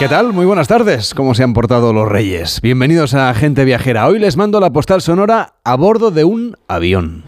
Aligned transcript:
¿Qué 0.00 0.08
tal? 0.08 0.32
Muy 0.32 0.46
buenas 0.46 0.66
tardes. 0.66 1.12
¿Cómo 1.12 1.34
se 1.34 1.42
han 1.42 1.52
portado 1.52 1.92
los 1.92 2.08
reyes? 2.08 2.62
Bienvenidos 2.62 3.12
a 3.12 3.34
Gente 3.34 3.66
Viajera. 3.66 4.06
Hoy 4.06 4.18
les 4.18 4.38
mando 4.38 4.58
la 4.58 4.70
postal 4.70 5.02
sonora 5.02 5.56
a 5.62 5.76
bordo 5.76 6.10
de 6.10 6.24
un 6.24 6.56
avión. 6.68 7.22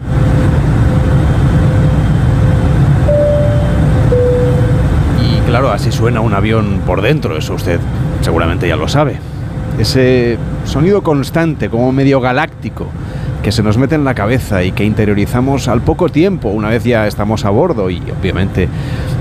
Y 5.21 5.41
claro, 5.41 5.71
así 5.71 5.93
suena 5.93 6.23
un 6.23 6.33
avión 6.33 6.81
por 6.87 7.03
dentro, 7.03 7.37
eso 7.37 7.53
usted 7.53 7.79
seguramente 8.23 8.67
ya 8.67 8.77
lo 8.77 8.89
sabe. 8.89 9.19
Ese 9.79 10.39
sonido 10.65 11.03
constante, 11.03 11.69
como 11.69 11.93
medio 11.93 12.23
galáctico, 12.23 12.87
que 13.43 13.53
se 13.53 13.63
nos 13.63 13.77
mete 13.77 13.97
en 13.97 14.05
la 14.05 14.15
cabeza 14.15 14.65
y 14.65 14.73
que 14.73 14.85
interiorizamos 14.85 15.69
al 15.69 15.83
poco 15.83 16.09
tiempo, 16.09 16.49
una 16.49 16.71
vez 16.71 16.85
ya 16.85 17.07
estamos 17.07 17.45
a 17.45 17.51
bordo 17.51 17.91
y 17.91 18.03
obviamente 18.19 18.67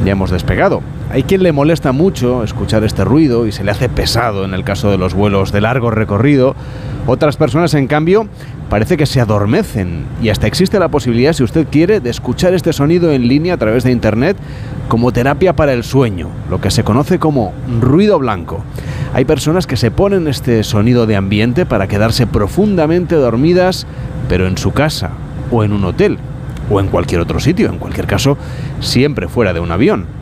ya 0.05 0.13
hemos 0.13 0.31
despegado. 0.31 0.81
Hay 1.13 1.23
quien 1.23 1.43
le 1.43 1.51
molesta 1.51 1.91
mucho 1.91 2.41
escuchar 2.41 2.85
este 2.85 3.03
ruido 3.03 3.45
y 3.45 3.51
se 3.51 3.65
le 3.65 3.71
hace 3.71 3.89
pesado 3.89 4.45
en 4.45 4.53
el 4.53 4.63
caso 4.63 4.89
de 4.89 4.97
los 4.97 5.13
vuelos 5.13 5.51
de 5.51 5.59
largo 5.59 5.91
recorrido. 5.91 6.55
Otras 7.05 7.35
personas, 7.35 7.73
en 7.73 7.87
cambio, 7.87 8.29
parece 8.69 8.95
que 8.95 9.05
se 9.05 9.19
adormecen 9.19 10.05
y 10.21 10.29
hasta 10.29 10.47
existe 10.47 10.79
la 10.79 10.87
posibilidad, 10.87 11.33
si 11.33 11.43
usted 11.43 11.67
quiere, 11.69 11.99
de 11.99 12.09
escuchar 12.09 12.53
este 12.53 12.71
sonido 12.71 13.11
en 13.11 13.27
línea 13.27 13.55
a 13.55 13.57
través 13.57 13.83
de 13.83 13.91
Internet 13.91 14.37
como 14.87 15.11
terapia 15.11 15.53
para 15.53 15.73
el 15.73 15.83
sueño, 15.83 16.29
lo 16.49 16.61
que 16.61 16.71
se 16.71 16.85
conoce 16.85 17.19
como 17.19 17.51
ruido 17.81 18.17
blanco. 18.17 18.63
Hay 19.13 19.25
personas 19.25 19.67
que 19.67 19.75
se 19.75 19.91
ponen 19.91 20.29
este 20.29 20.63
sonido 20.63 21.07
de 21.07 21.17
ambiente 21.17 21.65
para 21.65 21.89
quedarse 21.89 22.25
profundamente 22.25 23.15
dormidas, 23.15 23.85
pero 24.29 24.47
en 24.47 24.57
su 24.57 24.71
casa 24.71 25.09
o 25.51 25.65
en 25.65 25.73
un 25.73 25.83
hotel 25.83 26.19
o 26.69 26.79
en 26.79 26.87
cualquier 26.87 27.19
otro 27.19 27.41
sitio, 27.41 27.67
en 27.67 27.79
cualquier 27.79 28.07
caso, 28.07 28.37
siempre 28.79 29.27
fuera 29.27 29.51
de 29.51 29.59
un 29.59 29.73
avión. 29.73 30.20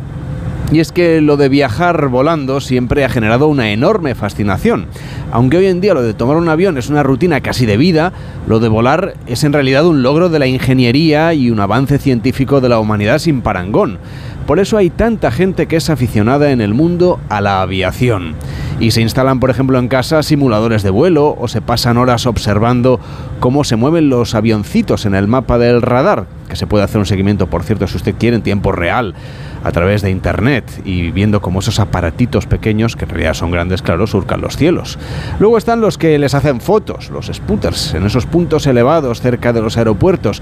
Y 0.71 0.81
es 0.81 0.91
que 0.91 1.19
lo 1.19 1.35
de 1.35 1.49
viajar 1.49 2.09
volando 2.09 2.61
siempre 2.61 3.03
ha 3.03 3.09
generado 3.09 3.47
una 3.47 3.71
enorme 3.71 4.13
fascinación. 4.13 4.85
Aunque 5.31 5.57
hoy 5.57 5.65
en 5.65 5.81
día 5.81 5.95
lo 5.95 6.03
de 6.03 6.13
tomar 6.13 6.37
un 6.37 6.47
avión 6.47 6.77
es 6.77 6.89
una 6.89 7.01
rutina 7.01 7.41
casi 7.41 7.65
de 7.65 7.75
vida, 7.75 8.13
lo 8.47 8.59
de 8.59 8.69
volar 8.69 9.15
es 9.25 9.43
en 9.43 9.53
realidad 9.53 9.87
un 9.87 10.03
logro 10.03 10.29
de 10.29 10.37
la 10.37 10.45
ingeniería 10.45 11.33
y 11.33 11.49
un 11.49 11.59
avance 11.59 11.97
científico 11.97 12.61
de 12.61 12.69
la 12.69 12.79
humanidad 12.79 13.17
sin 13.17 13.41
parangón. 13.41 13.97
Por 14.45 14.59
eso 14.59 14.77
hay 14.77 14.91
tanta 14.91 15.31
gente 15.31 15.65
que 15.67 15.75
es 15.75 15.89
aficionada 15.89 16.51
en 16.51 16.61
el 16.61 16.75
mundo 16.75 17.19
a 17.29 17.41
la 17.41 17.61
aviación. 17.61 18.35
Y 18.79 18.91
se 18.91 19.01
instalan, 19.01 19.39
por 19.39 19.49
ejemplo, 19.49 19.77
en 19.79 19.87
casa 19.87 20.23
simuladores 20.23 20.83
de 20.83 20.89
vuelo 20.91 21.35
o 21.39 21.47
se 21.47 21.61
pasan 21.61 21.97
horas 21.97 22.27
observando 22.27 22.99
cómo 23.39 23.63
se 23.63 23.75
mueven 23.75 24.09
los 24.09 24.35
avioncitos 24.35 25.05
en 25.05 25.15
el 25.15 25.27
mapa 25.27 25.57
del 25.57 25.81
radar, 25.81 26.27
que 26.47 26.55
se 26.55 26.67
puede 26.67 26.83
hacer 26.83 26.99
un 26.99 27.05
seguimiento, 27.05 27.47
por 27.47 27.63
cierto, 27.63 27.87
si 27.87 27.97
usted 27.97 28.15
quiere, 28.17 28.37
en 28.37 28.43
tiempo 28.43 28.71
real 28.71 29.15
a 29.63 29.71
través 29.71 30.01
de 30.01 30.09
internet 30.09 30.81
y 30.85 31.11
viendo 31.11 31.41
cómo 31.41 31.59
esos 31.59 31.79
aparatitos 31.79 32.45
pequeños, 32.45 32.95
que 32.95 33.05
en 33.05 33.09
realidad 33.11 33.33
son 33.33 33.51
grandes, 33.51 33.81
claro, 33.81 34.07
surcan 34.07 34.41
los 34.41 34.57
cielos. 34.57 34.97
Luego 35.39 35.57
están 35.57 35.81
los 35.81 35.97
que 35.97 36.17
les 36.17 36.33
hacen 36.33 36.61
fotos, 36.61 37.09
los 37.09 37.27
spooters, 37.27 37.93
en 37.93 38.05
esos 38.05 38.25
puntos 38.25 38.67
elevados 38.67 39.21
cerca 39.21 39.53
de 39.53 39.61
los 39.61 39.77
aeropuertos. 39.77 40.41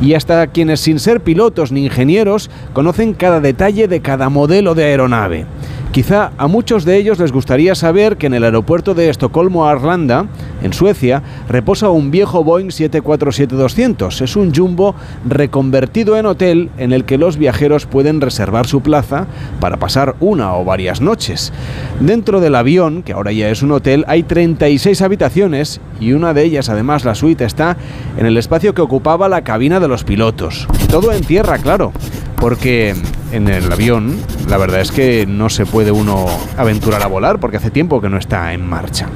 Y 0.00 0.14
hasta 0.14 0.46
quienes 0.48 0.80
sin 0.80 0.98
ser 0.98 1.20
pilotos 1.20 1.72
ni 1.72 1.84
ingenieros 1.84 2.50
conocen 2.72 3.14
cada 3.14 3.40
detalle 3.40 3.88
de 3.88 4.00
cada 4.00 4.28
modelo 4.28 4.74
de 4.74 4.84
aeronave. 4.84 5.46
Quizá 5.92 6.32
a 6.36 6.46
muchos 6.48 6.84
de 6.84 6.98
ellos 6.98 7.18
les 7.18 7.32
gustaría 7.32 7.74
saber 7.74 8.18
que 8.18 8.26
en 8.26 8.34
el 8.34 8.44
aeropuerto 8.44 8.94
de 8.94 9.08
Estocolmo-Arlanda, 9.08 10.26
en 10.62 10.74
Suecia, 10.74 11.22
reposa 11.48 11.88
un 11.88 12.10
viejo 12.10 12.44
Boeing 12.44 12.68
747-200. 12.68 14.20
Es 14.20 14.36
un 14.36 14.54
jumbo 14.54 14.94
reconvertido 15.26 16.18
en 16.18 16.26
hotel 16.26 16.68
en 16.76 16.92
el 16.92 17.04
que 17.04 17.16
los 17.16 17.38
viajeros 17.38 17.86
pueden 17.86 18.20
reservar 18.20 18.66
su 18.66 18.82
plaza 18.82 19.26
para 19.60 19.78
pasar 19.78 20.14
una 20.20 20.54
o 20.56 20.64
varias 20.64 21.00
noches. 21.00 21.54
Dentro 22.00 22.40
del 22.40 22.54
avión, 22.54 23.02
que 23.02 23.14
ahora 23.14 23.32
ya 23.32 23.48
es 23.48 23.62
un 23.62 23.72
hotel, 23.72 24.04
hay 24.08 24.24
36 24.24 25.00
habitaciones 25.00 25.80
y 26.00 26.12
una 26.12 26.34
de 26.34 26.44
ellas, 26.44 26.68
además 26.68 27.06
la 27.06 27.14
suite, 27.14 27.44
está 27.44 27.78
en 28.18 28.26
el 28.26 28.36
espacio 28.36 28.74
que 28.74 28.82
ocupaba 28.82 29.30
la 29.30 29.42
cabina 29.42 29.80
de 29.80 29.88
los 29.88 30.04
pilotos. 30.04 30.68
Todo 30.90 31.12
en 31.12 31.24
tierra, 31.24 31.58
claro, 31.58 31.92
porque 32.40 32.94
en 33.32 33.48
el 33.48 33.70
avión 33.72 34.16
la 34.48 34.56
verdad 34.56 34.80
es 34.80 34.92
que 34.92 35.26
no 35.26 35.48
se 35.48 35.66
puede 35.66 35.90
uno 35.90 36.26
aventurar 36.56 37.02
a 37.02 37.06
volar 37.06 37.40
porque 37.40 37.58
hace 37.58 37.70
tiempo 37.70 38.00
que 38.00 38.08
no 38.08 38.18
está 38.18 38.52
en 38.52 38.66
marcha. 38.66 39.08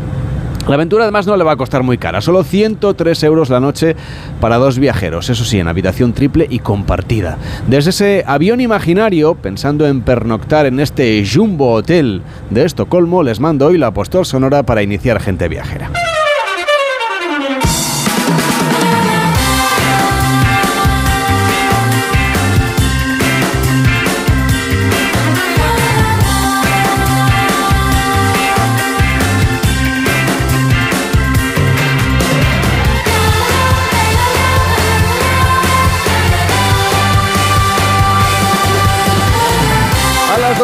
La 0.68 0.76
aventura 0.76 1.02
además 1.02 1.26
no 1.26 1.36
le 1.36 1.42
va 1.42 1.52
a 1.52 1.56
costar 1.56 1.82
muy 1.82 1.98
cara, 1.98 2.20
solo 2.20 2.44
103 2.44 3.20
euros 3.24 3.50
la 3.50 3.58
noche 3.58 3.96
para 4.40 4.58
dos 4.58 4.78
viajeros, 4.78 5.28
eso 5.28 5.44
sí, 5.44 5.58
en 5.58 5.66
habitación 5.66 6.12
triple 6.12 6.46
y 6.48 6.60
compartida. 6.60 7.36
Desde 7.66 7.90
ese 7.90 8.24
avión 8.28 8.60
imaginario, 8.60 9.34
pensando 9.34 9.88
en 9.88 10.02
pernoctar 10.02 10.66
en 10.66 10.78
este 10.78 11.24
Jumbo 11.26 11.72
Hotel 11.72 12.22
de 12.50 12.64
Estocolmo, 12.64 13.24
les 13.24 13.40
mando 13.40 13.66
hoy 13.66 13.78
la 13.78 13.90
postal 13.90 14.24
sonora 14.24 14.62
para 14.62 14.82
iniciar 14.82 15.20
gente 15.20 15.48
viajera. 15.48 15.90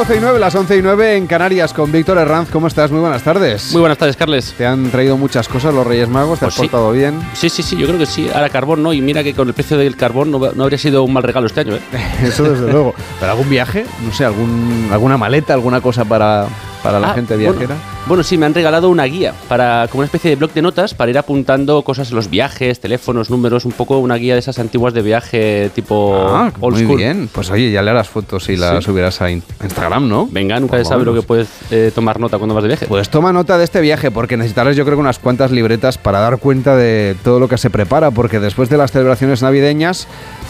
12 0.08 0.20
y 0.20 0.22
9, 0.22 0.38
las 0.38 0.54
11 0.54 0.76
y 0.78 0.80
9 0.80 1.16
en 1.16 1.26
Canarias 1.26 1.74
con 1.74 1.92
Víctor 1.92 2.16
Herranz. 2.16 2.48
¿Cómo 2.48 2.66
estás? 2.66 2.90
Muy 2.90 3.00
buenas 3.00 3.22
tardes. 3.22 3.72
Muy 3.72 3.80
buenas 3.80 3.98
tardes, 3.98 4.16
Carles. 4.16 4.54
Te 4.56 4.64
han 4.64 4.90
traído 4.90 5.18
muchas 5.18 5.46
cosas 5.48 5.74
los 5.74 5.86
Reyes 5.86 6.08
Magos, 6.08 6.38
te 6.38 6.46
Pues 6.46 6.54
has 6.54 6.62
sí. 6.62 6.62
portado 6.62 6.92
bien. 6.92 7.20
Sí, 7.34 7.50
sí, 7.50 7.62
sí, 7.62 7.76
yo 7.76 7.86
creo 7.86 7.98
que 7.98 8.06
sí. 8.06 8.26
Ahora 8.34 8.48
carbón 8.48 8.82
no, 8.82 8.94
y 8.94 9.02
mira 9.02 9.22
que 9.22 9.34
con 9.34 9.48
el 9.48 9.52
precio 9.52 9.76
del 9.76 9.96
carbón 9.96 10.30
no, 10.30 10.38
no 10.38 10.62
habría 10.62 10.78
sido 10.78 11.02
un 11.02 11.12
mal 11.12 11.22
regalo 11.24 11.46
este 11.46 11.60
año. 11.60 11.74
¿eh? 11.74 11.80
Eso 12.22 12.44
desde 12.44 12.72
luego. 12.72 12.94
¿Pero 13.20 13.32
algún 13.32 13.50
viaje? 13.50 13.84
No 14.02 14.10
sé, 14.14 14.24
algún, 14.24 14.88
alguna 14.90 15.18
maleta, 15.18 15.52
alguna 15.52 15.82
cosa 15.82 16.06
para, 16.06 16.46
para 16.82 17.00
la 17.00 17.10
Ah, 17.10 17.14
gente 17.14 17.36
viajera. 17.36 17.76
Bueno, 18.06 18.22
sí, 18.22 18.38
me 18.38 18.46
han 18.46 18.54
regalado 18.54 18.88
una 18.88 19.04
guía 19.04 19.34
para 19.48 19.86
como 19.88 20.00
una 20.00 20.06
especie 20.06 20.30
de 20.30 20.36
blog 20.36 20.52
de 20.52 20.62
notas 20.62 20.94
para 20.94 21.10
ir 21.10 21.18
apuntando 21.18 21.82
cosas 21.82 22.08
en 22.10 22.16
los 22.16 22.30
viajes, 22.30 22.80
teléfonos, 22.80 23.28
números, 23.30 23.64
un 23.64 23.72
poco 23.72 23.98
una 23.98 24.14
guía 24.16 24.34
de 24.34 24.40
esas 24.40 24.58
antiguas 24.58 24.94
de 24.94 25.02
viaje 25.02 25.70
tipo 25.74 26.16
Ah, 26.28 26.50
old 26.60 26.76
muy 26.76 26.84
school. 26.84 26.96
bien. 26.96 27.28
Pues 27.32 27.50
oye, 27.50 27.70
ya 27.70 27.82
le 27.82 27.90
harás 27.90 28.08
fotos 28.08 28.48
y 28.48 28.56
las 28.56 28.78
Sí. 28.78 28.84
subirás 28.90 29.20
a 29.20 29.30
in- 29.30 29.42
a 29.60 29.64
Instagram, 29.64 30.08
¿no? 30.08 30.26
Venga, 30.30 30.58
nunca 30.60 30.78
se 30.78 30.84
sabe 30.84 31.04
lo 31.04 31.12
que 31.14 31.22
puedes 31.22 31.48
eh, 31.70 31.90
tomar 31.94 32.18
nota 32.20 32.38
cuando 32.38 32.54
vas 32.54 32.62
de 32.62 32.68
viaje. 32.68 32.86
Pues 32.86 33.08
toma 33.10 33.32
nota 33.32 33.58
de 33.58 33.64
este 33.64 33.80
viaje 33.80 34.10
porque 34.10 34.36
necesitarás 34.36 34.76
yo 34.76 34.84
creo 34.84 34.96
que 34.96 35.00
unas 35.00 35.18
cuantas 35.18 35.50
libretas 35.50 35.98
para 35.98 36.20
dar 36.20 36.38
cuenta 36.38 36.76
de 36.76 37.16
todo 37.24 37.38
lo 37.40 37.48
que 37.48 37.58
se 37.58 37.68
prepara 37.70 38.10
porque 38.10 38.40
después 38.40 38.68
de 38.70 38.76
las 38.78 38.92
celebraciones 38.92 39.42
navideñas 39.42 40.06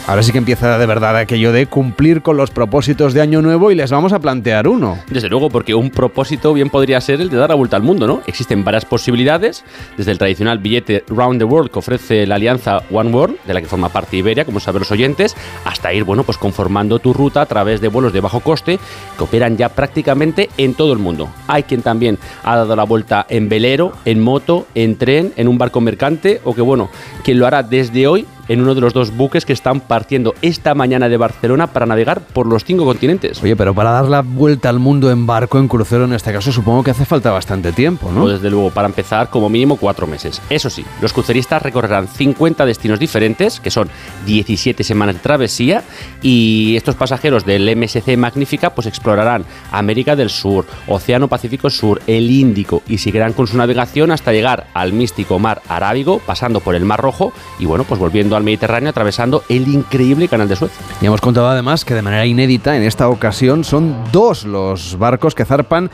ahora 0.07 0.23
sí 0.23 0.31
que 0.31 0.37
empieza 0.37 0.77
de 0.77 0.85
verdad 0.85 1.17
aquello 1.17 1.51
de 1.51 1.67
cumplir 1.67 2.21
con 2.21 2.37
los 2.37 2.51
propósitos 2.51 3.13
de 3.13 3.21
año 3.21 3.41
nuevo 3.41 3.71
y 3.71 3.75
les 3.75 3.91
vamos 3.91 4.13
a 4.13 4.19
plantear 4.19 4.67
uno. 4.67 4.97
Desde 5.09 5.29
luego, 5.29 5.49
porque 5.49 5.75
un 5.75 5.89
propósito 5.89 6.53
bien 6.53 6.69
podría 6.69 6.99
ser 7.01 7.21
el 7.21 7.29
de 7.29 7.37
dar 7.37 7.49
la 7.49 7.55
vuelta 7.55 7.75
al 7.75 7.83
mundo, 7.83 8.07
¿no? 8.07 8.21
Existen 8.27 8.63
varias 8.63 8.85
posibilidades, 8.85 9.63
desde 9.97 10.11
el 10.11 10.17
tradicional 10.17 10.59
billete 10.59 11.03
Round 11.07 11.39
the 11.39 11.45
World 11.45 11.71
que 11.71 11.79
ofrece 11.79 12.25
la 12.25 12.35
alianza 12.35 12.83
One 12.91 13.11
World, 13.11 13.37
de 13.45 13.53
la 13.53 13.61
que 13.61 13.67
forma 13.67 13.89
parte 13.89 14.17
Iberia, 14.17 14.45
como 14.45 14.59
saben 14.59 14.79
los 14.79 14.91
oyentes, 14.91 15.35
hasta 15.65 15.93
ir, 15.93 16.03
bueno, 16.03 16.23
pues 16.23 16.37
conformando 16.37 16.99
tu 16.99 17.13
ruta 17.13 17.41
a 17.41 17.45
través 17.45 17.81
de 17.81 17.87
vuelos 17.87 18.13
de 18.13 18.21
bajo 18.21 18.39
coste 18.39 18.79
que 19.17 19.23
operan 19.23 19.57
ya 19.57 19.69
prácticamente 19.69 20.49
en 20.57 20.73
todo 20.73 20.93
el 20.93 20.99
mundo. 20.99 21.29
Hay 21.47 21.63
quien 21.63 21.81
también 21.81 22.17
ha 22.43 22.55
dado 22.55 22.75
la 22.75 22.83
vuelta 22.83 23.25
en 23.29 23.49
velero, 23.49 23.93
en 24.05 24.19
moto, 24.21 24.67
en 24.75 24.97
tren, 24.97 25.33
en 25.35 25.47
un 25.47 25.57
barco 25.57 25.81
mercante, 25.81 26.41
o 26.43 26.53
que, 26.53 26.61
bueno, 26.61 26.89
quien 27.23 27.39
lo 27.39 27.47
hará 27.47 27.63
desde 27.63 28.07
hoy 28.07 28.25
en 28.49 28.59
uno 28.61 28.75
de 28.75 28.81
los 28.81 28.93
dos 28.93 29.15
buques 29.15 29.45
que 29.45 29.53
están 29.53 29.79
partiendo 29.79 30.33
esta 30.41 30.75
mañana 30.75 31.07
de 31.07 31.15
Barcelona 31.15 31.67
para 31.67 31.85
navegar 31.85 32.19
por 32.19 32.47
los 32.47 32.65
cinco 32.65 32.83
continentes. 32.83 33.41
Oye, 33.41 33.55
pero 33.55 33.73
para 33.73 33.91
dar 33.91 34.05
la 34.05 34.21
vuelta 34.21 34.67
al 34.67 34.79
mundo 34.79 35.11
en 35.11 35.25
barco, 35.25 35.59
en 35.59 35.69
crucero 35.69 36.03
en 36.03 36.13
este 36.13 36.33
caso, 36.33 36.51
supongo 36.51 36.83
que 36.83 36.91
hace 36.91 37.05
falta 37.05 37.31
bastante 37.31 37.71
tiempo, 37.71 38.11
¿no? 38.11 38.21
Pues 38.21 38.33
desde 38.33 38.49
luego, 38.49 38.71
para 38.71 38.87
empezar, 38.87 39.29
como 39.29 39.49
mínimo 39.49 39.77
cuatro 39.77 40.07
meses. 40.07 40.41
Eso 40.49 40.69
sí, 40.69 40.83
los 41.01 41.13
cruceristas 41.13 41.61
recorrerán 41.61 42.07
50 42.07 42.65
destinos 42.65 42.99
diferentes, 42.99 43.59
que 43.59 43.71
son 43.71 43.89
17 44.25 44.83
semanas 44.83 45.15
de 45.15 45.21
travesía, 45.21 45.83
y 46.21 46.75
estos 46.75 46.95
pasajeros 46.95 47.45
del 47.45 47.75
MSC 47.77 48.17
Magnífica 48.17 48.71
pues 48.71 48.87
explorarán 48.87 49.45
América 49.71 50.15
del 50.15 50.29
Sur, 50.29 50.65
Océano 50.87 51.27
Pacífico 51.27 51.69
Sur, 51.69 52.01
el 52.07 52.29
Índico, 52.31 52.81
y 52.87 52.97
seguirán 52.97 53.33
con 53.33 53.45
su 53.45 53.57
navegación 53.57 54.11
hasta 54.11 54.33
llegar 54.33 54.67
al 54.73 54.91
místico 54.91 55.37
mar 55.37 55.61
Arábigo, 55.69 56.19
pasando 56.25 56.59
por 56.59 56.73
el 56.73 56.85
Mar 56.85 56.99
Rojo, 56.99 57.31
y 57.59 57.65
bueno, 57.65 57.83
pues 57.83 57.99
volviendo 57.99 58.38
Mediterráneo, 58.43 58.89
atravesando 58.89 59.43
el 59.49 59.67
increíble 59.67 60.27
Canal 60.27 60.47
de 60.47 60.55
Suez. 60.55 60.71
Y 61.01 61.05
hemos 61.05 61.21
contado 61.21 61.47
además 61.47 61.85
que 61.85 61.93
de 61.93 62.01
manera 62.01 62.25
inédita 62.25 62.75
en 62.75 62.83
esta 62.83 63.09
ocasión 63.09 63.63
son 63.63 63.95
dos 64.11 64.45
los 64.45 64.97
barcos 64.97 65.35
que 65.35 65.45
zarpan 65.45 65.89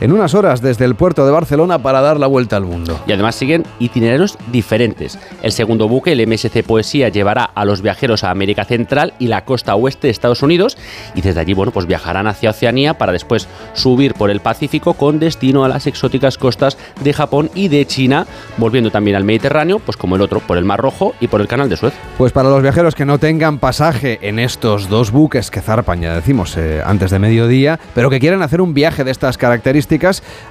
en 0.00 0.12
unas 0.12 0.34
horas 0.34 0.62
desde 0.62 0.84
el 0.84 0.94
puerto 0.94 1.24
de 1.26 1.32
Barcelona 1.32 1.78
para 1.78 2.00
dar 2.00 2.18
la 2.18 2.26
vuelta 2.26 2.56
al 2.56 2.64
mundo. 2.64 2.98
Y 3.06 3.12
además 3.12 3.34
siguen 3.34 3.64
itinerarios 3.78 4.38
diferentes. 4.52 5.18
El 5.42 5.52
segundo 5.52 5.88
buque, 5.88 6.12
el 6.12 6.26
MSC 6.26 6.62
Poesía, 6.62 7.08
llevará 7.08 7.44
a 7.44 7.64
los 7.64 7.82
viajeros 7.82 8.24
a 8.24 8.30
América 8.30 8.64
Central 8.64 9.14
y 9.18 9.26
la 9.26 9.44
costa 9.44 9.74
oeste 9.74 10.08
de 10.08 10.12
Estados 10.12 10.42
Unidos 10.42 10.76
y 11.14 11.20
desde 11.20 11.40
allí, 11.40 11.54
bueno, 11.54 11.72
pues 11.72 11.86
viajarán 11.86 12.26
hacia 12.26 12.50
Oceanía 12.50 12.94
para 12.94 13.12
después 13.12 13.48
subir 13.74 14.14
por 14.14 14.30
el 14.30 14.40
Pacífico 14.40 14.94
con 14.94 15.18
destino 15.18 15.64
a 15.64 15.68
las 15.68 15.86
exóticas 15.86 16.38
costas 16.38 16.78
de 17.02 17.12
Japón 17.12 17.50
y 17.54 17.68
de 17.68 17.86
China, 17.86 18.26
volviendo 18.56 18.90
también 18.90 19.16
al 19.16 19.24
Mediterráneo, 19.24 19.78
pues 19.78 19.96
como 19.96 20.16
el 20.16 20.22
otro, 20.22 20.40
por 20.40 20.58
el 20.58 20.64
Mar 20.64 20.80
Rojo 20.80 21.14
y 21.20 21.28
por 21.28 21.40
el 21.40 21.48
Canal 21.48 21.68
de 21.68 21.76
Suez. 21.76 21.94
Pues 22.16 22.32
para 22.32 22.48
los 22.48 22.62
viajeros 22.62 22.94
que 22.94 23.04
no 23.04 23.18
tengan 23.18 23.58
pasaje 23.58 24.18
en 24.22 24.38
estos 24.38 24.88
dos 24.88 25.10
buques 25.10 25.50
que 25.50 25.60
zarpan, 25.60 26.00
ya 26.00 26.14
decimos, 26.14 26.56
eh, 26.56 26.82
antes 26.84 27.10
de 27.10 27.18
mediodía, 27.18 27.78
pero 27.94 28.10
que 28.10 28.20
quieren 28.20 28.42
hacer 28.42 28.60
un 28.60 28.74
viaje 28.74 29.04
de 29.04 29.10
estas 29.10 29.38
características, 29.38 29.87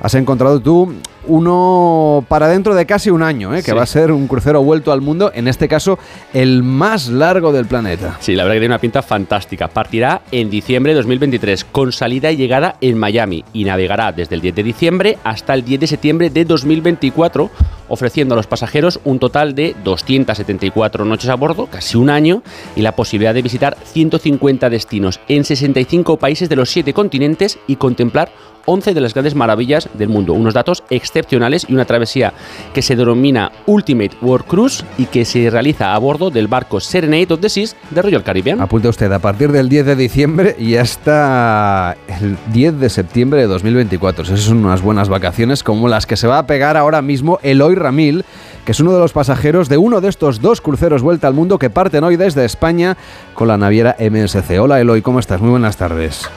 has 0.02 0.16
encontrado 0.16 0.60
tú 0.60 0.94
uno 1.28 2.26
para 2.28 2.48
dentro 2.48 2.76
de 2.76 2.86
casi 2.86 3.10
un 3.10 3.24
año, 3.24 3.56
¿eh? 3.56 3.64
que 3.64 3.74
va 3.74 3.84
a 3.84 3.88
ser 3.88 4.12
un 4.12 4.28
crucero 4.28 4.64
vuelto 4.64 4.92
al 4.92 5.02
mundo, 5.02 5.32
en 5.34 5.48
este 5.48 5.68
caso 5.68 6.00
el 6.34 6.64
más 6.64 7.10
largo 7.10 7.52
del 7.52 7.66
planeta. 7.66 8.18
Sí, 8.20 8.36
la 8.36 8.44
verdad 8.44 8.56
que 8.56 8.62
tiene 8.62 8.74
una 8.74 8.82
pinta 8.82 9.02
fantástica. 9.02 9.68
Partirá 9.68 10.22
en 10.32 10.50
diciembre 10.50 10.94
de 10.94 10.98
2023 10.98 11.66
con 11.66 11.92
salida 11.92 12.32
y 12.32 12.38
llegada 12.38 12.76
en 12.82 12.98
Miami 12.98 13.44
y 13.54 13.64
navegará 13.64 14.12
desde 14.12 14.36
el 14.36 14.42
10 14.42 14.56
de 14.56 14.64
diciembre 14.64 15.18
hasta 15.24 15.54
el 15.54 15.64
10 15.64 15.82
de 15.82 15.88
septiembre 15.88 16.30
de 16.30 16.46
2024 16.46 17.52
ofreciendo 17.90 18.34
a 18.34 18.38
los 18.38 18.48
pasajeros 18.48 19.00
un 19.06 19.20
total 19.20 19.56
de 19.56 19.76
274 19.84 21.06
noches 21.06 21.30
a 21.30 21.36
bordo, 21.36 21.68
casi 21.68 21.98
un 21.98 22.10
año, 22.10 22.44
y 22.76 22.82
la 22.82 22.96
posibilidad 22.96 23.34
de 23.34 23.42
visitar 23.42 23.78
150 23.84 24.70
destinos 24.70 25.20
en 25.28 25.44
65 25.44 26.18
países 26.18 26.50
de 26.50 26.56
los 26.56 26.70
7 26.70 26.94
continentes 26.94 27.60
y 27.68 27.78
contemplar 27.78 28.32
11 28.66 28.94
de 28.94 29.02
las 29.02 29.14
grandes 29.14 29.34
maravillas 29.34 29.90
del 29.94 30.10
mundo. 30.10 30.34
Unos 30.34 30.54
datos 30.54 30.84
excepcionales 31.18 31.66
y 31.68 31.74
una 31.74 31.86
travesía 31.86 32.34
que 32.74 32.82
se 32.82 32.96
denomina 32.96 33.52
Ultimate 33.66 34.12
World 34.22 34.46
Cruise 34.46 34.86
y 34.98 35.06
que 35.06 35.26
se 35.26 35.50
realiza 35.50 35.94
a 35.94 35.98
bordo 35.98 36.30
del 36.30 36.48
barco 36.48 36.80
Serenade 36.80 37.34
of 37.34 37.40
the 37.40 37.50
Seas 37.50 37.76
de 37.90 38.02
Royal 38.02 38.24
Caribbean. 38.24 38.62
Apunte 38.62 38.88
usted, 38.88 39.12
a 39.12 39.20
partir 39.20 39.52
del 39.52 39.70
10 39.70 39.86
de 39.86 39.96
diciembre 39.96 40.56
y 40.60 40.76
hasta 40.76 41.98
el 42.22 42.38
10 42.54 42.80
de 42.80 42.90
septiembre 42.90 43.42
de 43.42 43.48
2024. 43.48 44.24
Esas 44.24 44.42
son 44.42 44.64
unas 44.64 44.82
buenas 44.82 45.10
vacaciones 45.10 45.64
como 45.64 45.88
las 45.88 46.06
que 46.06 46.18
se 46.18 46.28
va 46.28 46.40
a 46.40 46.48
pegar 46.48 46.78
ahora 46.78 47.02
mismo 47.02 47.40
Eloy 47.42 47.76
Ramil, 47.76 48.24
que 48.66 48.72
es 48.74 48.80
uno 48.80 48.94
de 48.94 49.00
los 49.00 49.14
pasajeros 49.14 49.70
de 49.70 49.78
uno 49.78 50.02
de 50.02 50.10
estos 50.10 50.42
dos 50.42 50.62
cruceros 50.62 51.02
vuelta 51.02 51.28
al 51.28 51.34
mundo 51.34 51.58
que 51.58 51.70
parten 51.70 52.04
hoy 52.04 52.16
desde 52.16 52.46
España 52.46 52.98
con 53.34 53.48
la 53.48 53.58
naviera 53.58 53.96
MSC. 54.00 54.60
Hola 54.60 54.80
Eloy, 54.80 55.02
¿cómo 55.02 55.20
estás? 55.20 55.42
Muy 55.42 55.50
buenas 55.50 55.78
tardes. 55.78 56.30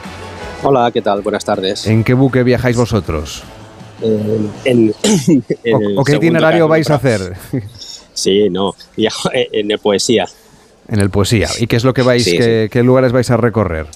Hola, 0.63 0.91
¿qué 0.91 1.01
tal? 1.01 1.21
Buenas 1.21 1.43
tardes. 1.43 1.87
¿En 1.87 2.03
qué 2.03 2.13
buque 2.13 2.43
viajáis 2.43 2.77
vosotros? 2.77 3.43
En, 4.01 4.93
¿O, 5.97 6.03
qué 6.03 6.15
itinerario 6.15 6.67
vais 6.67 6.89
a 6.89 6.95
hacer? 6.95 7.35
Sí, 8.13 8.49
no, 8.49 8.75
en 8.97 9.71
el 9.71 9.79
Poesía. 9.79 10.25
En 10.87 10.99
el 10.99 11.09
Poesía. 11.09 11.47
¿Y 11.59 11.65
qué 11.65 11.77
es 11.77 11.83
lo 11.83 11.93
que 11.93 12.01
vais, 12.01 12.25
qué, 12.25 12.83
lugares 12.83 13.13
vais 13.13 13.31
a 13.31 13.37
recorrer? 13.37 13.87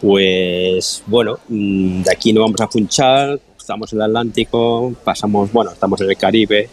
Pues 0.00 1.02
bueno, 1.06 1.38
mm, 1.48 2.02
de 2.02 2.12
aquí 2.12 2.32
nos 2.32 2.42
vamos 2.42 2.60
a 2.60 2.68
Funchal, 2.68 3.40
estamos 3.58 3.92
en 3.92 3.98
el 3.98 4.04
Atlántico, 4.04 4.94
pasamos, 5.02 5.50
bueno, 5.50 5.72
estamos 5.72 6.00
en 6.02 6.10
el 6.10 6.16
Caribe, 6.16 6.68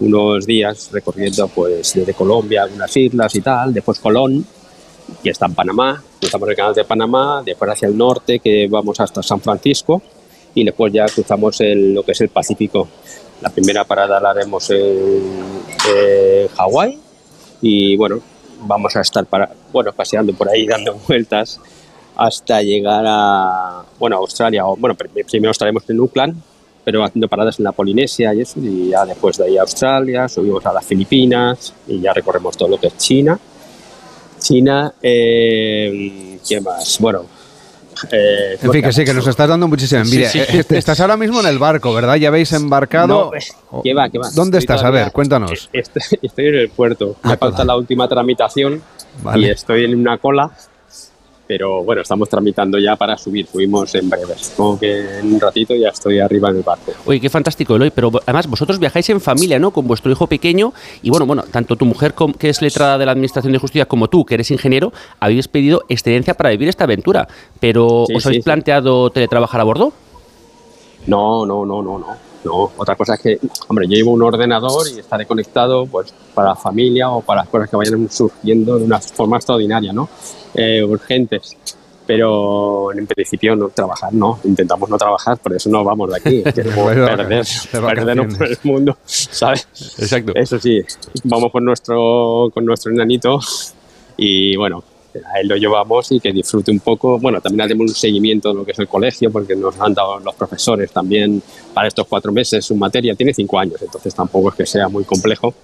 unos 0.00 0.44
días 0.44 0.90
recorriendo 0.92 1.46
pues 1.48 1.94
desde 1.94 2.12
Colombia, 2.12 2.64
algunas 2.64 2.94
islas 2.96 3.34
y 3.36 3.40
tal, 3.40 3.72
después 3.72 4.00
Colón, 4.00 4.44
que 5.22 5.30
está 5.30 5.46
en 5.46 5.54
Panamá, 5.54 6.02
cruzamos 6.20 6.48
el 6.48 6.56
canal 6.56 6.74
de 6.74 6.84
Panamá, 6.84 7.42
después 7.44 7.70
hacia 7.70 7.88
el 7.88 7.96
norte, 7.96 8.40
que 8.40 8.66
vamos 8.68 8.98
hasta 9.00 9.22
San 9.22 9.40
Francisco, 9.40 10.02
y 10.54 10.64
después 10.64 10.92
ya 10.92 11.06
cruzamos 11.06 11.58
lo 11.60 12.02
que 12.02 12.12
es 12.12 12.20
el 12.20 12.28
Pacífico. 12.28 12.88
La 13.40 13.50
primera 13.50 13.84
parada 13.84 14.20
la 14.20 14.30
haremos 14.30 14.70
en 14.70 16.48
Hawái, 16.56 16.98
y 17.60 17.96
bueno, 17.96 18.20
vamos 18.60 18.94
a 18.96 19.00
estar 19.00 19.26
para, 19.26 19.50
bueno, 19.72 19.92
paseando 19.92 20.32
por 20.34 20.48
ahí, 20.48 20.66
dando 20.68 20.94
vueltas, 21.06 21.60
hasta 22.16 22.62
llegar 22.62 23.04
a, 23.06 23.84
bueno, 23.98 24.16
Australia, 24.16 24.66
o, 24.66 24.76
bueno, 24.76 24.94
primero 24.94 25.50
estaremos 25.50 25.88
en 25.88 25.98
Auckland, 25.98 26.36
pero 26.84 27.02
haciendo 27.02 27.28
paradas 27.28 27.58
en 27.58 27.64
la 27.64 27.72
Polinesia 27.72 28.34
y 28.34 28.42
eso, 28.42 28.60
y 28.60 28.90
ya 28.90 29.04
después 29.06 29.38
de 29.38 29.44
ahí 29.44 29.58
a 29.58 29.62
Australia, 29.62 30.28
subimos 30.28 30.64
a 30.66 30.72
las 30.72 30.84
Filipinas 30.84 31.72
y 31.88 32.00
ya 32.00 32.12
recorremos 32.12 32.56
todo 32.56 32.68
lo 32.68 32.78
que 32.78 32.88
es 32.88 32.96
China 32.98 33.38
China, 34.44 34.94
eh, 35.00 36.38
¿qué 36.46 36.60
más? 36.60 36.98
Bueno. 37.00 37.33
Eh, 38.10 38.58
en 38.60 38.72
fin, 38.72 38.82
que 38.82 38.92
sí, 38.92 39.04
que 39.04 39.14
nos 39.14 39.26
estás 39.26 39.48
dando 39.48 39.68
muchísima 39.68 40.02
envidia. 40.02 40.30
Eh, 40.34 40.64
estás 40.70 41.00
ahora 41.00 41.16
mismo 41.16 41.40
en 41.40 41.46
el 41.46 41.58
barco, 41.58 41.92
¿verdad? 41.92 42.16
¿Ya 42.16 42.28
habéis 42.28 42.52
embarcado? 42.52 43.32
No, 43.72 43.82
¿Qué 43.82 43.94
va, 43.94 44.08
qué 44.08 44.18
va? 44.18 44.30
¿Dónde 44.30 44.58
estás? 44.58 44.82
A 44.82 44.90
ver, 44.90 45.12
cuéntanos. 45.12 45.68
Estoy, 45.72 46.46
en 46.46 46.54
el 46.54 46.68
puerto. 46.70 47.16
Me 47.22 47.32
ah, 47.32 47.36
falta 47.36 47.64
la 47.64 47.76
última 47.76 48.08
tramitación 48.08 48.82
y 49.36 49.48
estoy 49.48 49.84
en 49.84 49.98
una 49.98 50.18
cola 50.18 50.50
pero 51.46 51.82
bueno, 51.84 52.02
estamos 52.02 52.28
tramitando 52.28 52.78
ya 52.78 52.96
para 52.96 53.16
subir, 53.16 53.46
subimos 53.46 53.94
en 53.94 54.08
breve. 54.08 54.34
Como 54.56 54.78
que 54.78 55.18
en 55.18 55.34
un 55.34 55.40
ratito 55.40 55.74
ya 55.74 55.88
estoy 55.88 56.20
arriba 56.20 56.50
en 56.50 56.56
el 56.56 56.62
barco. 56.62 56.92
Oye, 57.06 57.20
qué 57.20 57.28
fantástico, 57.28 57.76
Eloy, 57.76 57.90
pero 57.90 58.10
además 58.24 58.46
vosotros 58.46 58.78
viajáis 58.78 59.10
en 59.10 59.20
familia, 59.20 59.58
¿no? 59.58 59.70
Con 59.70 59.86
vuestro 59.86 60.10
hijo 60.10 60.26
pequeño 60.26 60.72
y 61.02 61.10
bueno, 61.10 61.26
bueno, 61.26 61.44
tanto 61.50 61.76
tu 61.76 61.84
mujer 61.84 62.14
que 62.38 62.48
es 62.48 62.62
letrada 62.62 62.98
de 62.98 63.06
la 63.06 63.12
Administración 63.12 63.52
de 63.52 63.58
Justicia 63.58 63.86
como 63.86 64.08
tú, 64.08 64.24
que 64.24 64.34
eres 64.34 64.50
ingeniero, 64.50 64.92
habéis 65.20 65.48
pedido 65.48 65.82
excedencia 65.88 66.34
para 66.34 66.50
vivir 66.50 66.68
esta 66.68 66.84
aventura, 66.84 67.28
pero 67.60 68.04
¿os 68.04 68.26
habéis 68.26 68.44
planteado 68.44 69.10
teletrabajar 69.10 69.60
a 69.60 69.64
bordo? 69.64 69.92
No, 71.06 71.44
no, 71.44 71.66
no, 71.66 71.82
no, 71.82 71.98
no. 71.98 72.23
No, 72.44 72.72
otra 72.76 72.94
cosa 72.94 73.14
es 73.14 73.20
que, 73.20 73.38
hombre, 73.68 73.86
yo 73.88 73.96
llevo 73.96 74.12
un 74.12 74.22
ordenador 74.22 74.86
y 74.88 74.98
estaré 74.98 75.26
conectado 75.26 75.86
pues 75.86 76.12
para 76.34 76.50
la 76.50 76.54
familia 76.54 77.10
o 77.10 77.22
para 77.22 77.42
las 77.42 77.48
cosas 77.48 77.70
que 77.70 77.76
vayan 77.76 78.10
surgiendo 78.10 78.78
de 78.78 78.84
una 78.84 79.00
forma 79.00 79.36
extraordinaria, 79.36 79.92
¿no? 79.92 80.08
Eh, 80.54 80.84
urgentes. 80.84 81.56
Pero 82.06 82.92
en 82.92 83.06
principio 83.06 83.56
no 83.56 83.70
trabajar, 83.70 84.12
no. 84.12 84.38
Intentamos 84.44 84.90
no 84.90 84.98
trabajar, 84.98 85.38
por 85.38 85.54
eso 85.54 85.70
no 85.70 85.82
vamos 85.82 86.10
de 86.10 86.16
aquí. 86.16 86.42
Queremos 86.54 86.92
perder, 86.92 87.46
perdernos 87.72 88.34
por 88.34 88.46
el 88.46 88.58
mundo, 88.62 88.98
¿sabes? 89.06 89.66
Exacto. 89.98 90.32
Eso 90.34 90.58
sí, 90.58 90.82
vamos 91.24 91.50
por 91.50 91.62
nuestro, 91.62 92.50
con 92.52 92.66
nuestro 92.66 92.92
enanito 92.92 93.40
y 94.18 94.54
bueno, 94.56 94.84
a 95.32 95.40
él 95.40 95.48
lo 95.48 95.56
llevamos 95.56 96.10
y 96.12 96.20
que 96.20 96.32
disfrute 96.32 96.70
un 96.70 96.80
poco. 96.80 97.18
Bueno, 97.18 97.40
también 97.40 97.62
hacemos 97.62 97.90
un 97.90 97.94
seguimiento 97.94 98.48
de 98.48 98.54
lo 98.54 98.64
que 98.64 98.72
es 98.72 98.78
el 98.78 98.88
colegio, 98.88 99.30
porque 99.30 99.54
nos 99.54 99.78
han 99.80 99.94
dado 99.94 100.18
los 100.20 100.34
profesores 100.34 100.90
también 100.90 101.42
para 101.72 101.88
estos 101.88 102.06
cuatro 102.06 102.32
meses 102.32 102.64
su 102.64 102.74
materia. 102.76 103.14
Tiene 103.14 103.32
cinco 103.34 103.58
años, 103.58 103.80
entonces 103.80 104.14
tampoco 104.14 104.50
es 104.50 104.54
que 104.54 104.66
sea 104.66 104.88
muy 104.88 105.04
complejo. 105.04 105.54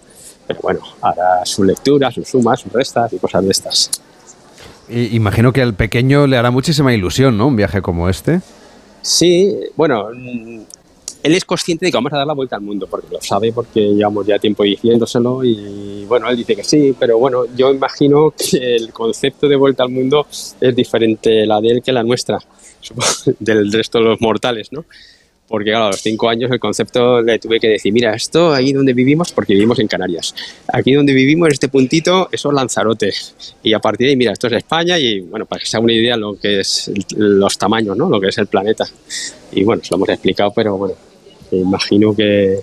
Pero 0.46 0.60
bueno, 0.62 0.80
hará 1.00 1.44
su 1.44 1.64
lectura, 1.64 2.10
sus 2.10 2.28
sumas, 2.28 2.60
sus 2.60 2.72
restas 2.72 3.12
y 3.12 3.18
cosas 3.18 3.44
de 3.44 3.50
estas. 3.50 3.90
imagino 4.88 5.52
que 5.52 5.62
al 5.62 5.74
pequeño 5.74 6.26
le 6.26 6.36
hará 6.36 6.50
muchísima 6.50 6.92
ilusión, 6.92 7.38
¿no? 7.38 7.46
Un 7.46 7.56
viaje 7.56 7.82
como 7.82 8.08
este. 8.08 8.40
Sí, 9.02 9.56
bueno, 9.76 10.08
él 11.22 11.34
es 11.34 11.44
consciente 11.44 11.86
de 11.86 11.90
que 11.92 11.96
vamos 11.96 12.12
a 12.12 12.18
dar 12.18 12.26
la 12.26 12.32
vuelta 12.32 12.56
al 12.56 12.62
mundo, 12.62 12.86
porque 12.86 13.08
lo 13.12 13.20
sabe, 13.20 13.52
porque 13.52 13.80
llevamos 13.80 14.26
ya 14.26 14.38
tiempo 14.38 14.62
diciéndoselo 14.62 15.44
y 15.44 16.04
bueno, 16.06 16.28
él 16.28 16.36
dice 16.36 16.56
que 16.56 16.64
sí, 16.64 16.94
pero 16.98 17.18
bueno, 17.18 17.44
yo 17.56 17.70
imagino 17.70 18.32
que 18.32 18.76
el 18.76 18.92
concepto 18.92 19.48
de 19.48 19.56
vuelta 19.56 19.82
al 19.82 19.90
mundo 19.90 20.26
es 20.30 20.74
diferente 20.74 21.46
la 21.46 21.60
de 21.60 21.68
él 21.68 21.82
que 21.82 21.92
la 21.92 22.02
nuestra, 22.02 22.38
del 23.38 23.70
resto 23.72 23.98
de 23.98 24.04
los 24.04 24.20
mortales, 24.20 24.72
¿no? 24.72 24.84
Porque 25.50 25.70
claro, 25.70 25.86
a 25.86 25.88
los 25.88 26.00
cinco 26.00 26.28
años 26.28 26.48
el 26.52 26.60
concepto 26.60 27.20
le 27.20 27.40
tuve 27.40 27.58
que 27.58 27.66
decir, 27.66 27.92
mira, 27.92 28.14
esto 28.14 28.54
ahí 28.54 28.72
donde 28.72 28.92
vivimos, 28.92 29.32
porque 29.32 29.52
vivimos 29.52 29.80
en 29.80 29.88
Canarias, 29.88 30.32
aquí 30.72 30.92
donde 30.92 31.12
vivimos, 31.12 31.48
este 31.48 31.68
puntito, 31.68 32.28
eso 32.30 32.50
es 32.50 32.54
Lanzarote. 32.54 33.12
Y 33.64 33.72
a 33.72 33.80
partir 33.80 34.06
de 34.06 34.10
ahí, 34.10 34.16
mira, 34.16 34.32
esto 34.32 34.46
es 34.46 34.52
España 34.52 34.96
y 34.96 35.18
bueno, 35.22 35.46
para 35.46 35.58
que 35.58 35.66
se 35.66 35.76
haga 35.76 35.82
una 35.82 35.92
idea 35.92 36.16
lo 36.16 36.38
que 36.38 36.60
es 36.60 36.92
los 37.16 37.58
tamaños, 37.58 37.96
¿no? 37.96 38.08
Lo 38.08 38.20
que 38.20 38.28
es 38.28 38.38
el 38.38 38.46
planeta. 38.46 38.86
Y 39.50 39.64
bueno, 39.64 39.82
se 39.82 39.90
lo 39.90 39.96
hemos 39.96 40.10
explicado, 40.10 40.52
pero 40.54 40.76
bueno, 40.76 40.94
imagino 41.56 42.14
que, 42.14 42.60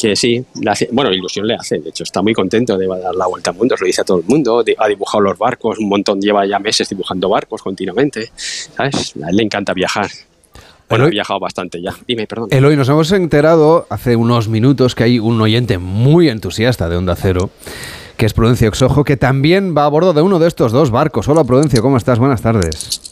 que 0.00 0.16
sí, 0.16 0.44
bueno, 0.92 1.12
ilusión 1.12 1.46
le 1.46 1.54
hace, 1.54 1.78
de 1.78 1.90
hecho 1.90 2.04
está 2.04 2.22
muy 2.22 2.32
contento 2.32 2.76
de 2.78 2.86
dar 2.86 3.14
la 3.14 3.26
vuelta 3.26 3.50
al 3.50 3.56
mundo, 3.56 3.76
se 3.76 3.84
lo 3.84 3.86
dice 3.86 4.00
a 4.00 4.04
todo 4.04 4.18
el 4.18 4.24
mundo, 4.24 4.64
ha 4.78 4.88
dibujado 4.88 5.20
los 5.20 5.38
barcos, 5.38 5.78
un 5.78 5.88
montón, 5.88 6.20
lleva 6.20 6.46
ya 6.46 6.58
meses 6.58 6.88
dibujando 6.88 7.28
barcos 7.28 7.62
continuamente, 7.62 8.30
¿sabes? 8.36 9.14
A 9.22 9.30
él 9.30 9.36
le 9.36 9.42
encanta 9.42 9.74
viajar. 9.74 10.10
Bueno, 10.88 11.06
he 11.06 11.10
viajado 11.10 11.38
bastante 11.38 11.80
ya. 11.80 11.94
Dime, 12.08 12.26
perdón. 12.26 12.48
Eloy, 12.50 12.74
nos 12.76 12.88
hemos 12.88 13.12
enterado 13.12 13.86
hace 13.90 14.16
unos 14.16 14.48
minutos 14.48 14.96
que 14.96 15.04
hay 15.04 15.18
un 15.20 15.40
oyente 15.40 15.78
muy 15.78 16.28
entusiasta 16.28 16.88
de 16.88 16.96
Onda 16.96 17.14
Cero, 17.14 17.50
que 18.16 18.26
es 18.26 18.32
Prudencio 18.32 18.68
Exojo, 18.68 19.04
que 19.04 19.16
también 19.16 19.76
va 19.76 19.84
a 19.84 19.88
bordo 19.88 20.12
de 20.14 20.22
uno 20.22 20.40
de 20.40 20.48
estos 20.48 20.72
dos 20.72 20.90
barcos. 20.90 21.28
Hola, 21.28 21.44
Prudencio, 21.44 21.80
¿cómo 21.80 21.96
estás? 21.96 22.18
Buenas 22.18 22.42
tardes. 22.42 23.09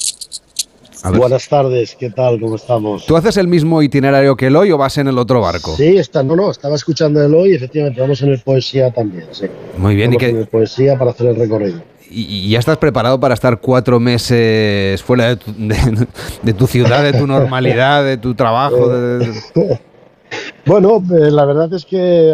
Buenas 1.17 1.49
tardes, 1.49 1.97
¿qué 1.99 2.11
tal? 2.11 2.41
¿Cómo 2.41 2.57
estamos? 2.57 3.07
¿Tú 3.07 3.17
haces 3.17 3.37
el 3.37 3.49
mismo 3.49 3.83
itinerario 3.83 4.37
que 4.37 4.47
Eloy 4.47 4.71
o 4.73 4.79
vas 4.79 4.99
en 4.99 5.09
el 5.09 5.19
otro 5.19 5.41
barco? 5.41 5.75
Sí, 5.77 5.97
está, 5.97 6.23
no, 6.23 6.37
no, 6.37 6.51
estaba 6.51 6.75
escuchando 6.75 7.23
Eloy 7.23 7.53
y 7.53 7.55
efectivamente 7.55 8.01
vamos 8.01 8.21
en 8.23 8.31
el 8.31 8.41
Poesía 8.41 8.91
también, 8.93 9.27
sí. 9.31 9.47
Muy 9.77 9.95
bien, 9.95 10.13
¿y 10.13 10.17
qué? 10.17 10.31
En 10.31 10.39
el 10.39 10.47
Poesía 10.47 10.99
para 10.99 11.13
hacer 11.13 11.29
el 11.29 11.37
recorrido. 11.37 11.81
y, 12.11 12.51
ya 12.51 12.59
estás 12.59 12.79
preparado 12.79 13.21
para 13.21 13.35
estar 13.35 13.61
cuatro 13.61 14.01
meses 14.01 15.03
fuera 15.03 15.29
de 15.29 15.37
tu, 15.37 15.53
de, 16.43 16.53
tu 16.53 16.67
ciudad, 16.67 17.03
de 17.03 17.13
tu 17.13 17.27
normalidad, 17.27 18.05
de 18.05 18.17
tu 18.17 18.35
trabajo. 18.35 18.91
Bueno, 20.67 21.03
eh, 21.11 21.31
la 21.31 21.47
verdad 21.47 21.73
es 21.73 21.87
que 21.87 22.31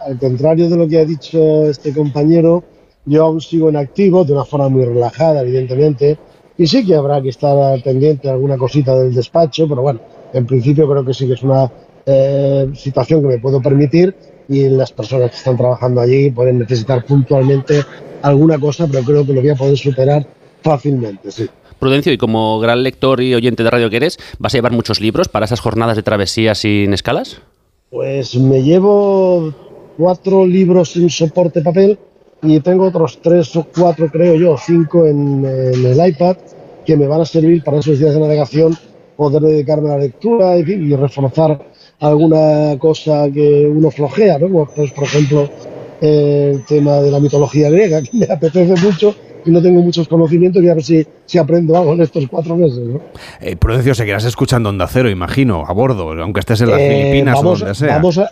al 0.00 0.18
contrario 0.18 0.70
de 0.70 0.76
lo 0.76 0.88
que 0.88 0.98
ha 0.98 1.04
dicho 1.04 1.68
este 1.68 1.92
compañero, 1.92 2.64
yo 3.04 3.24
aún 3.24 3.40
sigo 3.40 3.68
en 3.68 3.76
activo, 3.76 4.24
de 4.24 4.32
una 4.32 4.44
forma 4.44 4.68
muy 4.68 4.84
relajada, 4.84 5.42
evidentemente, 5.42 6.18
y 6.58 6.66
sí 6.66 6.84
que 6.84 6.94
habrá 6.94 7.20
que 7.20 7.28
estar 7.28 7.82
pendiente 7.82 8.28
de 8.28 8.34
alguna 8.34 8.56
cosita 8.56 8.96
del 8.98 9.14
despacho, 9.14 9.68
pero 9.68 9.82
bueno, 9.82 10.00
en 10.32 10.46
principio 10.46 10.88
creo 10.88 11.04
que 11.04 11.14
sí 11.14 11.26
que 11.26 11.34
es 11.34 11.42
una 11.42 11.70
eh, 12.04 12.70
situación 12.74 13.22
que 13.22 13.28
me 13.28 13.38
puedo 13.38 13.60
permitir 13.60 14.14
y 14.48 14.68
las 14.68 14.92
personas 14.92 15.30
que 15.30 15.36
están 15.36 15.56
trabajando 15.56 16.00
allí 16.00 16.30
pueden 16.30 16.58
necesitar 16.58 17.04
puntualmente 17.04 17.82
alguna 18.22 18.58
cosa, 18.58 18.86
pero 18.86 19.02
creo 19.02 19.26
que 19.26 19.32
lo 19.32 19.40
voy 19.40 19.50
a 19.50 19.54
poder 19.54 19.76
superar 19.76 20.26
fácilmente, 20.62 21.30
sí. 21.30 21.48
Prudencio, 21.78 22.12
y 22.12 22.16
como 22.16 22.58
gran 22.58 22.82
lector 22.82 23.20
y 23.20 23.34
oyente 23.34 23.62
de 23.62 23.70
radio 23.70 23.90
que 23.90 23.96
eres, 23.96 24.18
¿vas 24.38 24.54
a 24.54 24.58
llevar 24.58 24.72
muchos 24.72 25.00
libros 25.00 25.28
para 25.28 25.44
esas 25.44 25.60
jornadas 25.60 25.96
de 25.96 26.02
travesía 26.02 26.54
sin 26.54 26.94
escalas? 26.94 27.40
Pues 27.90 28.34
me 28.34 28.62
llevo 28.62 29.52
cuatro 29.98 30.46
libros 30.46 30.96
en 30.96 31.10
soporte 31.10 31.60
papel 31.60 31.98
y 32.46 32.60
tengo 32.60 32.86
otros 32.86 33.18
tres 33.22 33.54
o 33.56 33.66
cuatro, 33.76 34.08
creo 34.08 34.34
yo, 34.36 34.56
cinco 34.58 35.06
en, 35.06 35.44
el 35.44 36.08
iPad 36.08 36.36
que 36.84 36.96
me 36.96 37.06
van 37.06 37.20
a 37.20 37.24
servir 37.24 37.62
para 37.64 37.78
esos 37.78 37.98
días 37.98 38.14
de 38.14 38.20
navegación 38.20 38.76
poder 39.16 39.42
dedicarme 39.42 39.90
a 39.90 39.92
la 39.92 39.98
lectura 39.98 40.56
y, 40.58 40.62
reforzar 40.94 41.58
alguna 42.00 42.78
cosa 42.78 43.30
que 43.32 43.66
uno 43.66 43.90
flojea, 43.90 44.38
¿no? 44.38 44.66
Pues, 44.66 44.92
por 44.92 45.04
ejemplo, 45.04 45.48
el 46.00 46.64
tema 46.66 46.96
de 47.00 47.10
la 47.10 47.20
mitología 47.20 47.70
griega, 47.70 48.02
que 48.10 48.10
me 48.12 48.26
apetece 48.26 48.74
mucho 48.80 49.14
y 49.44 49.50
no 49.50 49.62
tengo 49.62 49.80
muchos 49.80 50.08
conocimientos 50.08 50.62
y 50.62 50.68
a 50.68 50.74
ver 50.74 50.82
si, 50.82 51.06
si 51.24 51.38
aprendo 51.38 51.76
algo 51.76 51.92
en 51.94 52.02
estos 52.02 52.26
cuatro 52.28 52.56
meses. 52.56 52.78
¿no? 52.78 53.00
Eh, 53.40 53.56
Prudencio, 53.56 53.94
seguirás 53.94 54.24
escuchando 54.24 54.68
Onda 54.68 54.86
Cero, 54.88 55.08
imagino, 55.08 55.64
a 55.66 55.72
bordo, 55.72 56.10
aunque 56.20 56.40
estés 56.40 56.60
en 56.60 56.70
las 56.70 56.80
eh, 56.80 56.88
Filipinas 56.88 57.38
o 57.38 57.42
donde 57.42 57.74
sea. 57.74 57.94
Vamos 57.96 58.18
a, 58.18 58.28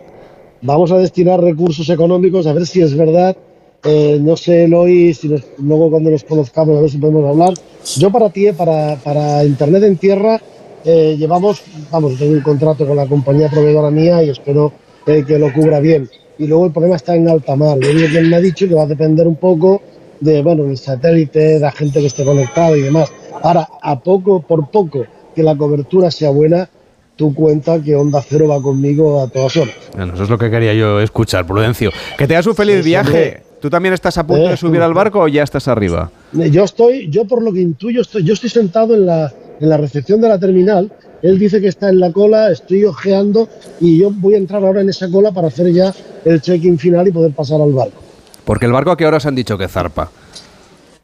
vamos 0.60 0.90
a 0.90 0.98
destinar 0.98 1.40
recursos 1.40 1.88
económicos 1.88 2.46
a 2.46 2.52
ver 2.52 2.66
si 2.66 2.82
es 2.82 2.96
verdad. 2.96 3.36
Eh, 3.84 4.18
no 4.20 4.36
sé, 4.36 4.64
Eloy, 4.64 5.12
si 5.12 5.28
luego 5.58 5.90
cuando 5.90 6.10
nos 6.10 6.24
conozcamos 6.24 6.78
a 6.78 6.80
ver 6.80 6.90
si 6.90 6.98
podemos 6.98 7.28
hablar. 7.28 7.54
Yo 7.96 8.10
para 8.10 8.30
ti, 8.30 8.50
para, 8.52 8.96
para 8.96 9.44
Internet 9.44 9.82
en 9.84 9.96
Tierra, 9.98 10.40
eh, 10.84 11.16
llevamos, 11.18 11.62
vamos, 11.90 12.18
tengo 12.18 12.32
un 12.32 12.40
contrato 12.40 12.86
con 12.86 12.96
la 12.96 13.06
compañía 13.06 13.48
proveedora 13.48 13.90
mía 13.90 14.22
y 14.22 14.30
espero 14.30 14.72
que 15.04 15.38
lo 15.38 15.52
cubra 15.52 15.80
bien. 15.80 16.08
Y 16.38 16.46
luego 16.46 16.66
el 16.66 16.72
problema 16.72 16.96
está 16.96 17.14
en 17.14 17.28
alta 17.28 17.54
mar. 17.56 17.78
Que 17.78 17.90
él 17.90 18.28
me 18.28 18.36
ha 18.36 18.40
dicho 18.40 18.66
que 18.66 18.74
va 18.74 18.84
a 18.84 18.86
depender 18.86 19.26
un 19.26 19.36
poco 19.36 19.82
de, 20.20 20.42
bueno, 20.42 20.64
del 20.64 20.78
satélite, 20.78 21.38
de 21.38 21.60
la 21.60 21.70
gente 21.70 22.00
que 22.00 22.06
esté 22.06 22.24
conectada 22.24 22.76
y 22.76 22.82
demás. 22.82 23.12
Ahora, 23.42 23.68
a 23.82 24.00
poco, 24.00 24.40
por 24.40 24.70
poco 24.70 25.04
que 25.34 25.42
la 25.42 25.56
cobertura 25.56 26.10
sea 26.10 26.30
buena, 26.30 26.68
tú 27.16 27.34
cuenta 27.34 27.80
que 27.80 27.94
Onda 27.94 28.22
Cero 28.26 28.48
va 28.48 28.60
conmigo 28.60 29.20
a 29.20 29.28
todas 29.28 29.56
horas. 29.56 29.74
Bueno, 29.94 30.14
eso 30.14 30.24
es 30.24 30.30
lo 30.30 30.38
que 30.38 30.50
quería 30.50 30.74
yo 30.74 31.00
escuchar, 31.00 31.46
Prudencio. 31.46 31.90
Que 32.16 32.26
tengas 32.26 32.46
un 32.46 32.54
feliz 32.54 32.84
viaje. 32.84 33.42
¿Tú 33.64 33.70
también 33.70 33.94
estás 33.94 34.18
a 34.18 34.26
punto 34.26 34.50
de 34.50 34.58
subir 34.58 34.82
al 34.82 34.92
barco 34.92 35.20
o 35.20 35.26
ya 35.26 35.42
estás 35.42 35.68
arriba? 35.68 36.10
Yo 36.34 36.64
estoy, 36.64 37.08
yo 37.08 37.24
por 37.24 37.42
lo 37.42 37.50
que 37.50 37.62
intuyo, 37.62 38.02
estoy, 38.02 38.22
yo 38.22 38.34
estoy 38.34 38.50
sentado 38.50 38.94
en 38.94 39.06
la, 39.06 39.32
en 39.58 39.70
la 39.70 39.78
recepción 39.78 40.20
de 40.20 40.28
la 40.28 40.38
terminal. 40.38 40.92
Él 41.22 41.38
dice 41.38 41.62
que 41.62 41.68
está 41.68 41.88
en 41.88 41.98
la 41.98 42.12
cola, 42.12 42.52
estoy 42.52 42.84
ojeando 42.84 43.48
y 43.80 44.00
yo 44.00 44.10
voy 44.10 44.34
a 44.34 44.36
entrar 44.36 44.62
ahora 44.62 44.82
en 44.82 44.90
esa 44.90 45.10
cola 45.10 45.32
para 45.32 45.48
hacer 45.48 45.72
ya 45.72 45.94
el 46.26 46.42
check-in 46.42 46.78
final 46.78 47.08
y 47.08 47.12
poder 47.12 47.32
pasar 47.32 47.58
al 47.58 47.72
barco. 47.72 48.02
Porque 48.44 48.66
el 48.66 48.72
barco 48.72 48.90
a 48.90 48.98
qué 48.98 49.06
horas 49.06 49.24
han 49.24 49.34
dicho 49.34 49.56
que 49.56 49.66
zarpa? 49.66 50.10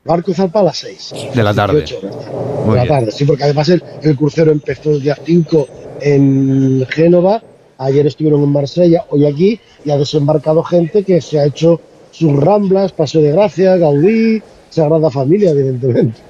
El 0.05 0.09
barco 0.11 0.35
zarpa 0.35 0.61
a 0.61 0.64
las 0.64 0.76
6. 0.76 1.14
De 1.35 1.43
la 1.43 1.55
tarde. 1.55 1.83
de 1.87 2.76
la 2.76 2.87
tarde, 2.87 3.11
sí, 3.11 3.25
porque 3.25 3.45
además 3.45 3.71
el, 3.71 3.83
crucero 4.19 4.52
empezó 4.52 4.90
el 4.90 5.00
día 5.00 5.17
5 5.25 5.69
en 6.02 6.87
Génova, 6.90 7.43
ayer 7.79 8.07
estuvieron 8.07 8.43
en 8.43 8.52
Marsella, 8.52 9.07
hoy 9.09 9.25
aquí, 9.25 9.59
y 9.83 9.90
ha 9.90 9.97
desembarcado 9.97 10.62
gente 10.62 11.05
que 11.05 11.23
se 11.23 11.40
ha 11.40 11.47
hecho 11.47 11.81
sus 12.11 12.37
ramblas, 12.37 12.93
Paseo 12.93 13.23
de 13.23 13.33
Gracia, 13.33 13.76
Gaudí, 13.76 14.43
Sagrada 14.71 15.11
Familia, 15.11 15.50
evidentemente. 15.50 16.21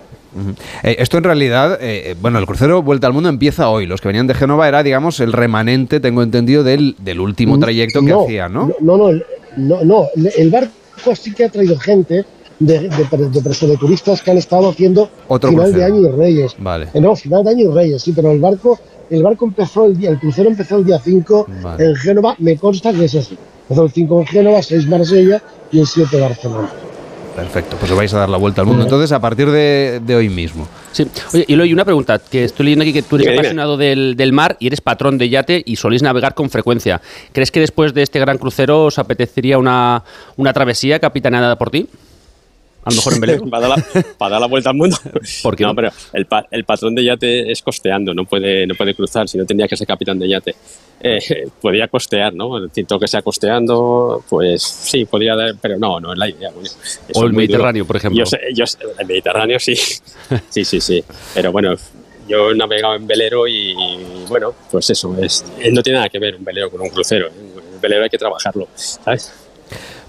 Eh, 0.83 0.97
esto 0.99 1.19
en 1.19 1.25
realidad, 1.25 1.79
eh, 1.81 2.11
eh, 2.11 2.17
bueno, 2.21 2.39
el 2.39 2.47
crucero 2.47 2.83
Vuelta 2.83 3.07
al 3.07 3.13
Mundo 3.13 3.29
empieza 3.29 3.69
hoy. 3.69 3.87
Los 3.87 4.01
que 4.01 4.09
venían 4.09 4.27
de 4.27 4.35
Génova 4.35 4.69
era, 4.69 4.83
digamos, 4.83 5.21
el 5.21 5.33
remanente, 5.33 6.01
tengo 6.01 6.23
entendido, 6.23 6.63
del, 6.63 6.97
del 6.99 7.21
último 7.21 7.59
trayecto 7.59 8.03
que 8.03 8.13
hacía, 8.13 8.49
¿no? 8.49 8.73
No, 8.81 8.97
no, 8.97 9.11
no, 9.57 9.85
no, 9.85 10.07
el 10.37 10.51
barco 10.51 10.71
sí 11.15 11.35
que 11.35 11.45
ha 11.45 11.49
traído 11.49 11.77
gente 11.79 12.25
de, 12.61 12.79
de, 12.79 12.89
de, 12.89 13.77
turistas 13.79 14.23
que 14.23 14.31
han 14.31 14.39
estado 14.39 14.69
haciendo 14.69 15.11
final 15.41 15.73
de 15.73 15.85
año 15.85 16.01
y 16.01 16.09
Reyes. 16.11 16.55
Vale. 16.59 16.89
no, 16.95 17.17
final 17.17 17.43
de 17.45 17.51
año 17.51 17.71
y 17.71 17.75
Reyes, 17.75 18.03
sí, 18.03 18.13
pero 18.13 18.31
el 18.31 18.39
barco, 18.39 18.79
el 19.09 19.23
barco 19.23 19.47
empezó 19.47 19.87
el 19.87 19.97
día, 19.97 20.11
el 20.11 20.21
crucero 20.21 20.51
empezó 20.51 20.77
el 20.77 20.85
día 20.85 21.01
5 21.03 21.47
en 21.79 21.97
Génova, 21.97 22.37
me 22.39 22.57
consta 22.57 22.93
que 22.93 23.07
es 23.07 23.15
así. 23.17 23.37
Empezó 23.71 23.85
el 23.85 23.93
5 23.93 24.21
en 24.21 24.27
Génova, 24.27 24.62
6 24.65 24.89
Marsella 24.89 25.41
y 25.71 25.79
el 25.79 25.87
7 25.87 26.21
Barcelona. 26.21 26.69
Perfecto, 27.37 27.77
pues 27.79 27.93
os 27.93 27.97
vais 27.97 28.12
a 28.12 28.19
dar 28.19 28.29
la 28.29 28.37
vuelta 28.37 28.62
al 28.62 28.67
mundo. 28.67 28.83
Entonces, 28.83 29.12
a 29.12 29.21
partir 29.21 29.49
de, 29.49 30.15
hoy 30.17 30.29
mismo. 30.29 30.67
Sí. 30.91 31.07
Oye, 31.33 31.45
y 31.47 31.55
luego 31.55 31.73
una 31.73 31.85
pregunta, 31.85 32.19
que 32.19 32.43
estoy 32.43 32.65
leyendo 32.65 32.83
aquí 32.83 32.93
que 32.93 33.03
tú 33.03 33.15
eres 33.15 33.29
apasionado 33.29 33.77
del, 33.77 34.17
del, 34.17 34.33
mar 34.33 34.57
y 34.59 34.67
eres 34.67 34.81
patrón 34.81 35.19
de 35.19 35.29
yate 35.29 35.62
y 35.65 35.77
solís 35.77 36.03
navegar 36.03 36.35
con 36.35 36.50
frecuencia. 36.50 37.00
¿Crees 37.33 37.53
que 37.53 37.61
después 37.61 37.95
de 37.95 38.03
este 38.03 38.19
gran 38.19 38.39
crucero 38.39 38.87
os 38.87 38.99
apetecería 38.99 39.57
una, 39.57 40.03
una 40.37 40.53
travesía 40.53 40.99
capitaneada 40.99 41.57
por 41.57 41.71
ti? 41.71 41.87
A 42.83 42.91
lo 42.91 42.97
mejor 42.97 43.15
en 43.15 43.21
velero. 43.21 43.47
para, 43.47 43.69
dar 43.69 44.41
la, 44.41 44.47
vuelta 44.47 44.71
al 44.71 44.77
mundo. 44.77 44.97
¿Por 45.43 45.61
no, 45.61 45.75
pero 45.75 45.91
el, 46.13 46.27
el, 46.51 46.65
patrón 46.65 46.95
de 46.95 47.05
yate 47.05 47.53
es 47.53 47.61
costeando, 47.63 48.15
no 48.15 48.25
puede, 48.25 48.67
no 48.67 48.75
puede 48.75 48.95
cruzar, 48.95 49.29
si 49.29 49.37
no 49.37 49.45
tendría 49.45 49.69
que 49.69 49.77
ser 49.77 49.87
capitán 49.87 50.19
de 50.19 50.29
yate. 50.29 50.55
Eh, 51.03 51.49
podría 51.61 51.89
costear, 51.89 52.33
¿no? 52.35 52.69
todo 52.87 52.99
que 52.99 53.09
sea 53.09 53.23
costeando, 53.23 54.25
pues 54.29 54.63
sí, 54.63 55.05
podría 55.05 55.37
dar, 55.37 55.55
pero 55.61 55.79
no, 55.79 56.01
no 56.01 56.13
es 56.13 56.19
la 56.19 56.29
idea. 56.29 56.51
o 57.15 57.25
el 57.25 57.33
Mediterráneo, 57.33 57.87
por 57.87 57.97
ejemplo. 57.97 58.25
Yo 58.55 58.65
el 58.99 59.07
Mediterráneo 59.07 59.59
sí, 59.59 59.75
sí, 60.49 60.65
sí, 60.65 60.81
sí. 60.81 61.05
Pero 61.35 61.53
bueno, 61.53 61.75
yo 62.29 62.51
he 62.51 62.55
navegado 62.55 62.95
en 62.95 63.07
velero 63.07 63.47
y, 63.47 63.75
bueno, 64.29 64.55
pues 64.71 64.89
eso, 64.91 65.17
es, 65.21 65.45
no 65.73 65.83
tiene 65.83 65.99
nada 65.99 66.09
que 66.09 66.19
ver 66.19 66.37
un 66.37 66.45
velero 66.45 66.71
con 66.71 66.81
un 66.81 66.89
crucero. 66.89 67.27
El 67.27 67.81
velero 67.81 68.05
hay 68.05 68.11
que 68.11 68.19
trabajarlo, 68.19 68.69
¿sabes? 68.75 69.33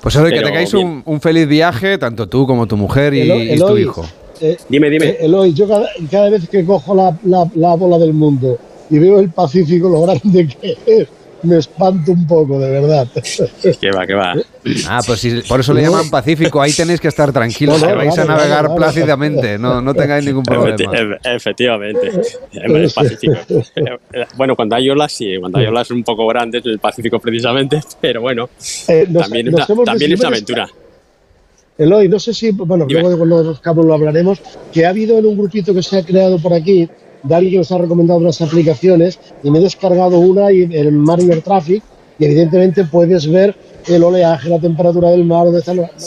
Pues 0.02 0.16
ahora 0.16 0.32
que 0.32 0.42
tengáis 0.42 0.74
un, 0.74 1.04
un, 1.06 1.22
feliz 1.22 1.48
viaje, 1.48 1.98
tanto 1.98 2.28
tú 2.28 2.48
como 2.48 2.68
tu 2.68 2.76
mujer 2.76 3.14
y, 3.14 3.58
tu 3.58 3.78
hijo. 3.78 4.06
Eh, 4.40 4.58
dime, 4.70 4.90
dime. 4.90 5.06
Eh, 5.06 5.18
Eloy, 5.22 5.54
yo 5.54 5.68
cada, 5.68 6.30
vez 6.30 6.50
que 6.50 6.66
cojo 6.66 6.96
la, 6.96 7.16
la 7.24 7.76
bola 7.76 8.00
del 8.00 8.14
mundo 8.14 8.58
y 8.90 9.00
veo 9.00 9.20
el 9.20 9.30
Pacífico, 9.30 9.88
lo 9.88 10.02
grande 10.02 10.48
que 10.48 10.78
es, 10.86 11.08
me 11.44 11.58
espanto 11.58 12.12
un 12.12 12.28
poco, 12.28 12.60
de 12.60 12.70
verdad. 12.70 13.08
Que 13.80 13.92
va, 13.92 14.06
que 14.06 14.14
va. 14.14 14.36
Ah, 14.88 15.02
pues 15.06 15.26
por 15.48 15.60
eso 15.60 15.74
le 15.74 15.82
llaman 15.82 16.10
Pacífico. 16.10 16.62
Ahí 16.62 16.72
tenéis 16.72 17.00
que 17.00 17.08
estar 17.08 17.32
tranquilos, 17.32 17.84
que 17.84 17.94
vais 17.94 18.18
a 18.18 18.26
navegar 18.26 18.74
plácidamente. 18.76 19.58
No, 19.58 19.82
no 19.82 19.94
tengáis 19.94 20.26
ningún 20.26 20.44
problema. 20.44 20.76
Efectivamente. 21.24 22.12
El 22.54 22.92
Pacífico. 22.94 23.34
Bueno, 24.36 24.56
cuando 24.56 24.76
hay 24.76 24.90
olas, 24.90 25.12
sí. 25.12 25.38
Cuando 25.40 25.60
hay 25.60 25.66
olas 25.66 25.90
un 25.92 26.04
poco 26.04 26.28
grandes, 26.28 26.66
el 26.66 26.80
Pacífico 26.80 27.20
precisamente. 27.20 27.82
Pero 28.00 28.22
bueno, 28.22 28.50
eh, 28.88 29.08
también, 29.12 29.48
es 29.48 30.20
una 30.20 30.28
aventura. 30.28 30.70
Eloy, 31.78 32.08
no 32.10 32.20
sé 32.20 32.34
si, 32.34 32.52
bueno, 32.52 32.86
luego 32.88 33.10
de 33.10 33.44
los 33.44 33.60
cabos 33.60 33.86
lo 33.86 33.94
hablaremos, 33.94 34.40
que 34.72 34.86
ha 34.86 34.90
habido 34.90 35.18
en 35.18 35.26
un 35.26 35.38
grupito 35.38 35.74
que 35.74 35.82
se 35.82 35.98
ha 35.98 36.06
creado 36.06 36.38
por 36.38 36.54
aquí, 36.54 36.88
alguien 37.30 37.52
que 37.52 37.58
nos 37.58 37.72
ha 37.72 37.78
recomendado 37.78 38.20
unas 38.20 38.42
aplicaciones 38.42 39.20
y 39.44 39.52
me 39.52 39.60
he 39.60 39.62
descargado 39.62 40.20
una 40.20 40.52
y 40.52 40.64
el 40.64 40.92
Mariner 40.92 41.42
Traffic 41.42 41.84
y 42.20 42.26
evidentemente 42.26 42.86
puedes 42.86 43.30
ver 43.30 43.56
el 43.88 44.04
oleaje, 44.04 44.50
la 44.50 44.60
temperatura 44.60 45.10
del 45.10 45.26
mar, 45.26 45.48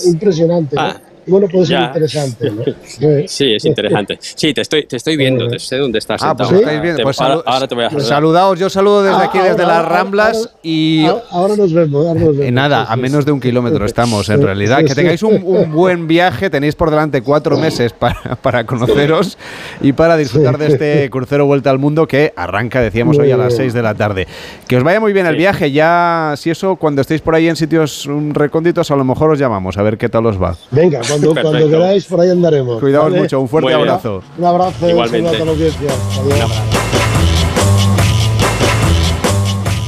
impresionante. 0.06 0.76
Ah, 0.78 1.00
bueno, 1.26 1.48
puede 1.48 1.66
ser 1.66 1.80
interesante. 1.80 2.52
sí, 3.26 3.54
es 3.54 3.64
interesante. 3.64 4.18
Sí, 4.20 4.52
te 4.52 4.60
estoy, 4.60 4.86
te 4.86 4.96
estoy 4.96 5.16
viendo, 5.16 5.48
te 5.48 5.58
sé 5.58 5.76
dónde 5.76 5.98
estás. 5.98 6.22
Ah, 6.22 6.36
pues 6.36 6.50
estáis 6.50 6.82
viendo. 6.82 7.02
Pues 7.02 7.20
ahora, 7.20 7.66
te 7.66 7.74
voy 7.74 7.84
a 7.84 7.90
saludar. 7.90 8.08
Saludaos, 8.08 8.58
yo 8.58 8.70
saludo 8.70 9.02
desde 9.02 9.24
aquí, 9.24 9.38
desde 9.38 9.64
las 9.64 9.84
Ramblas 9.84 10.50
y. 10.62 11.04
Ahora 11.30 11.56
nos 11.56 11.72
vemos. 11.72 12.06
Ahora 12.06 12.20
nos 12.20 12.36
vemos. 12.36 12.52
Nada, 12.52 12.84
a 12.84 12.96
menos 12.96 13.24
de 13.24 13.32
un 13.32 13.40
kilómetro 13.40 13.84
estamos 13.84 14.28
en 14.28 14.42
realidad. 14.42 14.84
Que 14.84 14.94
tengáis 14.94 15.22
un, 15.22 15.72
buen 15.72 16.06
viaje, 16.06 16.50
tenéis 16.50 16.74
por 16.74 16.90
delante 16.90 17.22
cuatro 17.22 17.56
meses 17.56 17.92
para, 17.92 18.36
para 18.36 18.64
conoceros 18.64 19.38
y 19.80 19.92
para 19.92 20.16
disfrutar 20.16 20.58
de 20.58 20.66
este 20.68 21.10
crucero 21.10 21.46
Vuelta 21.46 21.70
al 21.70 21.78
Mundo 21.78 22.06
que 22.06 22.32
arranca, 22.36 22.80
decíamos, 22.80 23.18
hoy 23.18 23.30
a 23.30 23.36
las 23.36 23.54
seis 23.54 23.72
de 23.72 23.82
la 23.82 23.94
tarde. 23.94 24.26
Que 24.66 24.76
os 24.76 24.82
vaya 24.82 25.00
muy 25.00 25.12
bien 25.12 25.26
el 25.26 25.36
viaje. 25.36 25.70
Ya, 25.72 26.34
si 26.36 26.50
eso, 26.50 26.76
cuando 26.76 27.00
estéis 27.00 27.20
por 27.20 27.34
ahí 27.34 27.48
en 27.48 27.56
sitios 27.56 28.08
recónditos, 28.32 28.90
a 28.90 28.96
lo 28.96 29.04
mejor 29.04 29.30
os 29.30 29.38
llamamos 29.38 29.76
a 29.78 29.82
ver 29.82 29.98
qué 29.98 30.08
tal 30.08 30.26
os 30.26 30.40
va. 30.40 30.56
Venga, 30.70 31.00
cuando, 31.20 31.68
queráis, 31.70 32.04
por 32.06 32.20
ahí 32.20 32.30
andaremos. 32.30 32.80
Cuidaos 32.80 33.12
mucho, 33.12 33.40
un 33.40 33.48
fuerte 33.48 33.72
abrazo. 33.74 34.22
Un 34.38 34.44
abrazo, 34.44 34.88
Igualmente. 34.88 35.42
un. 35.42 35.58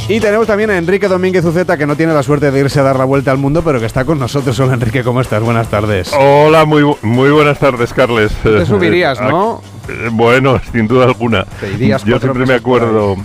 Y 0.08 0.14
Y 0.14 0.20
tenemos 0.20 0.46
también 0.46 0.70
a 0.70 0.78
Enrique 0.78 1.08
Domínguez 1.08 1.44
Uceta, 1.44 1.76
que 1.76 1.86
no 1.86 1.96
tiene 1.96 2.14
la 2.14 2.22
suerte 2.22 2.50
de 2.50 2.60
irse 2.60 2.78
a 2.80 2.84
dar 2.84 2.96
la 2.96 3.04
vuelta 3.04 3.32
al 3.32 3.38
mundo, 3.38 3.62
pero 3.62 3.80
que 3.80 3.86
está 3.86 4.04
con 4.04 4.18
nosotros. 4.18 4.58
Hola 4.60 4.74
Enrique, 4.74 5.02
¿cómo 5.02 5.20
estás? 5.20 5.42
Buenas 5.42 5.68
tardes. 5.68 6.12
Hola, 6.16 6.64
muy, 6.64 6.84
muy 7.02 7.30
buenas 7.30 7.58
tardes, 7.58 7.92
Carles. 7.92 8.32
Te 8.42 8.64
subirías, 8.64 9.20
¿no? 9.22 9.60
Eh, 9.88 10.08
bueno, 10.12 10.60
sin 10.72 10.86
duda 10.86 11.06
alguna. 11.06 11.44
Te 11.60 11.72
irías 11.72 12.04
Yo 12.04 12.18
siempre 12.18 12.46
me 12.46 12.54
acuerdo. 12.54 13.16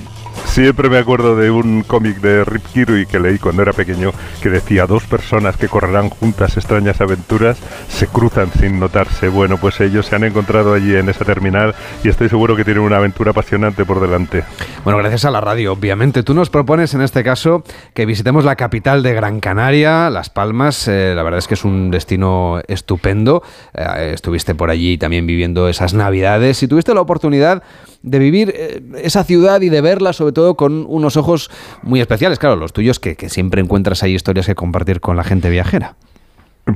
Siempre 0.52 0.90
me 0.90 0.98
acuerdo 0.98 1.38
de 1.38 1.50
un 1.50 1.82
cómic 1.84 2.18
de 2.18 2.44
Rip 2.44 2.62
Kirui 2.74 3.06
que 3.06 3.22
leí 3.22 3.40
cuando 3.40 3.62
era 3.62 3.72
pequeño 3.72 4.12
que 4.44 4.50
decía 4.50 4.86
dos 4.86 5.06
personas 5.06 5.56
que 5.56 5.70
correrán 5.70 6.10
juntas 6.10 6.58
extrañas 6.58 7.00
aventuras 7.00 7.58
se 7.88 8.08
cruzan 8.08 8.52
sin 8.60 8.78
notarse. 8.78 9.30
Bueno, 9.30 9.58
pues 9.58 9.80
ellos 9.80 10.08
se 10.08 10.18
han 10.18 10.26
encontrado 10.26 10.74
allí 10.74 10.94
en 10.94 11.08
esa 11.08 11.24
terminal 11.24 11.74
y 12.04 12.10
estoy 12.10 12.28
seguro 12.28 12.58
que 12.58 12.66
tienen 12.66 12.84
una 12.84 12.98
aventura 12.98 13.32
apasionante 13.32 13.86
por 13.86 14.02
delante. 14.02 14.44
Bueno, 14.84 15.00
gracias 15.00 15.24
a 15.24 15.32
la 15.32 15.40
radio, 15.40 15.72
obviamente. 15.72 16.22
Tú 16.22 16.34
nos 16.34 16.50
propones 16.50 16.94
en 16.94 17.02
este 17.02 17.24
caso 17.24 17.64
que 17.94 18.06
visitemos 18.06 18.44
la 18.44 18.58
capital 18.58 19.04
de 19.04 19.14
Gran 19.14 19.40
Canaria, 19.40 20.10
Las 20.10 20.30
Palmas. 20.30 20.86
Eh, 20.90 21.14
la 21.16 21.24
verdad 21.24 21.38
es 21.38 21.48
que 21.48 21.54
es 21.54 21.64
un 21.64 21.92
destino 21.92 22.60
estupendo. 22.68 23.42
Eh, 23.74 24.12
estuviste 24.14 24.54
por 24.54 24.70
allí 24.70 24.98
también 24.98 25.26
viviendo 25.26 25.70
esas 25.70 25.94
navidades 25.94 26.62
y 26.62 26.68
tuviste 26.68 26.94
la 26.94 27.00
oportunidad 27.00 27.64
de 28.04 28.20
vivir 28.20 28.54
eh, 28.56 28.82
esa 29.04 29.24
ciudad 29.24 29.62
y 29.62 29.70
de 29.70 29.80
verla 29.80 30.12
sobre 30.12 30.34
todo 30.34 30.41
con 30.56 30.86
unos 30.88 31.18
ojos 31.18 31.50
muy 31.82 32.02
especiales. 32.02 32.40
Claro, 32.40 32.56
los 32.56 32.74
tuyos 32.74 33.00
que, 33.00 33.16
que 33.16 33.30
siempre 33.30 33.62
encuentras 33.62 34.04
ahí 34.04 34.14
historias 34.14 34.46
que 34.46 34.56
compartir 34.56 35.02
con 35.02 35.18
la 35.18 35.24
gente 35.24 35.50
viajera. 35.50 35.96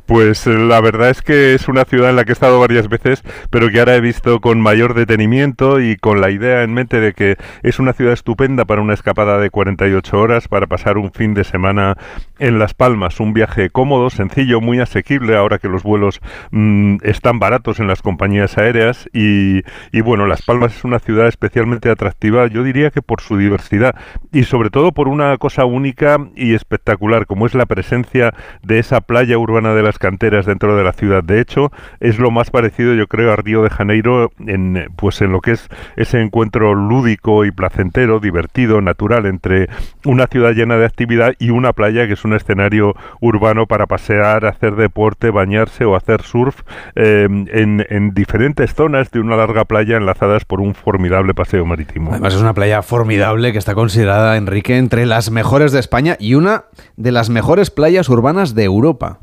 Pues 0.05 0.47
eh, 0.47 0.57
la 0.57 0.81
verdad 0.81 1.09
es 1.09 1.21
que 1.21 1.53
es 1.53 1.67
una 1.67 1.85
ciudad 1.85 2.09
en 2.09 2.15
la 2.15 2.23
que 2.23 2.31
he 2.31 2.33
estado 2.33 2.59
varias 2.59 2.89
veces, 2.89 3.23
pero 3.49 3.69
que 3.69 3.79
ahora 3.79 3.95
he 3.95 4.01
visto 4.01 4.39
con 4.39 4.61
mayor 4.61 4.93
detenimiento 4.93 5.79
y 5.79 5.95
con 5.95 6.21
la 6.21 6.31
idea 6.31 6.63
en 6.63 6.73
mente 6.73 6.99
de 6.99 7.13
que 7.13 7.37
es 7.63 7.79
una 7.79 7.93
ciudad 7.93 8.13
estupenda 8.13 8.65
para 8.65 8.81
una 8.81 8.93
escapada 8.93 9.37
de 9.37 9.49
48 9.49 10.19
horas, 10.19 10.47
para 10.47 10.67
pasar 10.67 10.97
un 10.97 11.11
fin 11.11 11.33
de 11.33 11.43
semana 11.43 11.97
en 12.39 12.59
Las 12.59 12.73
Palmas. 12.73 13.19
Un 13.19 13.33
viaje 13.33 13.69
cómodo, 13.69 14.09
sencillo, 14.09 14.61
muy 14.61 14.79
asequible, 14.79 15.35
ahora 15.35 15.59
que 15.59 15.69
los 15.69 15.83
vuelos 15.83 16.21
mm, 16.51 16.97
están 17.03 17.39
baratos 17.39 17.79
en 17.79 17.87
las 17.87 18.01
compañías 18.01 18.57
aéreas. 18.57 19.09
Y, 19.13 19.61
y 19.91 20.01
bueno, 20.01 20.27
Las 20.27 20.41
Palmas 20.41 20.75
es 20.75 20.83
una 20.83 20.99
ciudad 20.99 21.27
especialmente 21.27 21.89
atractiva, 21.89 22.47
yo 22.47 22.63
diría 22.63 22.91
que 22.91 23.01
por 23.01 23.21
su 23.21 23.37
diversidad 23.37 23.95
y 24.31 24.43
sobre 24.43 24.69
todo 24.69 24.91
por 24.91 25.07
una 25.07 25.37
cosa 25.37 25.65
única 25.65 26.17
y 26.35 26.53
espectacular, 26.53 27.25
como 27.25 27.45
es 27.45 27.53
la 27.53 27.65
presencia 27.65 28.33
de 28.63 28.79
esa 28.79 29.01
playa 29.01 29.37
urbana 29.37 29.73
de 29.73 29.83
las 29.85 29.99
canteras 29.99 30.45
dentro 30.45 30.75
de 30.75 30.83
la 30.83 30.93
ciudad. 30.93 31.23
De 31.23 31.39
hecho, 31.39 31.71
es 31.99 32.19
lo 32.19 32.31
más 32.31 32.51
parecido, 32.51 32.93
yo 32.93 33.07
creo, 33.07 33.31
a 33.31 33.35
Río 33.35 33.63
de 33.63 33.69
Janeiro 33.69 34.31
en 34.45 34.89
pues 34.95 35.21
en 35.21 35.31
lo 35.31 35.41
que 35.41 35.51
es 35.51 35.69
ese 35.95 36.21
encuentro 36.21 36.73
lúdico 36.73 37.45
y 37.45 37.51
placentero, 37.51 38.19
divertido, 38.19 38.81
natural 38.81 39.25
entre 39.25 39.69
una 40.03 40.27
ciudad 40.27 40.53
llena 40.53 40.77
de 40.77 40.85
actividad 40.85 41.33
y 41.39 41.51
una 41.51 41.73
playa 41.73 42.07
que 42.07 42.13
es 42.13 42.25
un 42.25 42.33
escenario 42.33 42.95
urbano 43.21 43.65
para 43.65 43.85
pasear, 43.85 44.45
hacer 44.45 44.75
deporte, 44.75 45.29
bañarse 45.29 45.85
o 45.85 45.95
hacer 45.95 46.21
surf 46.23 46.61
eh, 46.95 47.27
en, 47.29 47.85
en 47.89 48.13
diferentes 48.13 48.73
zonas 48.73 49.11
de 49.11 49.19
una 49.19 49.35
larga 49.35 49.65
playa 49.65 49.97
enlazadas 49.97 50.45
por 50.45 50.61
un 50.61 50.75
formidable 50.75 51.33
paseo 51.33 51.65
marítimo. 51.65 52.11
Además 52.11 52.33
es 52.33 52.41
una 52.41 52.53
playa 52.53 52.81
formidable 52.81 53.51
que 53.51 53.57
está 53.57 53.75
considerada, 53.75 54.37
Enrique, 54.37 54.77
entre 54.77 55.05
las 55.05 55.31
mejores 55.31 55.71
de 55.71 55.79
España 55.79 56.17
y 56.19 56.35
una 56.35 56.65
de 56.97 57.11
las 57.11 57.29
mejores 57.29 57.71
playas 57.71 58.09
urbanas 58.09 58.55
de 58.55 58.63
Europa. 58.63 59.19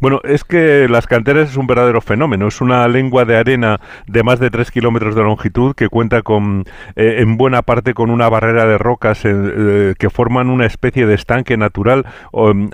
Bueno, 0.00 0.20
es 0.24 0.44
que 0.44 0.86
las 0.88 1.06
canteras 1.06 1.50
es 1.50 1.56
un 1.56 1.66
verdadero 1.66 2.00
fenómeno. 2.00 2.46
Es 2.48 2.60
una 2.60 2.86
lengua 2.88 3.24
de 3.24 3.36
arena 3.36 3.80
de 4.06 4.22
más 4.22 4.38
de 4.40 4.50
3 4.50 4.70
kilómetros 4.70 5.14
de 5.14 5.22
longitud 5.22 5.74
que 5.74 5.88
cuenta 5.88 6.22
con, 6.22 6.64
eh, 6.96 7.16
en 7.18 7.36
buena 7.36 7.62
parte 7.62 7.94
con 7.94 8.10
una 8.10 8.28
barrera 8.28 8.66
de 8.66 8.78
rocas 8.78 9.24
eh, 9.24 9.30
eh, 9.34 9.94
que 9.98 10.10
forman 10.10 10.48
una 10.50 10.66
especie 10.66 11.06
de 11.06 11.14
estanque 11.14 11.56
natural 11.56 12.06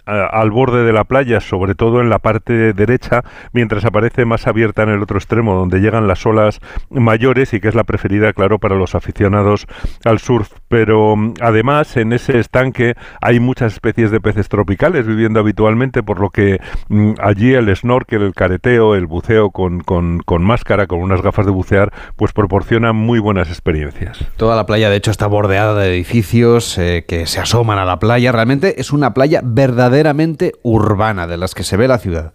a- 0.06 0.24
al 0.40 0.50
borde 0.50 0.84
de 0.84 0.92
la 0.92 1.04
playa, 1.04 1.40
sobre 1.40 1.74
todo 1.74 2.00
en 2.00 2.10
la 2.10 2.18
parte 2.18 2.72
derecha, 2.72 3.22
mientras 3.52 3.84
aparece 3.84 4.24
más 4.24 4.46
abierta 4.46 4.82
en 4.82 4.90
el 4.90 5.02
otro 5.02 5.18
extremo, 5.18 5.54
donde 5.54 5.80
llegan 5.80 6.06
las 6.08 6.24
olas 6.26 6.60
mayores 6.90 7.52
y 7.54 7.60
que 7.60 7.68
es 7.68 7.74
la 7.74 7.84
preferida, 7.84 8.32
claro, 8.32 8.58
para 8.58 8.76
los 8.76 8.94
aficionados 8.94 9.66
al 10.04 10.18
surf. 10.18 10.50
Pero 10.68 11.12
um, 11.12 11.34
además, 11.40 11.96
en 11.96 12.12
ese 12.12 12.38
estanque 12.38 12.94
hay 13.20 13.40
muchas 13.40 13.74
especies 13.74 14.10
de 14.10 14.20
peces 14.20 14.48
tropicales 14.48 15.06
viviendo 15.06 15.40
habitualmente, 15.40 16.02
por 16.02 16.20
lo 16.20 16.30
que 16.30 16.61
mm, 16.88 16.97
allí 17.20 17.54
el 17.54 17.74
snorkel, 17.74 18.22
el 18.22 18.34
careteo, 18.34 18.94
el 18.94 19.06
buceo 19.06 19.50
con, 19.50 19.80
con, 19.80 20.20
con 20.20 20.42
máscara, 20.42 20.87
con 20.87 21.00
unas 21.00 21.22
gafas 21.22 21.46
de 21.46 21.52
bucear, 21.52 21.92
pues 22.16 22.32
proporcionan 22.32 22.96
muy 22.96 23.18
buenas 23.18 23.48
experiencias. 23.48 24.18
Toda 24.37 24.56
la 24.56 24.66
playa, 24.66 24.90
de 24.90 24.96
hecho, 24.96 25.11
está 25.11 25.26
bordeada 25.26 25.74
de 25.74 25.88
edificios 25.88 26.78
eh, 26.78 27.04
que 27.06 27.26
se 27.26 27.40
asoman 27.40 27.78
a 27.78 27.84
la 27.84 27.98
playa. 27.98 28.32
Realmente 28.32 28.80
es 28.80 28.92
una 28.92 29.14
playa 29.14 29.40
verdaderamente 29.44 30.52
urbana, 30.62 31.26
de 31.26 31.37
las 31.37 31.54
que 31.54 31.64
se 31.64 31.76
ve 31.76 31.88
la 31.88 31.98
ciudad. 31.98 32.32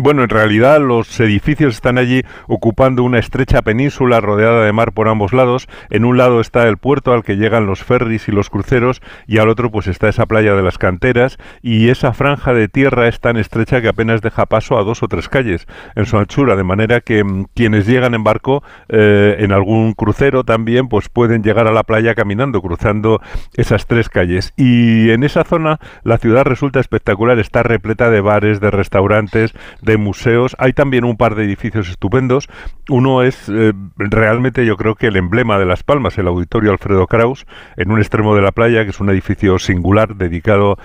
Bueno, 0.00 0.22
en 0.22 0.28
realidad 0.28 0.80
los 0.80 1.18
edificios 1.18 1.74
están 1.74 1.98
allí 1.98 2.22
ocupando 2.46 3.02
una 3.02 3.18
estrecha 3.18 3.62
península 3.62 4.20
rodeada 4.20 4.64
de 4.64 4.72
mar 4.72 4.92
por 4.92 5.08
ambos 5.08 5.32
lados. 5.32 5.66
En 5.90 6.04
un 6.04 6.16
lado 6.16 6.40
está 6.40 6.68
el 6.68 6.76
puerto 6.76 7.12
al 7.12 7.24
que 7.24 7.36
llegan 7.36 7.66
los 7.66 7.82
ferries 7.82 8.28
y 8.28 8.30
los 8.30 8.48
cruceros 8.48 9.02
y 9.26 9.38
al 9.38 9.48
otro 9.48 9.72
pues 9.72 9.88
está 9.88 10.08
esa 10.08 10.26
playa 10.26 10.54
de 10.54 10.62
las 10.62 10.78
canteras 10.78 11.36
y 11.62 11.88
esa 11.88 12.12
franja 12.12 12.54
de 12.54 12.68
tierra 12.68 13.08
es 13.08 13.18
tan 13.18 13.36
estrecha 13.36 13.82
que 13.82 13.88
apenas 13.88 14.22
deja 14.22 14.46
paso 14.46 14.78
a 14.78 14.84
dos 14.84 15.02
o 15.02 15.08
tres 15.08 15.28
calles 15.28 15.66
en 15.96 16.06
su 16.06 16.16
anchura, 16.16 16.54
de 16.54 16.62
manera 16.62 17.00
que 17.00 17.24
mm, 17.24 17.46
quienes 17.52 17.84
llegan 17.84 18.14
en 18.14 18.22
barco 18.22 18.62
eh, 18.88 19.34
en 19.40 19.50
algún 19.50 19.94
crucero 19.94 20.44
también 20.44 20.86
pues 20.86 21.08
pueden 21.08 21.42
llegar 21.42 21.66
a 21.66 21.72
la 21.72 21.82
playa 21.82 22.14
caminando, 22.14 22.62
cruzando 22.62 23.20
esas 23.54 23.88
tres 23.88 24.08
calles. 24.08 24.52
Y 24.56 25.10
en 25.10 25.24
esa 25.24 25.42
zona 25.42 25.80
la 26.04 26.18
ciudad 26.18 26.44
resulta 26.44 26.78
espectacular, 26.78 27.40
está 27.40 27.64
repleta 27.64 28.10
de 28.10 28.20
bares, 28.20 28.60
de 28.60 28.70
restaurantes, 28.70 29.54
de 29.88 29.96
museos. 29.96 30.54
Hay 30.58 30.72
también 30.72 31.04
un 31.04 31.16
par 31.16 31.34
de 31.34 31.44
edificios 31.44 31.88
estupendos. 31.88 32.48
Uno 32.88 33.22
es 33.22 33.48
eh, 33.48 33.72
realmente 33.96 34.64
yo 34.64 34.76
creo 34.76 34.94
que 34.94 35.08
el 35.08 35.16
emblema 35.16 35.58
de 35.58 35.66
Las 35.66 35.82
Palmas, 35.82 36.16
el 36.18 36.28
Auditorio 36.28 36.70
Alfredo 36.70 37.06
Kraus, 37.06 37.46
en 37.76 37.90
un 37.90 37.98
extremo 37.98 38.36
de 38.36 38.42
la 38.42 38.52
playa, 38.52 38.84
que 38.84 38.90
es 38.90 39.00
un 39.00 39.10
edificio 39.10 39.58
singular 39.58 40.14
dedicado 40.14 40.78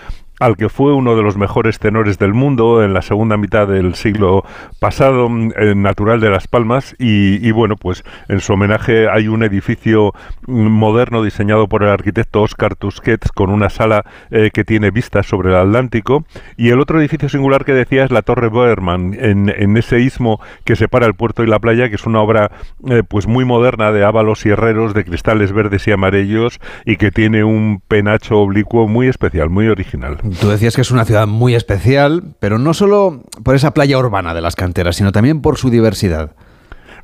al 0.43 0.57
que 0.57 0.67
fue 0.67 0.93
uno 0.93 1.15
de 1.15 1.23
los 1.23 1.37
mejores 1.37 1.79
tenores 1.79 2.19
del 2.19 2.33
mundo 2.33 2.83
en 2.83 2.93
la 2.93 3.01
segunda 3.01 3.37
mitad 3.37 3.65
del 3.65 3.95
siglo 3.95 4.43
pasado, 4.77 5.29
mm, 5.29 5.53
natural 5.81 6.19
de 6.19 6.29
Las 6.29 6.49
Palmas, 6.49 6.97
y, 6.99 7.47
y 7.47 7.51
bueno, 7.51 7.77
pues 7.77 8.03
en 8.27 8.41
su 8.41 8.51
homenaje 8.51 9.07
hay 9.09 9.29
un 9.29 9.43
edificio 9.43 10.11
mm, 10.45 10.67
moderno 10.67 11.23
diseñado 11.23 11.69
por 11.69 11.83
el 11.83 11.89
arquitecto 11.89 12.41
Oscar 12.41 12.75
Tusquets 12.75 13.31
con 13.31 13.51
una 13.51 13.69
sala 13.69 14.03
eh, 14.31 14.49
que 14.53 14.65
tiene 14.65 14.91
vistas 14.91 15.27
sobre 15.27 15.51
el 15.51 15.55
Atlántico, 15.55 16.25
y 16.57 16.71
el 16.71 16.81
otro 16.81 16.99
edificio 16.99 17.29
singular 17.29 17.63
que 17.63 17.73
decía 17.73 18.03
es 18.03 18.11
la 18.11 18.21
Torre 18.21 18.49
Boerman, 18.49 19.15
en, 19.17 19.47
en 19.47 19.77
ese 19.77 20.01
istmo 20.01 20.41
que 20.65 20.75
separa 20.75 21.05
el 21.05 21.13
puerto 21.13 21.43
y 21.43 21.47
la 21.47 21.59
playa, 21.59 21.87
que 21.87 21.95
es 21.95 22.05
una 22.05 22.19
obra 22.19 22.51
eh, 22.89 23.01
pues 23.07 23.27
muy 23.27 23.45
moderna 23.45 23.93
de 23.93 24.03
ábalos 24.03 24.45
y 24.45 24.49
herreros, 24.49 24.93
de 24.93 25.05
cristales 25.05 25.53
verdes 25.53 25.87
y 25.87 25.93
amarillos, 25.93 26.59
y 26.85 26.97
que 26.97 27.11
tiene 27.11 27.45
un 27.45 27.81
penacho 27.87 28.39
oblicuo 28.39 28.89
muy 28.89 29.07
especial, 29.07 29.49
muy 29.49 29.69
original. 29.69 30.17
Tú 30.39 30.49
decías 30.49 30.75
que 30.75 30.81
es 30.81 30.91
una 30.91 31.05
ciudad 31.05 31.27
muy 31.27 31.55
especial, 31.55 32.35
pero 32.39 32.57
no 32.57 32.73
solo 32.73 33.23
por 33.43 33.55
esa 33.55 33.73
playa 33.73 33.97
urbana 33.97 34.33
de 34.33 34.41
las 34.41 34.55
canteras, 34.55 34.95
sino 34.95 35.11
también 35.11 35.41
por 35.41 35.57
su 35.57 35.69
diversidad. 35.69 36.31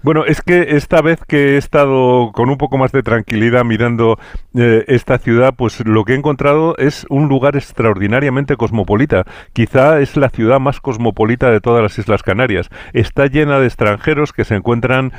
Bueno, 0.02 0.24
es 0.24 0.42
que 0.42 0.78
esta 0.78 1.02
vez 1.02 1.20
que 1.28 1.56
he 1.56 1.58
estado 1.58 2.32
con 2.34 2.50
un 2.50 2.58
poco 2.58 2.78
más 2.78 2.94
de 2.94 3.04
tranquilidad 3.04 3.66
mirando 3.66 4.18
eh, 4.56 4.86
esta 4.88 5.18
ciudad, 5.18 5.54
pues 5.58 5.86
lo 5.86 6.06
que 6.06 6.14
he 6.14 6.16
encontrado 6.16 6.78
es 6.78 7.06
un 7.10 7.28
lugar 7.28 7.58
extraordinariamente 7.58 8.56
cosmopolita. 8.56 9.26
Quizá 9.52 10.00
es 10.00 10.16
la 10.16 10.30
ciudad 10.30 10.62
más 10.62 10.80
cosmopolita 10.80 11.52
de 11.52 11.60
todas 11.60 11.84
las 11.84 12.00
Islas 12.00 12.24
Canarias. 12.24 12.70
Está 12.94 13.26
llena 13.26 13.60
de 13.60 13.68
extranjeros 13.68 14.32
que 14.32 14.46
se 14.46 14.56
encuentran 14.56 15.12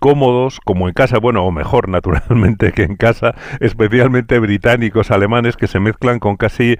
cómodos, 0.00 0.60
como 0.60 0.88
en 0.88 0.92
casa, 0.92 1.18
bueno, 1.18 1.44
o 1.46 1.50
mejor 1.50 1.88
naturalmente 1.88 2.72
que 2.72 2.82
en 2.82 2.96
casa, 2.96 3.34
especialmente 3.60 4.38
británicos, 4.38 5.10
alemanes, 5.10 5.56
que 5.56 5.66
se 5.66 5.80
mezclan 5.80 6.18
con 6.18 6.36
casi 6.36 6.76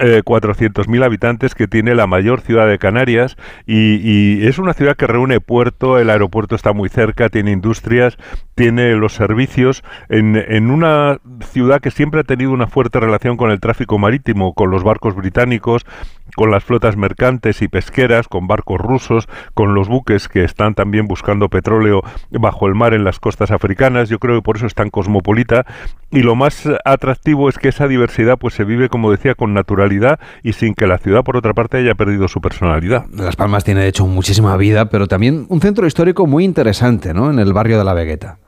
eh, 0.00 0.22
400.000 0.24 1.04
habitantes 1.04 1.54
que 1.54 1.68
tiene 1.68 1.94
la 1.94 2.06
mayor 2.06 2.40
ciudad 2.40 2.66
de 2.66 2.78
Canarias 2.78 3.36
y, 3.66 3.96
y 3.96 4.46
es 4.46 4.58
una 4.58 4.72
ciudad 4.72 4.96
que 4.96 5.06
reúne 5.06 5.40
puerto, 5.40 5.98
el 5.98 6.10
aeropuerto 6.10 6.54
está 6.54 6.72
muy 6.72 6.88
cerca, 6.88 7.28
tiene 7.28 7.52
industrias, 7.52 8.16
tiene 8.54 8.94
los 8.96 9.12
servicios, 9.14 9.84
en, 10.08 10.36
en 10.36 10.70
una 10.70 11.18
ciudad 11.52 11.80
que 11.80 11.90
siempre 11.90 12.20
ha 12.20 12.24
tenido 12.24 12.52
una 12.52 12.66
fuerte 12.66 13.00
relación 13.00 13.36
con 13.36 13.50
el 13.50 13.60
tráfico 13.60 13.98
marítimo, 13.98 14.54
con 14.54 14.70
los 14.70 14.82
barcos 14.82 15.14
británicos, 15.14 15.84
con 16.36 16.50
las 16.50 16.64
flotas 16.64 16.96
mercantes 16.96 17.62
y 17.62 17.68
pesqueras, 17.68 18.28
con 18.28 18.46
barcos 18.46 18.80
rusos, 18.80 19.28
con 19.54 19.74
los 19.74 19.88
buques 19.88 20.28
que 20.28 20.44
están 20.44 20.74
también 20.74 21.06
buscando 21.06 21.48
petróleo 21.48 22.02
bajo 22.30 22.66
el 22.66 22.74
mar 22.74 22.94
en 22.94 23.04
las 23.04 23.18
costas 23.18 23.50
africanas. 23.50 24.08
Yo 24.08 24.18
creo 24.18 24.36
que 24.36 24.42
por 24.42 24.56
eso 24.56 24.66
es 24.66 24.74
tan 24.74 24.90
cosmopolita. 24.90 25.66
Y 26.10 26.22
lo 26.22 26.34
más 26.34 26.68
atractivo 26.84 27.48
es 27.48 27.58
que 27.58 27.68
esa 27.68 27.88
diversidad 27.88 28.38
pues 28.38 28.54
se 28.54 28.64
vive, 28.64 28.88
como 28.88 29.10
decía, 29.10 29.34
con 29.34 29.54
y 30.42 30.52
sin 30.52 30.74
que 30.74 30.86
la 30.86 30.98
ciudad, 30.98 31.24
por 31.24 31.36
otra 31.36 31.54
parte, 31.54 31.78
haya 31.78 31.94
perdido 31.94 32.28
su 32.28 32.40
personalidad. 32.40 33.06
Las 33.12 33.36
Palmas 33.36 33.64
tiene, 33.64 33.82
de 33.82 33.88
hecho, 33.88 34.06
muchísima 34.06 34.56
vida, 34.56 34.90
pero 34.90 35.06
también 35.06 35.46
un 35.48 35.60
centro 35.60 35.86
histórico 35.86 36.26
muy 36.26 36.44
interesante, 36.44 37.14
¿no? 37.14 37.30
En 37.30 37.38
el 37.38 37.52
barrio 37.52 37.78
de 37.78 37.84
la 37.84 37.94
Vegueta. 37.94 38.38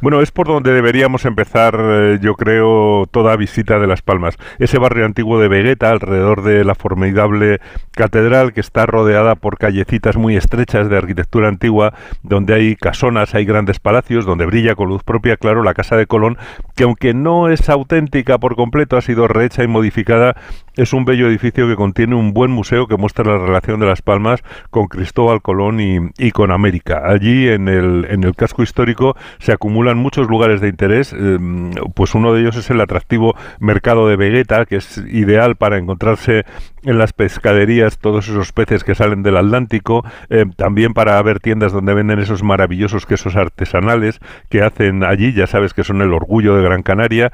Bueno, 0.00 0.20
es 0.20 0.30
por 0.30 0.46
donde 0.46 0.72
deberíamos 0.74 1.24
empezar, 1.24 1.78
eh, 1.80 2.18
yo 2.20 2.34
creo, 2.34 3.06
toda 3.10 3.36
visita 3.36 3.78
de 3.78 3.86
Las 3.86 4.02
Palmas. 4.02 4.36
Ese 4.58 4.78
barrio 4.78 5.06
antiguo 5.06 5.40
de 5.40 5.48
Vegueta, 5.48 5.90
alrededor 5.90 6.42
de 6.42 6.62
la 6.62 6.74
formidable 6.74 7.60
catedral, 7.92 8.52
que 8.52 8.60
está 8.60 8.84
rodeada 8.84 9.34
por 9.34 9.56
callecitas 9.56 10.18
muy 10.18 10.36
estrechas 10.36 10.90
de 10.90 10.98
arquitectura 10.98 11.48
antigua, 11.48 11.94
donde 12.22 12.52
hay 12.52 12.76
casonas, 12.76 13.34
hay 13.34 13.46
grandes 13.46 13.80
palacios, 13.80 14.26
donde 14.26 14.44
brilla 14.46 14.74
con 14.74 14.88
luz 14.88 15.02
propia, 15.04 15.38
claro, 15.38 15.62
la 15.62 15.72
Casa 15.72 15.96
de 15.96 16.06
Colón, 16.06 16.36
que 16.76 16.84
aunque 16.84 17.14
no 17.14 17.48
es 17.48 17.70
auténtica 17.70 18.36
por 18.36 18.56
completo, 18.56 18.98
ha 18.98 19.00
sido 19.00 19.26
rehecha 19.26 19.64
y 19.64 19.68
modificada 19.68 20.36
es 20.76 20.92
un 20.92 21.04
bello 21.04 21.28
edificio 21.28 21.68
que 21.68 21.76
contiene 21.76 22.14
un 22.14 22.32
buen 22.32 22.50
museo 22.50 22.86
que 22.86 22.96
muestra 22.96 23.24
la 23.24 23.38
relación 23.38 23.80
de 23.80 23.86
Las 23.86 24.02
Palmas 24.02 24.42
con 24.70 24.86
Cristóbal 24.86 25.42
Colón 25.42 25.80
y, 25.80 26.30
con 26.32 26.50
América. 26.50 27.02
Allí 27.04 27.48
en 27.48 27.68
el, 27.68 28.06
en 28.10 28.24
el 28.24 28.34
casco 28.34 28.62
histórico 28.62 29.16
se 29.38 29.52
acumulan 29.52 29.98
muchos 29.98 30.28
lugares 30.28 30.60
de 30.60 30.68
interés, 30.68 31.12
em, 31.12 31.70
pues 31.94 32.14
uno 32.14 32.32
de 32.32 32.40
ellos 32.40 32.56
es 32.56 32.70
el 32.70 32.80
atractivo 32.80 33.36
mercado 33.60 34.08
de 34.08 34.16
Vegueta, 34.16 34.66
que 34.66 34.76
es 34.76 34.98
ideal 35.08 35.56
para 35.56 35.78
encontrarse 35.78 36.44
en 36.82 36.98
las 36.98 37.12
pescaderías 37.12 37.98
todos 37.98 38.28
esos 38.28 38.52
peces 38.52 38.84
que 38.84 38.94
salen 38.94 39.22
del 39.22 39.36
Atlántico, 39.36 40.04
em, 40.28 40.52
también 40.52 40.92
para 40.92 41.20
ver 41.22 41.40
tiendas 41.40 41.72
donde 41.72 41.94
venden 41.94 42.18
esos 42.18 42.42
maravillosos 42.42 43.06
quesos 43.06 43.36
artesanales 43.36 44.20
que 44.48 44.62
hacen 44.62 45.04
allí, 45.04 45.32
ya 45.32 45.46
sabes 45.46 45.72
que 45.72 45.84
son 45.84 46.02
el 46.02 46.12
orgullo 46.12 46.56
de 46.56 46.62
Gran 46.62 46.82
Canaria, 46.82 47.32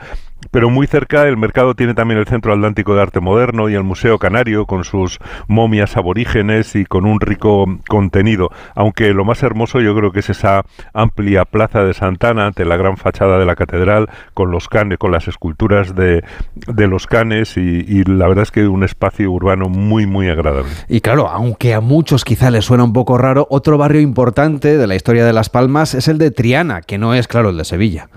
pero 0.50 0.70
muy 0.70 0.86
cerca 0.86 1.26
el 1.28 1.36
mercado 1.36 1.74
tiene 1.74 1.94
también 1.94 2.18
el 2.18 2.26
Centro 2.26 2.52
Atlántico 2.52 2.94
de 2.94 3.02
Arte 3.02 3.20
Moderno 3.20 3.68
y 3.68 3.74
el 3.74 3.82
Museo 3.82 4.18
Canario 4.18 4.66
con 4.66 4.84
sus 4.84 5.18
momias 5.48 5.96
aborígenes 5.96 6.74
y 6.74 6.84
con 6.84 7.04
un 7.04 7.20
rico 7.20 7.66
contenido. 7.88 8.50
Aunque 8.74 9.12
lo 9.12 9.24
más 9.24 9.42
hermoso 9.42 9.80
yo 9.80 9.94
creo 9.94 10.12
que 10.12 10.20
es 10.20 10.30
esa 10.30 10.64
amplia 10.92 11.44
plaza 11.44 11.84
de 11.84 11.94
Santana 11.94 12.46
ante 12.46 12.64
la 12.64 12.76
gran 12.76 12.96
fachada 12.96 13.38
de 13.38 13.46
la 13.46 13.56
catedral 13.56 14.08
con 14.34 14.50
los 14.50 14.68
canes, 14.68 14.98
con 14.98 15.12
las 15.12 15.28
esculturas 15.28 15.94
de, 15.94 16.24
de 16.54 16.86
los 16.86 17.06
canes 17.06 17.56
y, 17.56 18.04
la 18.04 18.28
verdad 18.28 18.42
es 18.42 18.50
que 18.50 18.66
un 18.66 18.82
espacio 18.82 19.30
urbano 19.30 19.68
muy 19.68 20.06
muy 20.06 20.28
agradable. 20.28 20.70
Y 20.88 21.00
claro, 21.00 21.28
aunque 21.28 21.74
a 21.74 21.80
muchos 21.80 22.24
quizá 22.24 22.50
les 22.50 22.64
suena 22.64 22.84
un 22.84 22.92
poco 22.92 23.18
raro, 23.18 23.46
otro 23.50 23.78
barrio 23.78 24.00
importante 24.00 24.78
de 24.78 24.86
la 24.86 24.94
historia 24.94 25.24
de 25.24 25.32
Las 25.32 25.50
Palmas 25.50 25.94
es 25.94 26.08
el 26.08 26.18
de 26.18 26.30
Triana, 26.30 26.82
que 26.82 26.98
no 26.98 27.14
es 27.14 27.28
claro 27.28 27.50
el 27.50 27.56
de 27.56 27.64
Sevilla. 27.64 28.08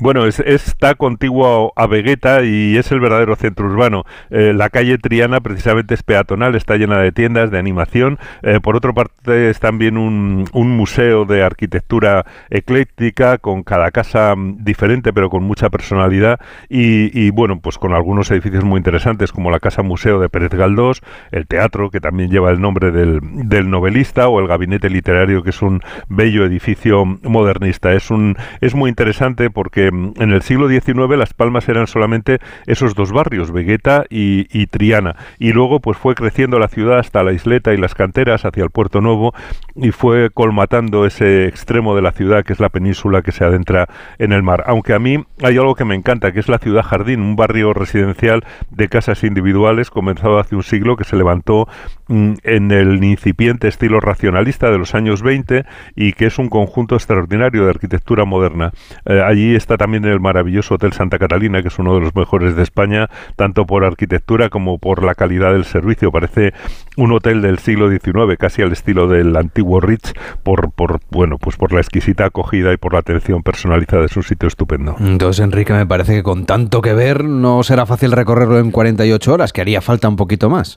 Bueno, 0.00 0.24
está 0.24 0.94
contiguo 0.94 1.74
a 1.76 1.86
Vegueta 1.86 2.42
y 2.42 2.78
es 2.78 2.90
el 2.90 3.00
verdadero 3.00 3.36
centro 3.36 3.66
urbano. 3.66 4.06
Eh, 4.30 4.54
la 4.54 4.70
calle 4.70 4.96
Triana 4.96 5.40
precisamente 5.42 5.92
es 5.92 6.02
peatonal, 6.02 6.54
está 6.54 6.78
llena 6.78 6.96
de 6.96 7.12
tiendas, 7.12 7.50
de 7.50 7.58
animación. 7.58 8.18
Eh, 8.42 8.60
por 8.62 8.76
otra 8.76 8.94
parte 8.94 9.50
es 9.50 9.60
también 9.60 9.98
un, 9.98 10.48
museo 10.54 11.26
de 11.26 11.42
arquitectura 11.42 12.24
ecléctica 12.48 13.36
con 13.36 13.62
cada 13.62 13.90
casa 13.90 14.34
mm, 14.34 14.64
diferente 14.64 15.12
pero 15.12 15.28
con 15.28 15.44
mucha 15.44 15.68
personalidad 15.68 16.40
y, 16.70 17.28
bueno, 17.30 17.60
pues 17.60 17.76
con 17.76 17.92
algunos 17.92 18.30
edificios 18.30 18.64
muy 18.64 18.78
interesantes 18.78 19.32
como 19.32 19.50
la 19.50 19.60
Casa 19.60 19.82
Museo 19.82 20.18
de 20.18 20.30
Pérez 20.30 20.52
Galdós, 20.52 21.02
el 21.30 21.46
teatro 21.46 21.90
que 21.90 22.00
también 22.00 22.30
lleva 22.30 22.50
el 22.50 22.60
nombre 22.60 22.90
del, 22.90 23.20
del 23.22 23.68
novelista 23.68 24.28
o 24.28 24.40
el 24.40 24.46
gabinete 24.46 24.88
literario 24.88 25.42
que 25.42 25.50
es 25.50 25.60
un 25.60 25.82
bello 26.08 26.46
edificio 26.46 27.04
modernista. 27.04 27.92
Es, 27.92 28.10
un, 28.10 28.36
es 28.62 28.74
muy 28.74 28.88
interesante 28.88 29.50
porque 29.50 29.89
en 29.90 30.30
el 30.30 30.42
siglo 30.42 30.68
XIX 30.68 31.18
Las 31.18 31.34
Palmas 31.34 31.68
eran 31.68 31.86
solamente 31.86 32.38
esos 32.66 32.94
dos 32.94 33.12
barrios, 33.12 33.52
Vegueta 33.52 34.04
y, 34.08 34.66
Triana. 34.66 35.16
Y 35.38 35.52
luego 35.52 35.80
pues 35.80 35.98
fue 35.98 36.14
creciendo 36.14 36.58
la 36.58 36.68
ciudad 36.68 36.98
hasta 36.98 37.22
la 37.22 37.32
isleta 37.32 37.74
y 37.74 37.76
las 37.76 37.94
canteras 37.94 38.44
hacia 38.44 38.62
el 38.62 38.70
Puerto 38.70 39.00
Nuevo 39.00 39.34
y 39.74 39.90
fue 39.90 40.30
colmatando 40.30 41.06
ese 41.06 41.46
extremo 41.46 41.94
de 41.94 42.02
la 42.02 42.12
ciudad 42.12 42.44
que 42.44 42.52
es 42.52 42.60
la 42.60 42.68
península 42.68 43.22
que 43.22 43.32
se 43.32 43.44
adentra 43.44 43.88
en 44.18 44.32
el 44.32 44.42
mar. 44.42 44.64
Aunque 44.66 44.94
a 44.94 44.98
mí 44.98 45.24
hay 45.42 45.56
algo 45.56 45.74
que 45.74 45.84
me 45.84 45.94
encanta, 45.94 46.32
que 46.32 46.40
es 46.40 46.48
la 46.48 46.58
ciudad 46.58 46.82
jardín, 46.82 47.20
un 47.20 47.36
barrio 47.36 47.72
residencial 47.72 48.44
de 48.70 48.88
casas 48.88 49.24
individuales 49.24 49.90
comenzado 49.90 50.38
hace 50.38 50.56
un 50.56 50.62
siglo 50.62 50.96
que 50.96 51.04
se 51.04 51.16
levantó 51.16 51.68
mm, 52.08 52.34
en 52.42 52.70
el 52.70 53.02
incipiente 53.02 53.68
estilo 53.68 54.00
racionalista 54.00 54.70
de 54.70 54.78
los 54.78 54.94
años 54.94 55.22
20 55.22 55.64
y 55.96 56.12
que 56.12 56.26
es 56.26 56.38
un 56.38 56.48
conjunto 56.48 56.94
extraordinario 56.94 57.64
de 57.64 57.70
arquitectura 57.70 58.24
moderna. 58.24 58.72
Eh, 59.04 59.22
allí 59.24 59.54
está 59.54 59.76
también 59.80 60.04
el 60.04 60.20
maravilloso 60.20 60.74
Hotel 60.74 60.92
Santa 60.92 61.18
Catalina, 61.18 61.62
que 61.62 61.68
es 61.68 61.78
uno 61.78 61.94
de 61.94 62.00
los 62.02 62.14
mejores 62.14 62.54
de 62.54 62.62
España, 62.62 63.08
tanto 63.36 63.64
por 63.64 63.82
arquitectura 63.82 64.50
como 64.50 64.76
por 64.76 65.02
la 65.02 65.14
calidad 65.14 65.54
del 65.54 65.64
servicio. 65.64 66.12
Parece 66.12 66.52
un 66.98 67.12
hotel 67.12 67.40
del 67.40 67.58
siglo 67.60 67.88
XIX, 67.88 68.36
casi 68.38 68.60
al 68.60 68.72
estilo 68.72 69.08
del 69.08 69.34
antiguo 69.34 69.80
Ritz, 69.80 70.12
por, 70.42 70.70
por 70.70 71.00
bueno, 71.10 71.38
pues 71.38 71.56
por 71.56 71.72
la 71.72 71.80
exquisita 71.80 72.26
acogida 72.26 72.74
y 72.74 72.76
por 72.76 72.92
la 72.92 72.98
atención 72.98 73.42
personalizada. 73.42 74.04
Es 74.04 74.14
un 74.18 74.22
sitio 74.22 74.48
estupendo. 74.48 74.96
Entonces, 75.00 75.42
Enrique, 75.42 75.72
me 75.72 75.86
parece 75.86 76.16
que 76.16 76.22
con 76.22 76.44
tanto 76.44 76.82
que 76.82 76.92
ver 76.92 77.24
no 77.24 77.62
será 77.62 77.86
fácil 77.86 78.12
recorrerlo 78.12 78.58
en 78.58 78.72
48 78.72 79.32
horas, 79.32 79.54
que 79.54 79.62
haría 79.62 79.80
falta 79.80 80.10
un 80.10 80.16
poquito 80.16 80.50
más. 80.50 80.76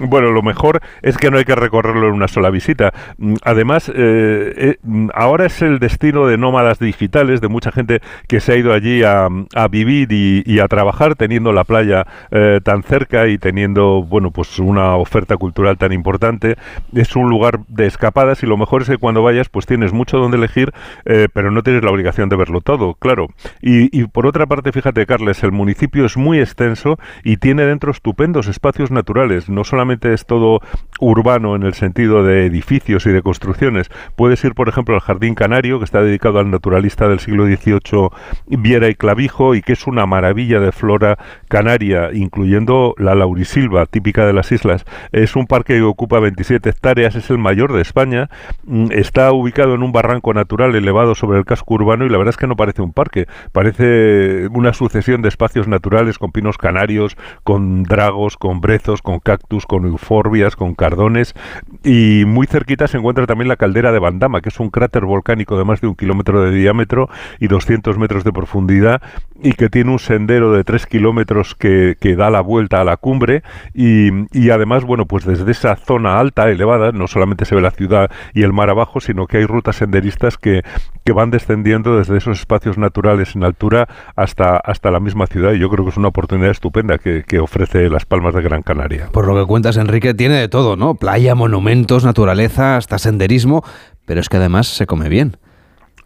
Bueno, 0.00 0.30
lo 0.30 0.42
mejor 0.42 0.80
es 1.02 1.18
que 1.18 1.28
no 1.28 1.38
hay 1.38 1.44
que 1.44 1.56
recorrerlo 1.56 2.06
en 2.06 2.14
una 2.14 2.28
sola 2.28 2.50
visita. 2.50 2.92
Mm, 3.16 3.34
además, 3.42 3.88
eh, 3.88 4.54
eh, 4.56 4.76
mm, 4.84 5.08
ahora 5.12 5.46
es 5.46 5.60
el 5.60 5.80
destino 5.80 6.28
de 6.28 6.38
nómadas 6.38 6.78
digitales, 6.78 7.40
de 7.40 7.48
mucha 7.48 7.72
gente 7.72 8.00
que 8.28 8.38
se 8.38 8.52
ha 8.52 8.56
ido 8.56 8.72
allí 8.72 9.02
a, 9.02 9.28
vivir 9.68 10.12
y, 10.12 10.60
a 10.60 10.68
trabajar, 10.68 11.16
teniendo 11.16 11.52
la 11.52 11.64
playa 11.64 12.06
eh, 12.30 12.60
tan 12.62 12.84
cerca 12.84 13.26
y 13.26 13.38
teniendo, 13.38 14.04
bueno, 14.04 14.30
pues 14.30 14.60
una 14.60 14.94
oferta 14.94 15.36
cultural 15.36 15.78
tan 15.78 15.92
importante. 15.92 16.56
Es 16.94 17.16
un 17.16 17.28
lugar 17.28 17.60
de 17.66 17.86
escapadas 17.86 18.42
y 18.44 18.46
lo 18.46 18.56
mejor 18.56 18.82
es 18.82 18.88
que 18.88 18.98
cuando 18.98 19.22
vayas, 19.24 19.48
pues 19.48 19.66
tienes 19.66 19.92
mucho 19.92 20.18
donde 20.18 20.36
elegir, 20.36 20.72
pero 21.32 21.50
no 21.50 21.62
tienes 21.62 21.82
la 21.82 21.90
obligación 21.90 22.28
de 22.28 22.36
verlo 22.36 22.60
todo, 22.60 22.94
claro. 22.94 23.28
Y, 23.60 23.98
y 23.98 24.06
por 24.06 24.26
otra 24.26 24.46
parte, 24.46 24.72
fíjate, 24.72 25.04
Carles, 25.06 25.42
el 25.42 25.52
municipio 25.52 26.04
es 26.04 26.16
muy 26.16 26.38
extenso 26.38 26.98
y 27.24 27.38
tiene 27.38 27.64
dentro 27.64 27.90
estupendos 27.90 28.46
espacios 28.46 28.90
naturales, 28.90 29.48
no 29.48 29.64
solamente 29.64 29.87
es 29.90 30.26
todo 30.26 30.60
urbano 31.00 31.54
en 31.56 31.62
el 31.62 31.74
sentido 31.74 32.24
de 32.24 32.46
edificios 32.46 33.06
y 33.06 33.10
de 33.10 33.22
construcciones. 33.22 33.90
Puedes 34.16 34.42
ir, 34.44 34.54
por 34.54 34.68
ejemplo, 34.68 34.94
al 34.94 35.00
Jardín 35.00 35.34
Canario, 35.34 35.78
que 35.78 35.84
está 35.84 36.02
dedicado 36.02 36.38
al 36.38 36.50
naturalista 36.50 37.08
del 37.08 37.20
siglo 37.20 37.46
XVIII 37.46 38.10
Viera 38.46 38.88
y 38.88 38.94
Clavijo, 38.94 39.54
y 39.54 39.62
que 39.62 39.72
es 39.72 39.86
una 39.86 40.06
maravilla 40.06 40.60
de 40.60 40.72
flora 40.72 41.18
canaria, 41.48 42.10
incluyendo 42.12 42.94
la 42.98 43.14
laurisilva, 43.14 43.86
típica 43.86 44.26
de 44.26 44.32
las 44.32 44.52
islas. 44.52 44.84
Es 45.12 45.36
un 45.36 45.46
parque 45.46 45.74
que 45.74 45.82
ocupa 45.82 46.20
27 46.20 46.68
hectáreas, 46.68 47.14
es 47.14 47.30
el 47.30 47.38
mayor 47.38 47.72
de 47.72 47.82
España, 47.82 48.28
mm, 48.64 48.92
está 48.92 49.32
ubicado 49.32 49.74
en 49.74 49.82
un 49.82 49.92
barranco 49.92 50.34
natural 50.34 50.74
elevado 50.74 51.14
sobre 51.14 51.38
el 51.38 51.44
casco 51.44 51.74
urbano 51.74 52.04
y 52.04 52.08
la 52.08 52.18
verdad 52.18 52.30
es 52.30 52.36
que 52.36 52.46
no 52.46 52.56
parece 52.56 52.82
un 52.82 52.92
parque, 52.92 53.26
parece 53.52 54.48
una 54.48 54.72
sucesión 54.72 55.22
de 55.22 55.28
espacios 55.28 55.68
naturales 55.68 56.18
con 56.18 56.32
pinos 56.32 56.58
canarios, 56.58 57.16
con 57.44 57.82
dragos, 57.84 58.36
con 58.36 58.60
brezos, 58.60 59.02
con 59.02 59.20
cactus, 59.20 59.66
con 59.66 59.77
euforbias, 59.86 60.56
con 60.56 60.74
cardones 60.74 61.34
y 61.84 62.24
muy 62.26 62.46
cerquita 62.46 62.86
se 62.86 62.98
encuentra 62.98 63.26
también 63.26 63.48
la 63.48 63.56
caldera 63.56 63.92
de 63.92 63.98
Bandama, 63.98 64.40
que 64.40 64.48
es 64.48 64.60
un 64.60 64.70
cráter 64.70 65.04
volcánico 65.04 65.56
de 65.58 65.64
más 65.64 65.80
de 65.80 65.86
un 65.86 65.94
kilómetro 65.94 66.42
de 66.42 66.50
diámetro 66.50 67.08
y 67.38 67.48
200 67.48 67.98
metros 67.98 68.24
de 68.24 68.32
profundidad 68.32 69.00
y 69.42 69.52
que 69.52 69.68
tiene 69.68 69.90
un 69.90 69.98
sendero 69.98 70.52
de 70.52 70.64
3 70.64 70.86
kilómetros 70.86 71.54
que, 71.54 71.96
da 72.18 72.30
la 72.30 72.40
vuelta 72.40 72.80
a 72.80 72.84
la 72.84 72.96
cumbre 72.96 73.42
y, 73.74 74.08
y, 74.32 74.50
además, 74.50 74.84
bueno, 74.84 75.06
pues 75.06 75.24
desde 75.24 75.50
esa 75.50 75.76
zona 75.76 76.18
alta, 76.18 76.48
elevada, 76.50 76.90
no 76.90 77.06
solamente 77.06 77.44
se 77.44 77.54
ve 77.54 77.60
la 77.60 77.70
ciudad 77.70 78.10
y 78.34 78.42
el 78.42 78.52
mar 78.52 78.70
abajo, 78.70 78.98
sino 78.98 79.26
que 79.26 79.36
hay 79.36 79.46
rutas 79.46 79.76
senderistas 79.76 80.38
que, 80.38 80.62
que 81.04 81.12
van 81.12 81.30
descendiendo 81.30 81.96
desde 81.96 82.16
esos 82.16 82.40
espacios 82.40 82.78
naturales 82.78 83.36
en 83.36 83.44
altura 83.44 83.88
hasta, 84.16 84.56
hasta 84.56 84.90
la 84.90 85.00
misma 85.00 85.26
ciudad 85.26 85.52
y 85.52 85.58
yo 85.58 85.68
creo 85.68 85.84
que 85.84 85.90
es 85.90 85.96
una 85.96 86.08
oportunidad 86.08 86.50
estupenda 86.50 86.98
que, 86.98 87.24
que 87.26 87.38
ofrece 87.38 87.88
Las 87.88 88.04
Palmas 88.04 88.34
de 88.34 88.42
Gran 88.42 88.62
Canaria. 88.62 89.08
Por 89.12 89.26
lo 89.26 89.34
que 89.34 89.46
Enrique, 89.76 90.14
tiene 90.14 90.36
de 90.36 90.48
todo, 90.48 90.76
¿no? 90.76 90.94
Playa, 90.94 91.34
monumentos, 91.34 92.04
naturaleza, 92.04 92.76
hasta 92.76 92.98
senderismo, 92.98 93.64
pero 94.06 94.20
es 94.20 94.28
que 94.28 94.38
además 94.38 94.68
se 94.68 94.86
come 94.86 95.08
bien. 95.08 95.36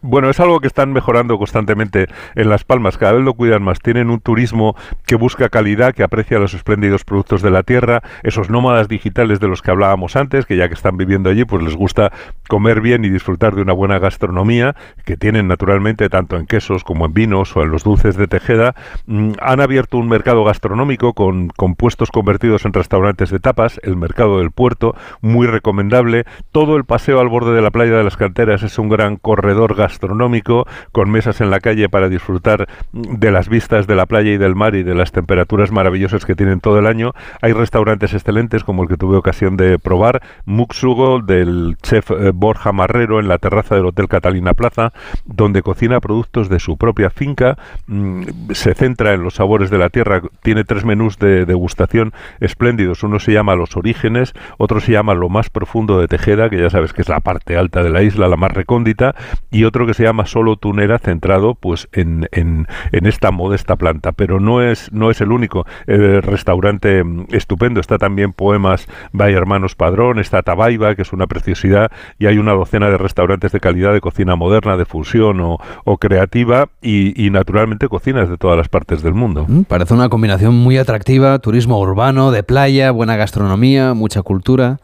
Bueno, 0.05 0.29
es 0.29 0.37
algo 0.41 0.59
que 0.59 0.67
están 0.67 0.91
mejorando 0.91 1.37
constantemente 1.37 2.07
en 2.35 2.49
Las 2.49 2.65
Palmas, 2.65 2.97
cada 2.97 3.13
vez 3.13 3.23
lo 3.23 3.35
cuidan 3.35 3.63
más. 3.63 3.79
Tienen 3.79 4.09
un 4.09 4.19
turismo 4.19 4.75
que 5.05 5.15
busca 5.15 5.47
calidad, 5.47 5.95
que 5.95 6.03
aprecia 6.03 6.39
los 6.39 6.53
espléndidos 6.53 7.05
productos 7.05 7.41
de 7.41 7.49
la 7.49 7.63
tierra, 7.63 8.03
esos 8.21 8.49
nómadas 8.49 8.89
digitales 8.89 9.39
de 9.39 9.47
los 9.47 9.61
que 9.61 9.71
hablábamos 9.71 10.17
antes, 10.17 10.45
que 10.45 10.57
ya 10.57 10.67
que 10.67 10.73
están 10.73 10.97
viviendo 10.97 11.29
allí, 11.29 11.45
pues 11.45 11.63
les 11.63 11.77
gusta 11.77 12.11
comer 12.49 12.81
bien 12.81 13.05
y 13.05 13.09
disfrutar 13.09 13.55
de 13.55 13.61
una 13.61 13.71
buena 13.71 13.97
gastronomía, 13.97 14.75
que 15.05 15.15
tienen 15.15 15.47
naturalmente 15.47 16.09
tanto 16.09 16.35
en 16.35 16.47
quesos 16.47 16.83
como 16.83 17.05
en 17.05 17.13
vinos 17.13 17.55
o 17.55 17.63
en 17.63 17.71
los 17.71 17.85
dulces 17.85 18.17
de 18.17 18.27
Tejeda. 18.27 18.75
Mm, 19.05 19.35
han 19.39 19.61
abierto 19.61 19.97
un 19.97 20.09
mercado 20.09 20.43
gastronómico 20.43 21.13
con, 21.13 21.47
con 21.47 21.75
puestos 21.75 22.11
convertidos 22.11 22.65
en 22.65 22.73
restaurantes 22.73 23.29
de 23.29 23.39
tapas, 23.39 23.79
el 23.83 23.95
mercado 23.95 24.39
del 24.39 24.51
puerto, 24.51 24.95
muy 25.21 25.47
recomendable. 25.47 26.25
Todo 26.51 26.75
el 26.75 26.83
paseo 26.83 27.21
al 27.21 27.29
borde 27.29 27.55
de 27.55 27.61
la 27.61 27.71
playa 27.71 27.95
de 27.95 28.03
las 28.03 28.17
canteras 28.17 28.63
es 28.63 28.77
un 28.77 28.89
gran 28.89 29.15
corredor 29.15 29.75
gastronómico 29.75 29.92
gastronómico, 29.93 30.65
con 30.91 31.11
mesas 31.11 31.39
en 31.41 31.51
la 31.51 31.59
calle 31.59 31.87
para 31.87 32.09
disfrutar 32.09 32.67
de 32.91 33.31
las 33.31 33.47
vistas 33.47 33.85
de 33.85 33.95
la 33.95 34.07
playa 34.07 34.31
y 34.31 34.37
del 34.37 34.55
mar 34.55 34.75
y 34.75 34.83
de 34.83 34.95
las 34.95 35.11
temperaturas 35.11 35.71
maravillosas 35.71 36.25
que 36.25 36.35
tienen 36.35 36.59
todo 36.59 36.79
el 36.79 36.87
año. 36.87 37.13
Hay 37.41 37.53
restaurantes 37.53 38.13
excelentes 38.13 38.63
como 38.63 38.83
el 38.83 38.89
que 38.89 38.97
tuve 38.97 39.17
ocasión 39.17 39.55
de 39.55 39.77
probar, 39.77 40.21
Muxugo 40.45 41.21
del 41.21 41.77
chef 41.81 42.09
eh, 42.11 42.31
Borja 42.33 42.71
Marrero 42.71 43.19
en 43.19 43.27
la 43.27 43.37
terraza 43.37 43.75
del 43.75 43.85
Hotel 43.85 44.07
Catalina 44.07 44.53
Plaza, 44.53 44.93
donde 45.25 45.61
cocina 45.61 45.99
productos 45.99 46.49
de 46.49 46.59
su 46.59 46.77
propia 46.77 47.09
finca, 47.09 47.57
mm, 47.87 48.51
se 48.51 48.73
centra 48.73 49.13
en 49.13 49.23
los 49.23 49.35
sabores 49.35 49.69
de 49.69 49.77
la 49.77 49.89
tierra, 49.89 50.21
tiene 50.41 50.63
tres 50.63 50.85
menús 50.85 51.19
de 51.19 51.45
degustación 51.45 52.13
espléndidos. 52.39 53.03
Uno 53.03 53.19
se 53.19 53.31
llama 53.31 53.55
Los 53.55 53.77
Orígenes, 53.77 54.33
otro 54.57 54.79
se 54.79 54.91
llama 54.91 55.13
Lo 55.13 55.29
más 55.29 55.49
profundo 55.49 55.99
de 55.99 56.07
Tejeda, 56.07 56.49
que 56.49 56.59
ya 56.59 56.69
sabes 56.69 56.93
que 56.93 57.03
es 57.03 57.09
la 57.09 57.19
parte 57.19 57.57
alta 57.57 57.83
de 57.83 57.91
la 57.91 58.01
isla, 58.01 58.27
la 58.27 58.37
más 58.37 58.51
recóndita, 58.51 59.15
y 59.51 59.65
otro 59.65 59.82
que 59.85 59.93
se 59.93 60.03
llama 60.03 60.25
Solo 60.25 60.55
Tunera, 60.55 60.99
centrado 60.99 61.55
pues 61.55 61.87
en, 61.91 62.27
en, 62.31 62.67
esta 62.91 63.31
modesta 63.31 63.75
planta. 63.75 64.11
Pero 64.11 64.39
no 64.39 64.61
es, 64.61 64.91
no 64.91 65.11
es 65.11 65.21
el 65.21 65.31
único 65.31 65.65
restaurante 65.87 67.03
mm, 67.03 67.27
estupendo. 67.31 67.79
Está 67.79 67.97
también 67.97 68.33
Poemas 68.33 68.87
by 69.11 69.33
Hermanos 69.33 69.75
Padrón, 69.75 70.19
está 70.19 70.41
Tabaiba, 70.41 70.95
que 70.95 71.01
es 71.01 71.13
una 71.13 71.27
preciosidad, 71.27 71.91
y 72.19 72.27
hay 72.27 72.37
una 72.37 72.53
docena 72.53 72.89
de 72.89 72.97
restaurantes 72.97 73.51
de 73.51 73.59
calidad 73.59 73.93
de 73.93 74.01
cocina 74.01 74.35
moderna, 74.35 74.77
de 74.77 74.85
fusión 74.85 75.39
o, 75.41 75.97
creativa, 75.97 76.67
y, 76.81 77.25
y, 77.25 77.29
naturalmente 77.29 77.87
cocinas 77.87 78.29
de 78.29 78.37
todas 78.37 78.57
las 78.57 78.69
partes 78.69 79.01
del 79.01 79.13
mundo. 79.13 79.45
Mm, 79.47 79.61
parece 79.61 79.93
una 79.93 80.09
combinación 80.09 80.55
muy 80.55 80.77
atractiva, 80.77 81.39
turismo 81.39 81.79
urbano, 81.79 82.31
de 82.31 82.43
playa, 82.43 82.91
buena 82.91 83.15
gastronomía, 83.15 83.93
mucha 83.93 84.21
cultura. 84.21 84.79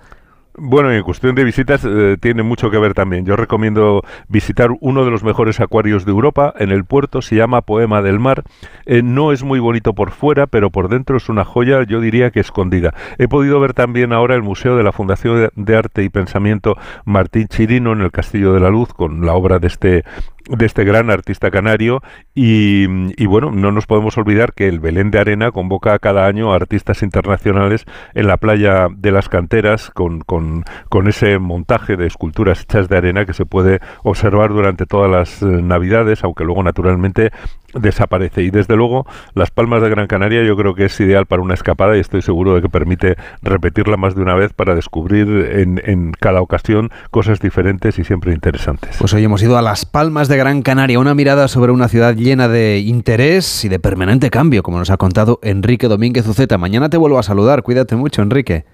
Bueno, 0.57 0.91
en 0.91 1.03
cuestión 1.03 1.35
de 1.35 1.43
visitas 1.43 1.85
eh, 1.85 2.17
tiene 2.19 2.43
mucho 2.43 2.69
que 2.69 2.79
ver 2.79 2.93
también. 2.93 3.25
Yo 3.25 3.35
recomiendo 3.35 4.01
visitar 4.27 4.69
uno 4.81 5.05
de 5.05 5.11
los 5.11 5.23
mejores 5.23 5.59
acuarios 5.59 6.05
de 6.05 6.11
Europa 6.11 6.53
en 6.57 6.71
el 6.71 6.85
puerto, 6.85 7.21
se 7.21 7.35
llama 7.35 7.61
Poema 7.61 8.01
del 8.01 8.19
Mar. 8.19 8.43
Eh, 8.85 9.01
no 9.03 9.31
es 9.31 9.43
muy 9.43 9.59
bonito 9.59 9.93
por 9.93 10.11
fuera, 10.11 10.47
pero 10.47 10.69
por 10.69 10.89
dentro 10.89 11.17
es 11.17 11.29
una 11.29 11.45
joya, 11.45 11.83
yo 11.83 12.01
diría 12.01 12.31
que 12.31 12.39
escondida. 12.39 12.93
He 13.17 13.27
podido 13.27 13.59
ver 13.59 13.73
también 13.73 14.11
ahora 14.11 14.35
el 14.35 14.41
Museo 14.41 14.75
de 14.75 14.83
la 14.83 14.91
Fundación 14.91 15.49
de 15.55 15.77
Arte 15.77 16.03
y 16.03 16.09
Pensamiento 16.09 16.75
Martín 17.05 17.47
Chirino 17.47 17.93
en 17.93 18.01
el 18.01 18.11
Castillo 18.11 18.51
de 18.51 18.59
la 18.59 18.69
Luz 18.69 18.93
con 18.93 19.25
la 19.25 19.33
obra 19.33 19.59
de 19.59 19.67
este 19.67 20.03
de 20.49 20.65
este 20.65 20.83
gran 20.83 21.09
artista 21.11 21.51
canario 21.51 22.01
y, 22.33 22.87
bueno, 23.25 23.51
no 23.51 23.71
nos 23.71 23.85
podemos 23.85 24.17
olvidar 24.17 24.53
que 24.53 24.67
el 24.67 24.79
Belén 24.79 25.11
de 25.11 25.19
Arena 25.19 25.51
convoca 25.51 25.97
cada 25.99 26.25
año 26.25 26.51
a 26.51 26.55
artistas 26.55 27.03
internacionales 27.03 27.85
en 28.13 28.27
la 28.27 28.37
playa 28.37 28.87
de 28.95 29.11
las 29.11 29.29
canteras 29.29 29.91
con, 29.91 30.21
con, 30.21 30.63
ese 31.07 31.39
montaje 31.39 31.97
de 31.97 32.07
esculturas 32.07 32.61
hechas 32.61 32.89
de 32.89 32.97
arena 32.97 33.25
que 33.25 33.33
se 33.33 33.45
puede 33.45 33.79
observar 34.03 34.49
durante 34.49 34.85
todas 34.85 35.09
las 35.09 35.41
eh, 35.41 35.45
navidades, 35.45 36.23
aunque 36.23 36.43
luego 36.43 36.61
naturalmente 36.63 37.31
desaparece. 37.73 38.43
Y 38.43 38.49
desde 38.49 38.75
luego, 38.75 39.05
Las 39.33 39.51
Palmas 39.51 39.81
de 39.81 39.89
Gran 39.89 40.07
Canaria 40.07 40.43
yo 40.43 40.55
creo 40.55 40.75
que 40.75 40.85
es 40.85 40.99
ideal 40.99 41.25
para 41.25 41.41
una 41.41 41.53
escapada 41.53 41.97
y 41.97 41.99
estoy 41.99 42.21
seguro 42.21 42.55
de 42.55 42.61
que 42.61 42.69
permite 42.69 43.15
repetirla 43.41 43.97
más 43.97 44.15
de 44.15 44.21
una 44.21 44.35
vez 44.35 44.53
para 44.53 44.75
descubrir 44.75 45.27
en, 45.27 45.81
en 45.85 46.11
cada 46.11 46.41
ocasión 46.41 46.89
cosas 47.11 47.39
diferentes 47.39 47.99
y 47.99 48.03
siempre 48.03 48.33
interesantes. 48.33 48.97
Pues 48.97 49.13
hoy 49.13 49.23
hemos 49.23 49.41
ido 49.41 49.57
a 49.57 49.61
Las 49.61 49.85
Palmas 49.85 50.27
de 50.27 50.37
Gran 50.37 50.61
Canaria, 50.61 50.99
una 50.99 51.15
mirada 51.15 51.47
sobre 51.47 51.71
una 51.71 51.87
ciudad 51.87 52.15
llena 52.15 52.47
de 52.47 52.79
interés 52.79 53.65
y 53.65 53.69
de 53.69 53.79
permanente 53.79 54.29
cambio, 54.29 54.63
como 54.63 54.79
nos 54.79 54.89
ha 54.89 54.97
contado 54.97 55.39
Enrique 55.43 55.87
Domínguez 55.87 56.27
Uceta. 56.27 56.57
Mañana 56.57 56.89
te 56.89 56.97
vuelvo 56.97 57.19
a 57.19 57.23
saludar. 57.23 57.63
Cuídate 57.63 57.95
mucho, 57.95 58.21
Enrique. 58.21 58.65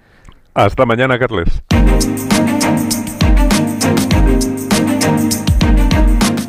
Hasta 0.54 0.86
mañana, 0.86 1.18
Carles. 1.18 1.62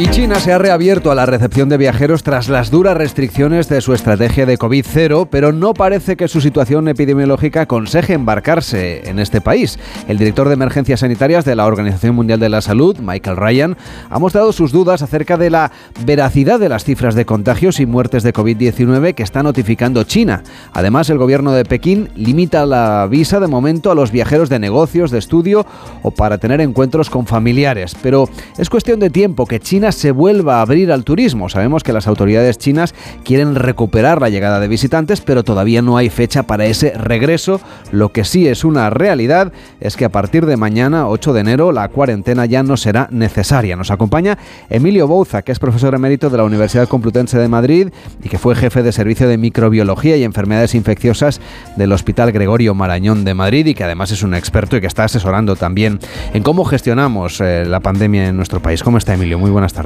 Y 0.00 0.08
China 0.08 0.40
se 0.40 0.50
ha 0.50 0.56
reabierto 0.56 1.10
a 1.10 1.14
la 1.14 1.26
recepción 1.26 1.68
de 1.68 1.76
viajeros 1.76 2.22
tras 2.22 2.48
las 2.48 2.70
duras 2.70 2.96
restricciones 2.96 3.68
de 3.68 3.82
su 3.82 3.92
estrategia 3.92 4.46
de 4.46 4.58
COVID-0, 4.58 5.28
pero 5.30 5.52
no 5.52 5.74
parece 5.74 6.16
que 6.16 6.26
su 6.26 6.40
situación 6.40 6.88
epidemiológica 6.88 7.60
aconseje 7.60 8.14
embarcarse 8.14 9.06
en 9.10 9.18
este 9.18 9.42
país. 9.42 9.78
El 10.08 10.16
director 10.16 10.48
de 10.48 10.54
emergencias 10.54 11.00
sanitarias 11.00 11.44
de 11.44 11.54
la 11.54 11.66
Organización 11.66 12.14
Mundial 12.14 12.40
de 12.40 12.48
la 12.48 12.62
Salud, 12.62 12.96
Michael 12.98 13.36
Ryan, 13.36 13.76
ha 14.08 14.18
mostrado 14.18 14.52
sus 14.52 14.72
dudas 14.72 15.02
acerca 15.02 15.36
de 15.36 15.50
la 15.50 15.70
veracidad 16.06 16.58
de 16.58 16.70
las 16.70 16.84
cifras 16.84 17.14
de 17.14 17.26
contagios 17.26 17.78
y 17.78 17.84
muertes 17.84 18.22
de 18.22 18.32
COVID-19 18.32 19.14
que 19.14 19.22
está 19.22 19.42
notificando 19.42 20.04
China. 20.04 20.42
Además, 20.72 21.10
el 21.10 21.18
gobierno 21.18 21.52
de 21.52 21.66
Pekín 21.66 22.08
limita 22.14 22.64
la 22.64 23.06
visa 23.06 23.38
de 23.38 23.48
momento 23.48 23.90
a 23.90 23.94
los 23.94 24.12
viajeros 24.12 24.48
de 24.48 24.60
negocios, 24.60 25.10
de 25.10 25.18
estudio 25.18 25.66
o 26.00 26.10
para 26.10 26.38
tener 26.38 26.62
encuentros 26.62 27.10
con 27.10 27.26
familiares. 27.26 27.94
Pero 28.02 28.30
es 28.56 28.70
cuestión 28.70 28.98
de 28.98 29.10
tiempo 29.10 29.44
que 29.44 29.60
China 29.60 29.89
se 29.92 30.12
vuelva 30.12 30.58
a 30.58 30.62
abrir 30.62 30.92
al 30.92 31.04
turismo. 31.04 31.48
Sabemos 31.48 31.82
que 31.82 31.92
las 31.92 32.06
autoridades 32.06 32.58
chinas 32.58 32.94
quieren 33.24 33.54
recuperar 33.54 34.20
la 34.20 34.28
llegada 34.28 34.60
de 34.60 34.68
visitantes, 34.68 35.20
pero 35.20 35.44
todavía 35.44 35.82
no 35.82 35.96
hay 35.96 36.10
fecha 36.10 36.44
para 36.44 36.66
ese 36.66 36.92
regreso. 36.96 37.60
Lo 37.92 38.10
que 38.10 38.24
sí 38.24 38.48
es 38.48 38.64
una 38.64 38.90
realidad 38.90 39.52
es 39.80 39.96
que 39.96 40.04
a 40.04 40.10
partir 40.10 40.46
de 40.46 40.56
mañana, 40.56 41.08
8 41.08 41.32
de 41.32 41.40
enero, 41.40 41.72
la 41.72 41.88
cuarentena 41.88 42.46
ya 42.46 42.62
no 42.62 42.76
será 42.76 43.08
necesaria. 43.10 43.76
Nos 43.76 43.90
acompaña 43.90 44.38
Emilio 44.68 45.06
Bouza, 45.06 45.42
que 45.42 45.52
es 45.52 45.58
profesor 45.58 45.94
emérito 45.94 46.30
de 46.30 46.36
la 46.36 46.44
Universidad 46.44 46.88
Complutense 46.88 47.38
de 47.38 47.48
Madrid 47.48 47.88
y 48.22 48.28
que 48.28 48.38
fue 48.38 48.54
jefe 48.54 48.82
de 48.82 48.92
servicio 48.92 49.28
de 49.28 49.38
microbiología 49.38 50.16
y 50.16 50.24
enfermedades 50.24 50.74
infecciosas 50.74 51.40
del 51.76 51.92
Hospital 51.92 52.32
Gregorio 52.32 52.74
Marañón 52.74 53.24
de 53.24 53.34
Madrid 53.34 53.66
y 53.66 53.74
que 53.74 53.84
además 53.84 54.10
es 54.10 54.22
un 54.22 54.34
experto 54.34 54.76
y 54.76 54.80
que 54.80 54.86
está 54.86 55.04
asesorando 55.04 55.56
también 55.56 55.98
en 56.32 56.42
cómo 56.42 56.64
gestionamos 56.64 57.40
eh, 57.40 57.64
la 57.66 57.80
pandemia 57.80 58.28
en 58.28 58.36
nuestro 58.36 58.60
país. 58.60 58.82
¿Cómo 58.82 58.98
está 58.98 59.14
Emilio? 59.14 59.38
Muy 59.38 59.50
buenas 59.50 59.72
tardes. 59.72 59.79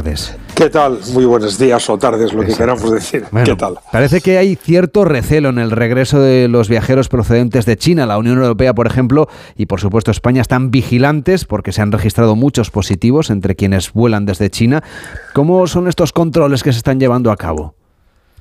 ¿Qué 0.54 0.70
tal? 0.70 0.98
Muy 1.12 1.24
buenos 1.24 1.58
días 1.58 1.88
o 1.88 1.98
tardes, 1.98 2.32
lo 2.32 2.42
que 2.42 2.54
queramos 2.54 2.90
decir. 2.90 3.24
¿Qué 3.44 3.54
tal? 3.54 3.78
Parece 3.92 4.20
que 4.20 4.38
hay 4.38 4.56
cierto 4.56 5.04
recelo 5.04 5.50
en 5.50 5.58
el 5.58 5.70
regreso 5.70 6.20
de 6.20 6.48
los 6.48 6.68
viajeros 6.68 7.08
procedentes 7.08 7.64
de 7.66 7.76
China. 7.76 8.06
La 8.06 8.18
Unión 8.18 8.38
Europea, 8.38 8.74
por 8.74 8.86
ejemplo, 8.86 9.28
y 9.56 9.66
por 9.66 9.80
supuesto 9.80 10.10
España 10.10 10.40
están 10.40 10.70
vigilantes 10.70 11.44
porque 11.44 11.72
se 11.72 11.82
han 11.82 11.92
registrado 11.92 12.34
muchos 12.34 12.70
positivos 12.70 13.30
entre 13.30 13.54
quienes 13.54 13.92
vuelan 13.92 14.26
desde 14.26 14.50
China. 14.50 14.82
¿Cómo 15.32 15.66
son 15.66 15.86
estos 15.86 16.12
controles 16.12 16.62
que 16.62 16.72
se 16.72 16.78
están 16.78 16.98
llevando 16.98 17.30
a 17.30 17.36
cabo? 17.36 17.74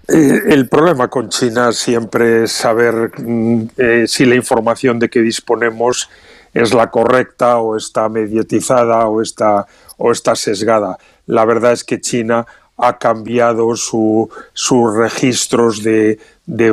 Eh, 0.07 0.41
el 0.47 0.67
problema 0.67 1.07
con 1.07 1.29
China 1.29 1.71
siempre 1.71 2.43
es 2.43 2.51
saber 2.51 3.11
mm, 3.17 3.63
eh, 3.77 4.03
si 4.07 4.25
la 4.25 4.35
información 4.35 4.99
de 4.99 5.09
que 5.09 5.21
disponemos 5.21 6.09
es 6.53 6.73
la 6.73 6.89
correcta 6.91 7.57
o 7.57 7.77
está 7.77 8.09
mediatizada 8.09 9.07
o 9.07 9.21
está, 9.21 9.65
o 9.97 10.11
está 10.11 10.35
sesgada. 10.35 10.97
La 11.25 11.45
verdad 11.45 11.71
es 11.71 11.83
que 11.83 12.01
China 12.01 12.45
ha 12.77 12.97
cambiado 12.97 13.75
sus 13.75 14.29
registros 14.95 15.83
de, 15.83 16.19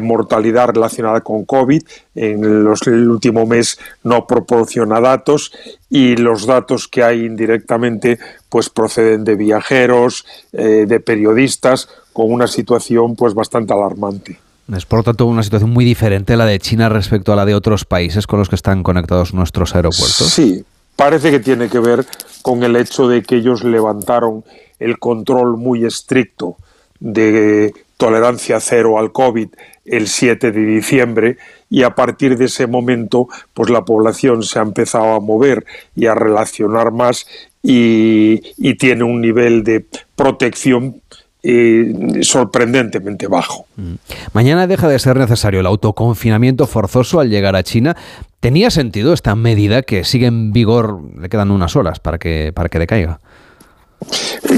mortalidad 0.01 0.69
relacionada 0.69 1.21
con 1.21 1.45
COVID. 1.45 1.83
En 2.15 2.65
los, 2.65 2.87
el 2.87 3.09
último 3.09 3.47
mes 3.47 3.79
no 4.03 4.27
proporciona 4.27 5.01
datos 5.01 5.53
y 5.89 6.17
los 6.17 6.47
datos 6.47 6.89
que 6.89 7.05
hay 7.05 7.25
indirectamente 7.25 8.19
pues 8.49 8.71
proceden 8.71 9.25
de 9.25 9.37
viajeros, 9.37 10.25
eh, 10.53 10.87
de 10.89 11.01
periodistas, 11.01 11.89
con 12.13 12.33
una 12.33 12.47
situación 12.47 13.15
pues 13.15 13.35
bastante 13.35 13.73
alarmante. 13.73 14.41
Es 14.75 14.87
por 14.87 15.01
lo 15.01 15.03
tanto 15.03 15.27
una 15.27 15.43
situación 15.43 15.71
muy 15.71 15.85
diferente 15.85 16.37
la 16.37 16.47
de 16.47 16.59
China 16.59 16.89
respecto 16.89 17.33
a 17.33 17.37
la 17.37 17.45
de 17.45 17.55
otros 17.55 17.85
países 17.85 18.27
con 18.27 18.39
los 18.39 18.49
que 18.49 18.55
están 18.55 18.83
conectados 18.83 19.35
nuestros 19.35 19.75
aeropuertos. 19.75 20.29
Sí, 20.29 20.65
parece 20.97 21.31
que 21.31 21.41
tiene 21.41 21.69
que 21.69 21.81
ver 21.81 22.07
con 22.43 22.63
el 22.63 22.77
hecho 22.77 23.09
de 23.09 23.23
que 23.23 23.37
ellos 23.37 23.65
levantaron 23.65 24.45
el 24.79 24.99
control 24.99 25.57
muy 25.57 25.85
estricto 25.85 26.57
de 26.99 27.73
tolerancia 27.97 28.61
cero 28.61 28.99
al 28.99 29.13
COVID 29.13 29.49
el 29.85 30.09
7 30.09 30.53
de 30.53 30.61
diciembre 30.65 31.37
y 31.69 31.83
a 31.83 31.95
partir 31.95 32.39
de 32.39 32.47
ese 32.47 32.67
momento 32.67 33.29
pues 33.53 33.71
la 33.71 33.85
población 33.85 34.43
se 34.43 34.59
ha 34.59 34.63
empezado 34.63 35.15
a 35.15 35.21
mover 35.21 35.65
y 35.95 36.07
a 36.07 36.15
relacionar 36.15 36.93
más 36.93 37.27
y, 37.63 38.41
y 38.57 38.75
tiene 38.77 39.05
un 39.05 39.21
nivel 39.21 39.65
de 39.65 39.85
protección 40.17 41.03
eh, 41.43 42.21
sorprendentemente 42.23 43.27
bajo. 43.27 43.67
Mm. 43.77 43.95
Mañana 44.33 44.67
deja 44.67 44.89
de 44.89 44.99
ser 44.99 45.17
necesario 45.17 45.61
el 45.61 45.67
autoconfinamiento 45.67 46.67
forzoso 46.67 47.21
al 47.21 47.31
llegar 47.31 47.57
a 47.57 47.63
China. 47.63 47.97
¿Tenía 48.41 48.71
sentido 48.71 49.13
esta 49.13 49.35
medida 49.35 49.83
que 49.83 50.05
sigue 50.05 50.27
en 50.27 50.53
vigor, 50.53 51.01
le 51.19 51.29
quedan 51.29 51.51
unas 51.51 51.77
horas 51.77 52.01
para 52.01 52.19
que, 52.19 52.53
para 52.55 52.69
que 52.69 52.79
decaiga? 52.79 53.21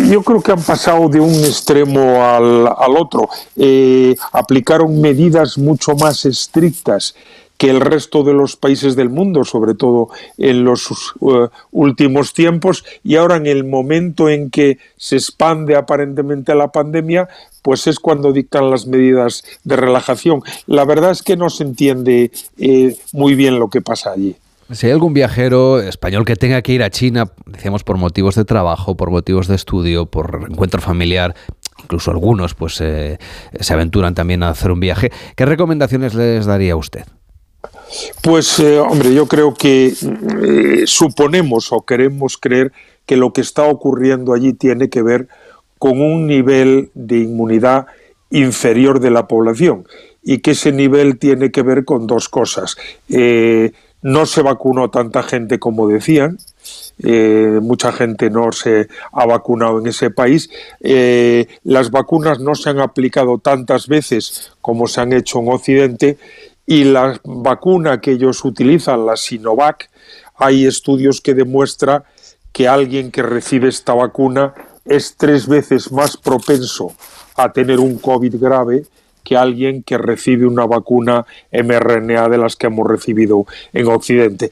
Yo 0.09 0.23
creo 0.23 0.41
que 0.41 0.53
han 0.53 0.63
pasado 0.63 1.09
de 1.09 1.21
un 1.21 1.35
extremo 1.35 2.25
al, 2.25 2.97
otro. 2.97 3.29
Eh, 3.57 4.15
aplicaron 4.33 5.01
medidas 5.01 5.59
mucho 5.59 5.95
más 5.97 6.25
estrictas 6.25 7.15
que 7.57 7.71
el 7.71 7.81
resto 7.81 8.25
de 8.25 8.33
los 8.33 8.57
países 8.57 8.97
del 8.97 9.09
mundo, 9.09 9.45
sobre 9.45 9.75
todo 9.75 10.09
en 10.37 10.65
los 10.65 10.91
uh, 11.21 11.49
últimos 11.71 12.33
tiempos, 12.33 12.85
y 13.05 13.17
ahora 13.17 13.37
en 13.37 13.47
el 13.47 13.65
momento 13.65 14.29
en 14.29 14.51
que 14.51 14.79
se 14.97 15.17
expande 15.17 15.77
aparentemente 15.77 16.55
la 16.55 16.73
pandemia, 16.73 17.29
pues 17.63 17.87
es 17.87 18.01
cuando 18.01 18.33
dictan 18.33 18.71
las 18.71 18.87
medidas 18.87 19.45
de 19.65 19.77
relajación. 19.77 20.43
La 20.67 20.85
verdad 20.85 21.13
es 21.13 21.23
que 21.23 21.37
no 21.37 21.51
se 21.51 21.63
entiende 21.63 22.33
eh, 22.59 22.97
muy 23.13 23.35
bien 23.35 23.59
lo 23.59 23.69
que 23.69 23.81
pasa 23.81 24.11
allí. 24.11 24.37
Si 24.73 24.87
hay 24.87 24.93
algún 24.93 25.13
viajero 25.13 25.81
español 25.81 26.25
que 26.25 26.35
tenga 26.35 26.63
que 26.63 26.73
ir 26.73 26.83
a 26.83 26.91
China, 26.91 27.31
decíamos 27.47 27.85
por 27.85 27.99
motivos 27.99 28.37
de 28.37 28.45
trabajo, 28.45 28.97
por 28.97 29.11
motivos 29.11 29.47
de 29.47 29.55
estudio, 29.55 30.07
por 30.07 30.47
encuentro 30.49 30.81
familiar, 30.81 31.35
incluso 31.83 32.11
algunos 32.11 32.55
pues 32.55 32.81
eh, 32.81 33.19
se 33.61 33.73
aventuran 33.75 34.15
también 34.15 34.43
a 34.43 34.49
hacer 34.49 34.71
un 34.71 34.81
viaje, 34.81 35.13
¿qué 35.37 35.45
recomendaciones 35.45 36.15
les 36.15 36.47
daría 36.47 36.75
usted? 36.75 37.05
Pues, 38.23 38.59
eh, 38.61 38.79
hombre, 38.79 39.13
yo 39.15 39.27
creo 39.27 39.55
que 39.55 39.89
eh, 39.89 40.83
suponemos 40.87 41.73
o 41.73 41.83
queremos 41.83 42.39
creer 42.39 42.73
que 43.07 43.17
lo 43.17 43.33
que 43.33 43.41
está 43.41 43.65
ocurriendo 43.65 44.33
allí 44.33 44.53
tiene 44.53 44.89
que 44.89 45.03
ver 45.03 45.29
con 45.79 46.01
un 46.01 46.27
nivel 46.27 46.91
de 46.95 47.19
inmunidad 47.19 47.87
inferior 48.31 49.01
de 49.01 49.11
la 49.11 49.27
población 49.27 49.87
y 50.23 50.39
que 50.39 50.53
ese 50.53 50.73
nivel 50.73 51.19
tiene 51.19 51.51
que 51.51 51.63
ver 51.63 51.85
con 51.85 52.07
dos 52.07 52.29
cosas. 52.29 52.77
Eh, 53.09 53.73
no 54.03 54.27
se 54.27 54.43
vacunó 54.43 54.91
tanta 54.91 55.23
gente 55.23 55.59
como 55.59 55.87
decían, 55.87 56.39
mucha 57.61 57.93
gente 57.93 58.31
no 58.31 58.51
se 58.51 58.89
ha 59.13 59.27
vacunado 59.27 59.79
en 59.79 59.87
ese 59.87 60.11
país. 60.11 60.51
las 61.63 61.91
vacunas 61.93 62.41
no 62.41 62.57
se 62.57 62.71
han 62.71 62.81
aplicado 62.81 63.39
tantas 63.39 63.87
veces 63.87 64.53
como 64.61 64.89
se 64.89 65.01
han 65.01 65.13
hecho 65.13 65.39
en 65.39 65.53
Occidente 65.53 66.19
y 66.67 66.85
la 66.85 67.21
vacuna 67.25 68.01
que 68.01 68.13
ellos 68.13 68.45
utilizan, 68.45 69.07
la 69.07 69.17
Sinovac, 69.17 69.91
hay 70.37 70.67
estudios 70.67 71.21
que 71.21 71.35
demuestran 71.35 72.05
que 72.53 72.69
alguien 72.69 73.11
que 73.11 73.23
recibe 73.23 73.69
esta 73.69 73.95
vacuna 73.95 74.55
es 74.85 75.17
tres 75.17 75.47
veces 75.47 75.91
más 75.93 76.17
propenso 76.17 76.95
a 77.37 77.53
tener 77.53 77.81
un 77.81 77.99
COVID 77.99 78.37
grave 78.39 78.85
que 79.25 79.37
alguien 79.37 79.83
que 79.83 79.99
recibe 79.99 80.47
una 80.47 80.67
vacuna 80.67 81.25
mRNA 81.53 82.29
de 82.29 82.39
las 82.39 82.57
que 82.57 82.67
hemos 82.67 82.87
recibido 82.87 83.47
en 83.73 83.87
Occidente. 83.87 84.51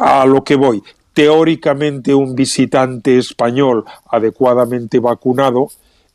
A 0.00 0.24
lo 0.26 0.44
que 0.44 0.54
voy, 0.54 0.82
teóricamente 1.12 2.14
un 2.14 2.34
visitante 2.34 3.18
español 3.18 3.84
adecuadamente 4.08 5.00
vacunado 5.00 5.68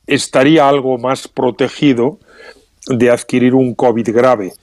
estaría 0.05 0.67
algo 0.67 0.97
más 0.97 1.27
protegido 1.27 2.17
de 2.87 3.11
adquirir 3.11 3.53
un 3.53 3.75
COVID 3.75 4.09
grave. 4.11 4.53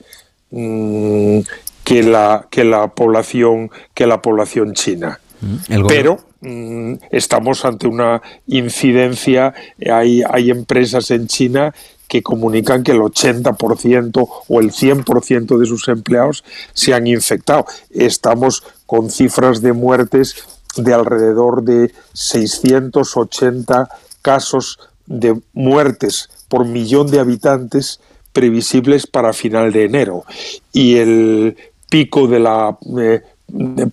Mm, 0.51 1.39
que 1.83 2.03
la 2.03 2.47
que 2.49 2.63
la 2.63 2.87
población 2.87 3.69
que 3.93 4.07
la 4.07 4.21
población 4.21 4.73
china. 4.73 5.19
Mm, 5.41 5.85
Pero 5.87 6.17
mm, 6.41 6.93
estamos 7.11 7.65
ante 7.65 7.87
una 7.87 8.21
incidencia. 8.47 9.53
Hay, 9.91 10.23
hay 10.27 10.49
empresas 10.49 11.11
en 11.11 11.27
China 11.27 11.73
que 12.07 12.23
comunican 12.23 12.83
que 12.83 12.91
el 12.91 12.99
80% 12.99 14.29
o 14.47 14.59
el 14.59 14.71
100% 14.71 15.57
de 15.57 15.65
sus 15.65 15.87
empleados 15.87 16.43
se 16.73 16.93
han 16.93 17.07
infectado. 17.07 17.65
Estamos 17.89 18.63
con 18.85 19.09
cifras 19.09 19.61
de 19.61 19.73
muertes 19.73 20.35
de 20.77 20.93
alrededor 20.93 21.63
de 21.63 21.91
680 22.13 23.89
casos 24.21 24.79
de 25.05 25.39
muertes 25.53 26.29
por 26.47 26.65
millón 26.65 27.09
de 27.11 27.19
habitantes 27.19 27.99
previsibles 28.35 29.07
para 29.07 29.31
final 29.31 29.71
de 29.71 29.85
enero 29.85 30.25
y 30.73 30.97
el 30.97 31.55
pico 31.89 32.27
de 32.27 32.39
la 32.39 32.77
eh, 32.99 33.21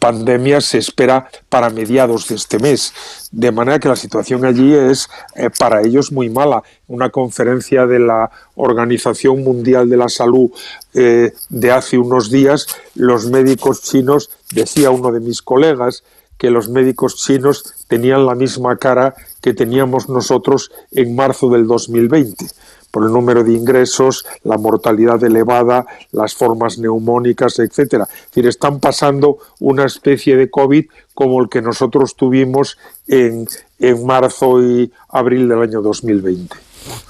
pandemia 0.01 0.61
se 0.61 0.79
espera 0.79 1.29
para 1.49 1.71
mediados 1.71 2.27
de 2.27 2.35
este 2.35 2.59
mes. 2.59 2.93
De 3.31 3.53
manera 3.53 3.79
que 3.79 3.89
la 3.89 3.95
situación 3.95 4.45
allí 4.45 4.75
es 4.75 5.09
eh, 5.37 5.49
para 5.57 5.83
ellos 5.83 6.11
muy 6.11 6.29
mala. 6.29 6.65
Una 6.89 7.11
conferencia 7.11 7.87
de 7.87 8.01
la 8.01 8.33
Organización 8.57 9.45
Mundial 9.45 9.89
de 9.89 9.97
la 9.97 10.09
Salud 10.09 10.51
eh, 10.95 11.33
de 11.49 11.71
hace 11.71 11.97
unos 11.97 12.29
días, 12.29 12.67
los 12.97 13.27
médicos 13.27 13.83
chinos, 13.83 14.31
decía 14.53 14.91
uno 14.91 15.13
de 15.13 15.21
mis 15.21 15.41
colegas, 15.41 16.03
que 16.37 16.51
los 16.51 16.69
médicos 16.69 17.15
chinos 17.25 17.63
tenían 17.87 18.27
la 18.27 18.35
misma 18.35 18.77
cara 18.77 19.15
que 19.41 19.55
teníamos 19.55 20.09
nosotros 20.09 20.73
en 20.91 21.15
marzo 21.15 21.49
del 21.51 21.69
2020 21.69 22.47
por 22.93 23.05
el 23.05 23.13
número 23.13 23.43
de 23.43 23.55
ingresos, 23.55 24.25
la 24.45 24.59
mortalidad 24.59 25.25
elevada, 25.25 25.85
las 26.13 26.35
formas 26.35 26.79
neumónicas, 26.79 27.59
etcétera. 27.59 28.05
Es 28.05 28.27
decir, 28.27 28.47
están 28.47 28.79
pasando 28.79 29.39
una 29.59 29.85
especie 29.85 30.37
de 30.37 30.49
COVID 30.51 30.85
como 31.15 31.43
el 31.43 31.49
que 31.49 31.63
nosotros 31.63 32.15
tuvimos 32.15 32.79
en, 33.09 33.49
en 33.81 34.07
marzo 34.07 34.63
y 34.63 34.93
abril 35.09 35.49
del 35.49 35.63
año 35.63 35.83
2020. 35.83 36.55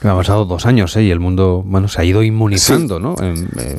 Ha 0.02 0.14
pasado 0.14 0.44
dos 0.44 0.66
años 0.66 0.96
¿eh? 0.96 1.02
y 1.02 1.10
el 1.10 1.18
mundo 1.18 1.62
bueno 1.64 1.88
se 1.88 2.00
ha 2.00 2.04
ido 2.04 2.22
inmunizando, 2.22 3.00
¿no? 3.00 3.16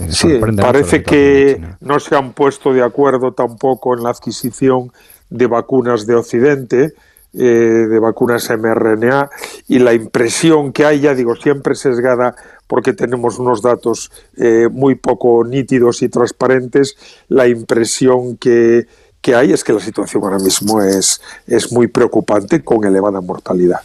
sí, 0.10 0.28
parece 0.58 1.04
que 1.04 1.62
no 1.82 2.00
se 2.00 2.16
han 2.16 2.34
puesto 2.34 2.74
de 2.74 2.82
acuerdo 2.82 3.34
tampoco 3.34 3.96
en 3.96 4.04
la 4.04 4.10
adquisición 4.10 4.92
de 5.30 5.48
vacunas 5.48 6.08
de 6.08 6.16
Occidente 6.16 6.94
eh, 7.34 7.88
de 7.90 8.00
vacunas 8.00 8.50
mRNA 8.50 9.30
y 9.68 9.80
la 9.80 9.94
impresión 9.94 10.72
que 10.72 10.86
hay, 10.86 11.00
ya 11.00 11.16
digo, 11.16 11.36
siempre 11.36 11.76
sesgada 11.76 12.36
porque 12.68 12.94
tenemos 12.94 13.40
unos 13.40 13.62
datos 13.62 14.12
eh, 14.38 14.68
muy 14.72 14.96
poco 14.96 15.44
nítidos 15.44 16.02
y 16.02 16.10
transparentes, 16.10 16.96
la 17.28 17.48
impresión 17.48 18.38
que, 18.38 18.88
que 19.22 19.36
hay 19.36 19.54
es 19.54 19.64
que 19.64 19.74
la 19.74 19.80
situación 19.80 20.24
ahora 20.24 20.40
mismo 20.40 20.82
es, 20.82 21.22
es 21.48 21.72
muy 21.72 21.88
preocupante 21.88 22.64
con 22.64 22.84
elevada 22.86 23.22
mortalidad. 23.22 23.80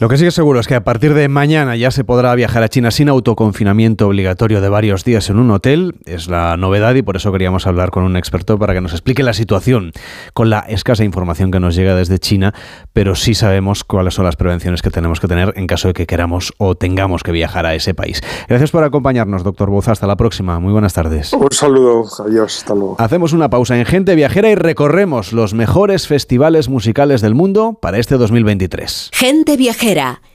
Lo 0.00 0.08
que 0.08 0.16
sí 0.16 0.24
es 0.24 0.32
seguro 0.32 0.60
es 0.60 0.66
que 0.66 0.74
a 0.74 0.82
partir 0.82 1.12
de 1.12 1.28
mañana 1.28 1.76
ya 1.76 1.90
se 1.90 2.04
podrá 2.04 2.34
viajar 2.34 2.62
a 2.62 2.70
China 2.70 2.90
sin 2.90 3.10
autoconfinamiento 3.10 4.06
obligatorio 4.06 4.62
de 4.62 4.70
varios 4.70 5.04
días 5.04 5.28
en 5.28 5.38
un 5.38 5.50
hotel. 5.50 5.96
Es 6.06 6.26
la 6.26 6.56
novedad 6.56 6.94
y 6.94 7.02
por 7.02 7.16
eso 7.16 7.30
queríamos 7.32 7.66
hablar 7.66 7.90
con 7.90 8.04
un 8.04 8.16
experto 8.16 8.58
para 8.58 8.72
que 8.72 8.80
nos 8.80 8.92
explique 8.92 9.22
la 9.22 9.34
situación 9.34 9.92
con 10.32 10.48
la 10.48 10.60
escasa 10.60 11.04
información 11.04 11.50
que 11.50 11.60
nos 11.60 11.74
llega 11.74 11.94
desde 11.94 12.18
China, 12.18 12.54
pero 12.94 13.14
sí 13.14 13.34
sabemos 13.34 13.84
cuáles 13.84 14.14
son 14.14 14.24
las 14.24 14.36
prevenciones 14.36 14.80
que 14.80 14.88
tenemos 14.88 15.20
que 15.20 15.28
tener 15.28 15.52
en 15.56 15.66
caso 15.66 15.88
de 15.88 15.92
que 15.92 16.06
queramos 16.06 16.54
o 16.56 16.76
tengamos 16.76 17.22
que 17.22 17.32
viajar 17.32 17.66
a 17.66 17.74
ese 17.74 17.92
país. 17.92 18.22
Gracias 18.48 18.70
por 18.70 18.84
acompañarnos, 18.84 19.44
doctor 19.44 19.68
Boza. 19.68 19.92
Hasta 19.92 20.06
la 20.06 20.16
próxima. 20.16 20.60
Muy 20.60 20.72
buenas 20.72 20.94
tardes. 20.94 21.34
Un 21.34 21.52
saludo. 21.52 22.04
Adiós. 22.26 22.56
Hasta 22.56 22.74
luego. 22.74 22.96
Hacemos 22.98 23.34
una 23.34 23.50
pausa 23.50 23.78
en 23.78 23.84
Gente 23.84 24.14
Viajera 24.14 24.48
y 24.48 24.54
recorremos 24.54 25.34
los 25.34 25.52
mejores 25.52 26.06
festivales 26.06 26.70
musicales 26.70 27.20
del 27.20 27.34
mundo 27.34 27.78
para 27.82 27.98
este 27.98 28.16
2023. 28.16 29.10
Gente 29.12 29.58
Viajera 29.58 29.89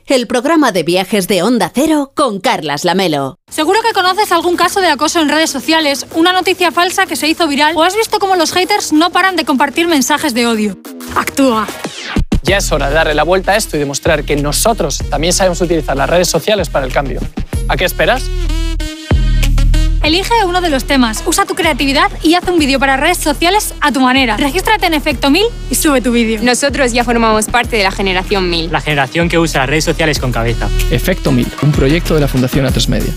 el 0.08 0.28
programa 0.28 0.74
de 0.74 0.84
viajes 0.84 1.30
de 1.30 1.42
Onda 1.42 1.72
Cero 1.74 2.12
con 2.14 2.42
Carlas 2.42 2.84
Lamelo. 2.84 3.40
Seguro 3.50 3.80
que 3.82 3.94
conoces 3.94 4.34
algún 4.34 4.58
caso 4.58 4.82
de 4.82 4.88
acoso 4.88 5.22
en 5.22 5.30
redes 5.30 5.50
sociales, 5.50 6.06
una 6.14 6.34
noticia 6.34 6.74
falsa 6.74 7.06
que 7.06 7.16
se 7.16 7.30
hizo 7.30 7.48
viral 7.48 7.74
o 7.78 7.84
has 7.84 7.96
visto 7.96 8.20
cómo 8.20 8.36
los 8.36 8.52
haters 8.52 8.92
no 8.92 9.12
paran 9.12 9.38
de 9.38 9.46
compartir 9.46 9.88
mensajes 9.88 10.34
de 10.34 10.46
odio. 10.46 10.78
Actúa. 11.16 11.68
Ya 12.44 12.58
es 12.58 12.70
hora 12.70 12.90
de 12.90 12.96
darle 12.96 13.14
la 13.14 13.24
vuelta 13.24 13.54
a 13.54 13.56
esto 13.56 13.78
y 13.78 13.80
demostrar 13.80 14.26
que 14.26 14.36
nosotros 14.36 15.00
también 15.10 15.32
sabemos 15.32 15.62
utilizar 15.62 15.96
las 15.96 16.10
redes 16.10 16.28
sociales 16.28 16.68
para 16.68 16.86
el 16.86 16.92
cambio. 16.92 17.22
¿A 17.70 17.78
qué 17.78 17.86
esperas? 17.86 18.24
Elige 20.06 20.34
uno 20.48 20.62
de 20.62 20.70
los 20.70 20.86
temas, 20.86 21.24
usa 21.26 21.46
tu 21.46 21.56
creatividad 21.56 22.12
y 22.22 22.36
haz 22.36 22.48
un 22.48 22.60
vídeo 22.60 22.80
para 22.80 22.96
redes 22.96 23.18
sociales 23.18 23.74
a 23.82 23.92
tu 23.92 24.02
manera. 24.02 24.38
Regístrate 24.38 24.86
en 24.86 24.94
Efecto 24.94 25.32
1000 25.32 25.44
y 25.72 25.74
sube 25.74 26.00
tu 26.00 26.12
vídeo. 26.12 26.42
Nosotros 26.44 26.94
ya 26.94 27.04
formamos 27.04 27.48
parte 27.48 27.78
de 27.78 27.84
la 27.84 27.90
generación 27.90 28.48
1000. 28.48 28.72
La 28.72 28.82
generación 28.82 29.30
que 29.30 29.40
usa 29.40 29.62
las 29.62 29.70
redes 29.72 29.84
sociales 29.84 30.20
con 30.20 30.32
cabeza. 30.32 30.70
Efecto 30.92 31.32
1000, 31.32 31.48
un 31.64 31.72
proyecto 31.72 32.14
de 32.14 32.22
la 32.22 32.28
Fundación 32.28 32.68
Atresmedia. 32.68 33.12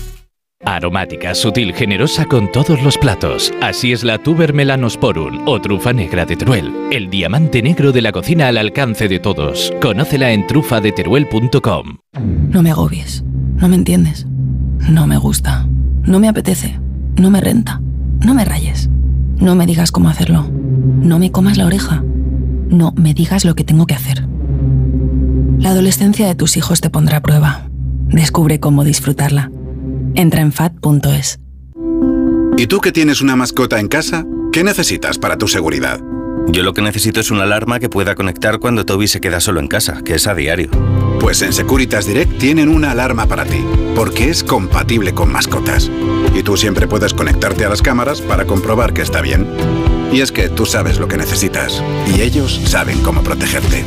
Aromática, 0.65 1.35
sutil, 1.35 1.75
generosa 1.75 2.25
con 2.25 2.51
todos 2.51 2.81
los 2.81 2.97
platos. 2.97 3.53
Así 3.61 3.91
es 3.91 4.03
la 4.03 4.17
Tuber 4.17 4.55
Melanosporum 4.55 5.47
o 5.47 5.61
trufa 5.61 5.93
negra 5.93 6.25
de 6.25 6.37
Teruel. 6.37 6.73
El 6.89 7.11
diamante 7.11 7.61
negro 7.61 7.91
de 7.91 8.01
la 8.01 8.11
cocina 8.11 8.47
al 8.47 8.57
alcance 8.57 9.07
de 9.07 9.19
todos. 9.19 9.71
Conócela 9.79 10.31
en 10.31 10.47
trufadeteruel.com. 10.47 11.97
No 12.49 12.63
me 12.63 12.71
agobies. 12.71 13.23
No 13.57 13.67
me 13.67 13.75
entiendes. 13.75 14.25
No 14.89 15.05
me 15.05 15.17
gusta. 15.17 15.67
No 16.09 16.19
me 16.19 16.27
apetece. 16.27 16.75
No 17.17 17.29
me 17.29 17.39
renta. 17.39 17.79
No 18.25 18.33
me 18.33 18.43
rayes. 18.43 18.89
No 19.37 19.53
me 19.53 19.67
digas 19.67 19.91
cómo 19.91 20.09
hacerlo. 20.09 20.43
No 20.51 21.19
me 21.19 21.31
comas 21.31 21.55
la 21.55 21.67
oreja. 21.67 22.03
No 22.03 22.93
me 22.97 23.13
digas 23.13 23.45
lo 23.45 23.53
que 23.53 23.63
tengo 23.63 23.85
que 23.85 23.93
hacer. 23.93 24.27
La 25.59 25.69
adolescencia 25.69 26.25
de 26.25 26.33
tus 26.33 26.57
hijos 26.57 26.81
te 26.81 26.89
pondrá 26.89 27.17
a 27.17 27.21
prueba. 27.21 27.69
Descubre 28.07 28.59
cómo 28.59 28.83
disfrutarla. 28.83 29.51
Entra 30.15 30.41
en 30.41 30.51
fat.es. 30.51 31.39
¿Y 32.57 32.65
tú 32.65 32.79
que 32.79 32.91
tienes 32.91 33.21
una 33.21 33.35
mascota 33.35 33.79
en 33.79 33.87
casa? 33.87 34.25
¿Qué 34.51 34.63
necesitas 34.63 35.19
para 35.19 35.37
tu 35.37 35.47
seguridad? 35.47 35.99
Yo 36.51 36.63
lo 36.63 36.73
que 36.73 36.81
necesito 36.81 37.19
es 37.19 37.29
una 37.29 37.43
alarma 37.43 37.79
que 37.79 37.89
pueda 37.89 38.15
conectar 38.15 38.57
cuando 38.59 38.83
Toby 38.83 39.07
se 39.07 39.21
queda 39.21 39.39
solo 39.39 39.59
en 39.59 39.67
casa, 39.67 40.01
que 40.03 40.15
es 40.15 40.25
a 40.25 40.33
diario. 40.33 40.71
Pues 41.19 41.43
en 41.43 41.53
Securitas 41.53 42.07
Direct 42.07 42.39
tienen 42.39 42.69
una 42.69 42.89
alarma 42.91 43.27
para 43.27 43.45
ti, 43.45 43.63
porque 43.95 44.29
es 44.29 44.43
compatible 44.43 45.13
con 45.13 45.31
mascotas 45.31 45.91
y 46.33 46.41
tú 46.41 46.57
siempre 46.57 46.87
puedes 46.87 47.13
conectarte 47.13 47.65
a 47.65 47.69
las 47.69 47.83
cámaras 47.83 48.21
para 48.21 48.45
comprobar 48.45 48.93
que 48.93 49.03
está 49.03 49.21
bien. 49.21 49.47
Y 50.11 50.21
es 50.21 50.31
que 50.31 50.49
tú 50.49 50.65
sabes 50.65 50.99
lo 50.99 51.07
que 51.07 51.17
necesitas 51.17 51.83
y 52.07 52.21
ellos 52.21 52.59
saben 52.65 52.99
cómo 53.03 53.21
protegerte. 53.21 53.85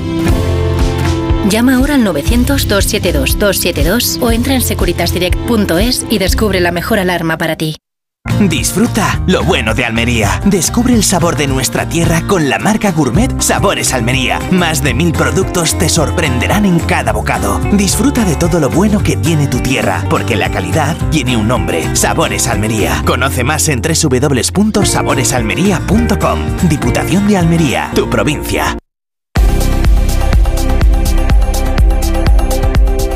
Llama 1.49 1.75
ahora 1.77 1.97
al 1.97 2.05
900-272-272 2.05 4.23
o 4.23 4.31
entra 4.31 4.55
en 4.55 4.63
securitasdirect.es 4.63 6.07
y 6.09 6.19
descubre 6.19 6.61
la 6.61 6.71
mejor 6.71 7.01
alarma 7.01 7.39
para 7.39 7.57
ti. 7.57 7.75
Disfruta 8.49 9.21
lo 9.27 9.45
bueno 9.45 9.75
de 9.75 9.85
Almería. 9.85 10.41
Descubre 10.45 10.95
el 10.95 11.05
sabor 11.05 11.37
de 11.37 11.47
nuestra 11.47 11.89
tierra 11.89 12.23
con 12.27 12.49
la 12.49 12.59
marca 12.59 12.91
Gourmet 12.91 13.41
Sabores 13.41 13.93
Almería. 13.93 14.41
Más 14.51 14.83
de 14.83 14.95
mil 14.95 15.13
productos 15.13 15.79
te 15.79 15.89
sorprenderán 15.89 16.65
en 16.65 16.81
cada 16.81 17.13
bocado. 17.13 17.61
Disfruta 17.73 18.25
de 18.25 18.35
todo 18.37 18.59
lo 18.59 18.69
bueno 18.69 19.01
que 19.03 19.17
tiene 19.17 19.47
tu 19.47 19.61
tierra, 19.61 20.05
porque 20.11 20.35
la 20.37 20.51
calidad 20.51 20.97
tiene 21.11 21.37
un 21.37 21.47
nombre. 21.49 21.95
Sabores 21.95 22.49
Almería. 22.49 23.03
Conoce 23.07 23.45
más 23.45 23.69
en 23.69 23.81
www.saboresalmería.com. 23.81 26.39
Diputación 26.69 27.29
de 27.29 27.37
Almería, 27.37 27.93
tu 27.95 28.11
provincia. 28.11 28.77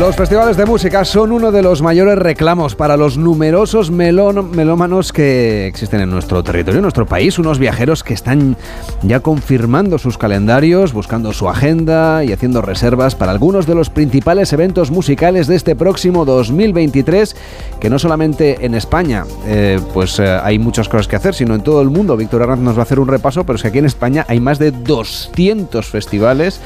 Los 0.00 0.16
festivales 0.16 0.56
de 0.56 0.64
música 0.64 1.04
son 1.04 1.30
uno 1.30 1.52
de 1.52 1.60
los 1.60 1.82
mayores 1.82 2.16
reclamos 2.16 2.74
para 2.74 2.96
los 2.96 3.18
numerosos 3.18 3.90
melómanos 3.90 5.12
que 5.12 5.66
existen 5.66 6.00
en 6.00 6.08
nuestro 6.08 6.42
territorio, 6.42 6.78
en 6.78 6.84
nuestro 6.84 7.04
país, 7.04 7.38
unos 7.38 7.58
viajeros 7.58 8.02
que 8.02 8.14
están 8.14 8.56
ya 9.02 9.20
confirmando 9.20 9.98
sus 9.98 10.16
calendarios, 10.16 10.94
buscando 10.94 11.34
su 11.34 11.50
agenda 11.50 12.24
y 12.24 12.32
haciendo 12.32 12.62
reservas 12.62 13.14
para 13.14 13.30
algunos 13.30 13.66
de 13.66 13.74
los 13.74 13.90
principales 13.90 14.54
eventos 14.54 14.90
musicales 14.90 15.48
de 15.48 15.56
este 15.56 15.76
próximo 15.76 16.24
2023, 16.24 17.36
que 17.78 17.90
no 17.90 17.98
solamente 17.98 18.64
en 18.64 18.74
España, 18.74 19.26
eh, 19.44 19.78
pues 19.92 20.18
eh, 20.18 20.26
hay 20.42 20.58
muchas 20.58 20.88
cosas 20.88 21.08
que 21.08 21.16
hacer, 21.16 21.34
sino 21.34 21.54
en 21.54 21.60
todo 21.60 21.82
el 21.82 21.90
mundo. 21.90 22.16
Víctor 22.16 22.42
Arranz 22.42 22.62
nos 22.62 22.76
va 22.76 22.80
a 22.80 22.82
hacer 22.84 23.00
un 23.00 23.08
repaso, 23.08 23.44
pero 23.44 23.56
es 23.56 23.62
que 23.62 23.68
aquí 23.68 23.78
en 23.80 23.84
España 23.84 24.24
hay 24.28 24.40
más 24.40 24.58
de 24.58 24.70
200 24.70 25.84
festivales 25.86 26.62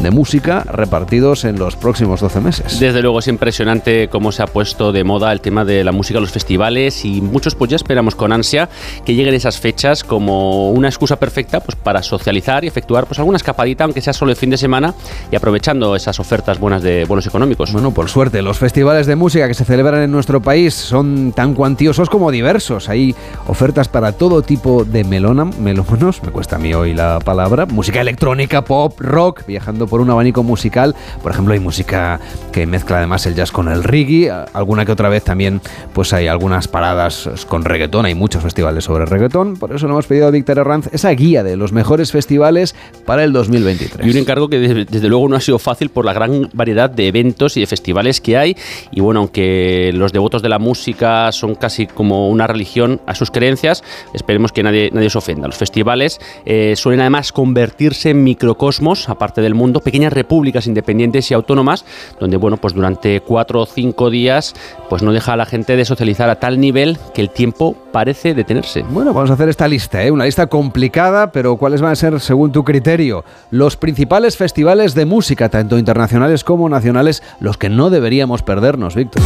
de 0.00 0.10
música 0.10 0.64
repartidos 0.64 1.44
en 1.44 1.58
los 1.58 1.76
próximos 1.76 2.20
12 2.20 2.40
meses. 2.40 2.80
Desde 2.80 3.02
luego 3.02 3.18
es 3.20 3.28
impresionante 3.28 4.08
cómo 4.08 4.32
se 4.32 4.42
ha 4.42 4.46
puesto 4.46 4.92
de 4.92 5.04
moda 5.04 5.32
el 5.32 5.40
tema 5.40 5.64
de 5.64 5.84
la 5.84 5.92
música, 5.92 6.20
los 6.20 6.30
festivales 6.30 7.04
y 7.04 7.20
muchos 7.20 7.54
pues 7.54 7.70
ya 7.70 7.76
esperamos 7.76 8.14
con 8.14 8.32
ansia 8.32 8.68
que 9.04 9.14
lleguen 9.14 9.34
esas 9.34 9.58
fechas 9.58 10.04
como 10.04 10.70
una 10.70 10.88
excusa 10.88 11.16
perfecta 11.16 11.60
pues 11.60 11.76
para 11.76 12.02
socializar 12.02 12.64
y 12.64 12.68
efectuar 12.68 13.06
pues 13.06 13.18
alguna 13.18 13.36
escapadita 13.36 13.84
aunque 13.84 14.00
sea 14.00 14.12
solo 14.12 14.30
el 14.30 14.36
fin 14.36 14.50
de 14.50 14.56
semana 14.56 14.94
y 15.30 15.36
aprovechando 15.36 15.96
esas 15.96 16.20
ofertas 16.20 16.58
buenas 16.58 16.82
de 16.82 17.04
bonos 17.04 17.26
económicos. 17.26 17.72
Bueno, 17.72 17.92
por 17.92 18.08
suerte, 18.08 18.42
los 18.42 18.58
festivales 18.58 19.06
de 19.06 19.16
música 19.16 19.48
que 19.48 19.54
se 19.54 19.64
celebran 19.64 20.02
en 20.02 20.10
nuestro 20.10 20.40
país 20.42 20.74
son 20.74 21.32
tan 21.32 21.54
cuantiosos 21.54 22.10
como 22.10 22.30
diversos. 22.30 22.88
Hay 22.88 23.14
ofertas 23.46 23.88
para 23.88 24.12
todo 24.12 24.42
tipo 24.42 24.84
de 24.84 25.04
melona, 25.04 25.44
melómanos, 25.44 26.22
me 26.22 26.30
cuesta 26.30 26.56
a 26.56 26.58
mí 26.58 26.74
hoy 26.74 26.94
la 26.94 27.18
palabra, 27.20 27.66
música 27.66 28.00
electrónica, 28.00 28.62
pop, 28.62 28.98
rock, 29.00 29.46
viajando 29.46 29.83
por 29.86 30.00
un 30.00 30.10
abanico 30.10 30.42
musical. 30.42 30.94
Por 31.22 31.32
ejemplo, 31.32 31.54
hay 31.54 31.60
música 31.60 32.20
que 32.52 32.66
mezcla 32.66 32.98
además 32.98 33.26
el 33.26 33.34
jazz 33.34 33.50
con 33.50 33.68
el 33.68 33.82
reggae, 33.82 34.30
alguna 34.52 34.84
que 34.84 34.92
otra 34.92 35.08
vez 35.08 35.24
también 35.24 35.60
pues 35.92 36.12
hay 36.12 36.26
algunas 36.26 36.68
paradas 36.68 37.28
con 37.48 37.64
reggaetón, 37.64 38.06
hay 38.06 38.14
muchos 38.14 38.42
festivales 38.42 38.84
sobre 38.84 39.06
reggaetón, 39.06 39.56
por 39.56 39.74
eso 39.74 39.86
le 39.86 39.92
hemos 39.92 40.06
pedido 40.06 40.26
a 40.26 40.30
Víctor 40.30 40.58
Herranz 40.58 40.88
esa 40.92 41.10
guía 41.10 41.42
de 41.42 41.56
los 41.56 41.72
mejores 41.72 42.12
festivales 42.12 42.74
para 43.04 43.24
el 43.24 43.32
2023. 43.32 44.06
Y 44.06 44.10
un 44.10 44.16
encargo 44.16 44.48
que 44.48 44.58
desde, 44.58 44.84
desde 44.84 45.08
luego 45.08 45.28
no 45.28 45.36
ha 45.36 45.40
sido 45.40 45.58
fácil 45.58 45.88
por 45.88 46.04
la 46.04 46.12
gran 46.12 46.48
variedad 46.52 46.90
de 46.90 47.08
eventos 47.08 47.56
y 47.56 47.60
de 47.60 47.66
festivales 47.66 48.20
que 48.20 48.36
hay. 48.36 48.56
Y 48.90 49.00
bueno, 49.00 49.20
aunque 49.20 49.90
los 49.94 50.12
devotos 50.12 50.42
de 50.42 50.48
la 50.48 50.58
música 50.58 51.32
son 51.32 51.54
casi 51.54 51.86
como 51.86 52.28
una 52.28 52.46
religión 52.46 53.00
a 53.06 53.14
sus 53.14 53.30
creencias, 53.30 53.82
esperemos 54.12 54.52
que 54.52 54.62
nadie, 54.62 54.90
nadie 54.92 55.10
se 55.10 55.18
ofenda. 55.18 55.46
Los 55.46 55.56
festivales 55.56 56.20
eh, 56.44 56.74
suelen 56.76 57.00
además 57.00 57.32
convertirse 57.32 58.10
en 58.10 58.24
microcosmos, 58.24 59.08
aparte 59.08 59.40
del 59.40 59.54
mundo, 59.54 59.73
pequeñas 59.80 60.12
repúblicas 60.12 60.66
independientes 60.66 61.30
y 61.30 61.34
autónomas, 61.34 61.84
donde 62.20 62.36
bueno, 62.36 62.56
pues 62.56 62.74
durante 62.74 63.20
cuatro 63.20 63.60
o 63.60 63.66
cinco 63.66 64.10
días 64.10 64.54
pues 64.88 65.02
no 65.02 65.12
deja 65.12 65.32
a 65.32 65.36
la 65.36 65.46
gente 65.46 65.76
de 65.76 65.84
socializar 65.84 66.28
a 66.30 66.36
tal 66.36 66.60
nivel 66.60 66.98
que 67.14 67.20
el 67.20 67.30
tiempo 67.30 67.76
parece 67.92 68.34
detenerse. 68.34 68.82
Bueno, 68.82 69.12
vamos 69.12 69.30
a 69.30 69.34
hacer 69.34 69.48
esta 69.48 69.68
lista, 69.68 70.02
¿eh? 70.02 70.10
una 70.10 70.24
lista 70.24 70.46
complicada, 70.46 71.32
pero 71.32 71.56
¿cuáles 71.56 71.80
van 71.80 71.92
a 71.92 71.96
ser, 71.96 72.20
según 72.20 72.52
tu 72.52 72.64
criterio, 72.64 73.24
los 73.50 73.76
principales 73.76 74.36
festivales 74.36 74.94
de 74.94 75.04
música, 75.04 75.48
tanto 75.48 75.78
internacionales 75.78 76.44
como 76.44 76.68
nacionales, 76.68 77.22
los 77.40 77.56
que 77.56 77.68
no 77.68 77.90
deberíamos 77.90 78.42
perdernos, 78.42 78.94
Víctor? 78.94 79.22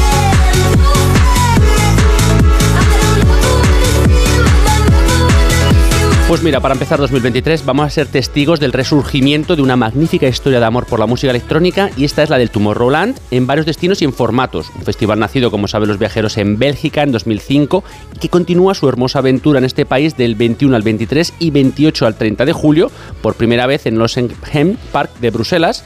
Pues 6.29 6.43
mira, 6.43 6.61
para 6.61 6.75
empezar 6.75 6.99
2023 6.99 7.65
vamos 7.65 7.87
a 7.87 7.91
ser 7.91 8.07
testigos 8.07 8.61
del 8.61 8.75
resurgimiento 8.75 9.57
de 9.57 9.63
una 9.63 9.77
magnífica 9.77 10.29
historia 10.29 10.61
de 10.61 10.67
amor 10.67 10.85
por 10.85 11.01
la 11.01 11.07
música 11.07 11.31
electrónica 11.31 11.89
y 11.97 12.05
esta 12.05 12.23
es 12.23 12.29
la 12.29 12.37
del 12.37 12.51
Tomorrowland 12.51 13.19
en 13.31 13.47
varios 13.47 13.65
destinos 13.65 14.03
y 14.03 14.05
en 14.05 14.13
formatos. 14.13 14.71
Un 14.77 14.83
festival 14.83 15.21
nacido, 15.21 15.51
como 15.51 15.69
saben 15.69 15.89
los 15.89 15.99
viajeros, 15.99 16.37
en 16.37 16.59
Bélgica 16.59 17.03
en 17.03 17.13
2005 17.13 17.83
y 18.15 18.19
que 18.19 18.29
continúa 18.29 18.75
su 18.75 18.91
hermosa 18.91 19.21
aventura 19.21 19.59
en 19.59 19.65
este 19.65 19.87
país 19.87 20.19
del 20.19 20.35
21 20.35 20.77
al 20.77 20.83
23 20.83 21.33
y 21.39 21.51
28 21.51 22.07
al 22.07 22.17
30 22.17 22.45
de 22.45 22.53
julio, 22.53 22.91
por 23.23 23.35
primera 23.35 23.67
vez 23.67 23.87
en 23.87 23.99
Losenhem 23.99 24.77
Park 24.93 25.11
de 25.21 25.31
Bruselas 25.31 25.83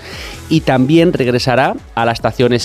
y 0.49 0.63
también 0.63 1.13
regresará 1.13 1.77
a 1.95 2.05
la 2.05 2.11
estación 2.11 2.51
de 2.51 2.57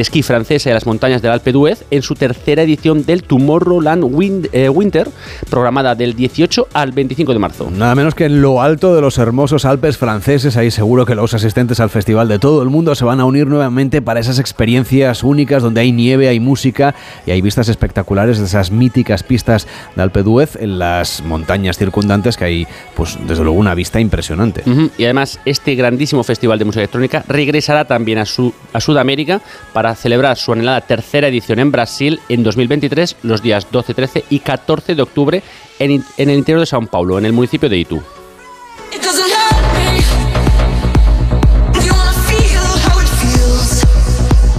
esquí 0.00 0.22
francesa 0.22 0.70
de 0.70 0.74
las 0.74 0.86
montañas 0.86 1.20
del 1.20 1.32
Alpe 1.32 1.52
d'Huez 1.52 1.84
en 1.90 2.00
su 2.00 2.14
tercera 2.14 2.62
edición 2.62 3.04
del 3.04 3.22
Tomorrowland 3.22 4.48
eh, 4.52 4.70
Winter, 4.70 5.10
programada 5.50 5.94
del 5.94 6.16
18 6.16 6.68
al 6.72 6.92
25 6.92 7.17
de 7.26 7.38
marzo. 7.38 7.70
Nada 7.70 7.94
menos 7.94 8.14
que 8.14 8.24
en 8.26 8.40
lo 8.40 8.62
alto 8.62 8.94
de 8.94 9.00
los 9.00 9.18
hermosos 9.18 9.64
Alpes 9.64 9.98
franceses, 9.98 10.56
ahí 10.56 10.70
seguro 10.70 11.04
que 11.04 11.14
los 11.14 11.34
asistentes 11.34 11.80
al 11.80 11.90
festival 11.90 12.28
de 12.28 12.38
todo 12.38 12.62
el 12.62 12.70
mundo 12.70 12.94
se 12.94 13.04
van 13.04 13.20
a 13.20 13.24
unir 13.24 13.46
nuevamente 13.46 14.00
para 14.00 14.20
esas 14.20 14.38
experiencias 14.38 15.24
únicas 15.24 15.62
donde 15.62 15.80
hay 15.80 15.92
nieve, 15.92 16.28
hay 16.28 16.40
música 16.40 16.94
y 17.26 17.32
hay 17.32 17.40
vistas 17.40 17.68
espectaculares 17.68 18.38
de 18.38 18.44
esas 18.44 18.70
míticas 18.70 19.22
pistas 19.22 19.66
de 19.96 20.02
Alpe 20.02 20.22
d'Huez 20.22 20.56
en 20.56 20.78
las 20.78 21.22
montañas 21.24 21.76
circundantes 21.76 22.36
que 22.36 22.44
hay, 22.44 22.66
pues 22.94 23.18
desde 23.26 23.42
luego 23.42 23.58
una 23.58 23.74
vista 23.74 24.00
impresionante. 24.00 24.62
Y 24.96 25.04
además, 25.04 25.40
este 25.44 25.74
grandísimo 25.74 26.22
festival 26.22 26.58
de 26.58 26.64
música 26.64 26.80
electrónica 26.80 27.24
regresará 27.26 27.84
también 27.84 28.18
a, 28.18 28.24
su, 28.24 28.54
a 28.72 28.80
Sudamérica 28.80 29.40
para 29.72 29.94
celebrar 29.94 30.36
su 30.36 30.52
anhelada 30.52 30.80
tercera 30.82 31.28
edición 31.28 31.58
en 31.58 31.72
Brasil 31.72 32.20
en 32.28 32.42
2023, 32.42 33.16
los 33.22 33.42
días 33.42 33.66
12, 33.70 33.94
13 33.94 34.24
y 34.30 34.38
14 34.40 34.94
de 34.94 35.02
octubre 35.02 35.42
en, 35.78 36.04
el 36.16 36.30
interior 36.30 36.60
de 36.60 36.66
Sao 36.66 36.80
Paulo, 36.86 37.18
en 37.18 37.26
el 37.26 37.32
municipio 37.32 37.68
de 37.68 37.78
Itu. 37.78 38.02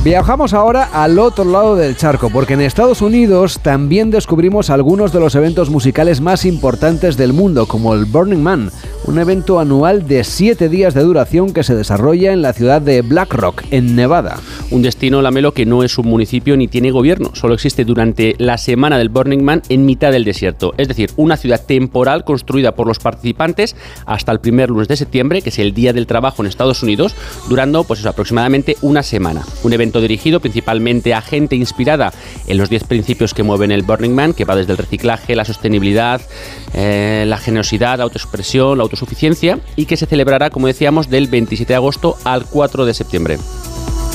Viajamos 0.09 0.55
ahora 0.55 0.89
al 0.91 1.19
otro 1.19 1.43
lado 1.43 1.75
del 1.75 1.95
charco, 1.95 2.31
porque 2.31 2.55
en 2.55 2.61
Estados 2.61 3.03
Unidos 3.03 3.59
también 3.61 4.09
descubrimos 4.09 4.71
algunos 4.71 5.13
de 5.13 5.19
los 5.19 5.35
eventos 5.35 5.69
musicales 5.69 6.19
más 6.19 6.45
importantes 6.45 7.15
del 7.15 7.31
mundo, 7.31 7.67
como 7.67 7.93
el 7.93 8.05
Burning 8.05 8.41
Man, 8.41 8.71
un 9.05 9.19
evento 9.19 9.59
anual 9.59 10.07
de 10.07 10.23
siete 10.23 10.67
días 10.67 10.95
de 10.95 11.03
duración 11.03 11.53
que 11.53 11.63
se 11.63 11.75
desarrolla 11.75 12.33
en 12.33 12.41
la 12.41 12.53
ciudad 12.53 12.81
de 12.81 13.03
Black 13.03 13.35
Rock, 13.35 13.63
en 13.69 13.95
Nevada. 13.95 14.39
Un 14.71 14.81
destino, 14.81 15.21
Lamelo, 15.21 15.53
que 15.53 15.67
no 15.67 15.83
es 15.83 15.95
un 15.99 16.07
municipio 16.07 16.57
ni 16.57 16.67
tiene 16.67 16.89
gobierno, 16.89 17.35
solo 17.35 17.53
existe 17.53 17.85
durante 17.85 18.33
la 18.39 18.57
semana 18.57 18.97
del 18.97 19.09
Burning 19.09 19.43
Man 19.43 19.61
en 19.69 19.85
mitad 19.85 20.11
del 20.11 20.25
desierto. 20.25 20.73
Es 20.77 20.87
decir, 20.87 21.11
una 21.17 21.37
ciudad 21.37 21.63
temporal 21.63 22.23
construida 22.23 22.73
por 22.73 22.87
los 22.87 22.97
participantes 22.97 23.75
hasta 24.07 24.31
el 24.31 24.39
primer 24.39 24.71
lunes 24.71 24.87
de 24.87 24.97
septiembre, 24.97 25.43
que 25.43 25.49
es 25.49 25.59
el 25.59 25.75
Día 25.75 25.93
del 25.93 26.07
Trabajo 26.07 26.41
en 26.41 26.47
Estados 26.47 26.81
Unidos, 26.81 27.15
durando 27.47 27.83
pues 27.83 27.99
eso, 27.99 28.09
aproximadamente 28.09 28.75
una 28.81 29.03
semana. 29.03 29.43
Un 29.63 29.73
evento 29.73 29.98
dirigido 30.01 30.39
principalmente 30.39 31.13
a 31.13 31.21
gente 31.21 31.55
inspirada 31.55 32.13
en 32.47 32.57
los 32.57 32.69
10 32.69 32.85
principios 32.85 33.33
que 33.33 33.43
mueven 33.43 33.71
el 33.71 33.83
Burning 33.83 34.13
Man, 34.13 34.33
que 34.33 34.45
va 34.45 34.55
desde 34.55 34.73
el 34.73 34.77
reciclaje, 34.77 35.35
la 35.35 35.45
sostenibilidad, 35.45 36.21
eh, 36.73 37.25
la 37.27 37.37
generosidad, 37.37 37.97
la 37.97 38.03
autoexpresión, 38.05 38.77
la 38.77 38.83
autosuficiencia, 38.83 39.59
y 39.75 39.85
que 39.85 39.97
se 39.97 40.05
celebrará, 40.05 40.49
como 40.49 40.67
decíamos, 40.67 41.09
del 41.09 41.27
27 41.27 41.73
de 41.73 41.75
agosto 41.75 42.17
al 42.23 42.45
4 42.45 42.85
de 42.85 42.93
septiembre. 42.93 43.37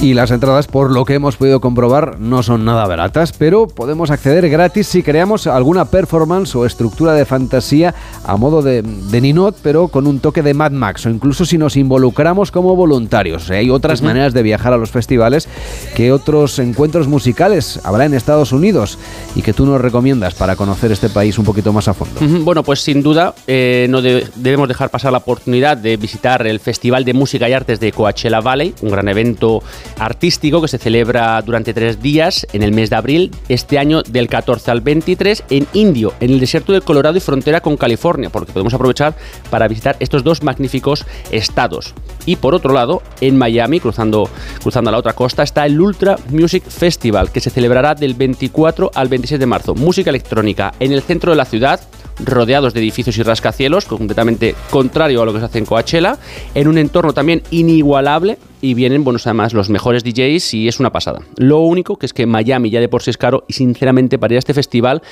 Y 0.02 0.12
las 0.12 0.30
entradas, 0.32 0.66
por 0.66 0.90
lo 0.90 1.06
que 1.06 1.14
hemos 1.14 1.36
podido 1.38 1.60
comprobar, 1.62 2.20
no 2.20 2.42
son 2.42 2.66
nada 2.66 2.86
baratas, 2.86 3.32
pero 3.32 3.66
podemos 3.68 4.10
acceder 4.10 4.50
gratis 4.50 4.86
si 4.86 5.02
creamos 5.02 5.46
alguna 5.46 5.86
performance 5.86 6.54
o 6.56 6.66
estructura 6.66 7.14
de 7.14 7.24
fantasía 7.24 7.94
a 8.22 8.36
modo 8.36 8.60
de, 8.60 8.82
de 8.82 9.20
Ninot, 9.22 9.56
pero 9.62 9.88
con 9.88 10.06
un 10.06 10.20
toque 10.20 10.42
de 10.42 10.52
Mad 10.52 10.72
Max, 10.72 11.06
o 11.06 11.10
incluso 11.10 11.46
si 11.46 11.56
nos 11.56 11.76
involucramos 11.78 12.50
como 12.50 12.76
voluntarios. 12.76 13.48
Hay 13.50 13.70
otras 13.70 14.02
maneras 14.02 14.34
de 14.34 14.42
viajar 14.42 14.74
a 14.74 14.76
los 14.76 14.90
festivales 14.90 15.48
que 15.96 16.12
otros 16.12 16.58
encuentros 16.58 17.08
musicales 17.08 17.80
habrá 17.82 18.04
en 18.04 18.12
Estados 18.12 18.52
Unidos 18.52 18.98
y 19.34 19.40
que 19.40 19.54
tú 19.54 19.64
nos 19.64 19.80
recomiendas 19.80 20.34
para 20.34 20.54
conocer 20.54 20.92
este 20.92 21.08
país 21.08 21.38
un 21.38 21.46
poquito 21.46 21.72
más 21.72 21.88
a 21.88 21.94
fondo. 21.94 22.20
Bueno, 22.44 22.62
pues 22.62 22.80
sin 22.80 23.02
duda 23.02 23.34
eh, 23.46 23.86
no 23.88 24.02
de- 24.02 24.26
debemos 24.34 24.68
dejar 24.68 24.90
pasar 24.90 25.12
la 25.12 25.18
oportunidad 25.18 25.78
de 25.78 25.96
visitar 25.96 26.46
el 26.46 26.60
Festival 26.60 27.06
de 27.06 27.14
Música 27.14 27.48
y 27.48 27.54
Artes 27.54 27.80
de 27.80 27.90
Coachella 27.90 28.40
Valley, 28.40 28.74
un 28.82 28.90
gran 28.90 29.08
evento 29.08 29.62
artístico 29.98 30.60
que 30.60 30.68
se 30.68 30.78
celebra 30.78 31.40
durante 31.42 31.74
tres 31.74 32.00
días 32.00 32.46
en 32.52 32.62
el 32.62 32.72
mes 32.72 32.90
de 32.90 32.96
abril, 32.96 33.30
este 33.48 33.78
año 33.78 34.02
del 34.02 34.28
14 34.28 34.70
al 34.70 34.80
23 34.80 35.44
en 35.50 35.66
Indio, 35.72 36.12
en 36.20 36.30
el 36.30 36.40
desierto 36.40 36.72
de 36.72 36.80
Colorado 36.80 37.16
y 37.16 37.20
frontera 37.20 37.60
con 37.60 37.76
California, 37.76 38.30
porque 38.30 38.52
podemos 38.52 38.74
aprovechar 38.74 39.14
para 39.50 39.68
visitar 39.68 39.96
estos 40.00 40.24
dos 40.24 40.42
magníficos 40.42 41.06
estados. 41.30 41.94
Y 42.26 42.36
por 42.36 42.54
otro 42.54 42.72
lado, 42.72 43.02
en 43.20 43.36
Miami, 43.36 43.80
cruzando, 43.80 44.28
cruzando 44.62 44.90
a 44.90 44.92
la 44.92 44.98
otra 44.98 45.12
costa, 45.12 45.42
está 45.42 45.66
el 45.66 45.80
Ultra 45.80 46.16
Music 46.30 46.64
Festival, 46.64 47.30
que 47.30 47.40
se 47.40 47.50
celebrará 47.50 47.94
del 47.94 48.14
24 48.14 48.90
al 48.94 49.08
26 49.08 49.38
de 49.38 49.46
marzo. 49.46 49.74
Música 49.74 50.10
electrónica 50.10 50.74
en 50.80 50.92
el 50.92 51.02
centro 51.02 51.30
de 51.30 51.36
la 51.36 51.44
ciudad, 51.44 51.80
rodeados 52.24 52.74
de 52.74 52.80
edificios 52.80 53.16
y 53.18 53.22
rascacielos, 53.22 53.86
completamente 53.86 54.54
contrario 54.70 55.22
a 55.22 55.26
lo 55.26 55.32
que 55.32 55.40
se 55.40 55.44
hace 55.46 55.58
en 55.58 55.66
Coachella, 55.66 56.18
en 56.54 56.68
un 56.68 56.78
entorno 56.78 57.12
también 57.12 57.42
inigualable 57.50 58.38
y 58.64 58.72
vienen, 58.72 59.04
bueno, 59.04 59.18
además 59.22 59.52
los 59.52 59.68
mejores 59.68 60.02
DJs 60.04 60.54
y 60.54 60.68
es 60.68 60.80
una 60.80 60.90
pasada. 60.90 61.20
Lo 61.36 61.58
único 61.58 61.96
que 61.96 62.06
es 62.06 62.14
que 62.14 62.24
Miami 62.24 62.70
ya 62.70 62.80
de 62.80 62.88
por 62.88 63.02
sí 63.02 63.10
es 63.10 63.18
caro 63.18 63.44
y 63.46 63.52
sinceramente 63.52 64.18
para 64.18 64.32
ir 64.32 64.36
a 64.36 64.38
este 64.38 64.54
festival 64.54 65.02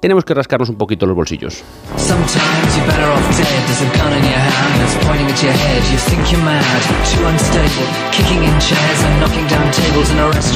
tenemos 0.00 0.24
que 0.24 0.34
rascarnos 0.34 0.68
un 0.68 0.76
poquito 0.76 1.06
los 1.06 1.16
bolsillos. 1.16 1.62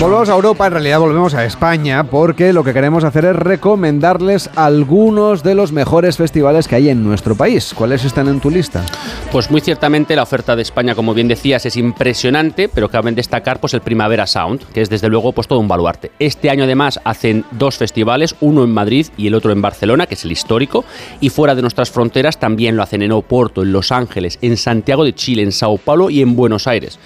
Volvemos 0.00 0.28
a 0.28 0.34
Europa, 0.34 0.66
en 0.66 0.72
realidad 0.72 1.00
volvemos 1.00 1.34
a 1.34 1.44
España, 1.44 2.04
porque 2.04 2.52
lo 2.52 2.64
que 2.64 2.72
queremos 2.72 3.04
hacer 3.04 3.24
es 3.24 3.36
recomendarles 3.36 4.50
algunos 4.56 5.42
de 5.42 5.54
los 5.54 5.72
mejores 5.72 6.16
festivales 6.16 6.68
que 6.68 6.76
hay 6.76 6.88
en 6.88 7.04
nuestro 7.04 7.34
país. 7.34 7.74
¿Cuáles 7.74 8.04
están 8.04 8.28
en 8.28 8.40
tu 8.40 8.50
lista? 8.50 8.84
Pues 9.32 9.50
muy 9.50 9.60
ciertamente 9.60 10.16
la 10.16 10.22
oferta 10.22 10.56
de 10.56 10.62
España, 10.62 10.94
como 10.94 11.14
bien 11.14 11.28
decías, 11.28 11.66
es 11.66 11.76
impresionante, 11.76 12.68
pero 12.68 12.88
cabe 12.88 13.10
destacar 13.12 13.60
pues 13.60 13.74
el 13.74 13.80
Primavera 13.80 14.26
Sound, 14.26 14.64
que 14.72 14.82
es 14.82 14.90
desde 14.90 15.08
luego 15.08 15.32
pues 15.32 15.48
todo 15.48 15.58
un 15.58 15.68
baluarte. 15.68 16.12
Este 16.18 16.50
año 16.50 16.64
además 16.64 17.00
hacen 17.04 17.44
dos 17.50 17.76
festivales, 17.76 18.36
uno 18.40 18.62
en 18.62 18.70
Madrid 18.70 19.06
y 19.16 19.29
el 19.30 19.34
otro 19.34 19.52
en 19.52 19.62
Barcelona, 19.62 20.06
que 20.06 20.14
es 20.14 20.24
el 20.24 20.32
histórico, 20.32 20.84
y 21.20 21.30
fuera 21.30 21.54
de 21.54 21.62
nuestras 21.62 21.90
fronteras 21.90 22.38
también 22.38 22.76
lo 22.76 22.82
hacen 22.82 23.02
en 23.02 23.12
Oporto, 23.12 23.62
en 23.62 23.72
Los 23.72 23.92
Ángeles, 23.92 24.38
en 24.42 24.56
Santiago 24.56 25.04
de 25.04 25.14
Chile, 25.14 25.42
en 25.42 25.52
Sao 25.52 25.78
Paulo 25.78 26.10
y 26.10 26.20
en 26.20 26.36
Buenos 26.36 26.66
Aires. 26.66 26.98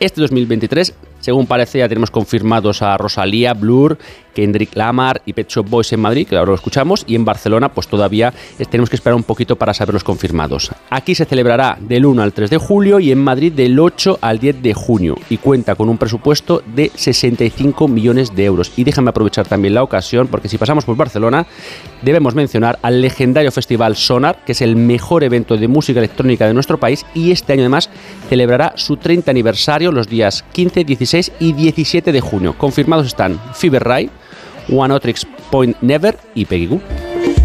Este 0.00 0.20
2023 0.20 0.94
según 1.20 1.46
parece, 1.46 1.78
ya 1.78 1.88
tenemos 1.88 2.10
confirmados 2.10 2.80
a 2.80 2.96
Rosalía, 2.96 3.52
Blur, 3.52 3.98
Kendrick 4.34 4.74
Lamar 4.76 5.22
y 5.26 5.32
Pet 5.32 5.48
Shop 5.48 5.68
Boys 5.68 5.92
en 5.92 6.00
Madrid, 6.00 6.26
que 6.26 6.36
ahora 6.36 6.50
lo 6.50 6.54
escuchamos, 6.54 7.04
y 7.06 7.14
en 7.14 7.24
Barcelona, 7.24 7.70
pues 7.70 7.88
todavía 7.88 8.32
tenemos 8.70 8.90
que 8.90 8.96
esperar 8.96 9.16
un 9.16 9.22
poquito 9.22 9.56
para 9.56 9.74
saberlos 9.74 10.04
confirmados. 10.04 10.70
Aquí 10.90 11.14
se 11.14 11.24
celebrará 11.24 11.78
del 11.80 12.06
1 12.06 12.22
al 12.22 12.32
3 12.32 12.50
de 12.50 12.58
julio 12.58 13.00
y 13.00 13.12
en 13.12 13.18
Madrid 13.18 13.52
del 13.52 13.78
8 13.78 14.18
al 14.20 14.38
10 14.38 14.62
de 14.62 14.74
junio 14.74 15.16
y 15.28 15.38
cuenta 15.38 15.74
con 15.74 15.88
un 15.88 15.98
presupuesto 15.98 16.62
de 16.74 16.90
65 16.94 17.88
millones 17.88 18.34
de 18.34 18.44
euros. 18.44 18.72
Y 18.76 18.84
déjame 18.84 19.10
aprovechar 19.10 19.46
también 19.46 19.74
la 19.74 19.82
ocasión, 19.82 20.28
porque 20.28 20.48
si 20.48 20.58
pasamos 20.58 20.84
por 20.84 20.96
Barcelona, 20.96 21.46
debemos 22.02 22.34
mencionar 22.34 22.78
al 22.82 23.00
legendario 23.00 23.52
Festival 23.52 23.96
Sonar, 23.96 24.44
que 24.44 24.52
es 24.52 24.62
el 24.62 24.76
mejor 24.76 25.24
evento 25.24 25.56
de 25.56 25.68
música 25.68 26.00
electrónica 26.00 26.46
de 26.46 26.54
nuestro 26.54 26.78
país 26.78 27.04
y 27.14 27.30
este 27.30 27.52
año 27.52 27.62
además 27.62 27.90
celebrará 28.28 28.72
su 28.76 28.96
30 28.96 29.30
aniversario 29.30 29.92
los 29.92 30.08
días 30.08 30.44
15, 30.52 30.84
16 30.84 31.32
y 31.40 31.52
17 31.52 32.12
de 32.12 32.20
junio. 32.20 32.54
Confirmados 32.56 33.06
están 33.06 33.40
Fever 33.54 33.84
Ray, 33.84 34.10
One 34.68 34.92
Otrix 34.94 35.24
Point 35.50 35.76
Never 35.80 36.16
y 36.34 36.44
Peggy 36.44 36.66
Goo. 36.66 36.80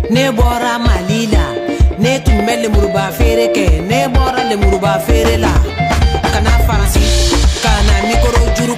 ne 0.10 0.30
bɔra 0.32 0.78
mali 0.80 1.28
ne 2.00 2.20
tun 2.26 2.40
bɛ 2.46 2.54
lemuruba 2.62 3.12
feere 3.18 3.48
kɛ 3.56 3.66
ne 3.90 4.08
bɔra 4.14 4.42
lemuruba 4.50 5.00
feere 5.08 5.38
la 5.38 5.54
ka 6.34 6.40
na 6.46 6.52
faransi 6.68 7.02
ka 7.64 7.72
na 7.88 7.96
mikoro 8.08 8.42
juru 8.58 8.76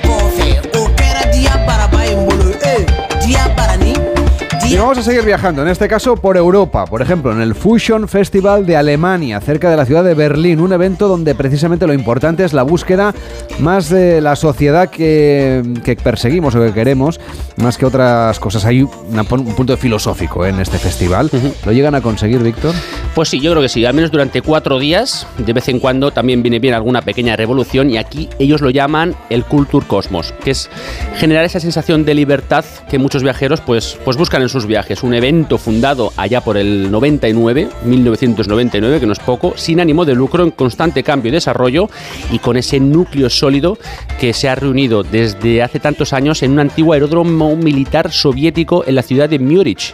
Y 4.76 4.78
vamos 4.78 4.98
a 4.98 5.04
seguir 5.04 5.24
viajando, 5.24 5.62
en 5.62 5.70
este 5.70 5.88
caso 5.88 6.18
por 6.18 6.36
Europa, 6.36 6.84
por 6.86 7.02
ejemplo, 7.02 7.32
en 7.32 7.40
el 7.40 7.56
Fusion 7.56 8.10
Festival 8.10 8.66
de 8.66 8.76
Alemania, 8.76 9.40
cerca 9.40 9.70
de 9.70 9.78
la 9.78 9.86
ciudad 9.86 10.04
de 10.04 10.14
Berlín, 10.16 10.60
un 10.60 10.74
evento 10.74 11.08
donde 11.08 11.34
precisamente 11.34 11.88
lo 11.88 11.94
importante 11.94 12.44
es 12.44 12.52
la 12.52 12.64
búsqueda 12.64 13.16
más 13.60 13.88
de 13.88 14.20
la 14.20 14.36
sociedad 14.36 14.90
que, 14.90 15.64
que 15.86 15.96
perseguimos 15.96 16.56
o 16.56 16.62
que 16.62 16.74
queremos, 16.74 17.22
más 17.56 17.78
que 17.78 17.86
otras 17.86 18.38
cosas. 18.38 18.66
Hay 18.66 18.82
una- 18.84 19.22
un 19.22 19.56
punto 19.56 19.78
filosófico 19.78 20.46
en 20.46 20.60
este 20.60 20.78
festival. 20.78 21.30
¿Lo 21.66 21.72
llegan 21.72 21.96
a 21.96 22.02
conseguir, 22.02 22.44
Víctor? 22.44 22.76
Pues 23.16 23.30
sí, 23.30 23.40
yo 23.40 23.52
creo 23.52 23.62
que 23.64 23.70
sí, 23.70 23.86
al 23.86 23.94
menos 23.94 24.12
durante 24.12 24.42
cuatro 24.42 24.78
días, 24.78 25.26
de 25.38 25.54
vez 25.54 25.70
en 25.70 25.80
cuando 25.80 26.12
también 26.12 26.44
viene 26.44 26.60
bien 26.60 26.74
alguna 26.74 27.02
pequeña 27.02 27.38
revolución 27.38 27.90
y 27.92 27.98
aquí 27.98 28.28
ellos 28.40 28.60
lo 28.60 28.72
llaman 28.72 29.16
el 29.30 29.46
Culture 29.46 29.88
Cosmos, 29.88 30.34
que 30.44 30.52
es 30.52 30.70
generar 31.16 31.46
esa 31.46 31.62
sensación 31.62 32.04
de 32.04 32.14
libertad 32.14 32.66
que 32.90 33.00
muchos 33.00 33.24
viajeros 33.24 33.62
pues, 33.62 33.98
pues 34.04 34.18
buscan 34.18 34.42
en 34.42 34.50
sus 34.50 34.65
viajes. 34.68 35.04
Un 35.04 35.14
evento 35.14 35.58
fundado 35.58 36.12
allá 36.18 36.42
por 36.42 36.58
el 36.58 36.92
99, 36.92 37.70
1999, 37.84 39.00
que 39.00 39.06
no 39.06 39.14
es 39.14 39.20
poco, 39.20 39.54
sin 39.56 39.80
ánimo 39.80 40.06
de 40.06 40.16
lucro, 40.16 40.44
en 40.44 40.52
constante 40.52 41.04
cambio 41.04 41.30
y 41.30 41.34
desarrollo 41.34 41.90
y 42.32 42.40
con 42.40 42.58
ese 42.58 42.80
núcleo 42.80 43.30
sólido 43.30 43.78
que 44.20 44.34
se 44.34 44.50
ha 44.50 44.56
reunido 44.56 45.04
desde 45.04 45.62
hace 45.62 45.80
tantos 45.80 46.14
años 46.14 46.44
en 46.44 46.52
un 46.52 46.60
antiguo 46.60 46.94
aeródromo 46.94 47.56
militar 47.56 48.12
soviético 48.12 48.84
en 48.86 48.96
la 48.96 49.02
ciudad 49.02 49.30
de 49.30 49.40
Múrich. 49.40 49.94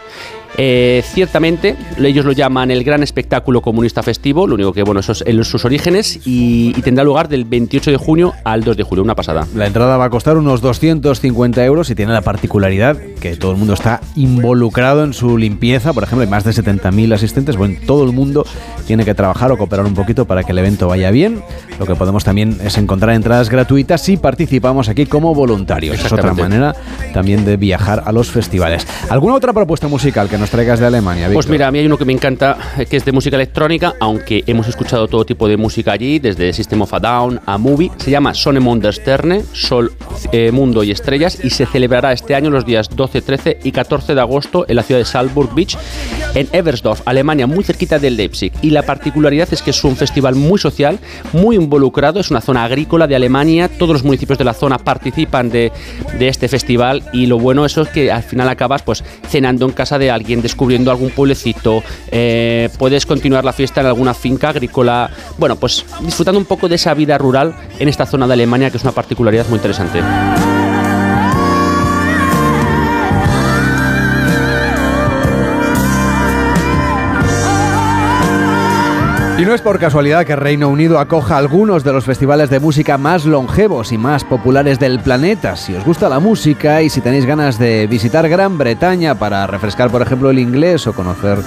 Eh, 0.58 1.02
ciertamente, 1.04 1.76
ellos 1.98 2.24
lo 2.24 2.32
llaman 2.32 2.70
el 2.70 2.84
gran 2.84 3.02
espectáculo 3.02 3.62
comunista 3.62 4.02
festivo, 4.02 4.46
lo 4.46 4.54
único 4.54 4.72
que, 4.72 4.82
bueno, 4.82 5.00
eso 5.00 5.12
es 5.12 5.24
en 5.26 5.42
sus 5.44 5.64
orígenes, 5.64 6.20
y, 6.26 6.74
y 6.76 6.82
tendrá 6.82 7.04
lugar 7.04 7.28
del 7.28 7.44
28 7.44 7.90
de 7.90 7.96
junio 7.96 8.32
al 8.44 8.62
2 8.62 8.76
de 8.76 8.82
julio, 8.82 9.02
una 9.02 9.14
pasada. 9.14 9.46
La 9.54 9.66
entrada 9.66 9.96
va 9.96 10.06
a 10.06 10.10
costar 10.10 10.36
unos 10.36 10.60
250 10.60 11.64
euros 11.64 11.90
y 11.90 11.94
tiene 11.94 12.12
la 12.12 12.20
particularidad 12.20 12.96
que 13.20 13.36
todo 13.36 13.52
el 13.52 13.56
mundo 13.56 13.74
está 13.74 14.00
involucrado 14.16 15.04
en 15.04 15.14
su 15.14 15.38
limpieza. 15.38 15.92
Por 15.92 16.02
ejemplo, 16.02 16.24
hay 16.24 16.30
más 16.30 16.44
de 16.44 16.50
70.000 16.50 17.14
asistentes. 17.14 17.56
Bueno, 17.56 17.78
todo 17.86 18.04
el 18.04 18.12
mundo 18.12 18.44
tiene 18.86 19.04
que 19.04 19.14
trabajar 19.14 19.52
o 19.52 19.58
cooperar 19.58 19.86
un 19.86 19.94
poquito 19.94 20.26
para 20.26 20.44
que 20.44 20.52
el 20.52 20.58
evento 20.58 20.88
vaya 20.88 21.10
bien. 21.10 21.42
Lo 21.78 21.86
que 21.86 21.94
podemos 21.94 22.24
también 22.24 22.58
es 22.62 22.76
encontrar 22.78 23.14
entradas 23.14 23.48
gratuitas 23.48 24.00
si 24.02 24.16
participamos 24.16 24.88
aquí 24.88 25.06
como 25.06 25.34
voluntarios. 25.34 26.04
Es 26.04 26.12
otra 26.12 26.34
manera 26.34 26.74
también 27.14 27.44
de 27.44 27.56
viajar 27.56 28.02
a 28.04 28.12
los 28.12 28.30
festivales. 28.30 28.86
¿Alguna 29.08 29.34
otra 29.34 29.52
propuesta 29.52 29.88
musical 29.88 30.28
que 30.28 30.38
nos 30.42 30.50
traigas 30.50 30.80
de 30.80 30.86
Alemania, 30.86 31.30
Pues 31.32 31.46
mira, 31.46 31.68
a 31.68 31.70
mí 31.70 31.78
hay 31.78 31.86
uno 31.86 31.96
que 31.96 32.04
me 32.04 32.12
encanta, 32.12 32.58
que 32.90 32.96
es 32.96 33.04
de 33.04 33.12
música 33.12 33.36
electrónica, 33.36 33.94
aunque 34.00 34.42
hemos 34.48 34.66
escuchado 34.66 35.06
todo 35.06 35.24
tipo 35.24 35.46
de 35.46 35.56
música 35.56 35.92
allí, 35.92 36.18
desde 36.18 36.52
System 36.52 36.82
of 36.82 36.92
a 36.94 36.98
Down 36.98 37.40
a 37.46 37.58
Movie. 37.58 37.92
Se 37.98 38.10
llama 38.10 38.34
Sonne 38.34 38.58
Monde 38.58 38.92
Sterne, 38.92 39.44
Sol, 39.52 39.92
eh, 40.32 40.50
Mundo 40.50 40.82
y 40.82 40.90
Estrellas, 40.90 41.38
y 41.44 41.50
se 41.50 41.64
celebrará 41.64 42.12
este 42.12 42.34
año 42.34 42.50
los 42.50 42.66
días 42.66 42.88
12, 42.90 43.22
13 43.22 43.58
y 43.62 43.70
14 43.70 44.16
de 44.16 44.20
agosto 44.20 44.64
en 44.66 44.74
la 44.74 44.82
ciudad 44.82 44.98
de 44.98 45.04
Salzburg 45.04 45.54
Beach, 45.54 45.78
en 46.34 46.48
Eversdorf, 46.50 47.02
Alemania, 47.04 47.46
muy 47.46 47.62
cerquita 47.62 48.00
de 48.00 48.10
Leipzig. 48.10 48.52
Y 48.62 48.70
la 48.70 48.82
particularidad 48.82 49.48
es 49.52 49.62
que 49.62 49.70
es 49.70 49.84
un 49.84 49.94
festival 49.94 50.34
muy 50.34 50.58
social, 50.58 50.98
muy 51.32 51.54
involucrado, 51.54 52.18
es 52.18 52.32
una 52.32 52.40
zona 52.40 52.64
agrícola 52.64 53.06
de 53.06 53.14
Alemania, 53.14 53.68
todos 53.68 53.92
los 53.92 54.02
municipios 54.02 54.38
de 54.38 54.44
la 54.44 54.54
zona 54.54 54.78
participan 54.78 55.50
de, 55.50 55.70
de 56.18 56.26
este 56.26 56.48
festival 56.48 57.04
y 57.12 57.26
lo 57.26 57.38
bueno 57.38 57.64
eso 57.64 57.82
es 57.82 57.90
que 57.90 58.10
al 58.10 58.24
final 58.24 58.48
acabas 58.48 58.82
pues 58.82 59.04
cenando 59.28 59.66
en 59.66 59.72
casa 59.72 59.98
de 59.98 60.10
alguien, 60.10 60.31
descubriendo 60.40 60.90
algún 60.90 61.10
pueblecito, 61.10 61.82
eh, 62.10 62.70
puedes 62.78 63.04
continuar 63.04 63.44
la 63.44 63.52
fiesta 63.52 63.80
en 63.80 63.88
alguna 63.88 64.14
finca 64.14 64.50
agrícola, 64.50 65.10
bueno 65.38 65.56
pues 65.56 65.84
disfrutando 66.00 66.38
un 66.38 66.46
poco 66.46 66.68
de 66.68 66.76
esa 66.76 66.94
vida 66.94 67.18
rural 67.18 67.54
en 67.78 67.88
esta 67.88 68.06
zona 68.06 68.26
de 68.26 68.34
Alemania 68.34 68.70
que 68.70 68.76
es 68.76 68.82
una 68.82 68.92
particularidad 68.92 69.46
muy 69.48 69.56
interesante. 69.56 70.00
Y 79.38 79.44
no 79.44 79.54
es 79.54 79.62
por 79.62 79.78
casualidad 79.78 80.26
que 80.26 80.36
Reino 80.36 80.68
Unido 80.68 80.98
acoja 80.98 81.38
algunos 81.38 81.82
de 81.82 81.92
los 81.92 82.04
festivales 82.04 82.50
de 82.50 82.60
música 82.60 82.98
más 82.98 83.24
longevos 83.24 83.90
y 83.90 83.98
más 83.98 84.24
populares 84.24 84.78
del 84.78 85.00
planeta. 85.00 85.56
Si 85.56 85.74
os 85.74 85.84
gusta 85.84 86.08
la 86.08 86.20
música 86.20 86.82
y 86.82 86.90
si 86.90 87.00
tenéis 87.00 87.24
ganas 87.24 87.58
de 87.58 87.86
visitar 87.86 88.28
Gran 88.28 88.58
Bretaña 88.58 89.14
para 89.14 89.46
refrescar, 89.46 89.90
por 89.90 90.02
ejemplo, 90.02 90.30
el 90.30 90.38
inglés 90.38 90.86
o 90.86 90.92
conocer 90.92 91.38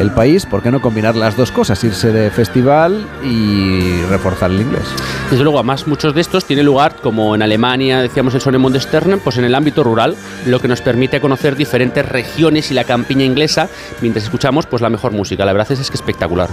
el 0.00 0.10
país, 0.10 0.46
¿por 0.46 0.62
qué 0.62 0.70
no 0.70 0.80
combinar 0.80 1.14
las 1.14 1.36
dos 1.36 1.52
cosas? 1.52 1.84
Irse 1.84 2.10
de 2.10 2.30
festival 2.30 3.06
y 3.22 4.02
reforzar 4.08 4.50
el 4.50 4.62
inglés. 4.62 4.84
Desde 5.30 5.44
luego, 5.44 5.58
además, 5.58 5.86
muchos 5.86 6.14
de 6.14 6.22
estos 6.22 6.46
tienen 6.46 6.66
lugar, 6.66 6.96
como 7.02 7.34
en 7.34 7.42
Alemania, 7.42 8.00
decíamos 8.00 8.34
el 8.34 8.40
Sonemund 8.40 8.80
Stern, 8.80 9.20
pues 9.20 9.36
en 9.36 9.44
el 9.44 9.54
ámbito 9.54 9.84
rural, 9.84 10.16
lo 10.46 10.58
que 10.58 10.68
nos 10.68 10.80
permite 10.80 11.20
conocer 11.20 11.54
diferentes 11.54 12.08
regiones 12.08 12.70
y 12.70 12.74
la 12.74 12.84
campiña 12.84 13.24
inglesa 13.24 13.68
mientras 14.00 14.24
escuchamos 14.24 14.66
pues 14.66 14.80
la 14.82 14.88
mejor 14.88 15.12
música. 15.12 15.44
La 15.44 15.52
verdad 15.52 15.70
es, 15.70 15.80
es 15.80 15.90
que 15.90 15.96
espectacular. 15.96 16.48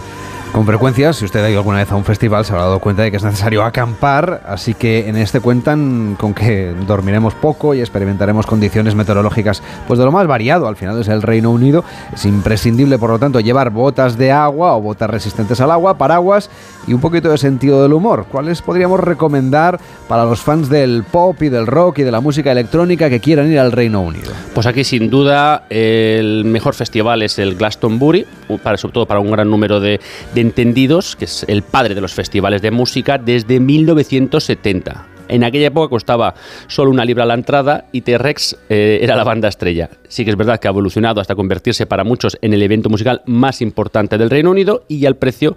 Con 0.53 0.67
frecuencia, 0.67 1.13
si 1.13 1.25
usted 1.25 1.43
ha 1.43 1.49
ido 1.49 1.57
alguna 1.57 1.79
vez 1.79 1.91
a 1.91 1.95
un 1.95 2.05
festival, 2.05 2.45
se 2.45 2.53
habrá 2.53 2.65
dado 2.65 2.77
cuenta 2.77 3.01
de 3.01 3.09
que 3.09 3.17
es 3.17 3.23
necesario 3.23 3.63
acampar, 3.63 4.43
así 4.45 4.75
que 4.75 5.09
en 5.09 5.17
este 5.17 5.39
cuentan 5.39 6.15
con 6.19 6.35
que 6.35 6.75
dormiremos 6.85 7.33
poco 7.33 7.73
y 7.73 7.79
experimentaremos 7.79 8.45
condiciones 8.45 8.93
meteorológicas 8.93 9.63
pues 9.87 9.97
de 9.97 10.05
lo 10.05 10.11
más 10.11 10.27
variado. 10.27 10.67
Al 10.67 10.75
final 10.75 11.01
es 11.01 11.07
el 11.07 11.23
Reino 11.23 11.49
Unido. 11.49 11.83
Es 12.13 12.25
imprescindible, 12.25 12.99
por 12.99 13.09
lo 13.09 13.17
tanto, 13.17 13.39
llevar 13.39 13.71
botas 13.71 14.15
de 14.15 14.31
agua 14.31 14.77
o 14.77 14.81
botas 14.81 15.09
resistentes 15.09 15.59
al 15.59 15.71
agua, 15.71 15.97
paraguas 15.97 16.51
y 16.85 16.93
un 16.93 17.01
poquito 17.01 17.29
de 17.29 17.39
sentido 17.39 17.81
del 17.81 17.93
humor. 17.93 18.27
¿Cuáles 18.31 18.61
podríamos 18.61 18.99
recomendar 18.99 19.79
para 20.07 20.23
los 20.23 20.41
fans 20.41 20.69
del 20.69 21.03
pop 21.03 21.41
y 21.41 21.49
del 21.49 21.65
rock 21.65 21.99
y 21.99 22.03
de 22.03 22.11
la 22.11 22.21
música 22.21 22.51
electrónica 22.51 23.09
que 23.09 23.19
quieran 23.19 23.51
ir 23.51 23.57
al 23.57 23.71
Reino 23.71 24.01
Unido? 24.01 24.31
Pues 24.53 24.67
aquí 24.67 24.83
sin 24.83 25.09
duda 25.09 25.63
el 25.71 26.45
mejor 26.45 26.75
festival 26.75 27.23
es 27.23 27.39
el 27.39 27.55
Glastonbury, 27.55 28.27
para, 28.61 28.77
sobre 28.77 28.93
todo 28.93 29.05
para 29.05 29.19
un 29.19 29.31
gran 29.31 29.49
número 29.49 29.79
de, 29.79 29.99
de 30.33 30.41
entendidos, 30.41 31.15
que 31.15 31.25
es 31.25 31.45
el 31.47 31.61
padre 31.63 31.95
de 31.95 32.01
los 32.01 32.13
festivales 32.13 32.61
de 32.61 32.71
música 32.71 33.17
desde 33.17 33.59
1970. 33.59 35.12
En 35.33 35.43
aquella 35.43 35.67
época 35.67 35.89
costaba 35.89 36.33
solo 36.67 36.91
una 36.91 37.03
libra 37.05 37.25
la 37.25 37.33
entrada 37.33 37.85
y 37.91 38.01
T-Rex 38.01 38.55
eh, 38.69 38.99
era 39.01 39.15
la 39.15 39.23
banda 39.23 39.47
estrella. 39.47 39.89
Sí 40.07 40.23
que 40.23 40.31
es 40.31 40.37
verdad 40.37 40.59
que 40.59 40.67
ha 40.67 40.71
evolucionado 40.71 41.19
hasta 41.21 41.35
convertirse 41.35 41.85
para 41.85 42.03
muchos 42.03 42.37
en 42.41 42.53
el 42.53 42.61
evento 42.61 42.89
musical 42.89 43.21
más 43.25 43.61
importante 43.61 44.17
del 44.17 44.29
Reino 44.29 44.51
Unido 44.51 44.83
y 44.87 45.05
el 45.05 45.15
precio, 45.15 45.55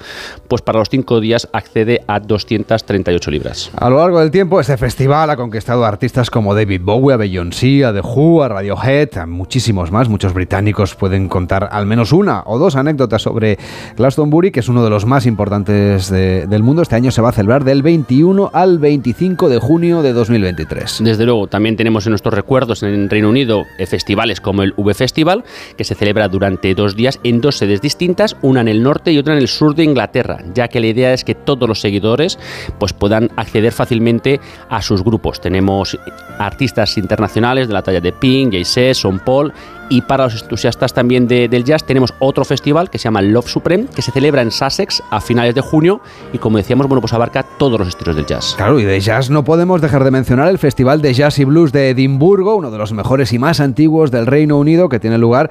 pues 0.48 0.62
para 0.62 0.78
los 0.78 0.88
cinco 0.88 1.20
días 1.20 1.48
accede 1.52 2.00
a 2.06 2.20
238 2.20 3.30
libras. 3.30 3.70
A 3.76 3.90
lo 3.90 3.98
largo 3.98 4.20
del 4.20 4.30
tiempo, 4.30 4.60
este 4.60 4.76
festival 4.76 5.30
ha 5.30 5.36
conquistado 5.36 5.84
artistas 5.84 6.30
como 6.30 6.54
David 6.54 6.80
Bowie, 6.82 7.14
a 7.14 7.16
Beyoncé, 7.16 7.84
a 7.84 7.92
The 7.92 8.00
Who, 8.00 8.42
a 8.42 8.48
Radiohead, 8.48 9.26
muchísimos 9.26 9.90
más. 9.92 10.08
Muchos 10.08 10.32
británicos 10.32 10.94
pueden 10.94 11.28
contar 11.28 11.68
al 11.70 11.86
menos 11.86 12.12
una 12.12 12.42
o 12.46 12.58
dos 12.58 12.76
anécdotas 12.76 13.22
sobre 13.22 13.58
Glastonbury, 13.96 14.50
que 14.50 14.60
es 14.60 14.68
uno 14.68 14.82
de 14.84 14.90
los 14.90 15.04
más 15.06 15.26
importantes 15.26 16.10
de- 16.10 16.46
del 16.46 16.62
mundo. 16.62 16.82
Este 16.82 16.96
año 16.96 17.10
se 17.10 17.20
va 17.22 17.28
a 17.28 17.32
celebrar 17.32 17.64
del 17.64 17.82
21 17.82 18.50
al 18.52 18.78
25 18.78 19.48
de 19.48 19.58
junio 19.66 20.00
de 20.00 20.12
2023. 20.12 21.00
Desde 21.02 21.24
luego, 21.24 21.48
también 21.48 21.76
tenemos 21.76 22.06
en 22.06 22.10
nuestros 22.10 22.32
recuerdos 22.32 22.84
en 22.84 23.10
Reino 23.10 23.30
Unido 23.30 23.64
festivales 23.88 24.40
como 24.40 24.62
el 24.62 24.72
V 24.76 24.94
Festival, 24.94 25.42
que 25.76 25.82
se 25.82 25.96
celebra 25.96 26.28
durante 26.28 26.72
dos 26.76 26.94
días 26.94 27.18
en 27.24 27.40
dos 27.40 27.56
sedes 27.56 27.80
distintas, 27.80 28.36
una 28.42 28.60
en 28.60 28.68
el 28.68 28.80
norte 28.80 29.10
y 29.10 29.18
otra 29.18 29.32
en 29.32 29.40
el 29.40 29.48
sur 29.48 29.74
de 29.74 29.82
Inglaterra, 29.82 30.38
ya 30.54 30.68
que 30.68 30.78
la 30.78 30.86
idea 30.86 31.12
es 31.12 31.24
que 31.24 31.34
todos 31.34 31.68
los 31.68 31.80
seguidores 31.80 32.38
pues, 32.78 32.92
puedan 32.92 33.28
acceder 33.34 33.72
fácilmente 33.72 34.38
a 34.68 34.80
sus 34.82 35.02
grupos. 35.02 35.40
Tenemos 35.40 35.98
artistas 36.38 36.96
internacionales 36.96 37.66
de 37.66 37.74
la 37.74 37.82
talla 37.82 38.00
de 38.00 38.12
Pink, 38.12 38.52
Jay-Z, 38.52 38.94
Son 38.94 39.18
Paul 39.18 39.52
y 39.88 40.02
para 40.02 40.24
los 40.24 40.42
entusiastas 40.42 40.92
también 40.92 41.26
de- 41.28 41.48
del 41.48 41.64
jazz 41.64 41.84
tenemos 41.84 42.12
otro 42.18 42.44
festival 42.44 42.90
que 42.90 42.98
se 42.98 43.04
llama 43.04 43.22
Love 43.22 43.48
Supreme, 43.48 43.86
que 43.94 44.02
se 44.02 44.10
celebra 44.12 44.42
en 44.42 44.50
Sussex 44.50 45.02
a 45.10 45.20
finales 45.20 45.54
de 45.54 45.60
junio 45.60 46.00
y 46.32 46.38
como 46.38 46.58
decíamos, 46.58 46.86
bueno, 46.88 47.00
pues 47.00 47.12
abarca 47.12 47.44
todos 47.58 47.78
los 47.78 47.88
estilos 47.88 48.16
del 48.16 48.26
jazz. 48.26 48.54
Claro, 48.56 48.78
y 48.80 48.84
de 48.84 48.98
jazz 49.00 49.30
no 49.30 49.44
podemos 49.44 49.80
dejar 49.80 50.04
de 50.04 50.10
mencionar 50.10 50.48
el 50.48 50.58
Festival 50.58 51.02
de 51.02 51.14
Jazz 51.14 51.38
y 51.38 51.44
Blues 51.44 51.72
de 51.72 51.90
Edimburgo, 51.90 52.56
uno 52.56 52.70
de 52.70 52.78
los 52.78 52.92
mejores 52.92 53.32
y 53.32 53.38
más 53.38 53.60
antiguos 53.60 54.10
del 54.10 54.26
Reino 54.26 54.58
Unido, 54.58 54.88
que 54.88 54.98
tiene 55.00 55.18
lugar 55.18 55.50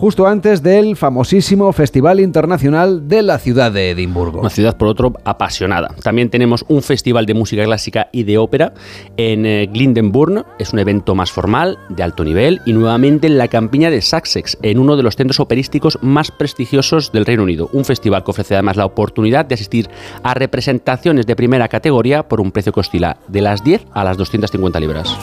justo 0.00 0.26
antes 0.26 0.62
del 0.62 0.96
famosísimo 0.96 1.70
Festival 1.74 2.20
Internacional 2.20 3.06
de 3.06 3.20
la 3.20 3.38
ciudad 3.38 3.70
de 3.70 3.90
Edimburgo. 3.90 4.40
Una 4.40 4.48
ciudad, 4.48 4.74
por 4.78 4.88
otro, 4.88 5.12
apasionada. 5.26 5.94
También 6.02 6.30
tenemos 6.30 6.64
un 6.68 6.82
festival 6.82 7.26
de 7.26 7.34
música 7.34 7.64
clásica 7.64 8.08
y 8.10 8.22
de 8.22 8.38
ópera 8.38 8.72
en 9.18 9.44
eh, 9.44 9.68
Glyndebourne. 9.70 10.44
Es 10.58 10.72
un 10.72 10.78
evento 10.78 11.14
más 11.14 11.30
formal, 11.30 11.78
de 11.90 12.02
alto 12.02 12.24
nivel, 12.24 12.62
y 12.64 12.72
nuevamente 12.72 13.26
en 13.26 13.36
la 13.36 13.48
campiña 13.48 13.90
de 13.90 14.00
Sussex, 14.00 14.56
en 14.62 14.78
uno 14.78 14.96
de 14.96 15.02
los 15.02 15.16
centros 15.16 15.38
operísticos 15.38 15.98
más 16.00 16.30
prestigiosos 16.30 17.12
del 17.12 17.26
Reino 17.26 17.42
Unido. 17.42 17.68
Un 17.74 17.84
festival 17.84 18.24
que 18.24 18.30
ofrece 18.30 18.54
además 18.54 18.78
la 18.78 18.86
oportunidad 18.86 19.44
de 19.44 19.56
asistir 19.56 19.90
a 20.22 20.32
representaciones 20.32 21.26
de 21.26 21.36
primera 21.36 21.68
categoría 21.68 22.26
por 22.26 22.40
un 22.40 22.52
precio 22.52 22.72
que 22.72 22.80
oscila 22.80 23.18
de 23.28 23.42
las 23.42 23.62
10 23.62 23.84
a 23.92 24.02
las 24.04 24.16
250 24.16 24.80
libras. 24.80 25.14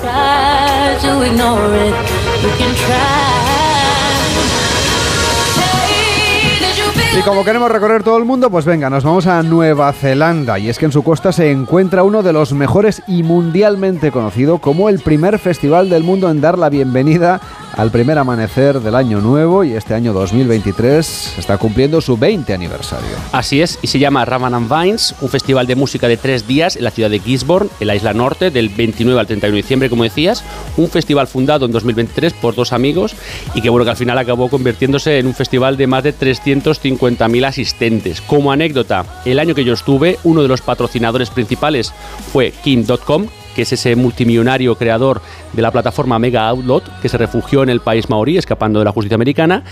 Y 7.18 7.22
como 7.22 7.43
queremos 7.43 7.72
recorrer 7.72 8.03
todo 8.03 8.18
el 8.18 8.26
mundo, 8.26 8.51
pues 8.51 8.65
venga, 8.65 8.91
nos 8.91 9.03
vamos 9.03 9.26
a 9.26 9.41
Nueva 9.41 9.91
Zelanda. 9.91 10.59
Y 10.59 10.70
es 10.70 10.78
que 10.78 10.86
en 10.86 10.91
su 10.91 11.01
costa 11.01 11.32
se 11.32 11.49
encuentra 11.49 12.03
uno 12.03 12.22
de 12.22 12.32
los 12.32 12.53
mejores 12.53 13.01
y 13.07 13.24
mundialmente 13.24 14.11
conocido 14.11 14.59
como 14.59 14.88
el 14.88 14.99
primer 14.99 15.39
festival 15.39 15.89
del 15.89 16.03
mundo 16.03 16.30
en 16.30 16.41
dar 16.41 16.59
la 16.59 16.70
bienvenida 16.70 17.41
al 17.78 17.91
primer 17.91 18.17
amanecer 18.17 18.82
del 18.82 18.95
año 18.95 19.21
nuevo. 19.21 19.63
Y 19.63 19.73
este 19.73 19.93
año 19.93 20.11
2023 20.13 21.36
está 21.38 21.57
cumpliendo 21.57 22.01
su 22.01 22.17
20 22.17 22.53
aniversario. 22.53 23.09
Así 23.32 23.61
es, 23.61 23.80
y 23.82 23.88
se 23.88 23.99
llama 23.99 24.25
Ravan 24.25 24.53
and 24.53 24.69
Vines, 24.69 25.15
un 25.21 25.30
festival 25.30 25.67
de 25.67 25.75
música 25.75 26.07
de 26.07 26.17
tres 26.17 26.47
días 26.47 26.75
en 26.75 26.84
la 26.84 26.91
ciudad 26.91 27.09
de 27.09 27.19
Gisborne, 27.19 27.69
en 27.80 27.88
la 27.88 27.95
isla 27.95 28.13
norte, 28.13 28.51
del 28.51 28.69
29 28.69 29.19
al 29.19 29.28
31 29.28 29.55
de 29.55 29.61
diciembre, 29.61 29.89
como 29.89 30.03
decías. 30.03 30.43
Un 30.75 30.89
festival 30.89 31.28
fundado 31.28 31.65
en 31.65 31.71
2023 31.71 32.34
por 32.34 32.55
dos 32.55 32.73
amigos 32.73 33.15
y 33.53 33.61
que, 33.61 33.69
bueno, 33.69 33.86
que 33.86 33.91
al 33.91 33.97
final 33.97 34.17
acabó 34.17 34.49
convirtiéndose 34.49 35.19
en 35.19 35.28
un 35.28 35.34
festival 35.34 35.78
de 35.78 35.88
más 35.88 36.03
de 36.03 36.13
350.000 36.13 37.45
asistentes. 37.45 38.21
Como 38.21 38.51
anécdota, 38.51 39.05
el 39.25 39.39
año 39.39 39.55
que 39.55 39.63
yo 39.63 39.73
estuve, 39.73 40.17
uno 40.23 40.41
de 40.41 40.47
los 40.47 40.61
patrocinadores 40.61 41.30
principales 41.30 41.93
fue 42.32 42.51
King.com, 42.63 43.28
que 43.58 43.64
es 43.64 43.74
ese 43.74 43.95
multimillonario 43.95 44.76
creador 44.76 45.20
de 45.51 45.64
la 45.64 45.72
plataforma 45.72 46.20
Mega 46.20 46.47
Outlet, 46.47 46.84
que 47.01 47.10
se 47.10 47.18
refugió 47.18 47.64
en 47.64 47.70
el 47.70 47.80
país 47.80 48.08
maorí, 48.08 48.38
escapando 48.38 48.78
de 48.78 48.86
la 48.86 48.91
justicia 48.91 49.16
americana. 49.16 49.64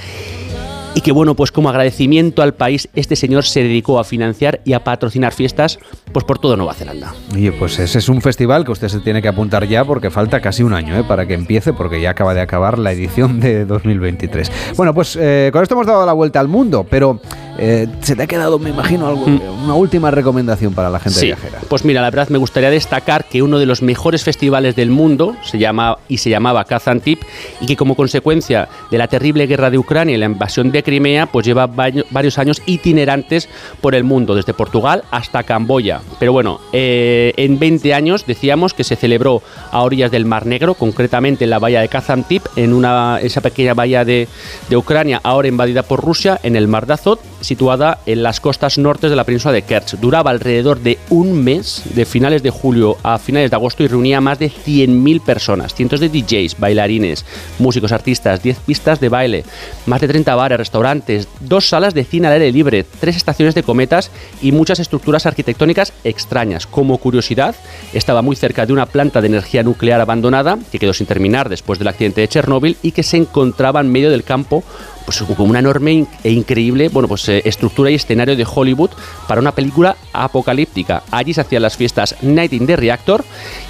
Y 0.95 1.01
que 1.01 1.11
bueno, 1.11 1.35
pues 1.35 1.51
como 1.51 1.69
agradecimiento 1.69 2.41
al 2.41 2.55
país, 2.55 2.89
este 2.95 3.15
señor 3.15 3.43
se 3.43 3.61
dedicó 3.61 3.99
a 3.99 4.03
financiar 4.03 4.61
y 4.65 4.73
a 4.73 4.83
patrocinar 4.83 5.33
fiestas 5.33 5.77
pues 6.11 6.25
por 6.25 6.39
toda 6.39 6.55
Nueva 6.55 6.73
Zelanda. 6.73 7.13
Y 7.35 7.51
pues 7.51 7.77
ese 7.77 7.99
es 7.99 8.09
un 8.09 8.23
festival 8.23 8.65
que 8.65 8.71
usted 8.71 8.87
se 8.87 9.01
tiene 9.01 9.21
que 9.21 9.27
apuntar 9.27 9.67
ya 9.67 9.85
porque 9.85 10.09
falta 10.09 10.39
casi 10.39 10.63
un 10.63 10.73
año 10.73 10.97
¿eh? 10.97 11.03
para 11.03 11.27
que 11.27 11.35
empiece, 11.35 11.73
porque 11.73 12.01
ya 12.01 12.09
acaba 12.09 12.33
de 12.33 12.41
acabar 12.41 12.79
la 12.79 12.91
edición 12.91 13.39
de 13.39 13.65
2023. 13.65 14.51
Bueno, 14.77 14.95
pues 14.95 15.15
eh, 15.21 15.51
con 15.53 15.61
esto 15.61 15.75
hemos 15.75 15.85
dado 15.85 16.07
la 16.07 16.13
vuelta 16.13 16.39
al 16.39 16.47
mundo, 16.47 16.87
pero 16.89 17.19
eh, 17.57 17.87
se 18.01 18.15
te 18.15 18.23
ha 18.23 18.27
quedado, 18.27 18.59
me 18.59 18.69
imagino, 18.69 19.07
algo, 19.07 19.25
una 19.25 19.73
última 19.73 20.11
recomendación 20.11 20.73
para 20.73 20.89
la 20.89 20.99
gente 20.99 21.15
Mm. 21.15 21.19
Sí, 21.19 21.25
viajera. 21.27 21.59
pues 21.69 21.85
mira, 21.85 22.01
la 22.01 22.09
verdad 22.09 22.29
me 22.29 22.37
gustaría 22.37 22.69
destacar 22.69 23.25
que 23.25 23.41
uno 23.41 23.57
de 23.59 23.65
los 23.65 23.81
mejores 23.81 24.23
festivales 24.23 24.75
del 24.75 24.89
mundo 24.89 25.35
se 25.43 25.57
llama 25.57 25.97
y 26.09 26.17
se 26.17 26.29
llamaba 26.29 26.65
Kazantip 26.65 27.21
y 27.61 27.65
que 27.67 27.75
como 27.75 27.95
consecuencia 27.95 28.67
de 28.91 28.97
la 28.97 29.07
terrible 29.07 29.47
guerra 29.47 29.69
de 29.69 29.77
Ucrania 29.77 30.15
y 30.15 30.17
la 30.17 30.25
invasión 30.25 30.71
de 30.71 30.83
Crimea, 30.83 31.27
pues 31.27 31.45
lleva 31.45 31.67
varios 31.67 32.37
años 32.37 32.61
itinerantes 32.65 33.47
por 33.81 33.95
el 33.95 34.03
mundo, 34.03 34.35
desde 34.35 34.53
Portugal 34.53 35.03
hasta 35.11 35.43
Camboya. 35.43 36.01
Pero 36.19 36.33
bueno, 36.33 36.59
eh, 36.73 37.33
en 37.37 37.59
20 37.59 37.93
años 37.93 38.25
decíamos 38.25 38.73
que 38.73 38.83
se 38.83 38.95
celebró 38.95 39.41
a 39.71 39.81
orillas 39.81 40.11
del 40.11 40.25
Mar 40.25 40.45
Negro, 40.45 40.73
concretamente 40.73 41.43
en 41.45 41.49
la 41.51 41.59
bahía 41.59 41.81
de 41.81 41.87
Kazantip, 41.87 42.43
en 42.55 42.73
una, 42.73 43.19
esa 43.21 43.41
pequeña 43.41 43.73
bahía 43.73 44.03
de, 44.03 44.27
de 44.69 44.77
Ucrania, 44.77 45.21
ahora 45.23 45.47
invadida 45.47 45.83
por 45.83 46.03
Rusia, 46.03 46.39
en 46.43 46.55
el 46.55 46.67
Mar 46.67 46.85
de 46.87 46.93
Azov, 46.93 47.19
situada 47.45 47.99
en 48.05 48.23
las 48.23 48.39
costas 48.39 48.77
nortes 48.77 49.09
de 49.09 49.15
la 49.15 49.23
península 49.23 49.53
de 49.53 49.61
Kerch. 49.61 49.95
Duraba 49.99 50.31
alrededor 50.31 50.79
de 50.79 50.97
un 51.09 51.43
mes, 51.43 51.83
de 51.93 52.05
finales 52.05 52.43
de 52.43 52.49
julio 52.49 52.97
a 53.03 53.17
finales 53.17 53.51
de 53.51 53.55
agosto, 53.55 53.83
y 53.83 53.87
reunía 53.87 54.17
a 54.17 54.21
más 54.21 54.39
de 54.39 54.49
100.000 54.49 55.21
personas, 55.21 55.73
cientos 55.73 55.99
de 55.99 56.09
DJs, 56.09 56.59
bailarines, 56.59 57.25
músicos, 57.59 57.91
artistas, 57.91 58.41
10 58.41 58.59
pistas 58.59 58.99
de 58.99 59.09
baile, 59.09 59.43
más 59.85 60.01
de 60.01 60.07
30 60.07 60.35
bares, 60.35 60.57
restaurantes, 60.57 61.27
dos 61.39 61.69
salas 61.69 61.93
de 61.93 62.03
cine 62.03 62.27
al 62.27 62.33
aire 62.33 62.51
libre, 62.51 62.85
tres 62.99 63.15
estaciones 63.15 63.55
de 63.55 63.63
cometas 63.63 64.11
y 64.41 64.51
muchas 64.51 64.79
estructuras 64.79 65.25
arquitectónicas 65.25 65.93
extrañas. 66.03 66.67
Como 66.67 66.97
curiosidad, 66.97 67.55
estaba 67.93 68.21
muy 68.21 68.35
cerca 68.35 68.65
de 68.65 68.73
una 68.73 68.87
planta 68.87 69.21
de 69.21 69.27
energía 69.27 69.63
nuclear 69.63 70.01
abandonada 70.01 70.57
que 70.71 70.79
quedó 70.79 70.93
sin 70.93 71.07
terminar 71.07 71.49
después 71.49 71.79
del 71.79 71.87
accidente 71.87 72.21
de 72.21 72.27
Chernóbil 72.27 72.77
y 72.81 72.91
que 72.91 73.03
se 73.03 73.17
encontraba 73.17 73.81
en 73.81 73.91
medio 73.91 74.09
del 74.09 74.23
campo 74.23 74.63
pues 75.05 75.21
como 75.21 75.49
una 75.49 75.59
enorme 75.59 76.05
e 76.23 76.31
increíble 76.31 76.89
bueno 76.89 77.07
pues 77.07 77.27
eh, 77.29 77.41
estructura 77.45 77.91
y 77.91 77.95
escenario 77.95 78.35
de 78.35 78.45
Hollywood 78.45 78.89
para 79.27 79.39
una 79.39 79.51
película 79.51 79.95
apocalíptica. 80.13 81.03
Allí 81.11 81.33
se 81.33 81.41
hacían 81.41 81.61
las 81.61 81.77
fiestas 81.77 82.15
Night 82.21 82.53
in 82.53 82.65
the 82.65 82.75
Reactor 82.75 83.23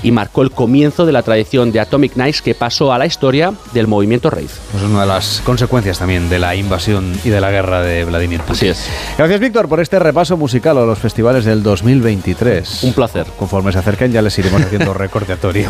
y 0.03 0.11
marcó 0.11 0.41
el 0.41 0.51
comienzo 0.51 1.05
de 1.05 1.11
la 1.11 1.23
tradición 1.23 1.71
de 1.71 1.79
Atomic 1.79 2.15
Nights 2.15 2.41
que 2.41 2.55
pasó 2.55 2.93
a 2.93 2.97
la 2.97 3.05
historia 3.05 3.53
del 3.73 3.88
movimiento 3.88 4.29
rave. 4.29 4.47
Pues 4.71 4.83
es 4.83 4.89
una 4.89 5.01
de 5.01 5.07
las 5.07 5.41
consecuencias 5.45 5.99
también 5.99 6.29
de 6.29 6.39
la 6.39 6.55
invasión 6.55 7.13
y 7.23 7.29
de 7.29 7.41
la 7.41 7.51
guerra 7.51 7.81
de 7.81 8.05
Vladimir 8.05 8.41
Putin. 8.41 8.55
Así 8.55 8.67
es. 8.67 8.89
Gracias, 9.17 9.39
Víctor, 9.39 9.67
por 9.67 9.79
este 9.79 9.99
repaso 9.99 10.38
musical 10.38 10.77
a 10.77 10.86
los 10.86 10.99
festivales 10.99 11.45
del 11.45 11.63
2023. 11.63 12.83
Un 12.83 12.93
placer. 12.93 13.27
Conforme 13.38 13.71
se 13.71 13.79
acerquen 13.79 14.11
ya 14.11 14.21
les 14.21 14.38
iremos 14.38 14.61
haciendo 14.61 14.93
recordatorio. 15.05 15.69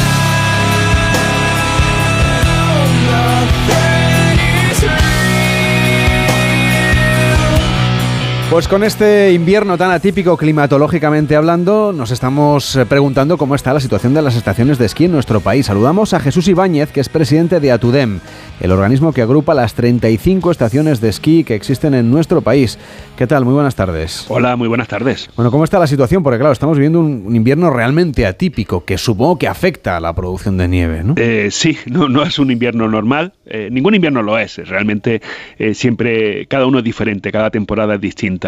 Pues 8.51 8.67
con 8.67 8.83
este 8.83 9.31
invierno 9.31 9.77
tan 9.77 9.91
atípico 9.91 10.35
climatológicamente 10.35 11.37
hablando, 11.37 11.93
nos 11.93 12.11
estamos 12.11 12.75
eh, 12.75 12.85
preguntando 12.85 13.37
cómo 13.37 13.55
está 13.55 13.71
la 13.73 13.79
situación 13.79 14.13
de 14.13 14.21
las 14.21 14.35
estaciones 14.35 14.77
de 14.77 14.87
esquí 14.87 15.05
en 15.05 15.13
nuestro 15.13 15.39
país. 15.39 15.67
Saludamos 15.67 16.13
a 16.13 16.19
Jesús 16.19 16.49
Ibáñez, 16.49 16.91
que 16.91 16.99
es 16.99 17.07
presidente 17.07 17.61
de 17.61 17.71
Atudem, 17.71 18.19
el 18.59 18.73
organismo 18.73 19.13
que 19.13 19.21
agrupa 19.21 19.53
las 19.53 19.73
35 19.73 20.51
estaciones 20.51 20.99
de 20.99 21.07
esquí 21.07 21.45
que 21.45 21.55
existen 21.55 21.93
en 21.93 22.11
nuestro 22.11 22.41
país. 22.41 22.77
¿Qué 23.17 23.25
tal? 23.25 23.45
Muy 23.45 23.53
buenas 23.53 23.75
tardes. 23.75 24.25
Hola, 24.27 24.57
muy 24.57 24.67
buenas 24.67 24.89
tardes. 24.89 25.29
Bueno, 25.37 25.49
¿cómo 25.49 25.63
está 25.63 25.79
la 25.79 25.87
situación? 25.87 26.21
Porque 26.21 26.37
claro, 26.37 26.51
estamos 26.51 26.75
viviendo 26.75 26.99
un, 26.99 27.23
un 27.27 27.35
invierno 27.37 27.69
realmente 27.69 28.25
atípico 28.25 28.83
que 28.83 28.97
supongo 28.97 29.39
que 29.39 29.47
afecta 29.47 29.95
a 29.95 30.01
la 30.01 30.13
producción 30.13 30.57
de 30.57 30.67
nieve, 30.67 31.05
¿no? 31.05 31.13
Eh, 31.15 31.47
sí, 31.51 31.77
no, 31.85 32.09
no 32.09 32.21
es 32.23 32.37
un 32.37 32.51
invierno 32.51 32.89
normal. 32.89 33.31
Eh, 33.45 33.69
ningún 33.71 33.95
invierno 33.95 34.21
lo 34.21 34.37
es. 34.37 34.57
Realmente 34.57 35.21
eh, 35.57 35.73
siempre 35.73 36.47
cada 36.47 36.65
uno 36.65 36.79
es 36.79 36.83
diferente, 36.83 37.31
cada 37.31 37.49
temporada 37.49 37.95
es 37.95 38.01
distinta. 38.01 38.40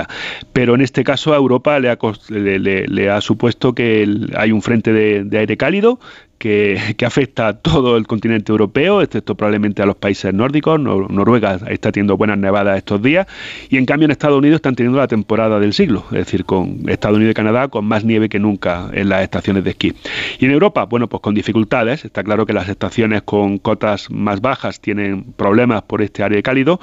Pero 0.53 0.75
en 0.75 0.81
este 0.81 1.03
caso 1.03 1.33
a 1.33 1.37
Europa 1.37 1.79
le 1.79 1.89
ha, 1.89 1.97
le, 2.29 2.59
le- 2.59 2.87
le 2.87 3.09
ha 3.09 3.21
supuesto 3.21 3.73
que 3.73 4.07
hay 4.35 4.51
un 4.51 4.61
frente 4.61 4.91
de 4.91 5.37
aire 5.37 5.57
cálido 5.57 5.99
que, 6.37 6.77
afecta 7.05 7.47
a 7.47 7.53
todo 7.53 7.97
el 7.97 8.07
continente 8.07 8.51
europeo, 8.51 9.01
excepto 9.01 9.35
probablemente 9.35 9.81
a 9.81 9.85
los 9.85 9.95
países 9.95 10.33
nórdicos. 10.33 10.79
Nor- 10.79 11.09
Noruega 11.09 11.59
está 11.69 11.91
teniendo 11.91 12.17
buenas 12.17 12.37
nevadas 12.37 12.77
estos 12.77 13.01
días 13.01 13.27
y 13.69 13.77
en 13.77 13.85
cambio 13.85 14.05
en 14.05 14.11
Estados 14.11 14.37
Unidos 14.37 14.57
están 14.57 14.75
teniendo 14.75 14.99
la 14.99 15.07
temporada 15.07 15.59
del 15.59 15.73
siglo, 15.73 16.05
es 16.11 16.17
decir, 16.25 16.45
con 16.45 16.83
Estados 16.89 17.17
Unidos 17.17 17.31
y 17.31 17.35
Canadá 17.35 17.67
con 17.67 17.85
más 17.85 18.03
nieve 18.03 18.29
que 18.29 18.39
nunca 18.39 18.89
en 18.93 19.09
las 19.09 19.21
estaciones 19.23 19.63
de 19.63 19.69
esquí. 19.71 19.93
Y 20.39 20.45
en 20.45 20.51
Europa, 20.51 20.85
bueno, 20.85 21.07
pues 21.07 21.21
con 21.21 21.33
dificultades. 21.35 22.05
Está 22.05 22.23
claro 22.23 22.45
que 22.45 22.53
las 22.53 22.67
estaciones 22.69 23.21
con 23.21 23.57
cotas 23.57 24.09
más 24.11 24.41
bajas 24.41 24.79
tienen 24.79 25.23
problemas 25.33 25.83
por 25.83 26.01
este 26.01 26.23
aire 26.23 26.41
cálido 26.43 26.79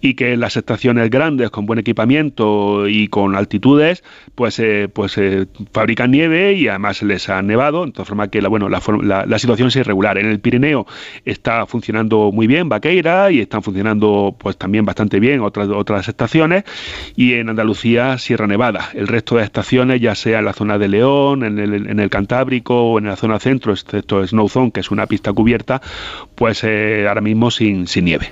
y 0.00 0.14
que 0.14 0.36
las 0.36 0.56
estaciones 0.56 1.10
grandes 1.10 1.50
con 1.50 1.66
buen 1.66 1.78
equipamiento 1.78 2.88
y 2.88 3.08
con 3.08 3.34
altitudes, 3.36 4.02
pues, 4.34 4.58
eh, 4.58 4.88
pues 4.92 5.18
eh, 5.18 5.46
fabrican 5.72 6.10
nieve 6.10 6.52
y 6.54 6.68
además 6.68 7.02
les 7.02 7.28
ha 7.28 7.42
nevado, 7.42 7.84
de 7.86 8.04
formas 8.04 8.28
que 8.28 8.40
bueno, 8.40 8.68
la, 8.68 8.80
for- 8.80 8.93
la- 9.02 9.24
la 9.26 9.38
situación 9.38 9.68
es 9.68 9.76
irregular. 9.76 10.18
En 10.18 10.26
el 10.26 10.40
Pirineo 10.40 10.86
está 11.24 11.66
funcionando 11.66 12.30
muy 12.32 12.46
bien 12.46 12.68
Vaqueira 12.68 13.30
y 13.30 13.40
están 13.40 13.62
funcionando 13.62 14.34
pues 14.38 14.56
también 14.56 14.84
bastante 14.84 15.20
bien 15.20 15.40
otras, 15.40 15.68
otras 15.68 16.08
estaciones 16.08 16.64
y 17.16 17.34
en 17.34 17.48
Andalucía 17.48 18.18
Sierra 18.18 18.46
Nevada. 18.46 18.90
El 18.94 19.06
resto 19.08 19.36
de 19.36 19.44
estaciones, 19.44 20.00
ya 20.00 20.14
sea 20.14 20.38
en 20.40 20.44
la 20.44 20.52
zona 20.52 20.78
de 20.78 20.88
León, 20.88 21.44
en 21.44 21.58
el, 21.58 21.74
en 21.88 22.00
el 22.00 22.10
Cantábrico 22.10 22.92
o 22.92 22.98
en 22.98 23.06
la 23.06 23.16
zona 23.16 23.38
centro, 23.38 23.72
excepto 23.72 24.26
Snow 24.26 24.48
Zone, 24.48 24.70
que 24.72 24.80
es 24.80 24.90
una 24.90 25.06
pista 25.06 25.32
cubierta, 25.32 25.80
pues 26.34 26.62
eh, 26.64 27.06
ahora 27.08 27.20
mismo 27.20 27.50
sin, 27.50 27.86
sin 27.86 28.04
nieve. 28.04 28.30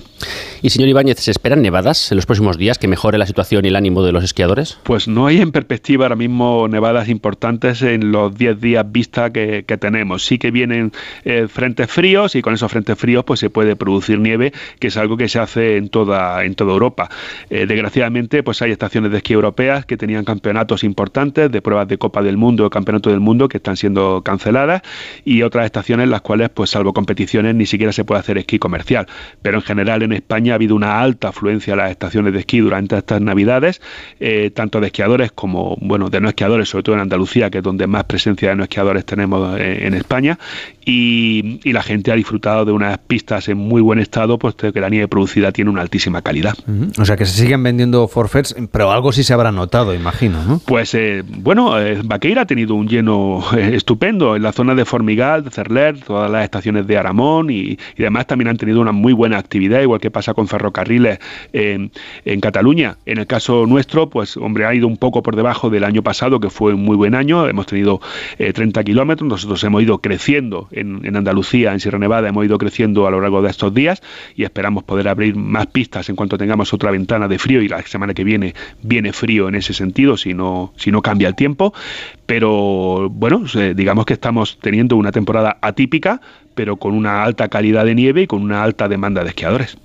Y 0.63 0.71
señor 0.71 0.89
Ibáñez, 0.89 1.19
¿se 1.19 1.31
esperan 1.31 1.63
nevadas 1.63 2.13
en 2.13 2.17
los 2.17 2.27
próximos 2.27 2.57
días 2.59 2.79
que 2.79 2.89
mejore 2.89 3.19
la 3.19 3.27
situación 3.27 3.65
y 3.65 3.69
el 3.69 3.77
ánimo 3.77 4.03
de 4.05 4.13
los 4.13 4.23
esquiadores? 4.25 4.79
Pues 4.85 5.09
no 5.09 5.27
hay 5.27 5.41
en 5.41 5.51
perspectiva 5.53 6.05
ahora 6.05 6.17
mismo 6.17 6.69
nevadas 6.69 7.09
importantes 7.09 7.83
en 7.83 8.13
los 8.13 8.35
10 8.37 8.61
días 8.61 8.91
vista 8.91 9.33
que, 9.33 9.65
que 9.67 9.77
tenemos. 9.77 10.25
Sí 10.25 10.39
que 10.43 10.51
vienen 10.51 10.91
eh, 11.25 11.47
frentes 11.47 11.89
fríos 11.89 12.35
y 12.35 12.43
con 12.43 12.53
esos 12.53 12.69
frentes 12.69 12.99
fríos 12.99 13.23
pues 13.23 13.39
se 13.39 13.49
puede 13.49 13.77
producir 13.77 14.19
nieve, 14.19 14.53
que 14.81 14.89
es 14.89 14.97
algo 14.97 15.17
que 15.17 15.29
se 15.29 15.39
hace 15.39 15.77
en 15.77 15.89
toda, 15.89 16.45
en 16.45 16.57
toda 16.57 16.73
Europa. 16.73 17.09
Eh, 17.49 17.65
desgraciadamente 17.67 18.43
pues 18.43 18.61
hay 18.61 18.73
estaciones 18.73 19.13
de 19.13 19.19
esquí 19.19 19.35
europeas 19.35 19.87
que 19.87 19.97
tenían 19.97 20.25
campeonatos 20.25 20.83
importantes 20.83 21.49
de 21.49 21.63
pruebas 21.63 21.87
de 21.87 21.97
Copa 21.97 22.23
del 22.23 22.39
Mundo 22.39 22.67
o 22.67 22.71
Campeonato 22.71 23.09
del 23.11 23.21
Mundo 23.21 23.47
que 23.47 23.59
están 23.59 23.77
siendo 23.77 24.23
canceladas 24.25 24.83
y 25.25 25.43
otras 25.43 25.65
estaciones 25.65 26.09
las 26.09 26.23
cuales 26.23 26.49
pues 26.49 26.71
salvo 26.71 26.93
competiciones 26.93 27.55
ni 27.55 27.67
siquiera 27.67 27.93
se 27.93 28.05
puede 28.05 28.19
hacer 28.19 28.37
esquí 28.37 28.59
comercial. 28.59 29.07
Pero 29.43 29.59
en 29.59 29.63
general 29.63 30.03
en 30.03 30.13
España 30.13 30.55
ha 30.55 30.57
habido 30.57 30.75
una 30.75 31.01
alta 31.01 31.29
afluencia 31.29 31.75
a 31.75 31.77
las 31.77 31.93
estaciones 31.93 32.33
de 32.33 32.41
esquí 32.41 32.59
durante 32.59 32.97
estas 32.97 33.21
navidades, 33.21 33.81
eh, 34.19 34.51
tanto 34.53 34.81
de 34.81 34.89
esquiadores 34.89 35.31
como 35.31 35.77
bueno 35.81 36.11
de 36.11 36.21
no 36.21 36.31
esquiadores, 36.31 36.69
sobre 36.69 36.83
todo 36.83 36.97
en 36.97 37.03
Andalucía, 37.03 37.49
que 37.49 37.59
es 37.59 37.65
donde 37.65 37.87
más 37.87 38.03
presencia 38.05 38.49
de 38.49 38.57
no 38.57 38.65
esquiadores 38.65 39.05
tenemos 39.05 39.57
en 39.61 39.95
España, 39.95 40.32
Espanha 40.33 40.39
y, 40.85 41.61
y 41.65 41.73
la 41.73 41.83
gente 41.83 42.13
ha 42.13 42.15
disfrutado 42.15 42.65
de 42.65 42.73
unas 42.73 42.99
pistas 42.99 43.49
en 43.49 43.59
muy 43.59 43.81
buen 43.81 43.99
estado, 43.99 44.39
puesto 44.39 44.73
que 44.73 44.81
la 44.81 44.89
nieve 44.89 45.09
producida 45.09 45.53
tiene 45.53 45.71
una 45.71 45.83
altísima 45.83 46.23
calidad. 46.23 46.55
O 46.99 47.05
sea 47.05 47.17
que 47.17 47.27
se 47.27 47.43
siguen 47.43 47.63
vendiendo 47.63 48.09
forfets, 48.09 48.55
pero 48.71 48.91
algo 48.91 49.13
sí 49.13 49.23
se 49.23 49.33
habrá 49.33 49.53
notado, 49.53 49.95
imagino, 49.95 50.45
¿no? 50.45 50.61
Pues 50.65 50.95
eh, 50.95 51.23
bueno, 51.27 51.79
eh, 51.81 52.01
Vaqueira 52.05 52.43
ha 52.43 52.47
tenido 52.47 52.75
un 52.75 52.89
lleno 52.89 53.43
eh, 53.57 53.73
estupendo 53.75 54.37
en 54.37 54.43
la 54.43 54.53
zona 54.53 54.75
de 54.75 54.85
Formigal, 54.85 55.45
de 55.45 55.51
Cerler, 55.51 56.01
todas 56.01 56.31
las 56.31 56.45
estaciones 56.45 56.87
de 56.87 56.97
Aramón 56.97 57.51
y, 57.51 57.79
y 57.97 58.03
demás 58.03 58.27
también 58.27 58.49
han 58.49 58.57
tenido 58.57 58.81
una 58.81 58.93
muy 58.93 59.13
buena 59.13 59.39
actividad, 59.39 59.81
igual 59.81 60.01
que 60.01 60.11
pasa 60.11 60.35
con 60.35 60.49
ferrocarriles 60.49 61.19
eh, 61.53 61.89
en 62.25 62.41
Cataluña. 62.41 62.97
En 63.07 63.19
el 63.19 63.27
caso 63.27 63.67
nuestro, 63.67 64.09
pues 64.09 64.37
hombre, 64.37 64.67
ha 64.67 64.75
ido 64.75 64.87
un 64.87 64.97
poco 64.97 65.23
por 65.23 65.37
debajo 65.37 65.71
del 65.71 65.85
año 65.85 66.03
pasado, 66.03 66.41
que 66.41 66.51
fue 66.51 66.75
un 66.75 66.83
muy 66.83 66.97
buen 66.97 67.15
año, 67.15 67.49
hemos 67.49 67.67
tenido 67.67 68.01
eh, 68.39 68.53
30 68.53 68.85
kilómetros, 68.85 69.29
nosotros 69.29 69.63
hemos 69.65 69.83
ido 69.83 69.99
creciendo 69.99 70.69
en, 70.73 71.17
Andalucía, 71.17 71.73
en 71.73 71.81
Sierra 71.81 71.99
Nevada, 71.99 72.29
hemos 72.29 72.45
ido 72.45 72.59
creciendo 72.59 73.07
a 73.07 73.11
lo 73.11 73.21
largo 73.21 73.43
de 73.43 73.51
estos 73.51 73.73
días 73.73 74.03
y 74.35 74.45
esperamos 74.45 74.85
poder 74.85 75.09
abrir 75.09 75.37
más 75.37 75.67
pistas 75.67 76.09
en 76.09 76.17
cuanto 76.17 76.39
tengamos 76.39 76.73
otra 76.73 76.91
ventana 76.91 77.29
de 77.29 77.39
frío 77.39 77.63
y 77.63 77.69
la 77.69 77.83
semana 77.83 78.15
que 78.15 78.25
viene 78.25 78.55
viene 78.83 79.13
frío 79.13 79.49
en 79.49 79.55
ese 79.55 79.75
sentido 79.75 80.17
si 80.17 80.35
no, 80.35 80.73
si 80.77 80.91
no 80.91 81.03
cambia 81.03 81.29
el 81.29 81.35
tiempo. 81.35 81.73
Pero 82.27 83.09
bueno, 83.11 83.45
eh, 83.55 83.75
digamos 83.77 84.07
que 84.07 84.15
estamos 84.15 84.59
teniendo 84.61 84.97
una 84.97 85.13
temporada 85.13 85.59
atípica, 85.61 86.21
pero 86.55 86.77
con 86.77 86.95
una 86.95 87.23
alta 87.23 87.49
calidad 87.49 87.85
de 87.85 87.95
nieve 87.95 88.23
y 88.23 88.27
con 88.27 88.43
una 88.43 88.63
alta 88.63 88.89
demanda 88.89 89.23
de 89.23 89.31
esquiadores. 89.31 89.77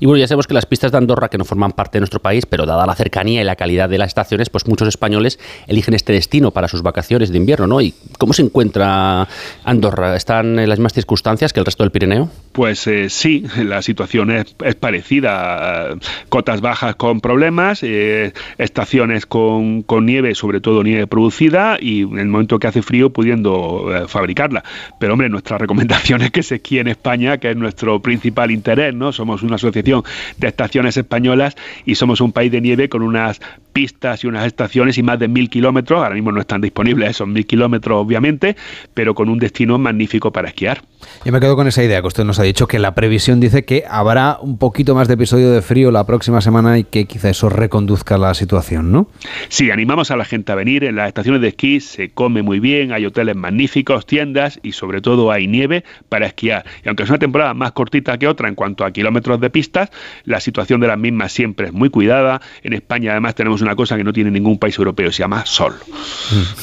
Y 0.00 0.06
bueno, 0.06 0.18
ya 0.18 0.26
sabemos 0.26 0.46
que 0.46 0.54
las 0.54 0.66
pistas 0.66 0.92
de 0.92 0.98
Andorra, 0.98 1.28
que 1.28 1.38
no 1.38 1.44
forman 1.44 1.72
parte 1.72 1.98
de 1.98 2.00
nuestro 2.00 2.20
país, 2.20 2.46
pero 2.46 2.66
dada 2.66 2.86
la 2.86 2.94
cercanía 2.94 3.40
y 3.40 3.44
la 3.44 3.56
calidad 3.56 3.88
de 3.88 3.98
las 3.98 4.08
estaciones, 4.08 4.50
pues 4.50 4.66
muchos 4.66 4.88
españoles 4.88 5.38
eligen 5.66 5.94
este 5.94 6.12
destino 6.12 6.50
para 6.50 6.68
sus 6.68 6.82
vacaciones 6.82 7.30
de 7.30 7.38
invierno, 7.38 7.66
¿no? 7.66 7.80
¿Y 7.80 7.94
cómo 8.18 8.32
se 8.32 8.42
encuentra 8.42 9.28
Andorra? 9.64 10.16
¿Están 10.16 10.58
en 10.58 10.68
las 10.68 10.78
mismas 10.78 10.94
circunstancias 10.94 11.52
que 11.52 11.60
el 11.60 11.66
resto 11.66 11.82
del 11.82 11.90
Pirineo? 11.90 12.30
Pues 12.52 12.86
eh, 12.86 13.08
sí, 13.08 13.44
la 13.62 13.82
situación 13.82 14.30
es, 14.30 14.54
es 14.64 14.74
parecida. 14.74 15.96
Cotas 16.28 16.60
bajas 16.60 16.96
con 16.96 17.20
problemas, 17.20 17.82
eh, 17.82 18.32
estaciones 18.58 19.26
con, 19.26 19.82
con 19.82 20.06
nieve, 20.06 20.34
sobre 20.34 20.60
todo 20.60 20.82
nieve 20.82 21.06
producida, 21.06 21.78
y 21.80 22.02
en 22.02 22.18
el 22.18 22.26
momento 22.26 22.58
que 22.58 22.66
hace 22.66 22.82
frío 22.82 23.10
pudiendo 23.10 23.90
eh, 23.94 24.08
fabricarla. 24.08 24.64
Pero 24.98 25.14
hombre, 25.14 25.28
nuestra 25.28 25.58
recomendación 25.58 26.22
es 26.22 26.30
que 26.30 26.42
se 26.42 26.56
esquíe 26.56 26.80
en 26.80 26.88
España, 26.88 27.38
que 27.38 27.50
es 27.50 27.56
nuestro 27.56 28.00
principal 28.00 28.50
interés, 28.50 28.94
¿no? 28.94 29.12
Somos 29.12 29.42
una 29.42 29.51
asociación 29.56 30.02
de 30.38 30.48
estaciones 30.48 30.96
españolas 30.96 31.56
y 31.84 31.94
somos 31.94 32.20
un 32.20 32.32
país 32.32 32.50
de 32.52 32.60
nieve 32.60 32.88
con 32.88 33.02
unas 33.02 33.40
pistas 33.72 34.22
y 34.24 34.26
unas 34.26 34.46
estaciones 34.46 34.98
y 34.98 35.02
más 35.02 35.18
de 35.18 35.28
mil 35.28 35.48
kilómetros. 35.48 36.02
Ahora 36.02 36.14
mismo 36.14 36.32
no 36.32 36.40
están 36.40 36.60
disponibles 36.60 37.10
esos 37.10 37.28
mil 37.28 37.46
kilómetros, 37.46 37.98
obviamente, 37.98 38.56
pero 38.94 39.14
con 39.14 39.28
un 39.28 39.38
destino 39.38 39.78
magnífico 39.78 40.32
para 40.32 40.48
esquiar. 40.48 40.82
Yo 41.24 41.32
me 41.32 41.40
quedo 41.40 41.56
con 41.56 41.66
esa 41.66 41.82
idea 41.82 42.00
que 42.00 42.06
usted 42.06 42.24
nos 42.24 42.38
ha 42.38 42.42
dicho, 42.42 42.66
que 42.66 42.78
la 42.78 42.94
previsión 42.94 43.40
dice 43.40 43.64
que 43.64 43.84
habrá 43.88 44.38
un 44.40 44.58
poquito 44.58 44.94
más 44.94 45.08
de 45.08 45.14
episodio 45.14 45.50
de 45.50 45.62
frío 45.62 45.90
la 45.90 46.06
próxima 46.06 46.40
semana 46.40 46.78
y 46.78 46.84
que 46.84 47.06
quizá 47.06 47.30
eso 47.30 47.48
reconduzca 47.48 48.18
la 48.18 48.34
situación, 48.34 48.92
¿no? 48.92 49.08
Sí, 49.48 49.70
animamos 49.70 50.10
a 50.10 50.16
la 50.16 50.24
gente 50.24 50.52
a 50.52 50.54
venir. 50.54 50.84
En 50.84 50.96
las 50.96 51.08
estaciones 51.08 51.40
de 51.40 51.48
esquí 51.48 51.80
se 51.80 52.10
come 52.10 52.42
muy 52.42 52.60
bien, 52.60 52.92
hay 52.92 53.06
hoteles 53.06 53.36
magníficos, 53.36 54.06
tiendas 54.06 54.60
y 54.62 54.72
sobre 54.72 55.00
todo 55.00 55.30
hay 55.30 55.46
nieve 55.46 55.84
para 56.08 56.26
esquiar. 56.26 56.64
Y 56.84 56.88
aunque 56.88 57.02
es 57.02 57.08
una 57.08 57.18
temporada 57.18 57.54
más 57.54 57.72
cortita 57.72 58.18
que 58.18 58.28
otra 58.28 58.48
en 58.48 58.54
cuanto 58.54 58.84
a 58.84 58.90
kilómetros 58.90 59.40
de 59.42 59.50
pistas, 59.50 59.90
la 60.24 60.40
situación 60.40 60.80
de 60.80 60.86
las 60.86 60.98
mismas 60.98 61.32
siempre 61.32 61.66
es 61.66 61.72
muy 61.72 61.90
cuidada. 61.90 62.40
En 62.62 62.72
España 62.72 63.12
además 63.12 63.34
tenemos 63.34 63.60
una 63.60 63.76
cosa 63.76 63.96
que 63.96 64.04
no 64.04 64.12
tiene 64.12 64.30
ningún 64.30 64.58
país 64.58 64.78
europeo, 64.78 65.12
se 65.12 65.18
llama 65.18 65.44
sol. 65.46 65.74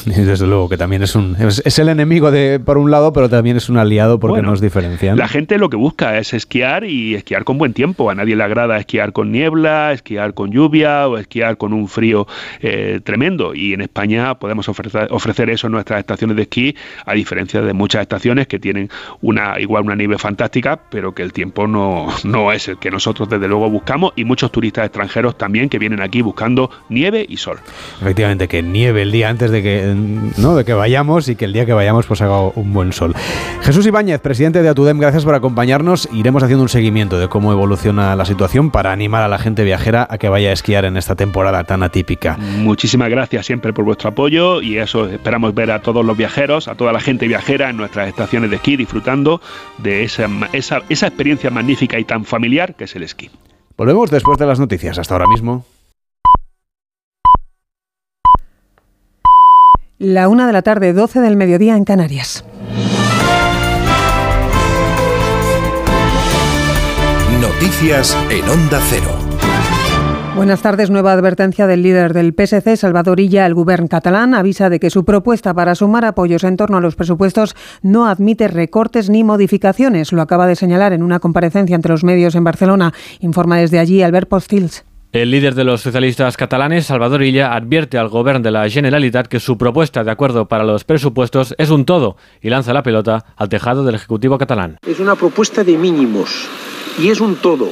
Y 0.06 0.22
desde 0.22 0.46
luego 0.46 0.68
que 0.68 0.76
también 0.76 1.02
es 1.02 1.14
un 1.14 1.36
es, 1.38 1.62
es 1.64 1.78
el 1.78 1.88
enemigo 1.88 2.30
de 2.30 2.58
por 2.58 2.78
un 2.78 2.90
lado, 2.90 3.12
pero 3.12 3.28
también 3.28 3.56
es 3.56 3.68
un 3.68 3.76
aliado 3.76 4.18
porque 4.18 4.32
Bueno, 4.32 4.50
nos 4.50 4.60
diferencian. 4.60 5.16
La 5.16 5.28
gente 5.28 5.58
lo 5.58 5.68
que 5.68 5.76
busca 5.76 6.18
es 6.18 6.34
esquiar 6.34 6.84
y 6.84 7.14
esquiar 7.14 7.44
con 7.44 7.58
buen 7.58 7.72
tiempo. 7.72 8.10
A 8.10 8.14
nadie 8.14 8.34
le 8.34 8.42
agrada 8.42 8.78
esquiar 8.78 9.12
con 9.12 9.30
niebla, 9.30 9.92
esquiar 9.92 10.34
con 10.34 10.50
lluvia 10.50 11.06
o 11.06 11.18
esquiar 11.18 11.56
con 11.56 11.72
un 11.72 11.88
frío 11.88 12.26
eh, 12.60 13.00
tremendo. 13.04 13.54
Y 13.54 13.74
en 13.74 13.82
España 13.82 14.34
podemos 14.34 14.68
ofrecer, 14.68 15.08
ofrecer 15.10 15.50
eso 15.50 15.66
en 15.66 15.72
nuestras 15.74 16.00
estaciones 16.00 16.36
de 16.36 16.42
esquí, 16.42 16.76
a 17.04 17.14
diferencia 17.14 17.60
de 17.60 17.72
muchas 17.72 18.02
estaciones 18.02 18.46
que 18.46 18.58
tienen 18.58 18.88
una 19.20 19.60
igual 19.60 19.84
una 19.84 19.94
nieve 19.94 20.18
fantástica, 20.18 20.80
pero 20.90 21.14
que 21.14 21.22
el 21.22 21.32
tiempo 21.32 21.66
no, 21.66 22.08
no 22.24 22.52
es 22.52 22.68
el 22.70 22.78
que 22.78 22.90
nosotros 22.90 23.28
desde 23.28 23.48
luego 23.48 23.68
buscamos 23.68 24.12
y 24.16 24.24
muchos 24.24 24.50
turistas 24.50 24.86
extranjeros 24.86 25.36
también 25.36 25.68
que 25.68 25.78
vienen 25.78 26.00
aquí 26.00 26.22
buscando 26.22 26.70
nieve 26.88 27.24
y 27.28 27.36
sol. 27.36 27.58
Efectivamente, 28.00 28.48
que 28.48 28.62
nieve 28.62 29.02
el 29.02 29.12
día 29.12 29.28
antes 29.28 29.50
de 29.50 29.62
que, 29.62 29.94
¿no? 30.38 30.56
de 30.56 30.64
que 30.64 30.72
vayamos 30.72 31.28
y 31.28 31.36
que 31.36 31.44
el 31.44 31.52
día 31.52 31.66
que 31.66 31.72
vayamos 31.72 32.06
pues 32.06 32.20
haga 32.22 32.40
un 32.40 32.72
buen 32.72 32.92
sol. 32.92 33.14
Jesús 33.62 33.86
Ibáñez, 33.86 34.20
presidente 34.20 34.62
de 34.62 34.68
Atudem, 34.68 34.98
gracias 34.98 35.24
por 35.24 35.34
acompañarnos. 35.34 36.08
Iremos 36.12 36.42
haciendo 36.42 36.62
un 36.62 36.68
seguimiento 36.68 37.18
de 37.18 37.28
cómo 37.28 37.52
evoluciona 37.52 38.14
la 38.16 38.24
situación 38.24 38.70
para 38.70 38.92
animar 38.92 39.22
a 39.22 39.28
la 39.28 39.38
gente 39.38 39.64
viajera 39.64 40.06
a 40.08 40.18
que 40.18 40.28
vaya 40.28 40.50
a 40.50 40.52
esquiar 40.52 40.84
en 40.84 40.96
esta 40.96 41.14
temporada 41.14 41.64
tan 41.64 41.82
atípica. 41.82 42.36
Muchísimas 42.38 43.10
gracias 43.10 43.46
siempre 43.46 43.72
por 43.72 43.84
vuestro 43.84 44.10
apoyo 44.10 44.62
y 44.62 44.78
eso 44.78 45.08
esperamos 45.08 45.54
ver 45.54 45.70
a 45.70 45.80
todos 45.80 46.04
los 46.04 46.16
viajeros, 46.16 46.68
a 46.68 46.74
toda 46.74 46.92
la 46.92 47.00
gente 47.00 47.26
viajera 47.26 47.70
en 47.70 47.76
nuestras 47.76 48.08
estaciones 48.08 48.50
de 48.50 48.56
esquí 48.56 48.76
disfrutando 48.76 49.40
de 49.78 50.04
esa, 50.04 50.28
esa, 50.52 50.82
esa 50.88 51.06
experiencia 51.06 51.50
magnífica 51.50 51.98
y 51.98 52.04
tan 52.04 52.24
familiar 52.24 52.49
es 52.58 52.96
el 52.96 53.02
esquí. 53.02 53.30
Volvemos 53.76 54.10
después 54.10 54.38
de 54.38 54.46
las 54.46 54.58
noticias. 54.58 54.98
Hasta 54.98 55.14
ahora 55.14 55.26
mismo. 55.28 55.64
La 59.98 60.28
una 60.28 60.46
de 60.46 60.52
la 60.52 60.62
tarde, 60.62 60.92
12 60.92 61.20
del 61.20 61.36
mediodía 61.36 61.76
en 61.76 61.84
Canarias. 61.84 62.44
Noticias 67.40 68.16
en 68.30 68.48
Onda 68.48 68.80
Cero. 68.88 69.19
Buenas 70.40 70.62
tardes. 70.62 70.88
Nueva 70.88 71.12
advertencia 71.12 71.66
del 71.66 71.82
líder 71.82 72.14
del 72.14 72.32
PSC, 72.32 72.74
Salvador 72.78 73.20
Illa. 73.20 73.44
El 73.44 73.52
gobierno 73.52 73.88
catalán 73.88 74.32
avisa 74.32 74.70
de 74.70 74.80
que 74.80 74.88
su 74.88 75.04
propuesta 75.04 75.52
para 75.52 75.74
sumar 75.74 76.06
apoyos 76.06 76.44
en 76.44 76.56
torno 76.56 76.78
a 76.78 76.80
los 76.80 76.96
presupuestos 76.96 77.54
no 77.82 78.06
admite 78.06 78.48
recortes 78.48 79.10
ni 79.10 79.22
modificaciones. 79.22 80.14
Lo 80.14 80.22
acaba 80.22 80.46
de 80.46 80.56
señalar 80.56 80.94
en 80.94 81.02
una 81.02 81.20
comparecencia 81.20 81.76
entre 81.76 81.92
los 81.92 82.04
medios 82.04 82.34
en 82.36 82.44
Barcelona. 82.44 82.94
Informa 83.20 83.58
desde 83.58 83.80
allí 83.80 84.00
Albert 84.00 84.30
Postils. 84.30 84.86
El 85.12 85.30
líder 85.30 85.54
de 85.54 85.64
los 85.64 85.82
socialistas 85.82 86.38
catalanes, 86.38 86.86
Salvador 86.86 87.22
Illa, 87.22 87.54
advierte 87.54 87.98
al 87.98 88.08
gobierno 88.08 88.40
de 88.40 88.50
la 88.50 88.66
Generalitat 88.70 89.26
que 89.26 89.40
su 89.40 89.58
propuesta 89.58 90.04
de 90.04 90.10
acuerdo 90.10 90.48
para 90.48 90.64
los 90.64 90.84
presupuestos 90.84 91.54
es 91.58 91.68
un 91.68 91.84
todo 91.84 92.16
y 92.40 92.48
lanza 92.48 92.72
la 92.72 92.82
pelota 92.82 93.26
al 93.36 93.50
tejado 93.50 93.84
del 93.84 93.96
Ejecutivo 93.96 94.38
catalán. 94.38 94.78
Es 94.86 95.00
una 95.00 95.16
propuesta 95.16 95.62
de 95.64 95.76
mínimos 95.76 96.48
y 96.98 97.10
es 97.10 97.20
un 97.20 97.36
todo 97.36 97.68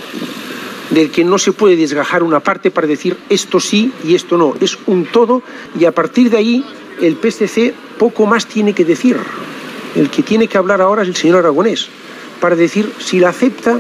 del 0.91 1.11
que 1.11 1.25
no 1.25 1.39
se 1.39 1.53
puede 1.53 1.77
desgajar 1.77 2.23
una 2.23 2.41
parte 2.41 2.71
para 2.71 2.87
decir 2.87 3.17
esto 3.29 3.61
sí 3.61 3.93
y 4.05 4.15
esto 4.15 4.39
no. 4.39 4.55
Es 4.61 4.79
un 4.87 5.07
todo 5.07 5.43
y 5.79 5.85
a 5.85 5.93
partir 5.93 6.31
de 6.31 6.39
ahí 6.39 6.65
el 7.01 7.17
PSC 7.17 7.75
poco 7.99 8.27
más 8.27 8.47
tiene 8.47 8.73
que 8.73 8.85
decir. 8.85 9.17
El 9.95 10.11
que 10.11 10.23
tiene 10.23 10.49
que 10.49 10.59
hablar 10.59 10.81
ahora 10.81 11.03
es 11.03 11.09
el 11.09 11.17
señor 11.17 11.39
Aragonés 11.39 11.89
para 12.41 12.57
decir 12.57 12.93
si 12.99 13.19
la 13.19 13.31
acepta 13.31 13.79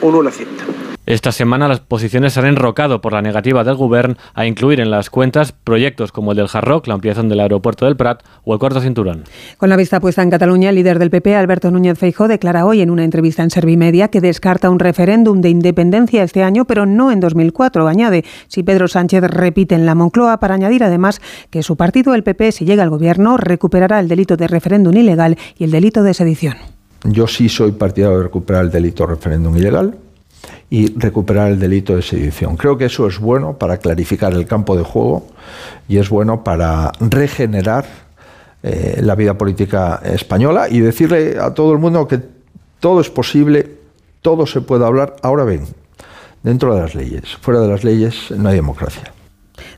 o 0.00 0.10
no 0.10 0.22
la 0.22 0.30
acepta. 0.30 0.64
Esta 1.06 1.32
semana 1.32 1.68
las 1.68 1.80
posiciones 1.80 2.32
se 2.32 2.40
han 2.40 2.46
enrocado 2.46 3.02
por 3.02 3.12
la 3.12 3.20
negativa 3.20 3.62
del 3.62 3.74
Gobierno 3.74 4.16
a 4.32 4.46
incluir 4.46 4.80
en 4.80 4.90
las 4.90 5.10
cuentas 5.10 5.52
proyectos 5.52 6.12
como 6.12 6.32
el 6.32 6.38
del 6.38 6.48
Jarroc, 6.48 6.86
la 6.86 6.94
ampliación 6.94 7.28
del 7.28 7.40
aeropuerto 7.40 7.84
del 7.84 7.94
Prat 7.94 8.22
o 8.42 8.54
el 8.54 8.58
cuarto 8.58 8.80
cinturón. 8.80 9.24
Con 9.58 9.68
la 9.68 9.76
vista 9.76 10.00
puesta 10.00 10.22
en 10.22 10.30
Cataluña, 10.30 10.70
el 10.70 10.76
líder 10.76 10.98
del 10.98 11.10
PP, 11.10 11.36
Alberto 11.36 11.70
Núñez 11.70 11.98
Feijóo, 11.98 12.26
declara 12.26 12.64
hoy 12.64 12.80
en 12.80 12.88
una 12.88 13.04
entrevista 13.04 13.42
en 13.42 13.50
Servimedia 13.50 14.08
que 14.08 14.22
descarta 14.22 14.70
un 14.70 14.78
referéndum 14.78 15.42
de 15.42 15.50
independencia 15.50 16.22
este 16.22 16.42
año, 16.42 16.64
pero 16.64 16.86
no 16.86 17.12
en 17.12 17.20
2004. 17.20 17.86
Añade, 17.86 18.24
si 18.48 18.62
Pedro 18.62 18.88
Sánchez 18.88 19.24
repite 19.24 19.74
en 19.74 19.84
la 19.84 19.94
Moncloa, 19.94 20.40
para 20.40 20.54
añadir 20.54 20.84
además 20.84 21.20
que 21.50 21.62
su 21.62 21.76
partido, 21.76 22.14
el 22.14 22.22
PP, 22.22 22.50
si 22.50 22.64
llega 22.64 22.82
al 22.82 22.88
gobierno, 22.88 23.36
recuperará 23.36 24.00
el 24.00 24.08
delito 24.08 24.38
de 24.38 24.48
referéndum 24.48 24.96
ilegal 24.96 25.36
y 25.58 25.64
el 25.64 25.70
delito 25.70 26.02
de 26.02 26.14
sedición. 26.14 26.54
Yo 27.04 27.26
sí 27.26 27.50
soy 27.50 27.72
partidario 27.72 28.16
de 28.16 28.24
recuperar 28.24 28.64
el 28.64 28.70
delito 28.70 29.06
de 29.06 29.10
referéndum 29.10 29.54
ilegal 29.54 29.98
y 30.70 30.98
recuperar 30.98 31.52
el 31.52 31.58
delito 31.58 31.94
de 31.96 32.02
sedición. 32.02 32.56
Creo 32.56 32.76
que 32.76 32.86
eso 32.86 33.06
es 33.06 33.18
bueno 33.18 33.58
para 33.58 33.78
clarificar 33.78 34.32
el 34.32 34.46
campo 34.46 34.76
de 34.76 34.82
juego 34.82 35.26
y 35.88 35.98
es 35.98 36.08
bueno 36.08 36.42
para 36.44 36.92
regenerar 37.00 37.86
eh, 38.62 39.00
la 39.02 39.14
vida 39.14 39.36
política 39.36 40.00
española 40.04 40.68
y 40.68 40.80
decirle 40.80 41.38
a 41.38 41.52
todo 41.52 41.72
el 41.72 41.78
mundo 41.78 42.08
que 42.08 42.20
todo 42.80 43.00
es 43.00 43.10
posible, 43.10 43.70
todo 44.22 44.46
se 44.46 44.60
puede 44.60 44.84
hablar. 44.84 45.16
Ahora 45.22 45.44
bien, 45.44 45.66
dentro 46.42 46.74
de 46.74 46.80
las 46.80 46.94
leyes, 46.94 47.36
fuera 47.40 47.60
de 47.60 47.68
las 47.68 47.84
leyes 47.84 48.30
no 48.30 48.48
hay 48.48 48.56
democracia. 48.56 49.12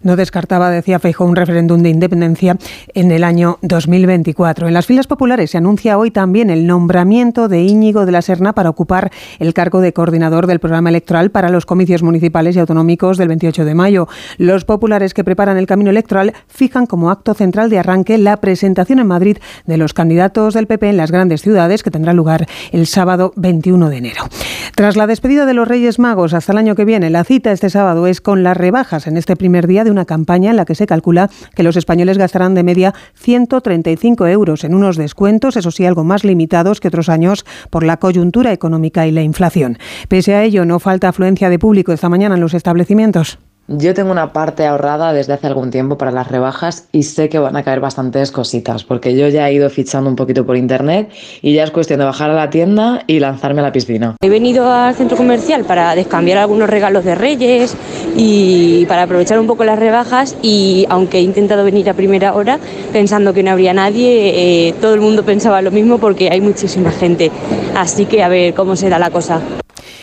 No 0.03 0.17
descartaba, 0.17 0.71
decía 0.71 0.99
Feijóo, 0.99 1.27
un 1.27 1.37
referéndum 1.37 1.83
de 1.83 1.91
independencia 1.91 2.57
en 2.95 3.11
el 3.11 3.25
año 3.25 3.59
2024. 3.63 4.69
En 4.69 4.75
las 4.75 4.87
filas 4.87 5.07
populares 5.07 5.51
se 5.51 5.59
anuncia 5.59 5.99
hoy 5.99 6.11
también 6.11 6.51
el 6.51 6.67
nombramiento 6.67 7.49
de 7.49 7.63
Íñigo 7.63 8.07
de 8.07 8.13
la 8.13 8.23
Serna 8.23 8.53
para 8.53 8.71
ocupar 8.71 9.11
el 9.39 9.55
cargo 9.55 9.81
de 9.81 9.93
coordinador 9.93 10.47
del 10.47 10.61
programa 10.61 10.91
electoral 10.91 11.31
para 11.31 11.49
los 11.49 11.67
comicios 11.67 12.03
municipales 12.03 12.57
y 12.57 12.59
autonómicos 12.59 13.19
del 13.19 13.29
28 13.29 13.65
de 13.65 13.75
mayo. 13.75 14.09
Los 14.39 14.65
populares 14.65 15.15
que 15.15 15.25
preparan 15.25 15.57
el 15.57 15.67
camino 15.67 15.91
electoral 15.91 16.35
fijan 16.49 16.87
como 16.87 17.11
acto 17.11 17.35
central 17.35 17.71
de 17.71 17.79
arranque 17.79 18.19
la 18.19 18.37
presentación 18.39 18.99
en 18.99 19.07
Madrid 19.07 19.39
de 19.67 19.77
los 19.77 19.95
candidatos 19.95 20.55
del 20.55 20.67
PP 20.67 20.91
en 20.91 20.97
las 20.97 21.11
grandes 21.11 21.43
ciudades 21.43 21.83
que 21.83 21.91
tendrá 21.91 22.13
lugar 22.13 22.47
el 22.73 22.87
sábado 22.87 23.33
21 23.37 23.91
de 23.91 23.97
enero. 23.97 24.25
Tras 24.75 24.97
la 24.97 25.07
despedida 25.07 25.47
de 25.47 25.55
los 25.55 25.67
Reyes 25.67 25.99
Magos 25.99 26.35
hasta 26.35 26.53
el 26.53 26.59
año 26.59 26.75
que 26.75 26.85
viene, 26.85 27.11
la 27.11 27.25
cita 27.25 27.53
este 27.53 27.71
sábado 27.71 28.07
es 28.07 28.21
con 28.21 28.43
las 28.43 28.57
rebajas 28.57 29.07
en 29.07 29.17
este 29.17 29.37
primer 29.37 29.67
día 29.67 29.85
de 29.87 29.91
una 29.91 30.05
campaña 30.05 30.51
en 30.51 30.57
la 30.57 30.67
que 30.67 30.75
se 30.75 30.87
calcula 30.87 31.31
que 31.55 31.63
los 31.63 31.77
españoles 31.77 32.19
gastarán 32.19 32.55
de 32.55 32.63
media 32.63 32.95
135 33.15 34.27
euros 34.27 34.65
en 34.65 34.75
unos 34.75 34.99
descuentos, 34.99 35.57
eso 35.57 35.71
sí, 35.71 35.87
algo 35.87 36.05
más 36.05 36.25
limitados 36.25 36.81
que 36.81 36.89
otros 36.89 37.09
años 37.09 37.47
por 37.71 37.85
la 37.85 37.97
coyuntura 37.97 38.53
económica 38.53 39.07
y 39.07 39.13
la 39.13 39.23
inflación. 39.23 39.79
Pese 40.09 40.35
a 40.35 40.45
ello, 40.45 40.67
no 40.67 40.79
falta 40.79 41.09
afluencia 41.09 41.49
de 41.49 41.59
público 41.59 41.93
esta 41.93 42.11
mañana 42.11 42.35
en 42.35 42.43
los 42.43 42.53
establecimientos. 42.53 43.39
Yo 43.69 43.95
tengo 43.95 44.13
una 44.13 44.33
parte 44.33 44.65
ahorrada 44.65 45.13
desde 45.13 45.33
hace 45.33 45.49
algún 45.49 45.73
tiempo 45.73 45.99
para 45.99 46.13
las 46.13 46.31
rebajas 46.31 46.87
y 46.93 47.03
sé 47.03 47.29
que 47.29 47.41
van 47.41 47.57
a 47.57 47.65
caer 47.65 47.81
bastantes 47.81 48.31
cositas, 48.31 48.85
porque 48.85 49.17
yo 49.17 49.27
ya 49.27 49.49
he 49.49 49.55
ido 49.55 49.69
fichando 49.71 50.09
un 50.09 50.15
poquito 50.15 50.47
por 50.47 50.57
internet 50.57 51.11
y 51.43 51.53
ya 51.53 51.65
es 51.65 51.73
cuestión 51.73 51.99
de 51.99 52.05
bajar 52.05 52.31
a 52.31 52.35
la 52.35 52.49
tienda 52.49 53.03
y 53.09 53.19
lanzarme 53.19 53.63
a 53.63 53.65
la 53.65 53.73
piscina. 53.73 54.15
He 54.23 54.29
venido 54.29 54.71
al 54.71 54.95
centro 54.95 55.17
comercial 55.17 55.65
para 55.65 55.97
descambiar 55.97 56.39
algunos 56.39 56.71
regalos 56.71 57.05
de 57.05 57.17
Reyes 57.17 57.77
y 58.15 58.87
para 58.87 59.03
aprovechar 59.03 59.41
un 59.41 59.49
poco 59.49 59.65
las 59.65 59.81
rebajas 59.81 60.37
y 60.43 60.87
aunque 60.89 61.19
he 61.19 61.23
intentado 61.23 61.65
venir 61.65 61.91
a 61.91 61.95
primera 61.95 62.35
hora 62.35 62.61
pensando 62.93 63.35
que 63.35 63.43
no 63.43 63.51
habría 63.51 63.75
nadie, 63.75 64.69
eh, 64.69 64.75
todo 64.81 64.95
el 64.95 65.01
mundo 65.01 65.25
pensaba 65.25 65.61
lo 65.61 65.73
mismo 65.73 65.99
porque 65.99 66.31
hay 66.31 66.41
muchísima 66.41 66.93
gente. 66.93 67.33
Así 67.75 68.07
que 68.07 68.23
a 68.23 68.29
ver 68.29 68.55
cómo 68.55 68.77
será 68.77 69.01
la 69.01 69.11
cosa. 69.11 69.41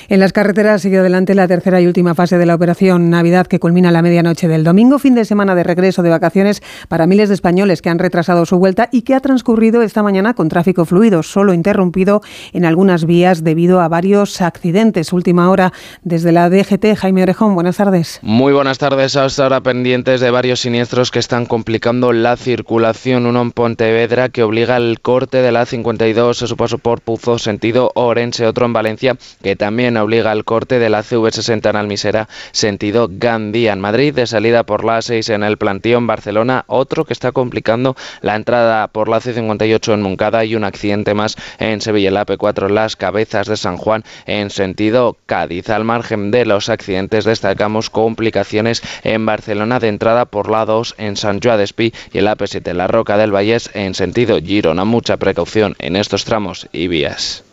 En 0.10 0.20
las 0.20 0.34
carreteras 0.34 0.82
sigue 0.82 1.00
adelante 1.00 1.36
la 1.36 1.48
tercera 1.48 1.82
y 1.82 1.88
última 1.88 2.16
fase 2.16 2.38
de 2.38 2.46
la 2.46 2.56
operación 2.56 3.10
Navidad 3.10 3.48
que 3.48 3.60
culmina 3.60 3.90
a 3.90 3.92
la 3.92 4.02
medianoche 4.02 4.48
del 4.48 4.64
domingo, 4.64 5.00
fin 5.00 5.16
de 5.16 5.26
semana 5.26 5.56
de 5.56 5.64
regreso 5.64 6.04
de 6.04 6.10
vacaciones 6.10 6.62
para 6.88 7.08
miles 7.08 7.30
de 7.30 7.36
españoles 7.36 7.82
que 7.82 7.90
han 7.90 8.00
retrasado 8.00 8.46
su 8.46 8.58
vuelta 8.58 8.90
y 8.92 9.04
que 9.04 9.16
ha 9.16 9.20
transcurrido 9.20 9.82
esta 9.82 10.04
mañana 10.04 10.34
con 10.34 10.50
tráfico 10.50 10.86
fluido, 10.86 11.24
solo 11.24 11.54
interrumpido 11.54 12.22
en 12.54 12.66
algunas 12.66 13.06
vías 13.06 13.44
debido 13.44 13.82
a 13.82 13.88
varios 13.88 14.42
accidentes. 14.42 15.14
Última 15.14 15.50
hora 15.50 15.74
desde 16.04 16.32
la 16.32 16.50
DGT, 16.50 16.96
Jaime 16.98 17.24
Orejón, 17.24 17.56
buenas 17.56 17.78
tardes. 17.78 18.20
Muy 18.22 18.54
buenas 18.54 18.78
tardes, 18.78 19.16
hasta 19.16 19.44
ahora 19.44 19.62
pendientes 19.62 20.22
de 20.22 20.32
varios 20.32 20.62
siniestros 20.62 21.12
que 21.12 21.20
están 21.20 21.46
complicando 21.46 22.14
la 22.14 22.36
circulación. 22.38 23.26
Uno 23.26 23.42
en 23.42 23.52
Pontevedra 23.52 24.30
que 24.30 24.44
obliga 24.44 24.76
al 24.76 25.00
corte 25.02 25.42
de 25.42 25.52
la 25.52 25.66
52 25.66 26.44
a 26.44 26.48
su 26.48 26.58
paso 26.58 26.78
por 26.78 27.02
Puzo, 27.02 27.38
sentido 27.38 27.92
Orense, 27.96 28.46
otro 28.46 28.66
en 28.66 28.74
Valencia 28.74 29.18
que 29.42 29.56
también 29.56 29.73
obliga 30.02 30.32
al 30.32 30.46
corte 30.46 30.80
de 30.80 30.90
la 30.90 31.04
CV60 31.04 31.70
en 31.70 31.76
Almisera, 31.76 32.30
sentido 32.52 33.10
Gandía. 33.12 33.74
En 33.74 33.82
Madrid, 33.82 34.14
de 34.14 34.28
salida 34.28 34.64
por 34.64 34.86
la 34.86 35.00
A6 35.00 35.34
en 35.34 35.44
el 35.44 35.58
Plantío 35.58 36.00
Barcelona, 36.02 36.64
otro 36.68 37.06
que 37.06 37.14
está 37.14 37.32
complicando 37.32 37.96
la 38.22 38.36
entrada 38.36 38.88
por 38.88 39.10
la 39.10 39.20
C58 39.20 39.94
en 39.94 40.02
Moncada 40.02 40.46
y 40.46 40.56
un 40.56 40.64
accidente 40.64 41.14
más 41.14 41.36
en 41.60 41.82
Sevilla, 41.82 42.12
la 42.12 42.26
P4, 42.26 42.70
las 42.70 42.96
cabezas 42.96 43.48
de 43.48 43.58
San 43.58 43.78
Juan 43.78 44.04
en 44.26 44.50
sentido 44.50 45.18
Cádiz. 45.26 45.70
Al 45.70 45.84
margen 45.84 46.32
de 46.32 46.46
los 46.46 46.70
accidentes, 46.70 47.26
destacamos 47.26 47.90
complicaciones 47.90 48.82
en 49.04 49.26
Barcelona 49.26 49.80
de 49.80 49.90
entrada 49.90 50.26
por 50.26 50.50
la 50.50 50.66
2 50.66 50.96
en 50.98 51.16
San 51.16 51.40
Joan 51.42 51.58
d'Espí 51.58 51.94
y 52.12 52.18
el 52.18 52.28
AP7, 52.28 52.74
la 52.74 52.88
Roca 52.88 53.18
del 53.18 53.34
Vallés 53.34 53.70
en 53.74 53.96
sentido 53.96 54.40
Girona. 54.40 54.86
Mucha 54.86 55.18
precaución 55.18 55.76
en 55.80 55.96
estos 55.96 56.26
tramos 56.26 56.68
y 56.72 56.88
vías. 56.88 57.44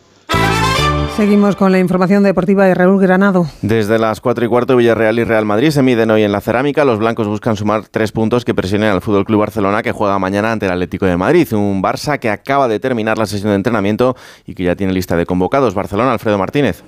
Seguimos 1.15 1.57
con 1.57 1.73
la 1.73 1.79
información 1.79 2.23
deportiva 2.23 2.65
de 2.65 2.73
Raúl 2.73 2.99
Granado. 3.01 3.45
Desde 3.61 3.99
las 3.99 4.21
4 4.21 4.45
y 4.45 4.47
cuarto, 4.47 4.77
Villarreal 4.77 5.19
y 5.19 5.23
Real 5.25 5.45
Madrid 5.45 5.69
se 5.69 5.83
miden 5.83 6.09
hoy 6.09 6.23
en 6.23 6.31
la 6.31 6.39
cerámica. 6.39 6.85
Los 6.85 6.99
blancos 6.99 7.27
buscan 7.27 7.57
sumar 7.57 7.83
tres 7.91 8.13
puntos 8.13 8.45
que 8.45 8.55
presionen 8.55 8.89
al 8.89 9.01
Fútbol 9.01 9.25
Club 9.25 9.41
Barcelona, 9.41 9.83
que 9.83 9.91
juega 9.91 10.17
mañana 10.19 10.53
ante 10.53 10.67
el 10.67 10.71
Atlético 10.71 11.05
de 11.05 11.17
Madrid. 11.17 11.51
Un 11.53 11.83
Barça 11.83 12.17
que 12.17 12.29
acaba 12.29 12.69
de 12.69 12.79
terminar 12.79 13.17
la 13.17 13.25
sesión 13.25 13.49
de 13.49 13.55
entrenamiento 13.55 14.15
y 14.47 14.55
que 14.55 14.63
ya 14.63 14.75
tiene 14.75 14.93
lista 14.93 15.17
de 15.17 15.25
convocados. 15.25 15.75
Barcelona, 15.75 16.13
Alfredo 16.13 16.37
Martínez. 16.37 16.81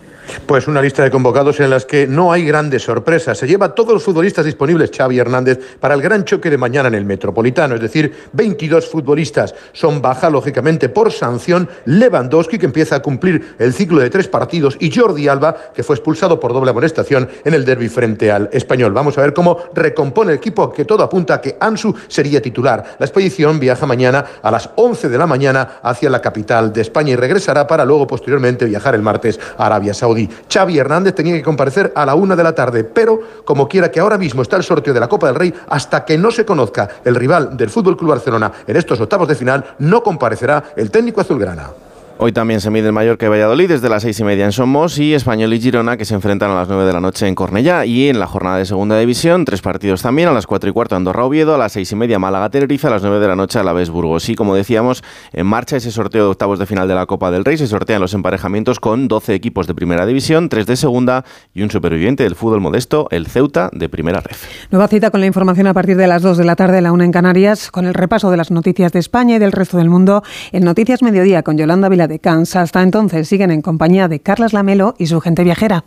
Pues 0.46 0.68
una 0.68 0.82
lista 0.82 1.04
de 1.04 1.12
convocados 1.12 1.60
en 1.60 1.70
las 1.70 1.86
que 1.86 2.08
no 2.08 2.32
hay 2.32 2.46
grandes 2.46 2.84
sorpresas. 2.84 3.38
Se 3.38 3.46
lleva 3.46 3.76
todos 3.76 3.94
los 3.94 4.04
futbolistas 4.04 4.46
disponibles 4.46 4.90
Xavi 4.96 5.20
Hernández 5.20 5.60
para 5.82 5.96
el 5.96 6.02
gran 6.02 6.24
choque 6.24 6.50
de 6.50 6.58
mañana 6.58 6.88
en 6.88 6.96
el 6.96 7.04
Metropolitano, 7.04 7.76
es 7.76 7.82
decir, 7.82 8.14
22 8.32 8.90
futbolistas. 8.90 9.54
Son 9.74 10.02
baja, 10.02 10.30
lógicamente, 10.30 10.88
por 10.88 11.12
sanción 11.12 11.68
Lewandowski, 11.86 12.58
que 12.58 12.66
empieza 12.66 12.96
a 12.96 13.02
cumplir 13.02 13.56
el 13.60 13.74
ciclo 13.74 14.00
de 14.00 14.13
tres 14.14 14.28
partidos, 14.28 14.78
y 14.80 14.96
Jordi 14.96 15.28
Alba, 15.28 15.56
que 15.74 15.82
fue 15.82 15.96
expulsado 15.96 16.40
por 16.40 16.54
doble 16.54 16.70
amonestación 16.70 17.28
en 17.44 17.56
el 17.56 17.66
derby 17.66 17.90
frente 17.90 18.32
al 18.32 18.48
Español. 18.54 18.94
Vamos 18.94 19.18
a 19.18 19.22
ver 19.22 19.34
cómo 19.34 19.58
recompone 19.74 20.34
el 20.34 20.38
equipo, 20.38 20.72
que 20.72 20.86
todo 20.86 21.02
apunta 21.02 21.34
a 21.34 21.42
que 21.42 21.58
Ansu 21.60 21.96
sería 22.08 22.40
titular. 22.40 22.96
La 23.00 23.08
expedición 23.08 23.60
viaja 23.60 23.88
mañana 23.88 24.24
a 24.44 24.52
las 24.52 24.70
11 24.76 25.10
de 25.10 25.18
la 25.18 25.26
mañana 25.26 25.80
hacia 25.82 26.12
la 26.12 26.22
capital 26.22 26.72
de 26.72 26.82
España 26.82 27.14
y 27.14 27.16
regresará 27.16 27.66
para 27.66 27.86
luego 27.86 28.06
posteriormente 28.06 28.66
viajar 28.66 28.94
el 28.94 29.02
martes 29.02 29.40
a 29.58 29.66
Arabia 29.66 29.96
Saudí. 29.96 30.30
Xavi 30.48 30.78
Hernández 30.78 31.16
tenía 31.16 31.34
que 31.34 31.42
comparecer 31.42 31.92
a 31.96 32.06
la 32.06 32.14
una 32.14 32.36
de 32.36 32.44
la 32.44 32.54
tarde, 32.54 32.84
pero 32.84 33.20
como 33.44 33.68
quiera 33.68 33.90
que 33.90 34.00
ahora 34.00 34.20
mismo 34.20 34.44
está 34.44 34.58
el 34.58 34.64
sorteo 34.64 34.94
de 34.94 35.00
la 35.00 35.10
Copa 35.10 35.26
del 35.26 35.36
Rey, 35.36 35.52
hasta 35.70 36.06
que 36.06 36.20
no 36.20 36.30
se 36.30 36.46
conozca 36.46 36.88
el 37.04 37.16
rival 37.16 37.58
del 37.58 37.72
Fútbol 37.72 37.98
Club 37.98 38.12
Barcelona 38.12 38.52
en 38.68 38.76
estos 38.76 39.02
octavos 39.02 39.28
de 39.28 39.34
final, 39.34 39.74
no 39.80 40.04
comparecerá 40.04 40.66
el 40.76 40.92
técnico 40.92 41.20
azulgrana. 41.20 41.72
Hoy 42.20 42.32
también 42.32 42.62
se 42.62 42.70
mide 42.70 42.88
el 42.88 42.94
Mallorca 42.94 43.26
y 43.26 43.30
Valladolid 43.30 43.68
desde 43.68 43.90
las 43.90 44.04
seis 44.04 44.20
y 44.20 44.24
media 44.24 44.46
en 44.46 44.52
Somos 44.52 45.00
y 45.00 45.16
Español 45.16 45.52
y 45.52 45.60
Girona 45.60 45.98
que 45.98 46.06
se 46.06 46.14
enfrentan 46.14 46.52
a 46.52 46.56
las 46.56 46.68
nueve 46.68 46.86
de 46.86 46.94
la 46.94 47.02
noche 47.02 47.28
en 47.28 47.34
Cornellá. 47.34 47.86
Y 47.86 48.08
en 48.08 48.20
la 48.20 48.28
jornada 48.28 48.58
de 48.58 48.66
segunda 48.66 48.98
división, 49.00 49.46
tres 49.46 49.62
partidos 49.62 50.04
también, 50.04 50.30
a 50.30 50.32
las 50.32 50.46
cuatro 50.46 50.70
y 50.70 50.74
cuarto 50.74 50.96
Andorra 50.96 51.26
Oviedo, 51.26 51.56
a 51.56 51.58
las 51.58 51.72
seis 51.72 51.92
y 51.92 51.96
media 51.96 52.20
Málaga 52.20 52.52
Tenerife, 52.52 52.86
a 52.86 52.92
las 52.92 53.02
nueve 53.02 53.20
de 53.20 53.28
la 53.28 53.36
noche 53.36 53.58
a 53.58 53.64
la 53.64 53.74
vez 53.74 53.90
Burgos. 53.90 54.30
Y 54.30 54.36
como 54.36 54.54
decíamos, 54.54 55.04
en 55.34 55.48
marcha 55.48 55.76
ese 55.76 55.92
sorteo 55.92 56.26
de 56.26 56.30
octavos 56.30 56.60
de 56.60 56.68
final 56.68 56.88
de 56.88 56.94
la 56.94 57.08
Copa 57.08 57.32
del 57.32 57.44
Rey. 57.44 57.58
Se 57.58 57.66
sortean 57.66 58.00
los 58.00 58.14
emparejamientos 58.14 58.80
con 58.80 59.08
12 59.08 59.34
equipos 59.34 59.66
de 59.66 59.74
primera 59.74 60.06
división, 60.06 60.50
tres 60.50 60.68
de 60.68 60.76
segunda 60.76 61.26
y 61.54 61.64
un 61.64 61.72
superviviente 61.72 62.24
del 62.24 62.36
fútbol 62.36 62.62
modesto, 62.62 63.08
el 63.10 63.26
Ceuta 63.26 63.72
de 63.74 63.90
primera 63.90 64.22
ref. 64.22 64.46
Nueva 64.70 64.88
cita 64.88 65.10
con 65.10 65.20
la 65.20 65.26
información 65.26 65.66
a 65.66 65.74
partir 65.74 65.98
de 65.98 66.06
las 66.06 66.22
2 66.22 66.38
de 66.38 66.46
la 66.46 66.56
tarde, 66.56 66.80
la 66.82 66.92
una 66.92 67.06
en 67.06 67.12
Canarias, 67.12 67.72
con 67.72 67.86
el 67.86 67.96
repaso 67.96 68.30
de 68.30 68.38
las 68.38 68.52
noticias 68.52 68.92
de 68.92 69.00
España 69.00 69.38
y 69.38 69.40
del 69.40 69.52
resto 69.52 69.78
del 69.78 69.90
mundo 69.90 70.24
en 70.52 70.64
Noticias 70.64 71.02
Mediodía 71.02 71.42
con 71.42 71.58
Yolanda 71.58 71.90
De 72.08 72.20
Cans. 72.20 72.56
Hasta 72.56 72.82
entonces 72.82 73.28
siguen 73.28 73.52
en 73.52 73.62
compañía 73.62 74.08
de 74.08 74.20
Carlas 74.20 74.54
Lamelo 74.54 74.96
y 74.98 75.08
su 75.08 75.22
gente 75.22 75.44
viajera. 75.44 75.84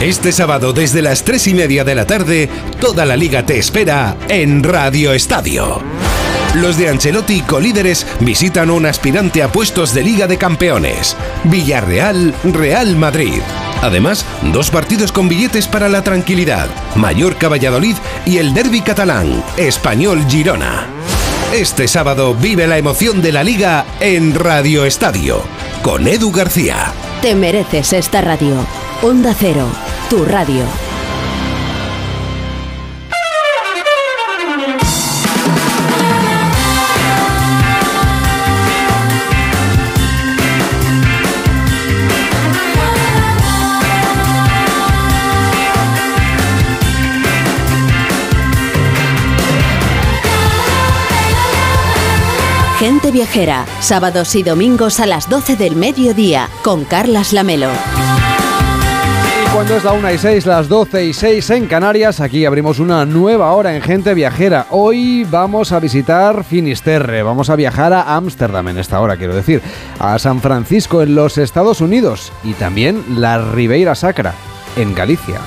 Este 0.00 0.32
sábado 0.32 0.72
desde 0.72 1.02
las 1.02 1.22
3 1.24 1.46
y 1.48 1.54
media 1.54 1.84
de 1.84 1.94
la 1.94 2.06
tarde, 2.06 2.48
toda 2.80 3.06
la 3.06 3.16
liga 3.16 3.46
te 3.46 3.58
espera 3.58 4.16
en 4.28 4.62
Radio 4.62 5.12
Estadio. 5.12 5.80
Los 6.56 6.76
de 6.76 6.88
Ancelotti, 6.88 7.40
colíderes, 7.40 8.06
visitan 8.20 8.70
un 8.70 8.86
aspirante 8.86 9.42
a 9.42 9.50
puestos 9.50 9.92
de 9.92 10.02
Liga 10.02 10.28
de 10.28 10.38
Campeones. 10.38 11.16
Villarreal, 11.44 12.32
Real 12.44 12.96
Madrid. 12.96 13.40
Además, 13.82 14.24
dos 14.52 14.70
partidos 14.70 15.10
con 15.10 15.28
billetes 15.28 15.66
para 15.66 15.88
la 15.88 16.04
tranquilidad. 16.04 16.68
Mallorca, 16.94 17.48
Valladolid 17.48 17.96
y 18.24 18.38
el 18.38 18.54
derby 18.54 18.82
catalán, 18.82 19.42
Español, 19.56 20.24
Girona. 20.28 20.86
Este 21.52 21.86
sábado 21.86 22.34
vive 22.34 22.66
la 22.66 22.78
emoción 22.78 23.22
de 23.22 23.30
la 23.30 23.44
Liga 23.44 23.86
en 24.00 24.34
Radio 24.34 24.84
Estadio, 24.84 25.42
con 25.82 26.08
Edu 26.08 26.32
García. 26.32 26.92
Te 27.22 27.34
mereces 27.36 27.92
esta 27.92 28.20
radio. 28.20 28.56
Onda 29.02 29.34
Cero, 29.38 29.66
tu 30.10 30.24
radio. 30.24 30.64
Gente 52.84 53.10
Viajera, 53.10 53.64
sábados 53.80 54.34
y 54.34 54.42
domingos 54.42 55.00
a 55.00 55.06
las 55.06 55.30
12 55.30 55.56
del 55.56 55.74
mediodía, 55.74 56.50
con 56.62 56.84
Carlas 56.84 57.32
Lamelo. 57.32 57.70
Cuando 59.54 59.78
es 59.78 59.84
la 59.84 59.92
1 59.94 60.12
y 60.12 60.18
6, 60.18 60.44
las 60.44 60.68
12 60.68 61.06
y 61.06 61.14
6 61.14 61.48
en 61.48 61.66
Canarias, 61.66 62.20
aquí 62.20 62.44
abrimos 62.44 62.80
una 62.80 63.06
nueva 63.06 63.52
hora 63.52 63.74
en 63.74 63.80
Gente 63.80 64.12
Viajera. 64.12 64.66
Hoy 64.68 65.24
vamos 65.24 65.72
a 65.72 65.80
visitar 65.80 66.44
Finisterre, 66.44 67.22
vamos 67.22 67.48
a 67.48 67.56
viajar 67.56 67.94
a 67.94 68.16
Ámsterdam 68.16 68.68
en 68.68 68.76
esta 68.76 69.00
hora, 69.00 69.16
quiero 69.16 69.34
decir, 69.34 69.62
a 69.98 70.18
San 70.18 70.42
Francisco 70.42 71.00
en 71.00 71.14
los 71.14 71.38
Estados 71.38 71.80
Unidos 71.80 72.32
y 72.42 72.52
también 72.52 73.02
la 73.16 73.38
Ribeira 73.38 73.94
Sacra 73.94 74.34
en 74.76 74.94
Galicia. 74.94 75.40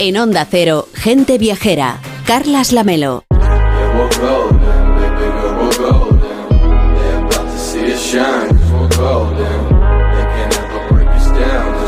En 0.00 0.16
Onda 0.16 0.46
Cero, 0.48 0.86
Gente 0.94 1.38
Viajera, 1.38 1.98
Carlas 2.24 2.72
Lamelo. 2.72 3.24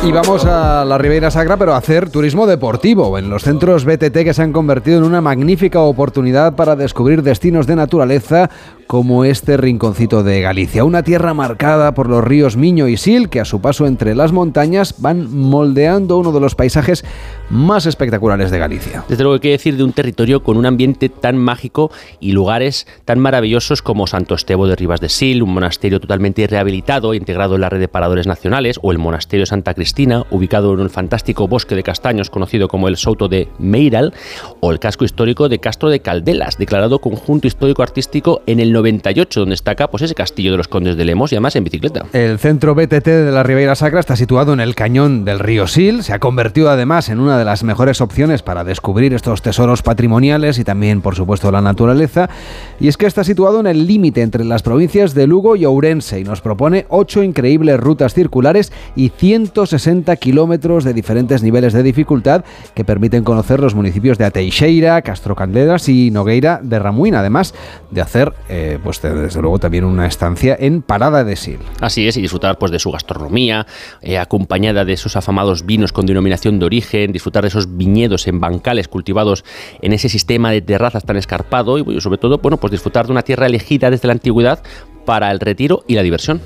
Y 0.02 0.10
vamos 0.10 0.44
a 0.44 0.84
la 0.84 0.98
Ribeira 0.98 1.30
Sacra, 1.30 1.56
pero 1.56 1.74
a 1.74 1.76
hacer 1.76 2.10
turismo 2.10 2.48
deportivo 2.48 3.16
en 3.16 3.30
los 3.30 3.44
centros 3.44 3.84
BTT 3.84 4.24
que 4.24 4.34
se 4.34 4.42
han 4.42 4.52
convertido 4.52 4.98
en 4.98 5.04
una 5.04 5.20
magnífica 5.20 5.78
oportunidad 5.80 6.56
para 6.56 6.74
descubrir 6.74 7.22
destinos 7.22 7.68
de 7.68 7.76
naturaleza 7.76 8.50
como 8.90 9.24
este 9.24 9.56
rinconcito 9.56 10.24
de 10.24 10.40
Galicia, 10.40 10.82
una 10.82 11.04
tierra 11.04 11.32
marcada 11.32 11.94
por 11.94 12.08
los 12.08 12.24
ríos 12.24 12.56
Miño 12.56 12.88
y 12.88 12.96
Sil 12.98 13.30
que 13.30 13.38
a 13.38 13.44
su 13.44 13.60
paso 13.60 13.86
entre 13.86 14.16
las 14.16 14.32
montañas 14.32 14.96
van 14.98 15.32
moldeando 15.32 16.18
uno 16.18 16.32
de 16.32 16.40
los 16.40 16.56
paisajes 16.56 17.04
más 17.50 17.86
espectaculares 17.86 18.50
de 18.50 18.58
Galicia. 18.58 19.04
Desde 19.08 19.22
luego 19.22 19.34
hay 19.34 19.40
que 19.40 19.50
decir 19.50 19.76
de 19.76 19.84
un 19.84 19.92
territorio 19.92 20.42
con 20.42 20.56
un 20.56 20.66
ambiente 20.66 21.08
tan 21.08 21.36
mágico 21.36 21.92
y 22.18 22.32
lugares 22.32 22.88
tan 23.04 23.20
maravillosos 23.20 23.80
como 23.80 24.08
Santo 24.08 24.34
Estebo 24.34 24.66
de 24.66 24.74
Rivas 24.74 25.00
de 25.00 25.08
Sil, 25.14 25.44
un 25.44 25.54
monasterio 25.54 26.00
totalmente 26.00 26.44
rehabilitado 26.48 27.12
e 27.12 27.16
integrado 27.16 27.54
en 27.54 27.60
la 27.60 27.68
red 27.68 27.78
de 27.78 27.86
paradores 27.86 28.26
nacionales, 28.26 28.80
o 28.82 28.90
el 28.90 28.98
monasterio 28.98 29.46
Santa 29.46 29.72
Cristina, 29.72 30.26
ubicado 30.32 30.74
en 30.74 30.80
el 30.80 30.90
fantástico 30.90 31.46
bosque 31.46 31.76
de 31.76 31.84
castaños 31.84 32.28
conocido 32.28 32.66
como 32.66 32.88
el 32.88 32.96
Souto 32.96 33.28
de 33.28 33.46
Meiral, 33.60 34.14
o 34.58 34.72
el 34.72 34.80
casco 34.80 35.04
histórico 35.04 35.48
de 35.48 35.60
Castro 35.60 35.90
de 35.90 36.00
Caldelas, 36.00 36.58
declarado 36.58 36.98
conjunto 36.98 37.46
histórico 37.46 37.84
artístico 37.84 38.42
en 38.46 38.58
el 38.58 38.79
98, 38.82 39.40
donde 39.40 39.52
destaca 39.52 39.88
pues, 39.88 40.02
ese 40.02 40.14
castillo 40.14 40.52
de 40.52 40.56
los 40.56 40.68
condes 40.68 40.96
de 40.96 41.04
Lemos 41.04 41.32
y 41.32 41.36
además 41.36 41.56
en 41.56 41.64
bicicleta. 41.64 42.06
El 42.12 42.38
centro 42.38 42.74
BTT 42.74 43.04
de 43.04 43.32
la 43.32 43.42
Ribeira 43.42 43.74
Sacra 43.74 44.00
está 44.00 44.16
situado 44.16 44.52
en 44.52 44.60
el 44.60 44.74
cañón 44.74 45.24
del 45.24 45.38
río 45.38 45.66
Sil, 45.68 46.02
se 46.02 46.12
ha 46.12 46.18
convertido 46.18 46.70
además 46.70 47.08
en 47.08 47.20
una 47.20 47.38
de 47.38 47.44
las 47.44 47.62
mejores 47.62 48.00
opciones 48.00 48.42
para 48.42 48.64
descubrir 48.64 49.14
estos 49.14 49.42
tesoros 49.42 49.82
patrimoniales 49.82 50.58
y 50.58 50.64
también, 50.64 51.00
por 51.00 51.14
supuesto, 51.14 51.50
la 51.50 51.60
naturaleza. 51.60 52.30
Y 52.78 52.88
es 52.88 52.96
que 52.96 53.06
está 53.06 53.24
situado 53.24 53.60
en 53.60 53.66
el 53.66 53.86
límite 53.86 54.22
entre 54.22 54.44
las 54.44 54.62
provincias 54.62 55.14
de 55.14 55.26
Lugo 55.26 55.56
y 55.56 55.64
Ourense 55.64 56.20
y 56.20 56.24
nos 56.24 56.40
propone 56.40 56.86
ocho 56.88 57.22
increíbles 57.22 57.78
rutas 57.78 58.14
circulares 58.14 58.72
y 58.96 59.10
160 59.10 60.16
kilómetros 60.16 60.84
de 60.84 60.94
diferentes 60.94 61.42
niveles 61.42 61.72
de 61.72 61.82
dificultad 61.82 62.44
que 62.74 62.84
permiten 62.84 63.24
conocer 63.24 63.60
los 63.60 63.74
municipios 63.74 64.18
de 64.18 64.24
Ateixeira, 64.24 65.02
Castro 65.02 65.34
Candelas 65.34 65.88
y 65.88 66.10
Nogueira 66.10 66.60
de 66.62 66.78
Ramuín, 66.78 67.14
además 67.14 67.54
de 67.90 68.00
hacer, 68.00 68.32
pues 68.78 69.02
desde 69.02 69.40
luego, 69.40 69.58
también 69.58 69.84
una 69.84 70.06
estancia 70.06 70.56
en 70.58 70.82
Parada 70.82 71.24
de 71.24 71.36
Sil. 71.36 71.60
Así 71.80 72.06
es, 72.06 72.16
y 72.16 72.22
disfrutar 72.22 72.58
pues, 72.58 72.70
de 72.70 72.78
su 72.78 72.90
gastronomía, 72.90 73.66
eh, 74.02 74.18
acompañada 74.18 74.84
de 74.84 74.92
esos 74.92 75.16
afamados 75.16 75.66
vinos 75.66 75.92
con 75.92 76.06
denominación 76.06 76.58
de 76.58 76.66
origen, 76.66 77.12
disfrutar 77.12 77.42
de 77.42 77.48
esos 77.48 77.76
viñedos 77.76 78.26
en 78.26 78.40
bancales 78.40 78.88
cultivados 78.88 79.44
en 79.82 79.92
ese 79.92 80.08
sistema 80.08 80.50
de 80.50 80.62
terrazas 80.62 81.04
tan 81.04 81.16
escarpado 81.16 81.78
y 81.78 82.00
sobre 82.00 82.18
todo, 82.18 82.38
bueno, 82.38 82.58
pues 82.58 82.70
disfrutar 82.70 83.06
de 83.06 83.12
una 83.12 83.22
tierra 83.22 83.46
elegida 83.46 83.90
desde 83.90 84.06
la 84.06 84.12
antigüedad 84.12 84.62
para 85.04 85.30
el 85.30 85.40
retiro 85.40 85.84
y 85.86 85.94
la 85.94 86.02
diversión. 86.02 86.40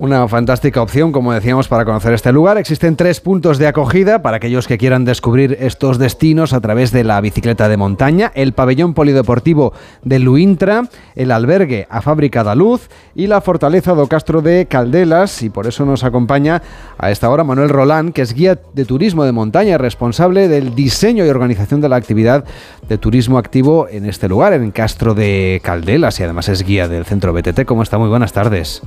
Una 0.00 0.28
fantástica 0.28 0.80
opción, 0.80 1.10
como 1.10 1.32
decíamos, 1.32 1.66
para 1.66 1.84
conocer 1.84 2.14
este 2.14 2.30
lugar. 2.30 2.56
Existen 2.56 2.94
tres 2.94 3.20
puntos 3.20 3.58
de 3.58 3.66
acogida 3.66 4.22
para 4.22 4.36
aquellos 4.36 4.68
que 4.68 4.78
quieran 4.78 5.04
descubrir 5.04 5.56
estos 5.58 5.98
destinos 5.98 6.52
a 6.52 6.60
través 6.60 6.92
de 6.92 7.02
la 7.02 7.20
bicicleta 7.20 7.68
de 7.68 7.76
montaña, 7.76 8.30
el 8.36 8.52
pabellón 8.52 8.94
polideportivo 8.94 9.72
de 10.04 10.20
Luintra, 10.20 10.88
el 11.16 11.32
albergue 11.32 11.88
a 11.90 12.00
Fábrica 12.00 12.44
da 12.44 12.54
Luz 12.54 12.88
y 13.16 13.26
la 13.26 13.40
fortaleza 13.40 13.94
do 13.94 14.06
Castro 14.06 14.40
de 14.40 14.66
Caldelas. 14.66 15.42
Y 15.42 15.50
por 15.50 15.66
eso 15.66 15.84
nos 15.84 16.04
acompaña 16.04 16.62
a 16.96 17.10
esta 17.10 17.28
hora 17.28 17.42
Manuel 17.42 17.68
Rolán, 17.68 18.12
que 18.12 18.22
es 18.22 18.34
guía 18.34 18.56
de 18.72 18.84
turismo 18.84 19.24
de 19.24 19.32
montaña 19.32 19.78
responsable 19.78 20.46
del 20.46 20.76
diseño 20.76 21.26
y 21.26 21.28
organización 21.28 21.80
de 21.80 21.88
la 21.88 21.96
actividad 21.96 22.44
de 22.88 22.98
turismo 22.98 23.36
activo 23.36 23.88
en 23.90 24.06
este 24.06 24.28
lugar, 24.28 24.52
en 24.52 24.70
Castro 24.70 25.14
de 25.14 25.60
Caldelas, 25.64 26.20
y 26.20 26.22
además 26.22 26.48
es 26.48 26.62
guía 26.62 26.86
del 26.86 27.04
centro 27.04 27.32
BTT. 27.32 27.64
¿Cómo 27.64 27.82
está? 27.82 27.98
Muy 27.98 28.08
buenas 28.08 28.32
tardes. 28.32 28.80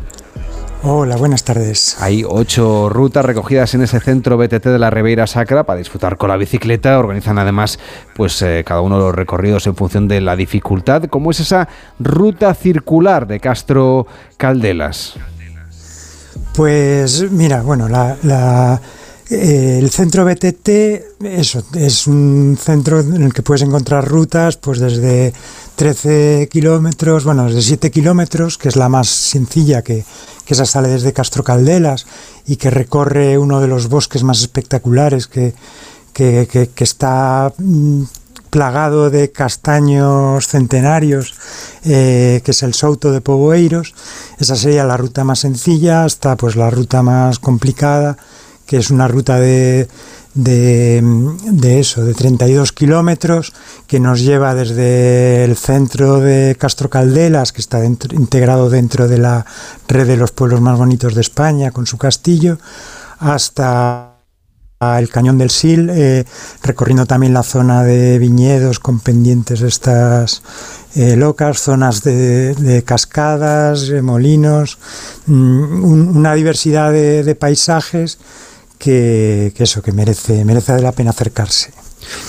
Hola, 0.84 1.16
buenas 1.16 1.44
tardes. 1.44 1.96
Hay 2.00 2.24
ocho 2.28 2.90
rutas 2.90 3.24
recogidas 3.24 3.76
en 3.76 3.84
ese 3.84 4.00
centro 4.00 4.36
BTT 4.36 4.66
de 4.66 4.80
la 4.80 4.90
Ribeira 4.90 5.28
Sacra 5.28 5.64
para 5.64 5.78
disfrutar 5.78 6.18
con 6.18 6.30
la 6.30 6.38
bicicleta. 6.38 6.98
Organizan 6.98 7.38
además, 7.38 7.78
pues 8.16 8.42
eh, 8.42 8.64
cada 8.66 8.82
uno 8.82 8.98
de 8.98 9.04
los 9.04 9.14
recorridos 9.14 9.68
en 9.68 9.76
función 9.76 10.08
de 10.08 10.22
la 10.22 10.36
dificultad. 10.36 11.04
¿Cómo 11.04 11.30
es 11.30 11.40
esa 11.40 11.68
ruta 12.00 12.56
circular 12.56 13.28
de 13.28 13.40
Castro 13.40 14.08
Caldelas? 14.38 15.18
Pues 16.56 17.32
mira, 17.32 17.62
bueno, 17.62 17.88
la, 17.88 18.18
la, 18.24 18.82
eh, 19.32 19.80
el 19.80 19.90
centro 19.90 20.26
BTT 20.26 20.70
eso, 21.24 21.64
es 21.76 22.08
un 22.08 22.58
centro 22.60 23.00
en 23.00 23.24
el 23.24 23.34
que 23.34 23.42
puedes 23.42 23.62
encontrar 23.62 24.08
rutas 24.08 24.58
pues 24.58 24.80
desde 24.80 25.34
13 25.76 26.50
kilómetros, 26.52 27.24
bueno, 27.24 27.46
desde 27.46 27.62
7 27.62 27.92
kilómetros, 27.92 28.58
que 28.58 28.70
es 28.70 28.76
la 28.76 28.90
más 28.90 29.08
sencilla, 29.08 29.82
que, 29.82 30.04
que 30.46 30.54
esa 30.54 30.66
sale 30.66 30.90
desde 30.90 31.14
Castro 31.14 31.44
Caldelas 31.44 32.06
y 32.46 32.58
que 32.58 32.70
recorre 32.70 33.38
uno 33.38 33.62
de 33.62 33.68
los 33.68 33.88
bosques 33.88 34.24
más 34.24 34.42
espectaculares 34.42 35.28
que, 35.28 35.54
que, 36.14 36.48
que- 36.76 36.84
está 36.84 37.54
mm, 37.58 38.04
plagado 38.50 39.10
de 39.10 39.32
castaños 39.32 40.48
centenarios, 40.48 41.34
eh, 41.86 42.42
que 42.44 42.52
es 42.52 42.64
el 42.64 42.74
Souto 42.74 43.12
de 43.12 43.22
Poboeiros. 43.22 43.94
Esa 44.40 44.56
sería 44.58 44.84
la 44.84 44.98
ruta 44.98 45.24
más 45.24 45.40
sencilla, 45.40 46.04
hasta 46.04 46.36
pues 46.36 46.56
la 46.58 46.70
ruta 46.70 47.02
más 47.02 47.40
complicada, 47.40 48.18
que 48.72 48.78
es 48.78 48.90
una 48.90 49.06
ruta 49.06 49.38
de, 49.38 49.90
de, 50.34 51.04
de 51.52 51.80
eso, 51.82 52.06
de 52.06 52.14
32 52.14 52.72
kilómetros, 52.72 53.52
que 53.86 54.00
nos 54.00 54.22
lleva 54.22 54.56
desde 54.56 55.44
el 55.44 55.58
centro 55.58 56.22
de 56.22 56.56
Castro 56.58 56.90
Caldelas, 56.90 57.52
que 57.52 57.60
está 57.60 57.84
integrado 57.84 58.70
dentro 58.70 59.10
de 59.10 59.18
la 59.18 59.46
red 59.90 60.08
de 60.08 60.16
los 60.16 60.32
pueblos 60.32 60.62
más 60.62 60.78
bonitos 60.78 61.16
de 61.16 61.20
España, 61.20 61.72
con 61.72 61.86
su 61.86 61.98
castillo, 61.98 62.60
hasta 63.20 64.14
el 64.80 65.10
Cañón 65.10 65.38
del 65.38 65.50
Sil, 65.52 65.92
eh, 65.92 66.24
recorriendo 66.64 67.06
también 67.06 67.34
la 67.34 67.44
zona 67.44 67.84
de 67.84 68.18
viñedos 68.20 68.80
con 68.80 69.02
pendientes 69.02 69.60
estas 69.64 70.44
eh, 70.96 71.18
locas, 71.18 71.60
zonas 71.60 72.04
de, 72.04 72.84
cascadas, 72.86 73.90
eh, 73.90 74.02
molinos, 74.02 74.78
mm, 75.28 75.84
un- 75.84 76.16
una 76.16 76.34
diversidad 76.36 76.94
de 76.94 77.36
paisajes 77.36 78.18
que, 78.84 79.54
eso, 79.64 79.82
que 79.82 79.92
merece, 79.92 80.44
merece 80.46 80.82
la 80.82 80.92
pena 80.92 81.12
acercarse. 81.12 81.72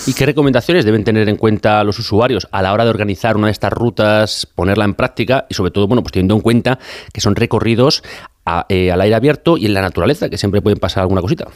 ¿Y 0.06 0.12
qué 0.12 0.26
recomendaciones 0.26 0.84
deben 0.84 1.02
tener 1.02 1.28
en 1.28 1.36
cuenta 1.36 1.82
los 1.82 1.98
usuarios 1.98 2.46
a 2.52 2.62
la 2.62 2.72
hora 2.72 2.84
de 2.84 2.90
organizar 2.90 3.36
una 3.36 3.46
de 3.46 3.52
estas 3.52 3.72
rutas, 3.72 4.46
ponerla 4.54 4.84
en 4.84 4.94
práctica 4.94 5.46
y 5.48 5.54
sobre 5.54 5.70
todo, 5.70 5.86
bueno, 5.88 6.02
pues 6.02 6.12
teniendo 6.12 6.34
en 6.34 6.40
cuenta 6.42 6.78
que 7.12 7.20
son 7.20 7.34
recorridos 7.34 8.02
a- 8.44 8.66
eh, 8.68 8.92
al 8.92 9.00
aire 9.00 9.14
abierto 9.16 9.56
y 9.56 9.66
en 9.66 9.74
la 9.74 9.80
naturaleza, 9.80 10.28
que 10.28 10.36
siempre 10.38 10.60
pueden 10.60 10.78
pasar 10.78 11.02
alguna 11.02 11.20
cosita? 11.22 11.46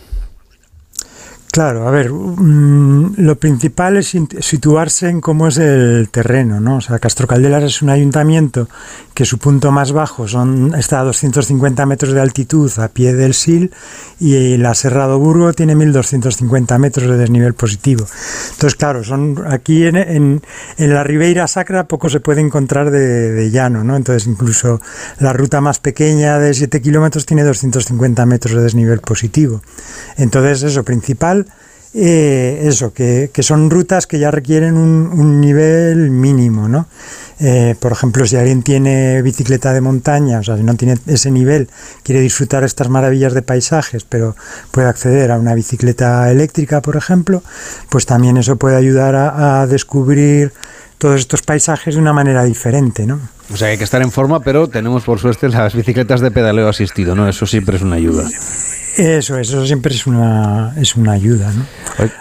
Claro, 1.56 1.88
a 1.88 1.90
ver, 1.90 2.12
mm, 2.12 3.14
lo 3.16 3.36
principal 3.36 3.96
es 3.96 4.14
situarse 4.40 5.08
en 5.08 5.22
cómo 5.22 5.48
es 5.48 5.56
el 5.56 6.10
terreno, 6.10 6.60
¿no? 6.60 6.76
O 6.76 6.80
sea, 6.82 6.98
Castro 6.98 7.26
Caldelas 7.26 7.62
es 7.62 7.80
un 7.80 7.88
ayuntamiento 7.88 8.68
que 9.14 9.24
su 9.24 9.38
punto 9.38 9.72
más 9.72 9.92
bajo 9.92 10.28
son, 10.28 10.74
está 10.74 11.00
a 11.00 11.04
250 11.04 11.86
metros 11.86 12.12
de 12.12 12.20
altitud 12.20 12.70
a 12.76 12.88
pie 12.88 13.14
del 13.14 13.32
Sil 13.32 13.72
y 14.20 14.58
la 14.58 14.74
Serrado 14.74 15.18
Burgo 15.18 15.54
tiene 15.54 15.74
1250 15.74 16.76
metros 16.76 17.08
de 17.08 17.16
desnivel 17.16 17.54
positivo. 17.54 18.04
Entonces, 18.50 18.74
claro, 18.74 19.02
son 19.02 19.42
aquí 19.48 19.86
en, 19.86 20.42
la 20.76 21.04
Ribeira 21.04 21.46
Sacra 21.46 21.88
poco 21.88 22.10
se 22.10 22.20
puede 22.20 22.42
encontrar 22.42 22.90
de, 22.90 23.32
de 23.32 23.50
llano, 23.50 23.82
¿no? 23.82 23.96
Entonces, 23.96 24.26
incluso 24.26 24.82
la 25.20 25.32
ruta 25.32 25.62
más 25.62 25.78
pequeña 25.78 26.38
de 26.38 26.52
7 26.52 26.82
kilómetros 26.82 27.24
tiene 27.24 27.44
250 27.44 28.26
metros 28.26 28.54
de 28.54 28.60
desnivel 28.60 29.00
positivo. 29.00 29.62
Entonces, 30.18 30.62
eso, 30.62 30.84
principal, 30.84 31.45
eh, 31.98 32.60
eso, 32.64 32.92
que, 32.92 33.30
que 33.32 33.42
son 33.42 33.70
rutas 33.70 34.06
que 34.06 34.18
ya 34.18 34.30
requieren 34.30 34.76
un, 34.76 35.08
un 35.12 35.40
nivel 35.40 36.10
mínimo, 36.10 36.68
¿no? 36.68 36.88
Eh, 37.38 37.74
por 37.80 37.92
ejemplo, 37.92 38.26
si 38.26 38.36
alguien 38.36 38.62
tiene 38.62 39.22
bicicleta 39.22 39.72
de 39.72 39.80
montaña, 39.80 40.40
o 40.40 40.42
sea, 40.42 40.58
si 40.58 40.62
no 40.62 40.74
tiene 40.74 40.98
ese 41.06 41.30
nivel, 41.30 41.68
quiere 42.02 42.20
disfrutar 42.20 42.64
estas 42.64 42.90
maravillas 42.90 43.32
de 43.32 43.40
paisajes, 43.40 44.04
pero 44.04 44.36
puede 44.72 44.88
acceder 44.88 45.30
a 45.30 45.38
una 45.38 45.54
bicicleta 45.54 46.30
eléctrica, 46.30 46.82
por 46.82 46.96
ejemplo, 46.96 47.42
pues 47.88 48.04
también 48.04 48.36
eso 48.36 48.56
puede 48.56 48.76
ayudar 48.76 49.14
a, 49.14 49.62
a 49.62 49.66
descubrir 49.66 50.52
todos 50.98 51.20
estos 51.20 51.42
paisajes 51.42 51.94
de 51.94 52.00
una 52.00 52.12
manera 52.12 52.44
diferente, 52.44 53.06
¿no? 53.06 53.20
O 53.52 53.56
sea, 53.56 53.68
hay 53.68 53.78
que 53.78 53.84
estar 53.84 54.02
en 54.02 54.10
forma, 54.10 54.40
pero 54.40 54.68
tenemos 54.68 55.04
por 55.04 55.18
suerte 55.18 55.48
las 55.48 55.74
bicicletas 55.74 56.20
de 56.20 56.30
pedaleo 56.30 56.68
asistido, 56.68 57.14
¿no? 57.14 57.28
Eso 57.28 57.46
siempre 57.46 57.76
es 57.76 57.82
una 57.82 57.96
ayuda. 57.96 58.28
Eso, 58.96 59.38
eso 59.38 59.66
siempre 59.66 59.94
es 59.94 60.06
una, 60.06 60.74
es 60.76 60.96
una 60.96 61.12
ayuda. 61.12 61.52
¿no? 61.52 61.64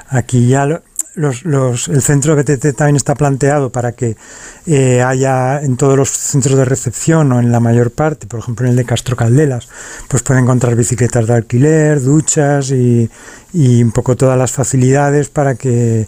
Aquí 0.10 0.48
ya 0.48 0.66
lo- 0.66 0.82
los, 1.16 1.46
los- 1.46 1.88
el 1.88 2.02
centro 2.02 2.36
BTT 2.36 2.74
también 2.76 2.98
está 2.98 3.16
planteado 3.16 3.72
para 3.72 3.94
que 3.94 4.18
eh, 4.66 5.02
haya 5.02 5.62
en 5.62 5.78
todos 5.78 5.96
los 5.98 6.10
centros 6.10 6.58
de 6.58 6.66
recepción 6.66 7.32
o 7.32 7.40
en 7.40 7.54
la 7.54 7.62
mayor 7.62 7.92
parte, 7.92 8.28
por 8.28 8.42
ejemplo 8.42 8.66
en 8.66 8.72
el 8.72 8.76
de 8.76 8.84
Castro 8.84 9.16
Caldelas, 9.16 9.70
pues 10.10 10.24
puede 10.24 10.42
encontrar 10.42 10.76
bicicletas 10.76 11.26
de 11.28 11.34
alquiler, 11.36 12.02
duchas 12.02 12.72
y, 12.72 13.10
y 13.54 13.82
un 13.82 13.92
poco 13.94 14.18
todas 14.18 14.38
las 14.38 14.52
facilidades 14.52 15.30
para 15.30 15.56
que 15.56 16.08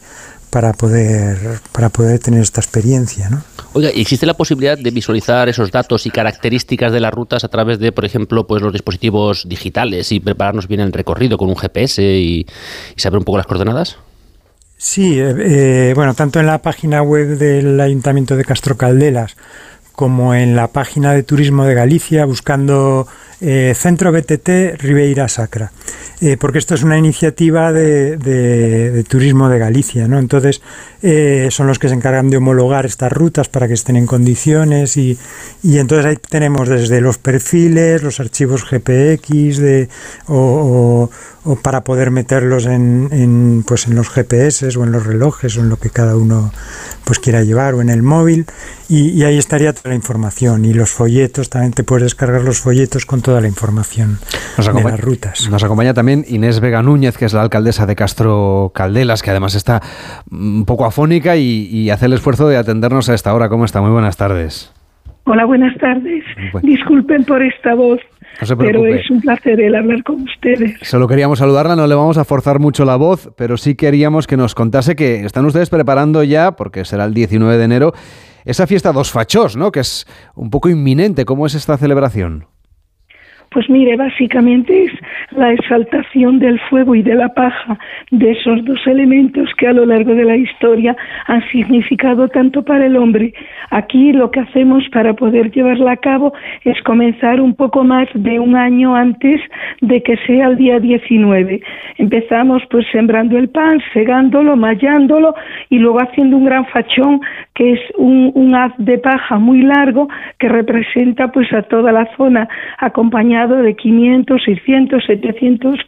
para 0.57 0.73
poder 0.73 1.37
para 1.71 1.89
poder 1.89 2.17
tener 2.17 2.41
esta 2.41 2.61
experiencia, 2.61 3.29
¿no? 3.29 3.43
Oiga, 3.73 3.91
¿y 3.93 4.01
¿existe 4.01 4.25
la 4.25 4.33
posibilidad 4.33 4.75
de 4.75 4.89
visualizar 4.89 5.47
esos 5.49 5.71
datos 5.71 6.07
y 6.07 6.09
características 6.09 6.91
de 6.91 6.99
las 6.99 7.13
rutas 7.13 7.43
a 7.43 7.47
través 7.47 7.77
de, 7.77 7.91
por 7.91 8.05
ejemplo, 8.05 8.47
pues 8.47 8.63
los 8.63 8.73
dispositivos 8.73 9.47
digitales 9.47 10.11
y 10.11 10.19
prepararnos 10.19 10.67
bien 10.67 10.81
el 10.81 10.93
recorrido 10.93 11.37
con 11.37 11.49
un 11.49 11.57
GPS 11.57 12.01
y, 12.01 12.47
y 12.95 12.99
saber 12.99 13.19
un 13.19 13.23
poco 13.23 13.37
las 13.37 13.45
coordenadas? 13.45 13.97
Sí, 14.77 15.19
eh, 15.19 15.35
eh, 15.37 15.93
bueno, 15.93 16.15
tanto 16.15 16.39
en 16.39 16.47
la 16.47 16.57
página 16.63 17.03
web 17.03 17.37
del 17.37 17.79
Ayuntamiento 17.79 18.35
de 18.35 18.43
Castro 18.43 18.77
Caldelas 18.77 19.37
como 19.97 20.35
en 20.35 20.55
la 20.55 20.67
página 20.67 21.11
de 21.11 21.23
Turismo 21.23 21.65
de 21.65 21.73
Galicia, 21.73 22.23
buscando 22.25 23.07
eh, 23.41 23.73
Centro 23.75 24.11
BTT 24.11 24.77
Ribeira 24.77 25.27
Sacra, 25.27 25.71
Eh, 26.19 26.35
porque 26.35 26.57
esto 26.57 26.73
es 26.73 26.81
una 26.81 26.97
iniciativa 26.97 27.71
de, 27.71 29.05
Turismo 29.07 29.49
de 29.49 29.59
Galicia, 29.59 30.07
¿no? 30.07 30.17
Entonces, 30.17 30.61
eh, 31.03 31.49
son 31.51 31.67
los 31.67 31.77
que 31.77 31.89
se 31.89 31.93
encargan 31.93 32.31
de 32.31 32.37
homologar 32.37 32.87
estas 32.87 33.11
rutas 33.11 33.49
para 33.49 33.67
que 33.67 33.75
estén 33.75 33.97
en 33.97 34.07
condiciones 34.07 34.97
y, 34.97 35.15
y 35.61 35.77
entonces 35.77 36.07
ahí 36.07 36.17
tenemos 36.17 36.69
desde 36.69 37.01
los 37.01 37.19
perfiles, 37.19 38.01
los 38.01 38.19
archivos 38.19 38.65
GPX 38.67 39.57
de, 39.57 39.89
o, 40.27 41.09
para 41.61 41.81
poder 41.83 42.09
meterlos 42.09 42.65
en, 42.65 43.63
pues 43.67 43.87
en 43.87 43.95
los 43.95 44.09
GPS 44.09 44.75
o 44.75 44.83
en 44.83 44.91
los 44.91 45.05
relojes 45.05 45.55
o 45.57 45.61
en 45.61 45.69
lo 45.69 45.77
que 45.77 45.91
cada 45.91 46.17
uno 46.17 46.51
pues 47.03 47.19
quiera 47.19 47.43
llevar 47.43 47.75
o 47.75 47.81
en 47.81 47.89
el 47.89 48.03
móvil 48.03 48.45
y, 48.89 49.23
ahí 49.23 49.37
estaría 49.37 49.73
la 49.87 49.95
información 49.95 50.65
y 50.65 50.73
los 50.73 50.91
folletos 50.91 51.49
también 51.49 51.73
te 51.73 51.83
puedes 51.83 52.03
descargar 52.03 52.43
los 52.43 52.59
folletos 52.59 53.05
con 53.05 53.21
toda 53.21 53.41
la 53.41 53.47
información 53.47 54.19
Nos 54.57 54.65
de 54.65 54.71
acompaña, 54.71 54.95
las 54.95 55.05
rutas 55.05 55.49
nos 55.49 55.63
acompaña 55.63 55.93
también 55.93 56.25
Inés 56.27 56.59
Vega 56.59 56.81
Núñez, 56.83 57.17
que 57.17 57.25
es 57.25 57.33
la 57.33 57.41
alcaldesa 57.41 57.85
de 57.85 57.95
Castro 57.95 58.71
Caldelas, 58.73 59.23
que 59.23 59.31
además 59.31 59.55
está 59.55 59.81
un 60.29 60.65
poco 60.65 60.85
afónica 60.85 61.37
y, 61.37 61.67
y 61.71 61.89
hace 61.89 62.05
el 62.07 62.13
esfuerzo 62.13 62.47
de 62.47 62.57
atendernos 62.57 63.09
a 63.09 63.13
esta 63.13 63.33
hora. 63.33 63.49
¿Cómo 63.49 63.65
está? 63.65 63.81
Muy 63.81 63.91
buenas 63.91 64.17
tardes. 64.17 64.73
Hola, 65.29 65.43
buenas 65.43 65.77
tardes. 65.77 66.23
Bueno. 66.53 66.65
Disculpen 66.69 67.25
por 67.25 67.43
esta 67.43 67.75
voz, 67.75 67.99
No 68.39 68.47
se 68.47 68.55
pero 68.55 68.85
es 68.85 69.11
un 69.11 69.19
placer 69.19 69.59
el 69.59 69.75
hablar 69.75 70.01
con 70.03 70.21
ustedes. 70.21 70.77
Solo 70.83 71.05
queríamos 71.05 71.39
saludarla, 71.39 71.75
no 71.75 71.85
le 71.85 71.95
vamos 71.95 72.17
a 72.17 72.23
forzar 72.23 72.59
mucho 72.59 72.85
la 72.85 72.95
voz, 72.95 73.29
pero 73.35 73.57
sí 73.57 73.75
queríamos 73.75 74.25
que 74.25 74.37
nos 74.37 74.55
contase 74.55 74.95
que 74.95 75.25
están 75.25 75.45
ustedes 75.45 75.69
preparando 75.69 76.23
ya, 76.23 76.53
porque 76.53 76.85
será 76.85 77.03
el 77.03 77.13
19 77.13 77.57
de 77.57 77.63
enero, 77.65 77.93
esa 78.47 78.65
fiesta 78.65 78.93
dos 78.93 79.11
fachos, 79.11 79.57
¿no? 79.57 79.71
Que 79.71 79.81
es 79.81 80.07
un 80.35 80.49
poco 80.49 80.69
inminente. 80.69 81.25
¿Cómo 81.25 81.45
es 81.45 81.53
esta 81.53 81.77
celebración? 81.77 82.47
Pues 83.51 83.69
mire, 83.69 83.95
básicamente 83.95 84.85
es 84.85 84.91
la 85.31 85.53
exaltación 85.53 86.39
del 86.39 86.59
fuego 86.69 86.95
y 86.95 87.01
de 87.01 87.15
la 87.15 87.29
paja, 87.29 87.79
de 88.11 88.31
esos 88.31 88.63
dos 88.65 88.85
elementos 88.85 89.49
que 89.57 89.67
a 89.67 89.73
lo 89.73 89.85
largo 89.85 90.13
de 90.13 90.25
la 90.25 90.35
historia 90.35 90.95
han 91.27 91.41
significado 91.49 92.27
tanto 92.27 92.63
para 92.63 92.85
el 92.85 92.97
hombre. 92.97 93.33
Aquí 93.69 94.11
lo 94.11 94.31
que 94.31 94.41
hacemos 94.41 94.83
para 94.91 95.13
poder 95.13 95.49
llevarla 95.51 95.93
a 95.93 95.97
cabo 95.97 96.33
es 96.65 96.81
comenzar 96.83 97.39
un 97.39 97.55
poco 97.55 97.85
más 97.85 98.09
de 98.13 98.37
un 98.37 98.55
año 98.55 98.95
antes 98.95 99.39
de 99.79 100.03
que 100.03 100.17
sea 100.27 100.47
el 100.47 100.57
día 100.57 100.79
19. 100.79 101.61
Empezamos 101.97 102.63
pues 102.69 102.85
sembrando 102.91 103.37
el 103.37 103.49
pan, 103.49 103.81
segándolo, 103.93 104.57
mallándolo 104.57 105.33
y 105.69 105.79
luego 105.79 106.01
haciendo 106.01 106.35
un 106.35 106.45
gran 106.45 106.65
fachón 106.67 107.21
que 107.57 107.73
es 107.73 107.79
un, 107.97 108.31
un 108.35 108.53
haz 108.53 108.71
de 108.77 108.99
paja 108.99 109.39
muy 109.39 109.63
largo 109.63 110.07
que 110.37 110.47
representa 110.47 111.31
pues 111.31 111.51
a 111.53 111.63
toda 111.63 111.91
la 111.91 112.07
zona 112.15 112.47
acompañado 112.77 113.55
de 113.63 113.75
500, 113.75 114.43
600, 114.43 115.03
700 115.03 115.79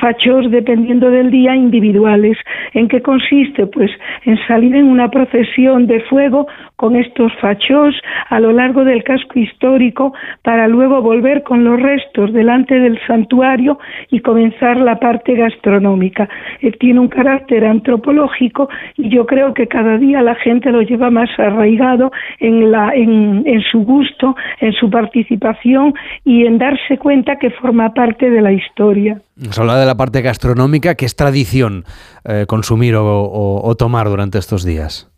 fachos 0.00 0.50
dependiendo 0.50 1.10
del 1.10 1.30
día 1.30 1.54
individuales. 1.54 2.38
¿En 2.72 2.88
qué 2.88 3.02
consiste? 3.02 3.66
Pues 3.66 3.90
en 4.24 4.38
salir 4.46 4.74
en 4.74 4.86
una 4.86 5.10
procesión 5.10 5.86
de 5.86 6.00
fuego 6.00 6.46
con 6.78 6.94
estos 6.94 7.32
fachos 7.40 7.92
a 8.30 8.38
lo 8.38 8.52
largo 8.52 8.84
del 8.84 9.02
casco 9.02 9.36
histórico 9.38 10.12
para 10.42 10.68
luego 10.68 11.02
volver 11.02 11.42
con 11.42 11.64
los 11.64 11.82
restos 11.82 12.32
delante 12.32 12.78
del 12.78 12.98
santuario 13.06 13.78
y 14.12 14.20
comenzar 14.20 14.78
la 14.80 15.00
parte 15.00 15.34
gastronómica. 15.34 16.28
Eh, 16.62 16.70
tiene 16.78 17.00
un 17.00 17.08
carácter 17.08 17.64
antropológico 17.64 18.68
y 18.96 19.08
yo 19.10 19.26
creo 19.26 19.54
que 19.54 19.66
cada 19.66 19.98
día 19.98 20.22
la 20.22 20.36
gente 20.36 20.70
lo 20.70 20.82
lleva 20.82 21.10
más 21.10 21.28
arraigado 21.36 22.12
en, 22.38 22.70
la, 22.70 22.94
en, 22.94 23.42
en 23.44 23.60
su 23.72 23.80
gusto, 23.80 24.36
en 24.60 24.72
su 24.72 24.88
participación 24.88 25.94
y 26.24 26.46
en 26.46 26.58
darse 26.58 26.96
cuenta 26.98 27.36
que 27.40 27.50
forma 27.50 27.92
parte 27.92 28.30
de 28.30 28.40
la 28.40 28.52
historia. 28.52 29.20
Nos 29.36 29.58
habla 29.58 29.78
de 29.78 29.86
la 29.86 29.96
parte 29.96 30.22
gastronómica, 30.22 30.94
que 30.94 31.06
es 31.06 31.16
tradición 31.16 31.82
eh, 32.24 32.44
consumir 32.46 32.94
o- 32.94 33.60
o 33.64 33.74
tomar 33.74 34.08
durante 34.08 34.38
estos 34.38 34.64
días. 34.64 35.10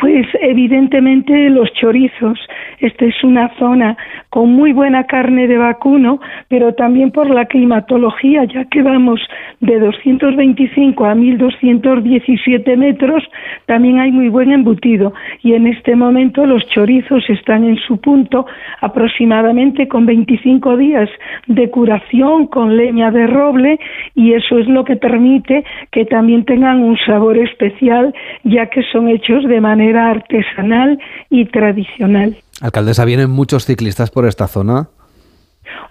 Pues 0.00 0.26
evidentemente 0.40 1.50
los 1.50 1.70
chorizos. 1.74 2.38
Esta 2.80 3.04
es 3.04 3.22
una 3.22 3.54
zona 3.58 3.96
con 4.30 4.52
muy 4.52 4.72
buena 4.72 5.04
carne 5.04 5.46
de 5.46 5.58
vacuno, 5.58 6.18
pero 6.48 6.72
también 6.74 7.10
por 7.10 7.28
la 7.28 7.44
climatología, 7.44 8.44
ya 8.44 8.64
que 8.64 8.82
vamos 8.82 9.20
de 9.60 9.78
225 9.78 11.04
a 11.04 11.14
1217 11.14 12.76
metros, 12.76 13.22
también 13.66 13.98
hay 13.98 14.10
muy 14.10 14.28
buen 14.28 14.50
embutido. 14.50 15.12
Y 15.42 15.52
en 15.52 15.66
este 15.66 15.94
momento 15.94 16.46
los 16.46 16.66
chorizos 16.68 17.28
están 17.28 17.64
en 17.64 17.76
su 17.76 18.00
punto, 18.00 18.46
aproximadamente 18.80 19.86
con 19.86 20.06
25 20.06 20.78
días 20.78 21.10
de 21.46 21.70
curación 21.70 22.46
con 22.46 22.78
leña 22.78 23.10
de 23.10 23.26
roble, 23.26 23.78
y 24.14 24.32
eso 24.32 24.58
es 24.58 24.66
lo 24.68 24.84
que 24.84 24.96
permite 24.96 25.64
que 25.90 26.06
también 26.06 26.44
tengan 26.46 26.82
un 26.82 26.96
sabor 27.04 27.36
especial, 27.36 28.14
ya 28.44 28.66
que 28.66 28.82
son 28.84 29.08
hechos 29.08 29.44
de 29.44 29.60
manera 29.60 30.10
artesanal 30.10 30.98
y 31.28 31.44
tradicional. 31.44 32.36
Alcaldesa, 32.60 33.06
¿vienen 33.06 33.30
muchos 33.30 33.64
ciclistas 33.64 34.10
por 34.10 34.26
esta 34.26 34.46
zona? 34.46 34.90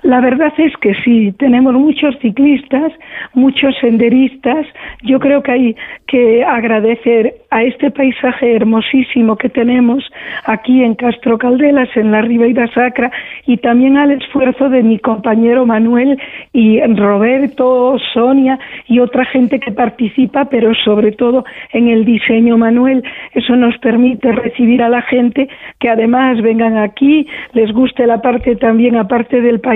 La 0.03 0.21
verdad 0.21 0.53
es 0.57 0.75
que 0.77 0.93
sí, 1.03 1.33
tenemos 1.37 1.73
muchos 1.73 2.17
ciclistas, 2.19 2.91
muchos 3.33 3.75
senderistas. 3.81 4.65
Yo 5.03 5.19
creo 5.19 5.43
que 5.43 5.51
hay 5.51 5.75
que 6.07 6.43
agradecer 6.43 7.35
a 7.51 7.63
este 7.63 7.91
paisaje 7.91 8.55
hermosísimo 8.55 9.35
que 9.37 9.49
tenemos 9.49 10.03
aquí 10.45 10.83
en 10.83 10.95
Castro 10.95 11.37
Caldelas, 11.37 11.89
en 11.95 12.11
la 12.11 12.21
Ribeira 12.21 12.67
Sacra, 12.73 13.11
y 13.45 13.57
también 13.57 13.97
al 13.97 14.11
esfuerzo 14.11 14.69
de 14.69 14.83
mi 14.83 14.99
compañero 14.99 15.65
Manuel 15.65 16.19
y 16.53 16.79
Roberto, 16.95 17.97
Sonia 18.13 18.59
y 18.87 18.99
otra 18.99 19.25
gente 19.25 19.59
que 19.59 19.71
participa, 19.71 20.45
pero 20.45 20.73
sobre 20.75 21.11
todo 21.11 21.43
en 21.73 21.89
el 21.89 22.05
diseño 22.05 22.57
Manuel. 22.57 23.03
Eso 23.33 23.55
nos 23.55 23.77
permite 23.79 24.31
recibir 24.31 24.81
a 24.81 24.89
la 24.89 25.01
gente 25.01 25.49
que 25.79 25.89
además 25.89 26.41
vengan 26.41 26.77
aquí, 26.77 27.27
les 27.53 27.71
guste 27.71 28.05
la 28.07 28.21
parte 28.21 28.55
también, 28.55 28.95
aparte 28.95 29.41
del 29.41 29.59
paisaje, 29.59 29.68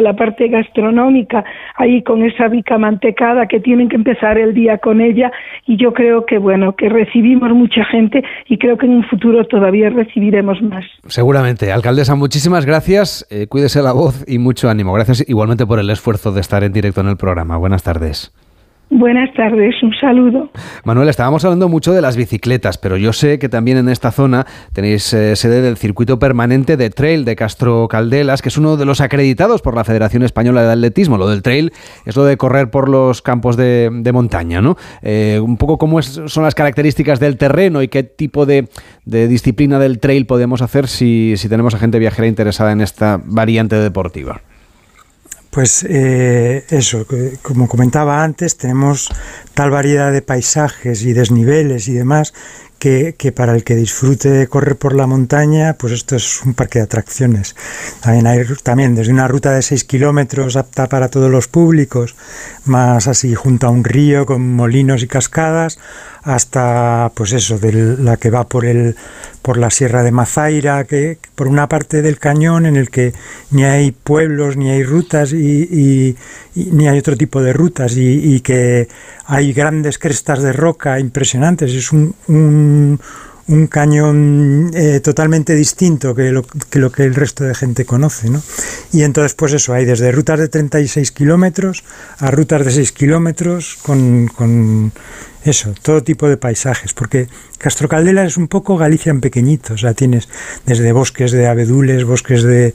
la 0.00 0.14
parte 0.14 0.48
gastronómica, 0.48 1.44
ahí 1.76 2.02
con 2.02 2.22
esa 2.24 2.48
bica 2.48 2.78
mantecada 2.78 3.46
que 3.46 3.60
tienen 3.60 3.88
que 3.88 3.96
empezar 3.96 4.38
el 4.38 4.54
día 4.54 4.78
con 4.78 5.00
ella 5.00 5.30
y 5.66 5.76
yo 5.76 5.92
creo 5.92 6.26
que 6.26 6.38
bueno, 6.38 6.74
que 6.76 6.88
recibimos 6.88 7.50
mucha 7.50 7.84
gente 7.84 8.22
y 8.48 8.58
creo 8.58 8.76
que 8.76 8.86
en 8.86 8.92
un 8.92 9.04
futuro 9.04 9.44
todavía 9.46 9.90
recibiremos 9.90 10.60
más. 10.62 10.84
Seguramente. 11.06 11.72
Alcaldesa, 11.72 12.14
muchísimas 12.14 12.66
gracias, 12.66 13.26
eh, 13.30 13.46
cuídese 13.48 13.82
la 13.82 13.92
voz 13.92 14.24
y 14.28 14.38
mucho 14.38 14.68
ánimo. 14.68 14.92
Gracias 14.92 15.28
igualmente 15.28 15.66
por 15.66 15.78
el 15.78 15.90
esfuerzo 15.90 16.32
de 16.32 16.40
estar 16.40 16.64
en 16.64 16.72
directo 16.72 17.00
en 17.00 17.08
el 17.08 17.16
programa. 17.16 17.56
Buenas 17.56 17.82
tardes. 17.82 18.32
Buenas 18.92 19.32
tardes, 19.34 19.80
un 19.84 19.94
saludo. 20.00 20.50
Manuel, 20.82 21.08
estábamos 21.08 21.44
hablando 21.44 21.68
mucho 21.68 21.92
de 21.92 22.02
las 22.02 22.16
bicicletas, 22.16 22.76
pero 22.76 22.96
yo 22.96 23.12
sé 23.12 23.38
que 23.38 23.48
también 23.48 23.78
en 23.78 23.88
esta 23.88 24.10
zona 24.10 24.46
tenéis 24.72 25.14
eh, 25.14 25.36
sede 25.36 25.62
del 25.62 25.76
circuito 25.76 26.18
permanente 26.18 26.76
de 26.76 26.90
trail 26.90 27.24
de 27.24 27.36
Castro 27.36 27.86
Caldelas, 27.86 28.42
que 28.42 28.48
es 28.48 28.58
uno 28.58 28.76
de 28.76 28.84
los 28.86 29.00
acreditados 29.00 29.62
por 29.62 29.76
la 29.76 29.84
Federación 29.84 30.24
Española 30.24 30.64
de 30.64 30.72
Atletismo. 30.72 31.18
Lo 31.18 31.28
del 31.28 31.42
trail 31.42 31.72
es 32.04 32.16
lo 32.16 32.24
de 32.24 32.36
correr 32.36 32.72
por 32.72 32.88
los 32.88 33.22
campos 33.22 33.56
de, 33.56 34.10
montaña, 34.12 34.60
¿no? 34.60 34.76
Eh, 35.02 35.38
un 35.40 35.56
poco 35.56 35.78
cómo 35.78 36.02
son 36.02 36.42
las 36.42 36.56
características 36.56 37.20
del 37.20 37.36
terreno 37.36 37.82
y 37.82 37.88
qué 37.88 38.02
tipo 38.02 38.44
de, 38.44 38.66
disciplina 39.04 39.78
del 39.78 40.00
trail 40.00 40.26
podemos 40.26 40.62
hacer 40.62 40.88
si 40.88 41.36
tenemos 41.48 41.74
a 41.74 41.78
gente 41.78 42.00
viajera 42.00 42.26
interesada 42.26 42.72
en 42.72 42.80
esta 42.80 43.20
variante 43.24 43.76
deportiva. 43.76 44.40
Pues 45.50 45.84
eh, 45.88 46.64
eso, 46.70 47.06
como 47.42 47.68
comentaba 47.68 48.22
antes, 48.22 48.56
tenemos 48.56 49.08
tal 49.54 49.70
variedad 49.70 50.12
de 50.12 50.22
paisajes 50.22 51.02
y 51.02 51.12
desniveles 51.12 51.88
y 51.88 51.94
demás 51.94 52.32
que, 52.80 53.14
para 53.36 53.54
el 53.54 53.62
que 53.62 53.76
disfrute 53.76 54.48
correr 54.48 54.76
por 54.76 54.94
la 54.96 55.06
montaña, 55.06 55.74
pues 55.78 55.92
esto 55.92 56.16
es 56.16 56.42
un 56.42 56.54
parque 56.54 56.80
de 56.80 56.86
atracciones. 56.86 57.54
También 58.00 58.26
hay 58.26 58.40
también 58.62 58.94
desde 58.94 59.12
una 59.12 59.28
ruta 59.28 59.52
de 59.52 59.62
6 59.62 59.84
kilómetros 59.84 60.56
apta 60.56 60.88
para 60.88 61.08
todos 61.08 61.30
los 61.30 61.46
públicos, 61.46 62.16
más 62.64 63.06
así 63.06 63.34
junto 63.34 63.66
a 63.66 63.70
un 63.70 63.84
río 63.84 64.26
con 64.26 64.54
molinos 64.54 65.02
y 65.02 65.06
cascadas, 65.06 65.78
hasta 66.22 67.12
pues 67.14 67.32
eso, 67.32 67.58
de 67.58 67.96
la 67.98 68.16
que 68.16 68.30
va 68.30 68.48
por 68.48 68.64
el 68.64 68.96
por 69.42 69.56
la 69.56 69.70
sierra 69.70 70.02
de 70.02 70.12
Mazaira, 70.12 70.84
que 70.84 71.18
por 71.34 71.48
una 71.48 71.68
parte 71.68 72.02
del 72.02 72.18
cañón 72.18 72.66
en 72.66 72.76
el 72.76 72.90
que 72.90 73.14
ni 73.50 73.64
hay 73.64 73.90
pueblos, 73.90 74.56
ni 74.56 74.70
hay 74.70 74.82
rutas 74.82 75.32
y, 75.32 76.16
ni 76.54 76.88
hay 76.88 76.98
otro 76.98 77.16
tipo 77.16 77.42
de 77.42 77.52
rutas 77.52 77.94
y, 77.96 78.40
que 78.40 78.88
hay 79.26 79.52
grandes 79.52 79.98
crestas 79.98 80.42
de 80.42 80.52
roca 80.52 81.00
impresionantes. 81.00 81.72
Es 81.72 81.90
un, 81.92 82.14
cañón 83.68 84.70
eh, 84.74 85.00
totalmente 85.00 85.54
distinto 85.54 86.14
que 86.14 86.30
lo, 86.30 86.44
que 86.92 87.04
el 87.04 87.14
resto 87.14 87.44
de 87.44 87.54
gente 87.54 87.84
conoce. 87.84 88.30
¿no? 88.30 88.42
Y 88.92 89.02
entonces, 89.02 89.34
pues 89.34 89.52
eso, 89.52 89.72
hay 89.72 89.84
desde 89.84 90.12
rutas 90.12 90.38
de 90.38 90.48
36 90.48 91.10
kilómetros 91.10 91.84
a 92.18 92.30
rutas 92.30 92.64
de 92.64 92.70
6 92.70 92.92
kilómetros 92.92 93.76
con 93.82 94.92
eso, 95.44 95.72
todo 95.82 96.02
tipo 96.02 96.28
de 96.28 96.36
paisajes, 96.36 96.92
porque 96.92 97.28
Castro 97.58 97.88
Caldela 97.88 98.24
es 98.24 98.36
un 98.36 98.48
poco 98.48 98.76
Galicia 98.76 99.10
en 99.10 99.20
pequeñito, 99.20 99.74
o 99.74 99.78
sea, 99.78 99.94
tienes 99.94 100.28
desde 100.66 100.92
bosques 100.92 101.32
de 101.32 101.46
abedules, 101.46 102.04
bosques 102.04 102.42
de, 102.42 102.74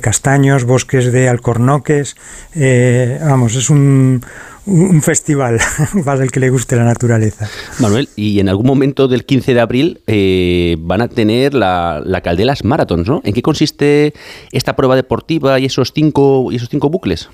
castaños, 0.00 0.64
bosques 0.64 1.12
de 1.12 1.28
alcornoques, 1.28 2.16
eh, 2.54 3.18
vamos, 3.22 3.54
es 3.54 3.68
un, 3.68 4.22
un 4.66 5.02
festival 5.02 5.58
para 6.04 6.24
el 6.24 6.30
que 6.30 6.40
le 6.40 6.50
guste 6.50 6.76
la 6.76 6.84
naturaleza. 6.84 7.48
Manuel, 7.78 8.08
y 8.16 8.40
en 8.40 8.48
algún 8.48 8.66
momento 8.66 9.08
del 9.08 9.24
15 9.24 9.54
de 9.54 9.60
abril 9.60 10.00
eh, 10.06 10.76
van 10.80 11.02
a 11.02 11.08
tener 11.08 11.54
la, 11.54 12.02
la, 12.04 12.20
Caldelas 12.22 12.64
Marathons, 12.64 13.08
¿no? 13.08 13.20
¿En 13.24 13.32
qué 13.32 13.42
consiste 13.42 14.14
esta 14.52 14.74
prueba 14.74 14.96
deportiva 14.96 15.58
y 15.60 15.66
esos 15.66 15.92
cinco, 15.94 16.50
y 16.50 16.56
esos 16.56 16.68
cinco 16.68 16.88
bucles? 16.88 17.28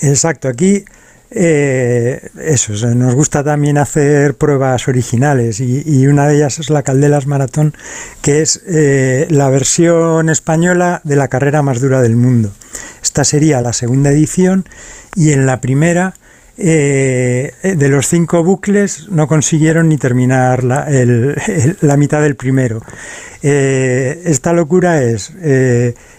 Exacto, 0.00 0.48
aquí 0.48 0.84
eh, 1.30 2.28
eso, 2.40 2.72
nos 2.94 3.14
gusta 3.14 3.42
también 3.42 3.78
hacer 3.78 4.34
pruebas 4.36 4.86
originales 4.88 5.60
y, 5.60 6.06
una 6.06 6.28
de 6.28 6.36
ellas 6.36 6.58
es 6.58 6.70
la 6.70 6.82
Caldelas 6.82 7.26
Maratón, 7.26 7.74
que 8.22 8.42
es 8.42 8.62
eh, 8.66 9.26
la 9.30 9.48
versión 9.50 10.28
española 10.28 11.00
de 11.04 11.16
la 11.16 11.28
carrera 11.28 11.62
más 11.62 11.80
dura 11.80 12.02
del 12.02 12.16
mundo. 12.16 12.52
Esta 13.02 13.24
sería 13.24 13.60
la 13.62 13.72
segunda 13.72 14.10
edición 14.10 14.64
y 15.16 15.32
en 15.32 15.46
la 15.46 15.60
primera 15.60 16.14
eh, 16.56 17.52
de 17.62 17.88
los 17.88 18.06
cinco 18.06 18.44
bucles 18.44 19.08
no 19.08 19.26
consiguieron 19.26 19.88
ni 19.88 19.96
terminar 19.96 20.62
la, 20.62 20.86
la 21.80 21.96
mitad 21.96 22.22
del 22.22 22.36
primero. 22.36 22.80
esta 23.42 24.52
locura 24.52 25.02
es, 25.02 25.32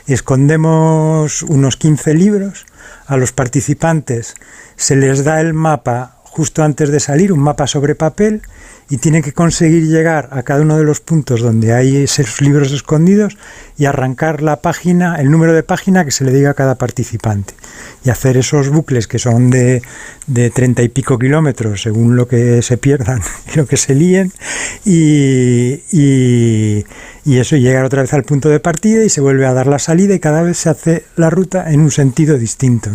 escondemos 0.08 1.42
unos 1.44 1.78
15 1.78 2.14
libros 2.16 2.66
a 3.08 3.18
los 3.18 3.32
participantes 3.32 4.36
se 4.76 4.96
les 4.96 5.24
da 5.24 5.42
el 5.42 5.54
mapa 5.54 6.18
justo 6.36 6.64
antes 6.64 6.90
de 6.90 7.00
salir, 7.00 7.32
un 7.32 7.40
mapa 7.40 7.66
sobre 7.66 7.96
papel, 7.96 8.42
y 8.90 8.98
tienen 8.98 9.24
que 9.24 9.32
conseguir 9.32 9.88
llegar 9.88 10.28
a 10.34 10.44
cada 10.44 10.62
uno 10.62 10.78
de 10.78 10.84
los 10.84 11.00
puntos 11.00 11.40
donde 11.40 11.74
hay 11.74 11.96
esos 11.96 12.42
libros 12.42 12.74
escondidos 12.74 13.38
y 13.78 13.86
arrancar 13.86 14.42
la 14.42 14.58
página, 14.58 15.16
el 15.16 15.32
número 15.32 15.54
de 15.54 15.64
página 15.64 16.04
que 16.04 16.12
se 16.12 16.26
le 16.26 16.34
diga 16.34 16.50
a 16.50 16.54
cada 16.54 16.76
participante. 16.76 17.54
Y 18.04 18.10
hacer 18.10 18.36
esos 18.36 18.68
bucles 18.68 19.08
que 19.08 19.18
son 19.18 19.50
de, 19.50 19.82
de 20.28 20.50
30 20.50 20.84
y 20.84 20.90
pico 20.90 21.18
kilómetros 21.18 21.82
según 21.82 22.18
lo 22.18 22.28
que 22.28 22.62
se 22.62 22.76
pierdan 22.76 23.22
y 23.54 23.58
lo 23.58 23.66
que 23.66 23.78
se 23.78 23.96
líen. 23.96 24.34
Y, 24.84 25.84
y, 25.90 26.84
eso 27.26 27.56
llegar 27.56 27.86
otra 27.86 28.02
vez 28.02 28.14
al 28.14 28.24
punto 28.24 28.50
de 28.50 28.60
partida 28.60 29.06
y 29.06 29.10
se 29.10 29.22
vuelve 29.22 29.46
a 29.46 29.54
dar 29.54 29.68
la 29.68 29.80
salida 29.80 30.14
y 30.14 30.20
cada 30.20 30.42
vez 30.42 30.58
se 30.58 30.70
hace 30.70 31.06
la 31.16 31.30
ruta 31.30 31.72
en 31.72 31.80
un 31.80 31.92
sentido 31.92 32.38
distinto. 32.38 32.92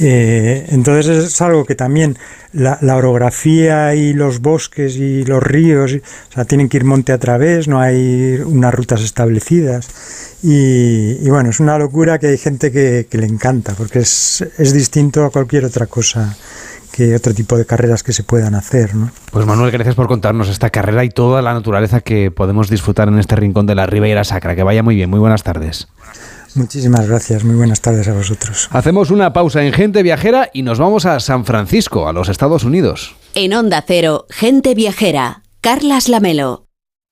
Eh, 0.00 0.66
entonces 0.68 1.24
es 1.24 1.40
algo 1.40 1.64
que 1.64 1.74
también 1.74 2.16
la, 2.52 2.78
orografía 2.96 3.94
y 3.94 4.12
los 4.12 4.40
bosques 4.40 4.96
y 4.96 5.24
los 5.24 5.42
ríos 5.42 5.92
o 5.92 6.32
sea, 6.32 6.44
tienen 6.44 6.68
que 6.68 6.76
ir 6.76 6.84
monte 6.84 7.12
a 7.12 7.18
través, 7.18 7.66
no 7.68 7.80
hay 7.80 8.40
unas 8.44 8.74
rutas 8.74 9.02
establecidas. 9.02 9.88
Y, 10.40 11.28
bueno, 11.28 11.50
es 11.50 11.58
una 11.58 11.76
locura 11.78 12.18
que 12.20 12.28
hay 12.28 12.38
gente 12.38 12.70
que, 12.70 13.06
le 13.10 13.26
encanta, 13.26 13.74
porque 13.74 14.00
es, 14.00 14.46
es, 14.56 14.72
distinto 14.72 15.24
a 15.24 15.30
cualquier 15.30 15.64
otra 15.64 15.86
cosa 15.86 16.36
que 16.92 17.14
otro 17.14 17.34
tipo 17.34 17.56
de 17.56 17.66
carreras 17.66 18.04
que 18.04 18.12
se 18.12 18.22
puedan 18.22 18.54
hacer. 18.54 18.94
¿no? 18.94 19.10
Pues 19.32 19.46
Manuel, 19.46 19.70
gracias 19.72 19.96
por 19.96 20.06
contarnos 20.06 20.48
esta 20.48 20.70
carrera 20.70 21.04
y 21.04 21.10
toda 21.10 21.42
la 21.42 21.54
naturaleza 21.54 22.00
que 22.00 22.30
podemos 22.30 22.70
disfrutar 22.70 23.08
en 23.08 23.18
este 23.18 23.34
rincón 23.34 23.66
de 23.66 23.74
la 23.74 23.86
Ribeira 23.86 24.22
Sacra. 24.22 24.54
Que 24.54 24.62
vaya 24.62 24.82
muy 24.82 24.94
bien, 24.94 25.10
muy 25.10 25.18
buenas 25.18 25.42
tardes. 25.42 25.88
Muchísimas 26.58 27.06
gracias, 27.06 27.44
muy 27.44 27.54
buenas 27.54 27.80
tardes 27.80 28.08
a 28.08 28.14
vosotros. 28.14 28.68
Hacemos 28.72 29.12
una 29.12 29.32
pausa 29.32 29.64
en 29.64 29.72
Gente 29.72 30.02
Viajera 30.02 30.50
y 30.52 30.62
nos 30.62 30.80
vamos 30.80 31.06
a 31.06 31.20
San 31.20 31.44
Francisco, 31.44 32.08
a 32.08 32.12
los 32.12 32.28
Estados 32.28 32.64
Unidos. 32.64 33.14
En 33.34 33.54
Onda 33.54 33.84
Cero, 33.86 34.26
Gente 34.28 34.74
Viajera, 34.74 35.42
Carlas 35.60 36.08
Lamelo. 36.08 36.66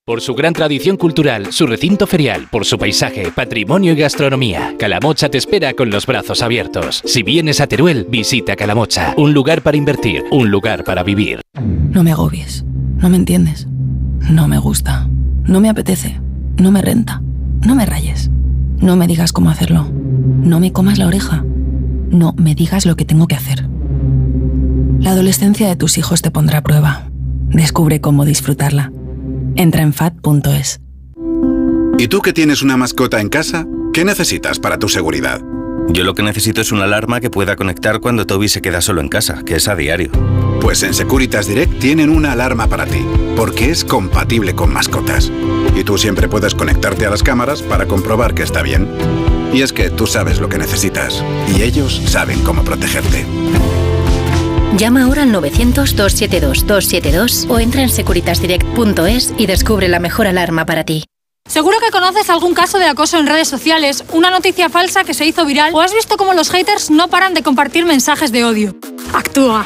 Por 0.04 0.20
su 0.20 0.34
gran 0.34 0.52
tradición 0.52 0.96
cultural, 0.96 1.52
su 1.52 1.68
recinto 1.68 2.08
ferial, 2.08 2.48
por 2.50 2.64
su 2.64 2.76
paisaje, 2.76 3.30
patrimonio 3.30 3.92
y 3.92 3.96
gastronomía, 3.96 4.74
Calamocha 4.80 5.28
te 5.28 5.38
espera 5.38 5.74
con 5.74 5.90
los 5.90 6.06
brazos 6.06 6.42
abiertos. 6.42 7.02
Si 7.04 7.22
vienes 7.22 7.60
a 7.60 7.68
Teruel, 7.68 8.06
visita 8.08 8.56
Calamocha, 8.56 9.14
un 9.16 9.32
lugar 9.32 9.62
para 9.62 9.76
invertir, 9.76 10.24
un 10.32 10.50
lugar 10.50 10.82
para 10.82 11.04
vivir. 11.04 11.40
No 11.60 12.02
me 12.02 12.10
agobies, 12.10 12.64
no 12.96 13.08
me 13.08 13.16
entiendes, 13.16 13.68
no 14.28 14.48
me 14.48 14.58
gusta, 14.58 15.08
no 15.44 15.60
me 15.60 15.68
apetece, 15.68 16.20
no 16.56 16.72
me 16.72 16.82
renta. 16.82 17.22
No 17.66 17.74
me 17.74 17.84
rayes. 17.84 18.30
No 18.78 18.96
me 18.96 19.06
digas 19.06 19.32
cómo 19.32 19.50
hacerlo. 19.50 19.88
No 19.92 20.60
me 20.60 20.72
comas 20.72 20.98
la 20.98 21.06
oreja. 21.06 21.44
No 22.10 22.34
me 22.36 22.54
digas 22.54 22.86
lo 22.86 22.96
que 22.96 23.04
tengo 23.04 23.26
que 23.26 23.34
hacer. 23.34 23.68
La 25.00 25.10
adolescencia 25.10 25.68
de 25.68 25.76
tus 25.76 25.98
hijos 25.98 26.22
te 26.22 26.30
pondrá 26.30 26.58
a 26.58 26.62
prueba. 26.62 27.10
Descubre 27.48 28.00
cómo 28.00 28.24
disfrutarla. 28.24 28.92
Entra 29.54 29.82
en 29.82 29.92
fat.es. 29.92 30.80
¿Y 31.98 32.08
tú 32.08 32.20
que 32.20 32.32
tienes 32.32 32.62
una 32.62 32.76
mascota 32.76 33.20
en 33.20 33.28
casa? 33.28 33.66
¿Qué 33.92 34.04
necesitas 34.04 34.58
para 34.58 34.78
tu 34.78 34.88
seguridad? 34.88 35.40
Yo 35.88 36.04
lo 36.04 36.14
que 36.14 36.22
necesito 36.22 36.60
es 36.60 36.72
una 36.72 36.84
alarma 36.84 37.20
que 37.20 37.30
pueda 37.30 37.56
conectar 37.56 38.00
cuando 38.00 38.26
Toby 38.26 38.48
se 38.48 38.60
queda 38.60 38.80
solo 38.80 39.00
en 39.00 39.08
casa, 39.08 39.42
que 39.44 39.56
es 39.56 39.68
a 39.68 39.76
diario. 39.76 40.10
Pues 40.60 40.82
en 40.82 40.94
Securitas 40.94 41.46
Direct 41.46 41.78
tienen 41.78 42.10
una 42.10 42.32
alarma 42.32 42.66
para 42.66 42.86
ti, 42.86 43.04
porque 43.36 43.70
es 43.70 43.84
compatible 43.84 44.54
con 44.54 44.72
mascotas. 44.72 45.30
Y 45.76 45.84
tú 45.84 45.98
siempre 45.98 46.26
puedes 46.26 46.54
conectarte 46.54 47.06
a 47.06 47.10
las 47.10 47.22
cámaras 47.22 47.62
para 47.62 47.86
comprobar 47.86 48.34
que 48.34 48.42
está 48.42 48.62
bien. 48.62 48.88
Y 49.52 49.62
es 49.62 49.72
que 49.72 49.90
tú 49.90 50.08
sabes 50.08 50.40
lo 50.40 50.48
que 50.48 50.58
necesitas, 50.58 51.22
y 51.56 51.62
ellos 51.62 52.02
saben 52.06 52.42
cómo 52.42 52.64
protegerte. 52.64 53.24
Llama 54.76 55.04
ahora 55.04 55.22
al 55.22 55.32
900-272-272 55.32 57.48
o 57.48 57.60
entra 57.60 57.82
en 57.82 57.88
securitasdirect.es 57.88 59.32
y 59.38 59.46
descubre 59.46 59.86
la 59.88 60.00
mejor 60.00 60.26
alarma 60.26 60.66
para 60.66 60.84
ti. 60.84 61.04
Seguro 61.48 61.78
que 61.78 61.90
conoces 61.90 62.28
algún 62.28 62.52
caso 62.54 62.78
de 62.78 62.86
acoso 62.86 63.18
en 63.18 63.26
redes 63.26 63.48
sociales, 63.48 64.04
una 64.12 64.30
noticia 64.30 64.68
falsa 64.68 65.04
que 65.04 65.14
se 65.14 65.24
hizo 65.24 65.46
viral 65.46 65.74
o 65.74 65.80
has 65.80 65.94
visto 65.94 66.16
cómo 66.16 66.34
los 66.34 66.50
haters 66.50 66.90
no 66.90 67.08
paran 67.08 67.34
de 67.34 67.42
compartir 67.42 67.86
mensajes 67.86 68.32
de 68.32 68.44
odio. 68.44 68.76
Actúa. 69.14 69.64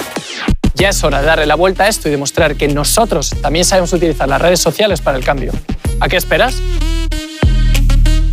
Ya 0.75 0.91
es 0.91 1.03
hora 1.03 1.21
de 1.21 1.27
darle 1.27 1.47
la 1.47 1.57
vuelta 1.57 1.85
a 1.85 1.89
esto 1.89 2.09
y 2.09 2.11
demostrar 2.11 2.57
que 2.57 2.69
nosotros 2.69 3.35
también 3.43 3.65
sabemos 3.65 3.93
utilizar 3.93 4.29
las 4.29 4.41
redes 4.41 4.61
sociales 4.61 5.01
para 5.01 5.19
el 5.19 5.25
cambio. 5.25 5.53
¿A 6.01 6.09
qué 6.09 6.17
esperas? 6.17 6.61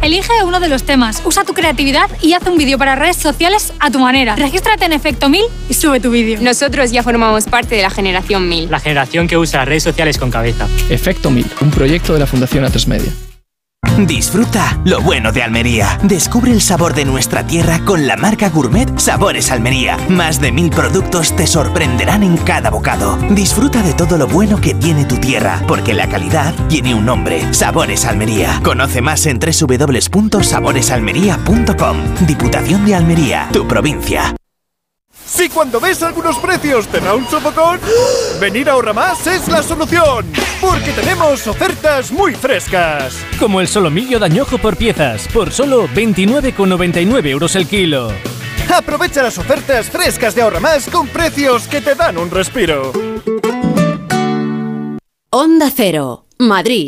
Elige 0.01 0.31
uno 0.45 0.61
de 0.61 0.69
los 0.69 0.83
temas, 0.83 1.21
usa 1.25 1.43
tu 1.43 1.53
creatividad 1.53 2.09
y 2.21 2.31
haz 2.31 2.43
un 2.47 2.57
vídeo 2.57 2.77
para 2.77 2.95
redes 2.95 3.17
sociales 3.17 3.73
a 3.79 3.91
tu 3.91 3.99
manera. 3.99 4.37
Regístrate 4.37 4.85
en 4.85 4.93
Efecto 4.93 5.27
1000 5.27 5.41
y 5.69 5.73
sube 5.73 5.99
tu 5.99 6.11
vídeo. 6.11 6.39
Nosotros 6.41 6.91
ya 6.91 7.03
formamos 7.03 7.45
parte 7.45 7.75
de 7.75 7.81
la 7.81 7.89
generación 7.89 8.47
1000. 8.47 8.71
La 8.71 8.79
generación 8.79 9.27
que 9.27 9.37
usa 9.37 9.59
las 9.59 9.67
redes 9.67 9.83
sociales 9.83 10.17
con 10.17 10.31
cabeza. 10.31 10.67
Efecto 10.89 11.29
1000, 11.29 11.45
un 11.59 11.71
proyecto 11.71 12.13
de 12.13 12.19
la 12.19 12.25
Fundación 12.25 12.63
A3 12.63 12.87
Media. 12.87 13.11
Disfruta 14.05 14.79
lo 14.85 15.01
bueno 15.01 15.31
de 15.31 15.41
Almería. 15.43 15.97
Descubre 16.03 16.51
el 16.51 16.61
sabor 16.61 16.93
de 16.93 17.05
nuestra 17.05 17.45
tierra 17.45 17.79
con 17.85 18.07
la 18.07 18.15
marca 18.15 18.49
Gourmet 18.49 18.97
Sabores 18.99 19.51
Almería. 19.51 19.97
Más 20.09 20.39
de 20.39 20.51
mil 20.51 20.69
productos 20.69 21.35
te 21.35 21.47
sorprenderán 21.47 22.21
en 22.23 22.37
cada 22.37 22.69
bocado. 22.69 23.17
Disfruta 23.31 23.81
de 23.81 23.93
todo 23.93 24.17
lo 24.17 24.27
bueno 24.27 24.61
que 24.61 24.73
tiene 24.73 25.05
tu 25.05 25.17
tierra, 25.17 25.61
porque 25.67 25.93
la 25.93 26.07
calidad 26.09 26.53
tiene 26.67 26.95
un 26.95 27.05
nombre. 27.05 27.53
Sabores 27.53 28.05
Almería. 28.05 28.59
Conoce 28.63 29.01
más 29.01 29.25
en 29.25 29.39
www.saboresalmería.com. 29.39 31.97
Diputación 32.27 32.85
de 32.85 32.95
Almería, 32.95 33.49
tu 33.51 33.67
provincia. 33.67 34.33
Si 35.27 35.49
cuando 35.49 35.79
ves 35.79 36.01
algunos 36.03 36.37
precios 36.39 36.87
te 36.87 37.01
da 37.01 37.13
un 37.13 37.27
sofocón, 37.27 37.79
venir 38.39 38.69
a 38.69 38.73
Ahorra 38.73 38.93
Más 38.93 39.27
es 39.27 39.47
la 39.49 39.61
solución. 39.61 40.25
Porque 40.61 40.91
tenemos 40.91 41.45
ofertas 41.47 42.11
muy 42.11 42.33
frescas. 42.33 43.13
Como 43.37 43.59
el 43.59 43.67
solomillo 43.67 44.19
dañojo 44.19 44.57
por 44.57 44.77
piezas, 44.77 45.27
por 45.27 45.51
solo 45.51 45.87
29,99 45.89 47.27
euros 47.27 47.55
el 47.55 47.67
kilo. 47.67 48.11
Aprovecha 48.73 49.21
las 49.21 49.37
ofertas 49.37 49.89
frescas 49.89 50.33
de 50.33 50.41
Ahorra 50.41 50.59
Más 50.59 50.89
con 50.89 51.07
precios 51.07 51.67
que 51.67 51.81
te 51.81 51.95
dan 51.95 52.17
un 52.17 52.31
respiro. 52.31 52.93
Onda 55.29 55.69
Cero, 55.75 56.25
Madrid. 56.39 56.87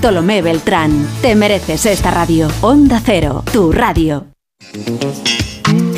Beltrán. 0.41 1.07
Te 1.21 1.35
mereces 1.35 1.85
esta 1.85 2.11
radio. 2.11 2.47
Onda 2.61 2.99
Cero, 3.05 3.43
tu 3.51 3.71
radio. 3.71 4.25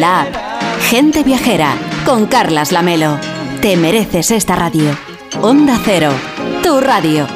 la 0.00 0.22
app. 0.22 0.34
Gente 0.82 1.22
Viajera, 1.22 1.74
con 2.04 2.26
Carlas 2.26 2.72
Lamelo. 2.72 3.18
Te 3.60 3.76
mereces 3.76 4.30
esta 4.30 4.56
radio. 4.56 4.96
Onda 5.40 5.78
Cero, 5.84 6.12
tu 6.62 6.80
radio. 6.80 7.26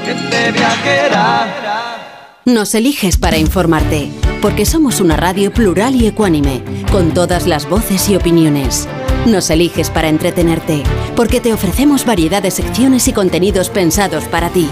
Nos 2.45 2.75
eliges 2.75 3.17
para 3.17 3.39
informarte, 3.39 4.11
porque 4.41 4.65
somos 4.65 5.01
una 5.01 5.17
radio 5.17 5.53
plural 5.53 5.95
y 5.95 6.07
ecuánime, 6.07 6.63
con 6.91 7.13
todas 7.13 7.47
las 7.47 7.69
voces 7.69 8.09
y 8.09 8.17
opiniones. 8.17 8.89
Nos 9.27 9.51
eliges 9.51 9.91
para 9.91 10.09
entretenerte, 10.09 10.83
porque 11.17 11.41
te 11.41 11.53
ofrecemos 11.53 12.05
variedad 12.05 12.43
de 12.43 12.51
secciones 12.51 13.09
y 13.09 13.13
contenidos 13.13 13.69
pensados 13.69 14.25
para 14.25 14.49
ti. 14.51 14.69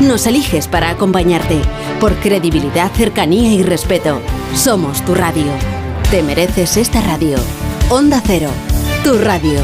Nos 0.00 0.26
eliges 0.26 0.68
para 0.68 0.90
acompañarte, 0.90 1.60
por 2.00 2.14
credibilidad, 2.16 2.90
cercanía 2.92 3.54
y 3.54 3.62
respeto. 3.62 4.20
Somos 4.54 5.04
tu 5.04 5.14
radio. 5.14 5.83
Te 6.10 6.22
mereces 6.22 6.76
esta 6.76 7.00
radio. 7.00 7.36
Onda 7.90 8.22
Cero, 8.24 8.50
tu 9.02 9.18
radio. 9.18 9.60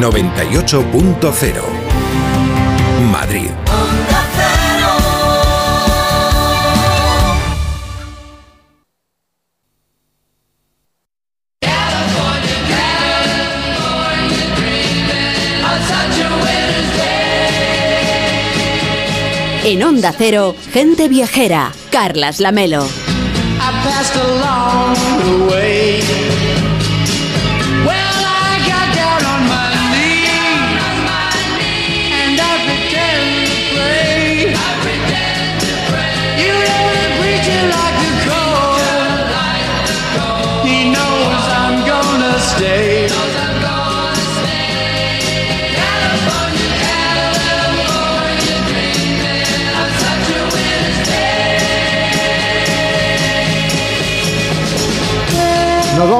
98.0 0.00 1.62
Madrid. 3.10 3.50
En 19.64 19.82
Onda 19.84 20.12
Cero, 20.12 20.54
gente 20.72 21.08
viajera, 21.08 21.72
Carlas 21.90 22.40
Lamelo. 22.40 22.84
I 23.64 23.70
passed 23.84 24.16
along 24.16 24.94
the 25.22 25.52
way. 25.52 26.31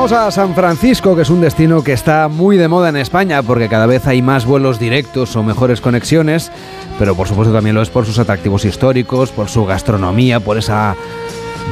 Vamos 0.02 0.18
a 0.18 0.32
San 0.32 0.52
Francisco, 0.56 1.14
que 1.14 1.22
es 1.22 1.30
un 1.30 1.40
destino 1.40 1.84
que 1.84 1.92
está 1.92 2.26
muy 2.26 2.56
de 2.56 2.66
moda 2.66 2.88
en 2.88 2.96
España 2.96 3.40
porque 3.40 3.68
cada 3.68 3.86
vez 3.86 4.04
hay 4.08 4.20
más 4.20 4.44
vuelos 4.44 4.80
directos 4.80 5.36
o 5.36 5.44
mejores 5.44 5.80
conexiones, 5.80 6.50
pero 6.98 7.14
por 7.14 7.28
supuesto 7.28 7.54
también 7.54 7.76
lo 7.76 7.82
es 7.82 7.88
por 7.88 8.04
sus 8.04 8.18
atractivos 8.18 8.64
históricos, 8.64 9.30
por 9.30 9.48
su 9.48 9.64
gastronomía, 9.64 10.40
por 10.40 10.58
esa 10.58 10.96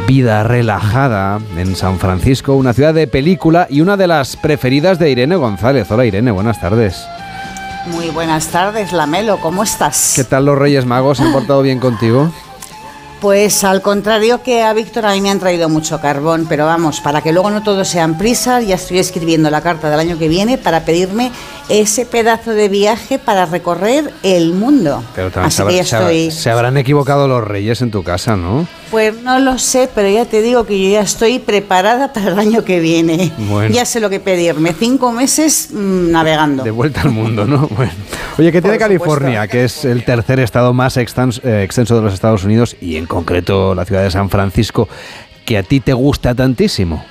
vida 0.06 0.44
relajada 0.44 1.40
en 1.56 1.74
San 1.74 1.98
Francisco, 1.98 2.54
una 2.54 2.72
ciudad 2.72 2.94
de 2.94 3.08
película 3.08 3.66
y 3.68 3.80
una 3.80 3.96
de 3.96 4.06
las 4.06 4.36
preferidas 4.36 5.00
de 5.00 5.10
Irene 5.10 5.34
González. 5.34 5.90
Hola 5.90 6.04
Irene, 6.04 6.30
buenas 6.30 6.60
tardes. 6.60 7.04
Muy 7.86 8.10
buenas 8.10 8.46
tardes, 8.46 8.92
Lamelo, 8.92 9.40
¿cómo 9.40 9.64
estás? 9.64 10.12
¿Qué 10.14 10.22
tal 10.22 10.44
los 10.44 10.56
Reyes 10.56 10.86
Magos? 10.86 11.18
¿Se 11.18 11.24
han 11.24 11.32
portado 11.32 11.62
bien 11.62 11.80
contigo? 11.80 12.30
Pues 13.20 13.64
al 13.64 13.82
contrario 13.82 14.42
que 14.42 14.62
a 14.62 14.72
Víctor, 14.72 15.04
a 15.04 15.12
mí 15.12 15.20
me 15.20 15.28
han 15.28 15.38
traído 15.38 15.68
mucho 15.68 16.00
carbón, 16.00 16.46
pero 16.48 16.64
vamos, 16.64 17.02
para 17.02 17.20
que 17.20 17.32
luego 17.32 17.50
no 17.50 17.62
todo 17.62 17.84
sean 17.84 18.16
prisas, 18.16 18.66
ya 18.66 18.76
estoy 18.76 18.98
escribiendo 18.98 19.50
la 19.50 19.60
carta 19.60 19.90
del 19.90 20.00
año 20.00 20.18
que 20.18 20.26
viene 20.26 20.56
para 20.56 20.86
pedirme 20.86 21.30
ese 21.70 22.04
pedazo 22.04 22.50
de 22.50 22.68
viaje 22.68 23.18
para 23.18 23.46
recorrer 23.46 24.12
el 24.22 24.52
mundo. 24.52 25.02
Pero 25.14 25.30
también 25.30 25.84
se, 25.84 26.30
se, 26.30 26.50
habrán 26.50 26.76
equivocado 26.76 27.28
los 27.28 27.44
reyes 27.44 27.80
en 27.80 27.90
tu 27.90 28.02
casa, 28.02 28.36
¿no? 28.36 28.66
Pues 28.90 29.22
no 29.22 29.38
lo 29.38 29.56
sé, 29.58 29.88
pero 29.94 30.08
ya 30.08 30.24
te 30.24 30.42
digo 30.42 30.66
que 30.66 30.82
yo 30.82 30.90
ya 30.90 31.02
estoy 31.02 31.38
preparada 31.38 32.12
para 32.12 32.32
el 32.32 32.38
año 32.38 32.64
que 32.64 32.80
viene. 32.80 33.32
Ya 33.70 33.84
sé 33.84 34.00
lo 34.00 34.10
que 34.10 34.18
pedirme. 34.18 34.72
Cinco 34.72 35.12
meses 35.12 35.68
mm, 35.72 36.10
navegando. 36.10 36.64
De 36.64 36.72
vuelta 36.72 37.02
al 37.02 37.10
mundo, 37.10 37.46
¿no? 37.46 37.68
Bueno. 37.80 37.92
Oye, 38.36 38.52
¿qué 38.52 38.60
tiene 38.60 38.78
California, 38.78 39.46
que 39.46 39.64
es 39.64 39.84
el 39.84 40.04
tercer 40.04 40.40
estado 40.40 40.72
más 40.72 40.96
eh, 40.96 41.02
extenso 41.62 41.94
de 41.94 42.02
los 42.02 42.12
Estados 42.12 42.44
Unidos 42.44 42.76
y 42.80 42.96
en 42.96 43.06
concreto 43.06 43.74
la 43.74 43.84
ciudad 43.84 44.02
de 44.02 44.10
San 44.10 44.28
Francisco, 44.28 44.88
que 45.44 45.56
a 45.56 45.62
ti 45.62 45.80
te 45.80 45.92
gusta 45.92 46.34
tantísimo? 46.34 47.04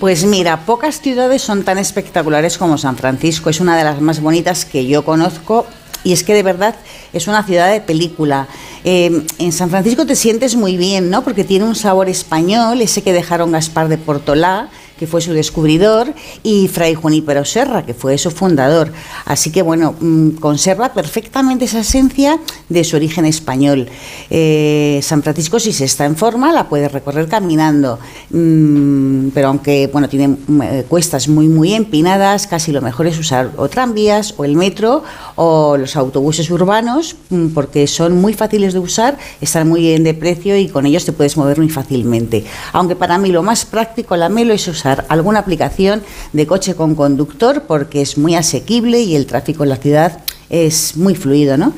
Pues 0.00 0.24
mira, 0.24 0.64
pocas 0.64 1.02
ciudades 1.02 1.42
son 1.42 1.62
tan 1.62 1.76
espectaculares 1.76 2.56
como 2.56 2.78
San 2.78 2.96
Francisco. 2.96 3.50
Es 3.50 3.60
una 3.60 3.76
de 3.76 3.84
las 3.84 4.00
más 4.00 4.22
bonitas 4.22 4.64
que 4.64 4.86
yo 4.86 5.04
conozco 5.04 5.66
y 6.04 6.14
es 6.14 6.24
que 6.24 6.32
de 6.32 6.42
verdad 6.42 6.74
es 7.12 7.28
una 7.28 7.44
ciudad 7.44 7.70
de 7.70 7.82
película. 7.82 8.48
Eh, 8.82 9.26
en 9.38 9.52
San 9.52 9.68
Francisco 9.68 10.06
te 10.06 10.16
sientes 10.16 10.56
muy 10.56 10.78
bien, 10.78 11.10
¿no? 11.10 11.22
Porque 11.22 11.44
tiene 11.44 11.66
un 11.66 11.74
sabor 11.74 12.08
español, 12.08 12.80
ese 12.80 13.02
que 13.02 13.12
dejaron 13.12 13.52
Gaspar 13.52 13.88
de 13.88 13.98
Portolá, 13.98 14.70
que 15.00 15.06
fue 15.06 15.22
su 15.22 15.32
descubridor, 15.32 16.12
y 16.42 16.68
Fray 16.68 16.94
Junípero 16.94 17.46
Serra, 17.46 17.86
que 17.86 17.94
fue 17.94 18.18
su 18.18 18.30
fundador. 18.30 18.92
Así 19.24 19.50
que, 19.50 19.62
bueno, 19.62 19.94
mm, 19.98 20.32
conserva 20.32 20.92
perfectamente 20.92 21.64
esa 21.64 21.80
esencia 21.80 22.38
de 22.68 22.84
su 22.84 22.96
origen 22.96 23.24
español. 23.24 23.88
Eh, 24.28 25.00
San 25.02 25.22
Francisco, 25.22 25.58
si 25.58 25.72
se 25.72 25.86
está 25.86 26.04
en 26.04 26.16
forma, 26.16 26.52
la 26.52 26.68
puede 26.68 26.90
recorrer 26.90 27.28
caminando, 27.28 27.98
mm, 28.28 29.28
pero 29.30 29.48
aunque, 29.48 29.88
bueno, 29.90 30.06
tiene 30.06 30.28
mm, 30.28 30.62
eh, 30.62 30.84
cuestas 30.86 31.28
muy, 31.28 31.48
muy 31.48 31.72
empinadas, 31.72 32.46
casi 32.46 32.70
lo 32.70 32.82
mejor 32.82 33.06
es 33.06 33.18
usar 33.18 33.52
o 33.56 33.70
tranvías, 33.70 34.34
o 34.36 34.44
el 34.44 34.54
metro, 34.54 35.02
o 35.36 35.78
los 35.78 35.96
autobuses 35.96 36.50
urbanos, 36.50 37.16
porque 37.54 37.86
son 37.86 38.20
muy 38.20 38.34
fáciles 38.34 38.74
de 38.74 38.80
usar, 38.80 39.16
están 39.40 39.66
muy 39.66 39.80
bien 39.80 40.04
de 40.04 40.12
precio 40.12 40.58
y 40.58 40.68
con 40.68 40.84
ellos 40.84 41.06
te 41.06 41.12
puedes 41.12 41.38
mover 41.38 41.56
muy 41.56 41.70
fácilmente. 41.70 42.44
Aunque 42.74 42.96
para 42.96 43.16
mí 43.16 43.30
lo 43.30 43.42
más 43.42 43.64
práctico, 43.64 44.14
la 44.14 44.28
Melo, 44.28 44.52
es 44.52 44.68
usar 44.68 44.89
alguna 45.08 45.38
aplicación 45.38 46.02
de 46.32 46.46
coche 46.46 46.74
con 46.74 46.94
conductor 46.94 47.64
porque 47.66 48.02
es 48.02 48.18
muy 48.18 48.34
asequible 48.34 49.00
y 49.00 49.16
el 49.16 49.26
tráfico 49.26 49.62
en 49.62 49.70
la 49.70 49.76
ciudad 49.76 50.20
es 50.50 50.96
muy 50.96 51.14
fluido, 51.14 51.56
¿no? 51.56 51.72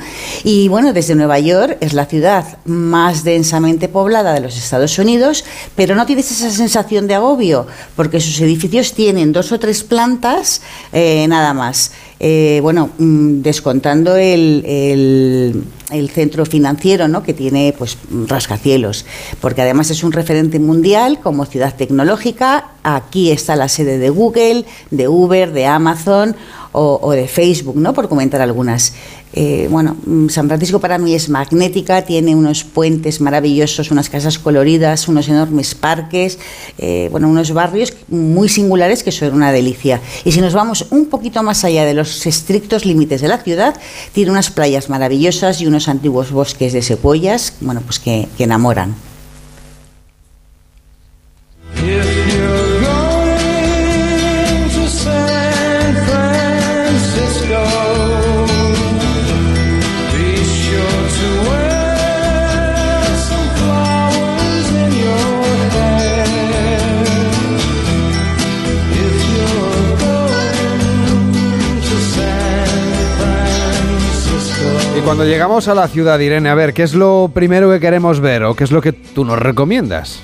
Y 0.45 0.69
bueno, 0.69 0.95
desde 0.95 1.15
Nueva 1.15 1.39
York 1.39 1.77
es 1.81 1.93
la 1.93 2.07
ciudad 2.07 2.59
más 2.65 3.23
densamente 3.23 3.89
poblada 3.89 4.33
de 4.33 4.41
los 4.41 4.57
Estados 4.57 4.99
Unidos, 4.99 5.45
pero 5.77 5.95
no 5.95 6.07
tienes 6.07 6.31
esa 6.33 6.51
sensación 6.51 7.07
de 7.07 7.15
agobio, 7.15 7.67
porque 7.95 8.19
sus 8.19 8.41
edificios 8.41 8.95
tienen 8.95 9.33
dos 9.33 9.53
o 9.53 9.61
tres 9.61 9.85
plantas, 9.85 10.63
eh, 10.93 11.27
nada 11.29 11.53
más. 11.53 11.93
Eh, 12.19 12.61
bueno, 12.63 12.91
mm, 12.99 13.43
descontando 13.43 14.17
el, 14.17 14.65
el, 14.65 15.65
centro 16.11 16.47
financiero, 16.47 17.09
¿no? 17.09 17.23
que 17.23 17.35
tiene 17.35 17.75
pues 17.77 17.99
rascacielos, 18.27 19.05
porque 19.41 19.63
además 19.63 19.91
es 19.91 20.03
un 20.03 20.13
referente 20.13 20.59
mundial 20.59 21.21
como 21.21 21.45
ciudad 21.47 21.75
tecnológica. 21.75 22.71
Aquí 22.83 23.31
está 23.31 23.57
la 23.57 23.69
sede 23.69 23.99
de 23.99 24.11
Google, 24.11 24.65
de 24.91 25.09
Uber, 25.09 25.53
de 25.53 25.67
Amazon 25.67 26.37
o, 26.73 27.13
de 27.13 27.29
Facebook, 27.29 27.77
¿no? 27.77 27.93
por 27.93 28.09
comentar 28.09 28.41
algunas. 28.41 28.95
Eh, 29.35 29.67
bueno, 29.71 29.97
mm, 30.05 30.29
San 30.29 30.47
Francisco 30.47 30.79
para 30.79 30.99
mí 30.99 31.15
es 31.15 31.31
magnética, 31.31 32.03
tiene 32.03 32.37
unos 32.37 32.65
puentes 32.65 33.21
maravillosos, 33.21 33.91
unas 33.91 34.11
casas 34.11 34.39
coloridas, 34.39 35.09
unos 35.09 35.29
enormes 35.29 35.75
parques, 35.75 36.39
eh, 36.77 37.09
bueno, 37.11 37.29
unos 37.29 37.53
barrios 37.53 37.95
muy 38.09 38.51
singulares 38.51 39.03
que 39.03 39.11
son 39.11 39.33
una 39.35 39.51
delicia. 39.53 40.01
Y 40.25 40.33
si 40.33 40.41
nos 40.43 40.53
vamos 40.53 40.87
un 40.91 41.07
poquito 41.07 41.43
más 41.43 41.65
allá 41.65 41.87
de 41.87 41.95
los 41.95 42.27
estrictos 42.27 42.85
límites 42.85 43.23
de 43.23 43.29
la 43.29 43.39
ciudad, 43.39 43.75
tiene 44.13 44.31
unas 44.31 44.51
playas 44.51 44.91
maravillosas 44.91 45.61
y 45.63 45.67
unos 45.67 45.82
antiguos 45.89 46.31
bosques 46.31 46.73
de 46.73 46.83
secuoyas, 46.83 47.57
bueno, 47.61 47.81
pues 47.83 47.99
que, 47.99 48.29
que 48.37 48.45
enamoran. 48.45 48.95
Cuando 75.01 75.25
llegamos 75.25 75.69
a 75.69 75.75
la 75.75 75.89
ciudad, 75.89 76.19
Irene, 76.19 76.49
a 76.49 76.55
ver, 76.55 76.75
¿qué 76.75 76.83
es 76.83 76.95
lo 76.95 77.31
primero 77.33 77.71
que 77.71 77.81
queremos 77.81 78.21
ver 78.21 78.45
o 78.45 78.55
qué 78.55 78.65
es 78.65 78.71
lo 78.71 78.81
que 78.81 78.93
tú 78.93 79.25
nos 79.25 79.39
recomiendas? 79.39 80.21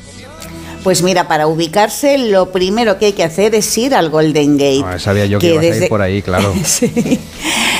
Pues 0.84 1.02
mira, 1.02 1.26
para 1.26 1.46
ubicarse, 1.46 2.18
lo 2.18 2.52
primero 2.52 2.98
que 2.98 3.06
hay 3.06 3.12
que 3.12 3.24
hacer 3.24 3.54
es 3.54 3.76
ir 3.76 3.94
al 3.94 4.10
Golden 4.10 4.56
Gate. 4.56 4.84
Ah, 4.84 4.98
sabía 4.98 5.26
yo 5.26 5.38
que, 5.38 5.54
ibas 5.54 5.64
a 5.64 5.76
ir 5.76 5.88
por 5.88 6.00
ahí, 6.00 6.22
claro. 6.22 6.54
sí. 6.64 7.18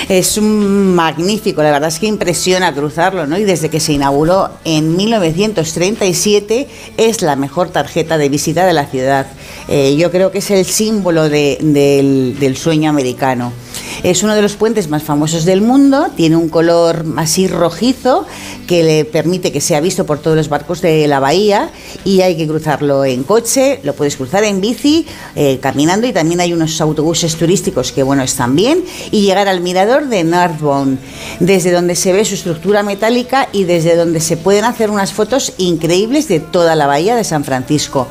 Es 0.09 0.39
un 0.39 0.95
magnífico, 0.95 1.63
la 1.63 1.71
verdad 1.71 1.89
es 1.89 1.99
que 1.99 2.07
impresiona 2.07 2.75
cruzarlo, 2.75 3.27
¿no? 3.27 3.39
Y 3.39 3.45
desde 3.45 3.69
que 3.69 3.79
se 3.79 3.93
inauguró 3.93 4.51
en 4.65 4.97
1937 4.97 6.67
es 6.97 7.23
la 7.23 7.37
mejor 7.37 7.69
tarjeta 7.69 8.19
de 8.19 8.29
visita 8.29 8.67
de 8.67 8.73
la 8.73 8.87
ciudad. 8.87 9.27
Eh, 9.69 9.97
yo 9.97 10.11
creo 10.11 10.33
que 10.33 10.39
es 10.39 10.51
el 10.51 10.65
símbolo 10.65 11.29
del 11.29 12.57
sueño 12.57 12.91
americano. 12.91 13.53
Es 14.03 14.23
uno 14.23 14.35
de 14.35 14.43
los 14.43 14.55
puentes 14.55 14.89
más 14.89 15.03
famosos 15.03 15.45
del 15.45 15.61
mundo, 15.61 16.09
tiene 16.17 16.37
un 16.37 16.49
color 16.49 17.05
así 17.17 17.49
rojizo 17.49 18.27
que 18.67 18.83
le 18.83 19.05
permite 19.05 19.51
que 19.51 19.61
sea 19.61 19.81
visto 19.81 20.07
por 20.07 20.19
todos 20.21 20.37
los 20.37 20.49
barcos 20.49 20.81
de 20.83 21.09
la 21.09 21.21
bahía 21.21 21.71
y 22.05 22.21
hay 22.21 22.37
que 22.37 22.47
cruzarlo 22.47 23.05
en 23.05 23.25
coche, 23.25 23.81
lo 23.83 23.95
puedes 23.95 24.17
cruzar 24.17 24.45
en 24.45 24.61
bici, 24.61 25.07
eh, 25.35 25.59
caminando 25.61 26.07
y 26.07 26.13
también 26.13 26.41
hay 26.41 26.53
unos 26.53 26.81
autobuses 26.81 27.37
turísticos 27.37 27.93
que 27.93 28.03
bueno 28.03 28.23
están 28.23 28.55
bien 28.55 28.85
y 29.11 29.23
llegar 29.23 29.49
al 29.49 29.61
mirador 29.61 30.09
de 30.09 30.23
Nardbone, 30.23 30.99
desde 31.41 31.73
donde 31.73 31.97
se 31.97 32.13
ve 32.13 32.25
su 32.25 32.35
estructura 32.35 32.83
metálica 32.83 33.49
y 33.53 33.65
desde 33.65 33.97
donde 33.97 34.21
se 34.21 34.37
pueden 34.37 34.65
hacer 34.65 34.91
unas 34.91 35.13
fotos 35.13 35.55
increíbles 35.59 36.29
de 36.29 36.41
toda 36.41 36.77
la 36.77 36.87
bahía 36.87 37.17
de 37.17 37.25
San 37.25 37.45
Francisco. 37.45 38.07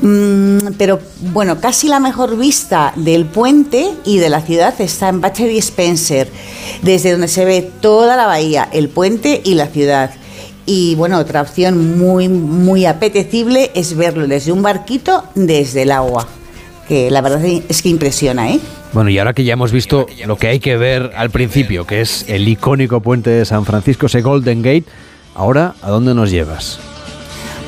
Mm, 0.00 0.74
pero 0.78 0.98
bueno, 1.32 1.60
casi 1.60 1.88
la 1.88 2.00
mejor 2.00 2.36
vista 2.36 2.92
del 2.96 3.26
puente 3.26 3.90
y 4.04 4.18
de 4.18 4.28
la 4.28 4.40
ciudad 4.40 4.74
está 4.80 5.03
en 5.08 5.20
Battery 5.20 5.58
Spencer, 5.58 6.28
desde 6.82 7.12
donde 7.12 7.28
se 7.28 7.44
ve 7.44 7.70
toda 7.80 8.16
la 8.16 8.26
bahía, 8.26 8.68
el 8.72 8.88
puente 8.88 9.40
y 9.44 9.54
la 9.54 9.66
ciudad. 9.66 10.10
Y 10.66 10.94
bueno, 10.94 11.18
otra 11.18 11.42
opción 11.42 11.98
muy, 11.98 12.28
muy 12.28 12.86
apetecible 12.86 13.70
es 13.74 13.96
verlo 13.96 14.26
desde 14.26 14.52
un 14.52 14.62
barquito, 14.62 15.24
desde 15.34 15.82
el 15.82 15.92
agua, 15.92 16.26
que 16.88 17.10
la 17.10 17.20
verdad 17.20 17.44
es 17.44 17.82
que 17.82 17.88
impresiona, 17.88 18.50
¿eh? 18.50 18.60
Bueno, 18.92 19.10
y 19.10 19.18
ahora 19.18 19.32
que 19.32 19.44
ya 19.44 19.54
hemos 19.54 19.72
visto 19.72 20.06
lo 20.24 20.36
que 20.36 20.46
hay 20.46 20.60
que 20.60 20.76
ver 20.76 21.12
al 21.16 21.30
principio, 21.30 21.86
que 21.86 22.00
es 22.00 22.24
el 22.28 22.46
icónico 22.48 23.00
puente 23.00 23.30
de 23.30 23.44
San 23.44 23.64
Francisco, 23.64 24.06
ese 24.06 24.22
Golden 24.22 24.62
Gate, 24.62 24.84
ahora, 25.34 25.74
¿a 25.82 25.90
dónde 25.90 26.14
nos 26.14 26.30
llevas? 26.30 26.78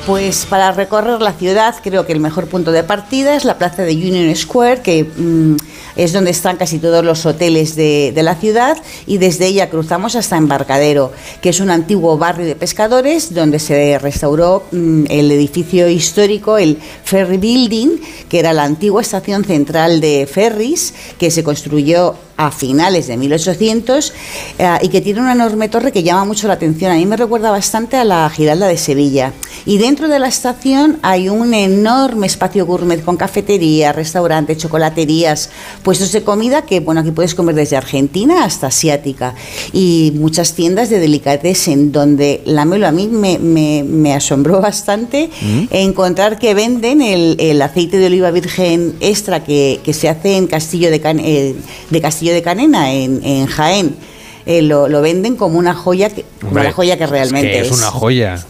Pues 0.07 0.45
para 0.45 0.71
recorrer 0.71 1.21
la 1.21 1.33
ciudad 1.33 1.75
creo 1.83 2.05
que 2.05 2.13
el 2.13 2.21
mejor 2.21 2.47
punto 2.47 2.71
de 2.71 2.81
partida 2.81 3.35
es 3.35 3.43
la 3.43 3.57
plaza 3.57 3.83
de 3.83 3.91
Union 3.91 4.33
Square, 4.33 4.81
que 4.81 5.03
mm, 5.03 5.57
es 5.97 6.13
donde 6.13 6.31
están 6.31 6.55
casi 6.55 6.79
todos 6.79 7.03
los 7.03 7.25
hoteles 7.25 7.75
de, 7.75 8.13
la 8.15 8.35
ciudad 8.35 8.77
y 9.05 9.17
desde 9.17 9.47
ella 9.47 9.69
cruzamos 9.69 10.15
hasta 10.15 10.37
Embarcadero, 10.37 11.11
que 11.41 11.49
es 11.49 11.59
un 11.59 11.69
antiguo 11.69 12.17
barrio 12.17 12.45
de 12.45 12.55
pescadores 12.55 13.33
donde 13.33 13.59
se 13.59 13.99
restauró 13.99 14.63
mm, 14.71 15.07
el 15.09 15.29
edificio 15.29 15.89
histórico, 15.89 16.57
el 16.57 16.77
Ferry 17.03 17.37
Building, 17.37 17.99
que 18.29 18.39
era 18.39 18.53
la 18.53 18.63
antigua 18.63 19.01
estación 19.01 19.43
central 19.43 19.99
de 19.99 20.25
ferries 20.25 20.93
que 21.19 21.31
se 21.31 21.43
construyó 21.43 22.15
a 22.37 22.51
finales 22.51 23.07
de 23.07 23.17
1800 23.17 24.13
eh, 24.59 24.69
y 24.83 24.89
que 24.89 25.01
tiene 25.01 25.19
una 25.21 25.33
enorme 25.33 25.69
torre 25.69 25.91
que 25.91 26.03
llama 26.03 26.23
mucho 26.25 26.47
la 26.47 26.53
atención. 26.53 26.91
A 26.91 26.95
mí 26.95 27.05
me 27.05 27.17
recuerda 27.17 27.51
bastante 27.51 27.97
a 27.97 28.03
la 28.03 28.29
Giralda 28.29 28.67
de 28.67 28.77
Sevilla. 28.77 29.33
Y 29.65 29.79
dentro 29.79 30.07
de 30.07 30.19
la 30.19 30.27
estación 30.27 30.99
hay 31.01 31.29
un 31.29 31.53
enorme 31.53 32.27
espacio 32.27 32.65
gourmet 32.65 33.03
con 33.03 33.17
cafetería, 33.17 33.91
restaurante, 33.91 34.55
chocolaterías, 34.55 35.49
puestos 35.83 36.11
de 36.11 36.23
comida 36.23 36.61
que, 36.61 36.79
bueno, 36.79 37.01
aquí 37.01 37.11
puedes 37.11 37.35
comer 37.35 37.55
desde 37.55 37.75
Argentina 37.75 38.43
hasta 38.45 38.67
asiática 38.67 39.33
y 39.73 40.13
muchas 40.15 40.53
tiendas 40.53 40.89
de 40.89 40.99
delicatessen 40.99 41.91
donde 41.91 42.41
la 42.45 42.65
melo 42.65 42.87
a 42.87 42.91
mí 42.91 43.07
me, 43.07 43.39
me- 43.39 43.83
me 43.83 44.13
asombró 44.13 44.61
bastante 44.61 45.29
encontrar 45.71 46.39
que 46.39 46.53
venden 46.53 47.01
el, 47.01 47.35
el 47.39 47.61
aceite 47.61 47.97
de 47.97 48.05
oliva 48.07 48.31
virgen 48.31 48.95
extra 48.99 49.43
que, 49.43 49.79
que 49.83 49.93
se 49.93 50.07
hace 50.09 50.37
en 50.37 50.47
Castillo 50.47 50.91
de, 50.91 51.01
Can- 51.01 51.19
eh, 51.19 51.55
de 51.89 52.01
Castillo 52.01 52.26
de 52.33 52.41
Canena, 52.41 52.91
en, 52.93 53.21
en 53.23 53.45
Jaén. 53.47 53.95
Eh, 54.45 54.61
lo, 54.61 54.87
lo 54.87 55.01
venden 55.01 55.35
como 55.35 55.59
una 55.59 55.73
joya 55.73 56.09
que, 56.09 56.23
como 56.39 56.63
la 56.63 56.71
joya 56.71 56.97
que 56.97 57.05
realmente 57.05 57.59
es, 57.59 57.67
que 57.67 57.73
es 57.73 57.77
una 57.77 57.91
joya. 57.91 58.45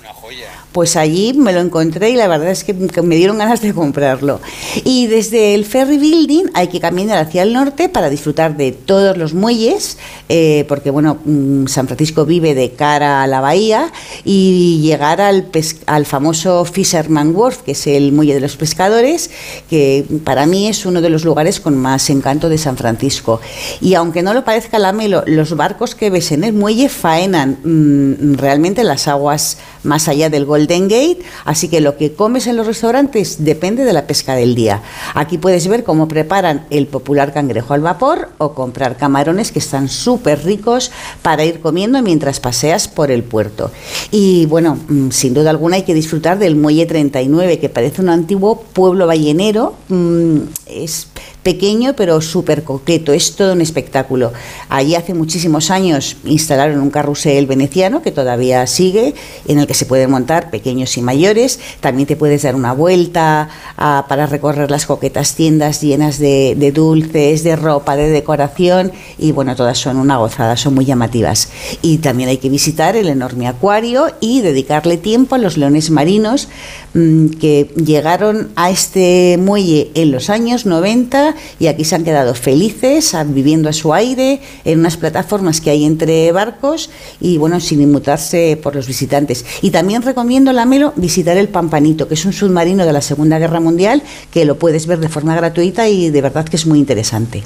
Pues 0.77 0.95
allí 0.95 1.33
me 1.33 1.53
lo 1.53 1.59
encontré 1.59 2.11
y 2.11 2.15
la 2.15 2.27
verdad 2.27 2.51
es 2.51 2.63
que 2.63 2.75
me 2.75 3.15
dieron 3.15 3.39
ganas 3.39 3.61
de 3.61 3.73
comprarlo. 3.73 4.39
Y 4.83 5.07
desde 5.07 5.55
el 5.55 5.65
Ferry 5.65 5.97
Building 5.97 6.51
hay 6.53 6.67
que 6.67 6.79
caminar 6.79 7.17
hacia 7.17 7.41
el 7.41 7.51
norte 7.51 7.89
para 7.89 8.11
disfrutar 8.11 8.55
de 8.57 8.73
todos 8.73 9.17
los 9.17 9.33
muelles, 9.33 9.97
eh, 10.29 10.65
porque 10.67 10.91
bueno, 10.91 11.17
mm, 11.25 11.65
San 11.65 11.87
Francisco 11.87 12.27
vive 12.27 12.53
de 12.53 12.73
cara 12.73 13.23
a 13.23 13.27
la 13.27 13.41
bahía 13.41 13.91
y 14.23 14.79
llegar 14.83 15.19
al, 15.19 15.47
al 15.87 16.05
famoso 16.05 16.63
Fisherman 16.63 17.35
Wharf, 17.35 17.63
que 17.63 17.71
es 17.71 17.87
el 17.87 18.11
muelle 18.11 18.35
de 18.35 18.41
los 18.41 18.55
pescadores, 18.55 19.31
que 19.71 20.05
para 20.23 20.45
mí 20.45 20.67
es 20.67 20.85
uno 20.85 21.01
de 21.01 21.09
los 21.09 21.25
lugares 21.25 21.59
con 21.59 21.75
más 21.75 22.07
encanto 22.11 22.49
de 22.49 22.59
San 22.59 22.77
Francisco. 22.77 23.41
Y 23.81 23.95
aunque 23.95 24.21
no 24.21 24.35
lo 24.35 24.45
parezca 24.45 24.77
la 24.77 24.93
Melo, 24.93 25.23
los 25.25 25.57
barcos 25.57 25.95
que 25.95 26.11
ves 26.11 26.31
en 26.31 26.43
el 26.43 26.53
muelle 26.53 26.87
faenan 26.87 27.57
mm, 27.63 28.35
realmente 28.35 28.83
las 28.83 29.07
aguas 29.07 29.57
más 29.81 30.07
allá 30.07 30.29
del 30.29 30.45
Golden 30.45 30.66
Gate, 30.67 31.19
así 31.45 31.67
que 31.67 31.81
lo 31.81 31.97
que 31.97 32.13
comes 32.13 32.47
en 32.47 32.57
los 32.57 32.67
restaurantes 32.67 33.43
depende 33.43 33.85
de 33.85 33.93
la 33.93 34.05
pesca 34.05 34.35
del 34.35 34.55
día. 34.55 34.81
Aquí 35.15 35.37
puedes 35.37 35.67
ver 35.67 35.83
cómo 35.83 36.07
preparan 36.07 36.65
el 36.69 36.87
popular 36.87 37.33
cangrejo 37.33 37.73
al 37.73 37.81
vapor 37.81 38.29
o 38.37 38.53
comprar 38.53 38.97
camarones 38.97 39.51
que 39.51 39.59
están 39.59 39.89
súper 39.89 40.43
ricos 40.43 40.91
para 41.21 41.45
ir 41.45 41.59
comiendo 41.61 42.01
mientras 42.01 42.39
paseas 42.39 42.87
por 42.87 43.11
el 43.11 43.23
puerto. 43.23 43.71
Y 44.11 44.45
bueno, 44.47 44.77
mm, 44.87 45.09
sin 45.11 45.33
duda 45.33 45.49
alguna 45.49 45.77
hay 45.77 45.83
que 45.83 45.93
disfrutar 45.93 46.37
del 46.37 46.55
Muelle 46.55 46.85
39, 46.85 47.59
que 47.59 47.69
parece 47.69 48.01
un 48.01 48.09
antiguo 48.09 48.61
pueblo 48.73 49.07
ballenero. 49.07 49.75
mm, 49.89 50.37
Es 50.67 51.07
pequeño 51.43 51.95
pero 51.95 52.19
súper 52.19 52.63
coqueto, 52.65 53.13
es 53.13 53.37
todo 53.37 53.53
un 53.53 53.61
espectáculo. 53.61 54.33
Allí 54.67 54.95
hace 54.95 55.13
muchísimos 55.13 55.71
años 55.71 56.17
instalaron 56.25 56.81
un 56.81 56.89
carrusel 56.89 57.47
veneciano 57.47 58.01
que 58.01 58.11
todavía 58.11 58.67
sigue, 58.67 59.15
en 59.47 59.59
el 59.59 59.65
que 59.65 59.73
se 59.73 59.85
pueden 59.85 60.11
montar 60.11 60.51
pequeños 60.57 60.97
y 60.97 61.01
mayores. 61.03 61.59
También 61.81 62.07
te 62.07 62.15
puedes 62.15 62.41
dar 62.41 62.55
una 62.55 62.73
vuelta 62.73 63.49
ah, 63.77 64.05
para 64.09 64.25
recorrer 64.25 64.71
las 64.71 64.87
coquetas 64.87 65.35
tiendas 65.35 65.81
llenas 65.81 66.17
de, 66.17 66.55
de 66.57 66.71
dulces, 66.71 67.43
de 67.43 67.55
ropa, 67.55 67.95
de 67.95 68.09
decoración 68.09 68.91
y 69.19 69.31
bueno, 69.33 69.55
todas 69.55 69.77
son 69.77 69.97
una 69.97 70.17
gozada, 70.17 70.57
son 70.57 70.73
muy 70.73 70.85
llamativas. 70.85 71.49
Y 71.83 71.99
también 71.99 72.29
hay 72.29 72.37
que 72.37 72.49
visitar 72.49 72.95
el 72.95 73.07
enorme 73.07 73.47
acuario 73.47 74.07
y 74.19 74.41
dedicarle 74.41 74.97
tiempo 74.97 75.35
a 75.35 75.37
los 75.37 75.57
leones 75.57 75.91
marinos 75.91 76.47
mm, 76.93 77.27
que 77.41 77.69
llegaron 77.75 78.49
a 78.55 78.71
este 78.71 79.37
muelle 79.39 79.91
en 79.93 80.11
los 80.11 80.29
años 80.29 80.65
90 80.65 81.35
y 81.59 81.67
aquí 81.67 81.83
se 81.83 81.95
han 81.95 82.03
quedado 82.03 82.33
felices, 82.33 83.13
ah, 83.13 83.23
viviendo 83.23 83.69
a 83.69 83.73
su 83.73 83.93
aire, 83.93 84.41
en 84.65 84.79
unas 84.79 84.97
plataformas 84.97 85.61
que 85.61 85.69
hay 85.69 85.85
entre 85.85 86.31
barcos 86.31 86.89
y 87.19 87.37
bueno, 87.37 87.59
sin 87.59 87.81
inmutarse 87.81 88.59
por 88.61 88.75
los 88.75 88.87
visitantes. 88.87 89.45
Y 89.61 89.71
también 89.71 90.01
recomiendo 90.01 90.36
la 90.45 90.65
Melo 90.65 90.93
visitar 90.95 91.37
el 91.37 91.49
Pampanito, 91.49 92.07
que 92.07 92.13
es 92.13 92.25
un 92.25 92.33
submarino 92.33 92.85
de 92.85 92.93
la 92.93 93.01
Segunda 93.01 93.39
Guerra 93.39 93.59
Mundial, 93.59 94.03
que 94.31 94.45
lo 94.45 94.57
puedes 94.57 94.87
ver 94.87 94.99
de 94.99 95.09
forma 95.09 95.35
gratuita 95.35 95.89
y 95.89 96.09
de 96.09 96.21
verdad 96.21 96.45
que 96.45 96.55
es 96.55 96.65
muy 96.65 96.79
interesante. 96.79 97.43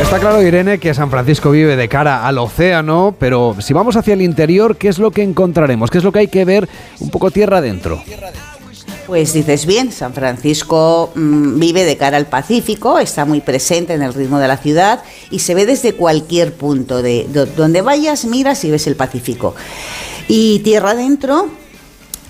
Está 0.00 0.18
claro, 0.18 0.42
Irene, 0.42 0.78
que 0.78 0.92
San 0.94 1.10
Francisco 1.10 1.50
vive 1.50 1.76
de 1.76 1.88
cara 1.88 2.26
al 2.26 2.38
océano, 2.38 3.14
pero 3.18 3.56
si 3.60 3.72
vamos 3.72 3.96
hacia 3.96 4.14
el 4.14 4.22
interior, 4.22 4.76
¿qué 4.76 4.88
es 4.88 4.98
lo 4.98 5.10
que 5.10 5.22
encontraremos? 5.22 5.90
¿Qué 5.90 5.98
es 5.98 6.04
lo 6.04 6.12
que 6.12 6.20
hay 6.20 6.28
que 6.28 6.44
ver 6.44 6.68
un 7.00 7.10
poco 7.10 7.30
tierra 7.30 7.58
adentro? 7.58 8.02
Pues 9.06 9.34
dices 9.34 9.66
bien, 9.66 9.92
San 9.92 10.14
Francisco 10.14 11.12
mm, 11.14 11.58
vive 11.58 11.84
de 11.84 11.96
cara 11.98 12.16
al 12.16 12.26
Pacífico, 12.26 12.98
está 12.98 13.24
muy 13.26 13.40
presente 13.42 13.92
en 13.92 14.02
el 14.02 14.14
ritmo 14.14 14.38
de 14.38 14.48
la 14.48 14.56
ciudad 14.56 15.02
y 15.30 15.40
se 15.40 15.54
ve 15.54 15.66
desde 15.66 15.92
cualquier 15.94 16.54
punto. 16.54 17.02
De, 17.02 17.26
do- 17.28 17.44
donde 17.46 17.82
vayas, 17.82 18.24
miras 18.24 18.64
y 18.64 18.70
ves 18.70 18.86
el 18.86 18.96
Pacífico. 18.96 19.54
Y 20.26 20.60
tierra 20.60 20.92
adentro, 20.92 21.48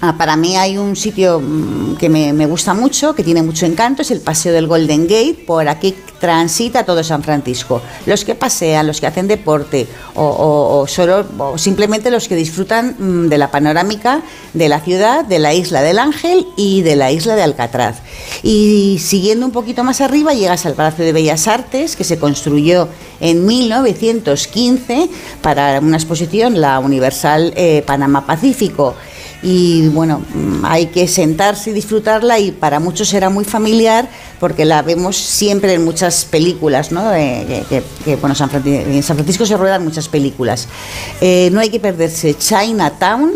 ah, 0.00 0.16
para 0.16 0.36
mí 0.36 0.56
hay 0.56 0.78
un 0.78 0.96
sitio 0.96 1.40
mm, 1.40 1.96
que 1.96 2.08
me, 2.08 2.46
gusta 2.46 2.74
mucho, 2.74 3.14
que 3.14 3.22
tiene 3.22 3.42
mucho 3.42 3.66
encanto, 3.66 4.02
es 4.02 4.10
el 4.10 4.20
Paseo 4.20 4.52
del 4.52 4.66
Golden 4.66 5.02
Gate. 5.02 5.44
Por 5.46 5.68
aquí 5.68 5.94
transita 6.20 6.84
todo 6.84 7.04
San 7.04 7.22
Francisco. 7.22 7.82
Los 8.06 8.24
que 8.24 8.34
pasean, 8.34 8.86
los 8.86 9.00
que 9.00 9.06
hacen 9.06 9.28
deporte 9.28 9.86
o, 10.14 10.86
solo, 10.88 11.26
simplemente 11.56 12.10
los 12.10 12.28
que 12.28 12.36
disfrutan 12.36 12.96
mm, 12.98 13.28
de 13.28 13.38
la 13.38 13.50
panorámica 13.50 14.22
de 14.52 14.68
la 14.68 14.80
ciudad, 14.80 15.24
de 15.24 15.38
la 15.38 15.52
isla 15.52 15.82
del 15.82 15.98
Ángel 15.98 16.46
y 16.56 16.82
de 16.82 16.96
la 16.96 17.12
isla 17.12 17.34
de 17.36 17.42
Alcatraz. 17.42 17.98
Y 18.42 18.98
siguiendo 19.00 19.46
un 19.46 19.52
poquito 19.52 19.84
más 19.84 20.00
arriba 20.00 20.32
llegas 20.32 20.66
al 20.66 20.74
Palacio 20.74 21.04
de 21.04 21.12
Bellas 21.12 21.48
Artes, 21.48 21.96
que 21.96 22.04
se 22.04 22.18
construyó 22.18 22.88
en 23.20 23.46
1915 23.46 25.08
para 25.42 25.80
una 25.80 25.96
exposición, 25.96 26.60
la 26.60 26.78
Universal 26.78 27.52
eh, 27.56 27.82
Panamá 27.86 28.26
Pacífico 28.26 28.94
y 29.44 29.88
bueno, 29.88 30.22
hay 30.62 30.86
que 30.86 31.06
sentarse 31.06 31.70
y 31.70 31.72
disfrutarla 31.74 32.38
y 32.38 32.50
para 32.50 32.80
muchos 32.80 33.08
será 33.08 33.28
muy 33.28 33.44
familiar 33.44 34.08
porque 34.40 34.64
la 34.64 34.80
vemos 34.82 35.16
siempre 35.16 35.74
en 35.74 35.84
muchas 35.84 36.24
películas, 36.24 36.90
¿no? 36.90 37.12
Eh, 37.14 37.64
que, 37.68 37.82
que- 38.04 38.16
bueno, 38.16 38.34
San 38.34 38.48
Francisco, 38.48 38.90
en 38.90 39.02
San 39.02 39.16
Francisco 39.16 39.44
se 39.46 39.56
ruedan 39.56 39.84
muchas 39.84 40.08
películas. 40.08 40.66
Eh, 41.20 41.50
no 41.52 41.60
hay 41.60 41.68
que 41.68 41.78
perderse 41.78 42.34
Chinatown, 42.34 43.32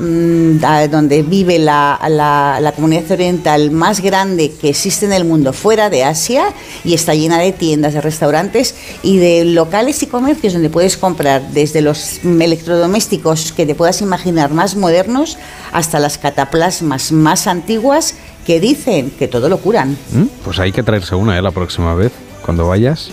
donde 0.00 1.22
vive 1.22 1.58
la, 1.58 2.00
la- 2.08 2.72
comunidad 2.74 3.10
oriental 3.10 3.70
más 3.70 4.00
grande 4.00 4.50
que 4.52 4.70
existe 4.70 5.04
en 5.06 5.12
el 5.12 5.24
mundo 5.24 5.52
fuera 5.52 5.90
de 5.90 6.04
Asia 6.04 6.54
y 6.84 6.94
está 6.94 7.14
llena 7.14 7.38
de 7.38 7.52
tiendas, 7.52 7.92
de 7.94 8.00
restaurantes 8.00 8.74
y 9.02 9.18
de 9.18 9.44
locales 9.44 10.02
y 10.02 10.06
comercios 10.06 10.52
donde 10.54 10.70
puedes 10.70 10.96
comprar 10.96 11.42
desde 11.52 11.82
los 11.82 12.20
mm, 12.22 12.40
electrodomésticos 12.40 13.52
que 13.52 13.66
te 13.66 13.74
puedas 13.74 14.00
imaginar 14.00 14.50
más 14.52 14.76
modernos 14.76 15.36
hasta 15.72 15.98
las 15.98 16.16
cataplasmas 16.18 17.12
más 17.12 17.46
antiguas 17.46 18.14
que 18.46 18.60
dicen 18.60 19.10
que 19.10 19.28
todo 19.28 19.48
lo 19.48 19.58
curan. 19.58 19.90
¿Mm? 20.12 20.24
Pues 20.44 20.58
hay 20.58 20.72
que 20.72 20.82
traerse 20.82 21.14
una 21.14 21.38
¿eh? 21.38 21.42
la 21.42 21.50
próxima 21.50 21.94
vez, 21.94 22.12
cuando 22.44 22.66
vayas. 22.66 23.10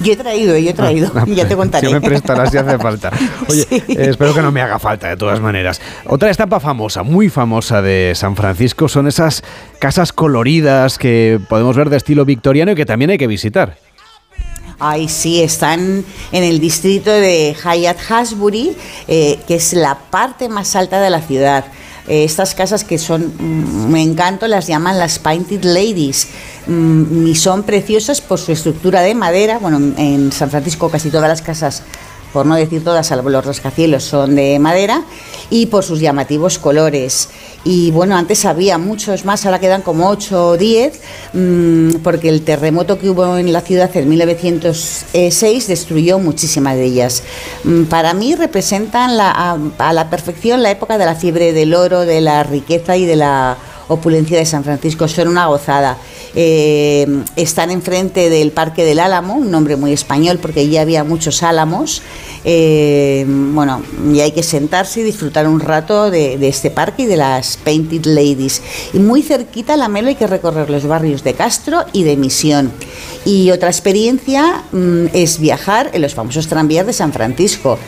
Yo 0.00 0.12
he 0.12 0.16
traído, 0.16 0.56
yo 0.56 0.70
he 0.70 0.74
traído, 0.74 1.10
Ah, 1.14 1.24
ya 1.26 1.48
te 1.48 1.56
contaré. 1.56 1.88
Si 1.88 1.92
me 1.92 2.00
prestarás 2.00 2.50
si 2.50 2.58
hace 2.58 2.78
falta. 2.78 3.10
Oye, 3.48 3.66
eh, 3.70 3.82
espero 4.10 4.32
que 4.32 4.42
no 4.42 4.52
me 4.52 4.60
haga 4.62 4.78
falta 4.78 5.08
de 5.08 5.16
todas 5.16 5.40
maneras. 5.40 5.80
Otra 6.06 6.30
estampa 6.30 6.60
famosa, 6.60 7.02
muy 7.02 7.28
famosa 7.28 7.82
de 7.82 8.12
San 8.14 8.36
Francisco, 8.36 8.88
son 8.88 9.08
esas 9.08 9.42
casas 9.80 10.12
coloridas 10.12 10.98
que 10.98 11.40
podemos 11.48 11.76
ver 11.76 11.90
de 11.90 11.96
estilo 11.96 12.24
victoriano 12.24 12.72
y 12.72 12.74
que 12.74 12.86
también 12.86 13.10
hay 13.10 13.18
que 13.18 13.26
visitar. 13.26 13.76
Ay, 14.80 15.08
sí, 15.08 15.42
están 15.42 16.04
en 16.30 16.44
el 16.44 16.60
distrito 16.60 17.10
de 17.10 17.56
Hyatt 17.64 17.98
Hasbury, 18.08 18.76
eh, 19.08 19.40
que 19.48 19.56
es 19.56 19.72
la 19.72 19.96
parte 19.96 20.48
más 20.48 20.76
alta 20.76 21.00
de 21.00 21.10
la 21.10 21.20
ciudad. 21.20 21.64
Eh, 22.08 22.24
estas 22.24 22.54
casas 22.54 22.84
que 22.84 22.96
son, 22.96 23.34
mm, 23.38 23.90
me 23.90 24.02
encanto, 24.02 24.48
las 24.48 24.66
llaman 24.66 24.98
las 24.98 25.18
Painted 25.18 25.62
Ladies 25.62 26.28
mm, 26.66 27.26
y 27.26 27.34
son 27.34 27.64
preciosas 27.64 28.20
por 28.20 28.38
su 28.38 28.52
estructura 28.52 29.02
de 29.02 29.14
madera. 29.14 29.58
Bueno, 29.58 29.78
en 29.96 30.32
San 30.32 30.50
Francisco 30.50 30.88
casi 30.88 31.10
todas 31.10 31.28
las 31.28 31.42
casas, 31.42 31.82
por 32.32 32.46
no 32.46 32.54
decir 32.56 32.84
todas, 32.84 33.06
salvo 33.06 33.30
los 33.30 33.44
rascacielos, 33.44 34.04
son 34.04 34.34
de 34.34 34.58
madera 34.58 35.02
y 35.50 35.66
por 35.66 35.84
sus 35.84 36.00
llamativos 36.00 36.58
colores. 36.58 37.28
Y 37.64 37.90
bueno, 37.90 38.16
antes 38.16 38.44
había 38.44 38.78
muchos 38.78 39.24
más, 39.24 39.44
ahora 39.44 39.58
quedan 39.58 39.82
como 39.82 40.08
8 40.08 40.48
o 40.50 40.56
10, 40.56 41.00
mm, 41.32 41.90
porque 42.04 42.28
el 42.28 42.42
terremoto 42.42 42.98
que 42.98 43.10
hubo 43.10 43.36
en 43.36 43.52
la 43.52 43.60
ciudad 43.62 43.90
en 43.96 44.08
1906 44.08 45.66
destruyó 45.68 46.18
muchísimas 46.18 46.76
de 46.76 46.84
ellas. 46.84 47.22
Mm, 47.64 47.84
Para 47.84 48.14
mí 48.14 48.34
representan 48.34 49.16
la- 49.16 49.30
a, 49.32 49.58
a 49.78 49.92
la 49.92 50.08
perfección 50.10 50.62
la 50.62 50.70
época 50.70 50.98
de 50.98 51.04
la 51.06 51.14
fiebre 51.14 51.52
del 51.52 51.74
oro, 51.74 52.00
de 52.00 52.20
la 52.20 52.42
riqueza 52.44 52.96
y 52.96 53.04
de 53.06 53.16
la 53.16 53.56
opulencia 53.88 54.38
de 54.38 54.44
San 54.46 54.64
Francisco. 54.64 55.08
Son 55.08 55.28
una 55.28 55.46
gozada. 55.46 55.96
Eh, 56.34 57.24
están 57.36 57.70
enfrente 57.70 58.30
del 58.30 58.52
Parque 58.52 58.84
del 58.84 59.00
Álamo, 59.00 59.34
un 59.34 59.50
nombre 59.50 59.76
muy 59.76 59.92
español 59.92 60.38
porque 60.40 60.60
allí 60.60 60.76
había 60.76 61.04
muchos 61.04 61.42
álamos. 61.42 62.02
Eh, 62.44 63.24
bueno, 63.26 63.82
y 64.12 64.20
hay 64.20 64.32
que 64.32 64.42
sentarse 64.42 65.00
y 65.00 65.02
disfrutar 65.02 65.48
un 65.48 65.60
rato 65.60 66.10
de, 66.10 66.34
este 66.48 66.70
parque 66.70 67.02
y 67.02 67.06
de 67.06 67.16
las 67.16 67.56
Painted 67.56 68.04
Ladies. 68.06 68.62
Y 68.92 68.98
muy 68.98 69.22
cerquita 69.22 69.74
a 69.74 69.76
la 69.76 69.88
Melo 69.88 70.08
hay 70.08 70.14
que 70.14 70.26
recorrer 70.26 70.70
los 70.70 70.86
barrios 70.86 71.24
de 71.24 71.34
Castro 71.34 71.84
y 71.92 72.04
de 72.04 72.16
Misión. 72.16 72.72
Y 73.24 73.50
otra 73.50 73.68
experiencia 73.68 74.64
mm, 74.72 75.06
es 75.12 75.38
viajar 75.38 75.90
en 75.92 76.02
los 76.02 76.14
famosos 76.14 76.46
tranvías 76.46 76.86
de 76.86 76.92
San 76.92 77.12
Francisco 77.12 77.78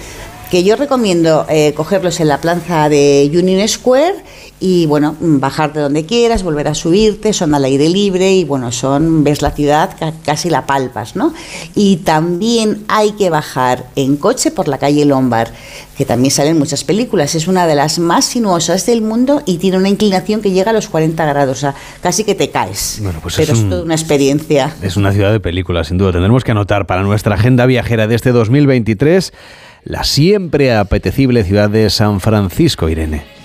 que 0.50 0.64
yo 0.64 0.74
recomiendo 0.74 1.46
eh, 1.48 1.72
cogerlos 1.74 2.18
en 2.18 2.26
la 2.26 2.40
plaza 2.40 2.88
de 2.88 3.30
Union 3.32 3.66
Square 3.68 4.16
y 4.62 4.84
bueno, 4.86 5.16
bajar 5.20 5.72
de 5.72 5.80
donde 5.80 6.04
quieras, 6.04 6.42
volver 6.42 6.68
a 6.68 6.74
subirte, 6.74 7.32
son 7.32 7.54
al 7.54 7.64
aire 7.64 7.88
libre 7.88 8.34
y 8.34 8.44
bueno, 8.44 8.70
son, 8.72 9.24
ves 9.24 9.40
la 9.40 9.52
ciudad, 9.52 9.96
ca- 9.98 10.12
casi 10.24 10.50
la 10.50 10.66
palpas, 10.66 11.16
¿no? 11.16 11.32
Y 11.74 11.96
también 11.98 12.84
hay 12.88 13.12
que 13.12 13.30
bajar 13.30 13.86
en 13.96 14.16
coche 14.18 14.50
por 14.50 14.68
la 14.68 14.76
calle 14.76 15.06
Lombard, 15.06 15.48
que 15.96 16.04
también 16.04 16.30
salen 16.30 16.58
muchas 16.58 16.84
películas, 16.84 17.34
es 17.34 17.48
una 17.48 17.66
de 17.66 17.74
las 17.74 17.98
más 17.98 18.26
sinuosas 18.26 18.84
del 18.84 19.00
mundo 19.00 19.42
y 19.46 19.56
tiene 19.56 19.78
una 19.78 19.88
inclinación 19.88 20.42
que 20.42 20.50
llega 20.50 20.70
a 20.70 20.74
los 20.74 20.88
40 20.88 21.24
grados, 21.24 21.56
o 21.56 21.60
sea, 21.60 21.74
casi 22.02 22.24
que 22.24 22.34
te 22.34 22.50
caes. 22.50 22.98
Bueno, 23.02 23.18
pues 23.22 23.36
Pero 23.36 23.52
es 23.54 23.58
es, 23.58 23.64
un- 23.64 23.70
toda 23.70 23.82
una 23.84 23.94
experiencia. 23.94 24.74
Es 24.82 24.96
una 24.98 25.12
ciudad 25.12 25.32
de 25.32 25.40
películas, 25.40 25.88
sin 25.88 25.96
duda. 25.96 26.12
Tendremos 26.12 26.44
que 26.44 26.50
anotar 26.50 26.86
para 26.86 27.02
nuestra 27.02 27.34
agenda 27.36 27.64
viajera 27.64 28.06
de 28.06 28.14
este 28.14 28.30
2023 28.32 29.32
la 29.84 30.04
siempre 30.04 30.74
apetecible 30.76 31.44
ciudad 31.44 31.70
de 31.70 31.88
San 31.88 32.20
Francisco, 32.20 32.90
Irene. 32.90 33.39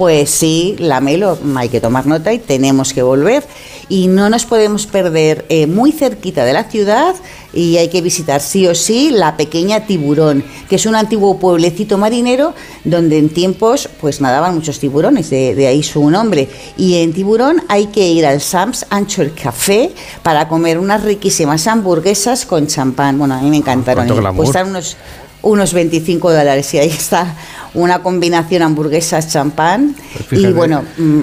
Pues 0.00 0.30
sí, 0.30 0.76
la 0.78 1.02
Melo, 1.02 1.36
hay 1.56 1.68
que 1.68 1.78
tomar 1.78 2.06
nota 2.06 2.32
y 2.32 2.38
tenemos 2.38 2.94
que 2.94 3.02
volver. 3.02 3.44
Y 3.90 4.06
no 4.06 4.30
nos 4.30 4.46
podemos 4.46 4.86
perder 4.86 5.44
eh, 5.50 5.66
muy 5.66 5.92
cerquita 5.92 6.42
de 6.46 6.54
la 6.54 6.64
ciudad 6.64 7.14
y 7.52 7.76
hay 7.76 7.88
que 7.88 8.00
visitar 8.00 8.40
sí 8.40 8.66
o 8.66 8.74
sí 8.74 9.10
la 9.10 9.36
pequeña 9.36 9.84
Tiburón, 9.84 10.42
que 10.70 10.76
es 10.76 10.86
un 10.86 10.94
antiguo 10.94 11.38
pueblecito 11.38 11.98
marinero 11.98 12.54
donde 12.82 13.18
en 13.18 13.28
tiempos 13.28 13.90
pues 14.00 14.22
nadaban 14.22 14.54
muchos 14.54 14.78
tiburones, 14.78 15.28
de, 15.28 15.54
de 15.54 15.66
ahí 15.66 15.82
su 15.82 16.08
nombre. 16.08 16.48
Y 16.78 17.02
en 17.02 17.12
Tiburón 17.12 17.62
hay 17.68 17.88
que 17.88 18.08
ir 18.08 18.24
al 18.24 18.40
Sam's 18.40 18.86
Anchor 18.88 19.32
Café 19.34 19.92
para 20.22 20.48
comer 20.48 20.78
unas 20.78 21.04
riquísimas 21.04 21.66
hamburguesas 21.66 22.46
con 22.46 22.66
champán. 22.66 23.18
Bueno, 23.18 23.34
a 23.34 23.42
mí 23.42 23.50
me 23.50 23.58
encantaron. 23.58 24.06
cuánto 24.06 24.14
y 24.14 24.20
glamour. 24.20 24.44
cuestan 24.46 24.68
unos, 24.70 24.96
unos 25.42 25.72
25 25.74 26.32
dólares 26.32 26.72
y 26.74 26.78
ahí 26.78 26.88
está 26.88 27.34
una 27.74 28.00
combinación 28.02 28.62
hamburguesas 28.62 29.28
champán 29.28 29.94
Pues 30.28 30.40
y 30.40 30.52
bueno 30.52 30.82
mm, 30.98 31.20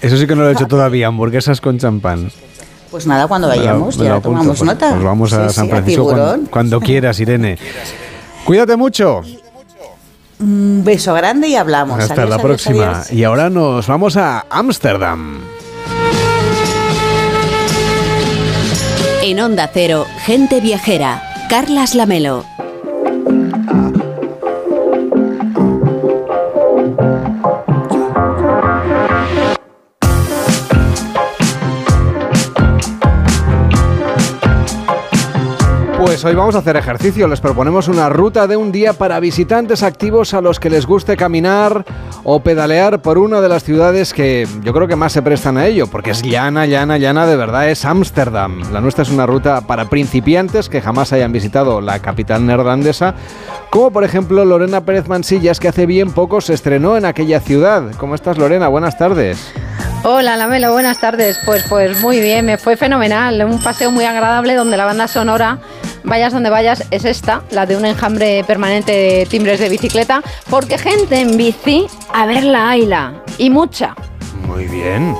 Eso 0.00 0.16
sí 0.16 0.26
que 0.26 0.34
no 0.34 0.42
lo 0.42 0.48
he 0.50 0.52
hecho 0.52 0.66
todavía, 0.68 1.06
hamburguesas 1.08 1.60
con 1.60 1.78
champán. 1.78 2.30
pues 2.90 3.06
nada 3.06 3.26
cuando 3.28 3.48
Me 3.48 3.56
lo- 3.56 3.60
vayamos 3.60 3.96
me 3.98 4.04
lo 4.04 4.10
ya 4.10 4.16
apunto, 4.16 4.28
tomamos 4.38 4.58
pues- 4.58 4.66
nota 4.66 4.90
Pues 4.90 5.02
vamos 5.02 5.32
a 5.32 5.48
Sí, 5.48 5.54
San 5.54 5.64
sí, 5.66 5.70
Francisco 5.70 6.04
cuando, 6.04 6.50
cuando 6.50 6.80
quieras, 6.88 7.20
Irene. 7.20 7.58
Cuídate 8.44 8.76
mucho. 8.76 9.20
un 10.40 10.82
beso 10.84 11.14
grande 11.14 11.46
y 11.48 11.54
hablamos 11.56 12.00
Hasta 12.00 12.14
Adiós, 12.14 12.28
la 12.28 12.34
adiós, 12.36 12.46
próxima. 12.46 12.90
adiós. 12.90 13.12
Y 13.12 13.22
ahora 13.24 13.48
nos 13.50 13.86
vamos 13.86 14.16
a 14.16 14.44
Ámsterdam. 14.50 15.38
En 19.22 19.38
Onda 19.40 19.70
Cero, 19.72 20.04
gente 20.24 20.60
viajera. 20.60 21.22
Carlas 21.48 21.94
Lamelo. 21.94 22.44
Pues 36.22 36.34
hoy 36.34 36.38
vamos 36.38 36.54
a 36.54 36.58
hacer 36.58 36.76
ejercicio. 36.76 37.26
Les 37.26 37.40
proponemos 37.40 37.88
una 37.88 38.08
ruta 38.08 38.46
de 38.46 38.56
un 38.56 38.70
día 38.70 38.92
para 38.92 39.18
visitantes 39.18 39.82
activos 39.82 40.34
a 40.34 40.40
los 40.40 40.60
que 40.60 40.70
les 40.70 40.86
guste 40.86 41.16
caminar 41.16 41.84
o 42.22 42.38
pedalear 42.38 43.02
por 43.02 43.18
una 43.18 43.40
de 43.40 43.48
las 43.48 43.64
ciudades 43.64 44.12
que 44.12 44.46
yo 44.62 44.72
creo 44.72 44.86
que 44.86 44.94
más 44.94 45.12
se 45.12 45.20
prestan 45.20 45.56
a 45.56 45.66
ello, 45.66 45.88
porque 45.88 46.12
es 46.12 46.22
llana, 46.22 46.64
llana, 46.66 46.96
llana 46.96 47.26
de 47.26 47.34
verdad, 47.34 47.68
es 47.68 47.84
Ámsterdam. 47.84 48.72
La 48.72 48.80
nuestra 48.80 49.02
es 49.02 49.10
una 49.10 49.26
ruta 49.26 49.62
para 49.62 49.86
principiantes 49.86 50.68
que 50.68 50.80
jamás 50.80 51.12
hayan 51.12 51.32
visitado 51.32 51.80
la 51.80 51.98
capital 51.98 52.46
neerlandesa, 52.46 53.16
como 53.70 53.90
por 53.90 54.04
ejemplo 54.04 54.44
Lorena 54.44 54.82
Pérez 54.82 55.08
Mansillas, 55.08 55.58
que 55.58 55.66
hace 55.66 55.86
bien 55.86 56.12
poco 56.12 56.40
se 56.40 56.54
estrenó 56.54 56.96
en 56.96 57.04
aquella 57.04 57.40
ciudad. 57.40 57.82
¿Cómo 57.98 58.14
estás, 58.14 58.38
Lorena? 58.38 58.68
Buenas 58.68 58.96
tardes. 58.96 59.52
Hola 60.04 60.36
Lamelo, 60.36 60.72
buenas 60.72 61.00
tardes. 61.00 61.40
Pues, 61.44 61.64
pues 61.68 62.00
muy 62.00 62.20
bien, 62.20 62.44
me 62.46 62.58
fue 62.58 62.76
fenomenal. 62.76 63.44
Un 63.44 63.60
paseo 63.60 63.90
muy 63.90 64.04
agradable 64.04 64.54
donde 64.54 64.76
la 64.76 64.84
banda 64.84 65.08
sonora, 65.08 65.58
vayas 66.04 66.32
donde 66.32 66.50
vayas, 66.50 66.84
es 66.90 67.04
esta, 67.04 67.42
la 67.50 67.66
de 67.66 67.76
un 67.76 67.84
enjambre 67.84 68.44
permanente 68.46 68.92
de 68.92 69.26
timbres 69.26 69.60
de 69.60 69.68
bicicleta, 69.68 70.22
porque 70.50 70.78
gente 70.78 71.20
en 71.20 71.36
bici, 71.36 71.86
a 72.12 72.26
verla 72.26 72.70
hayla, 72.70 73.14
y 73.38 73.50
mucha. 73.50 73.94
Muy 74.46 74.66
bien. 74.66 75.14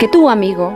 Que 0.00 0.08
tú, 0.08 0.28
amigo, 0.28 0.72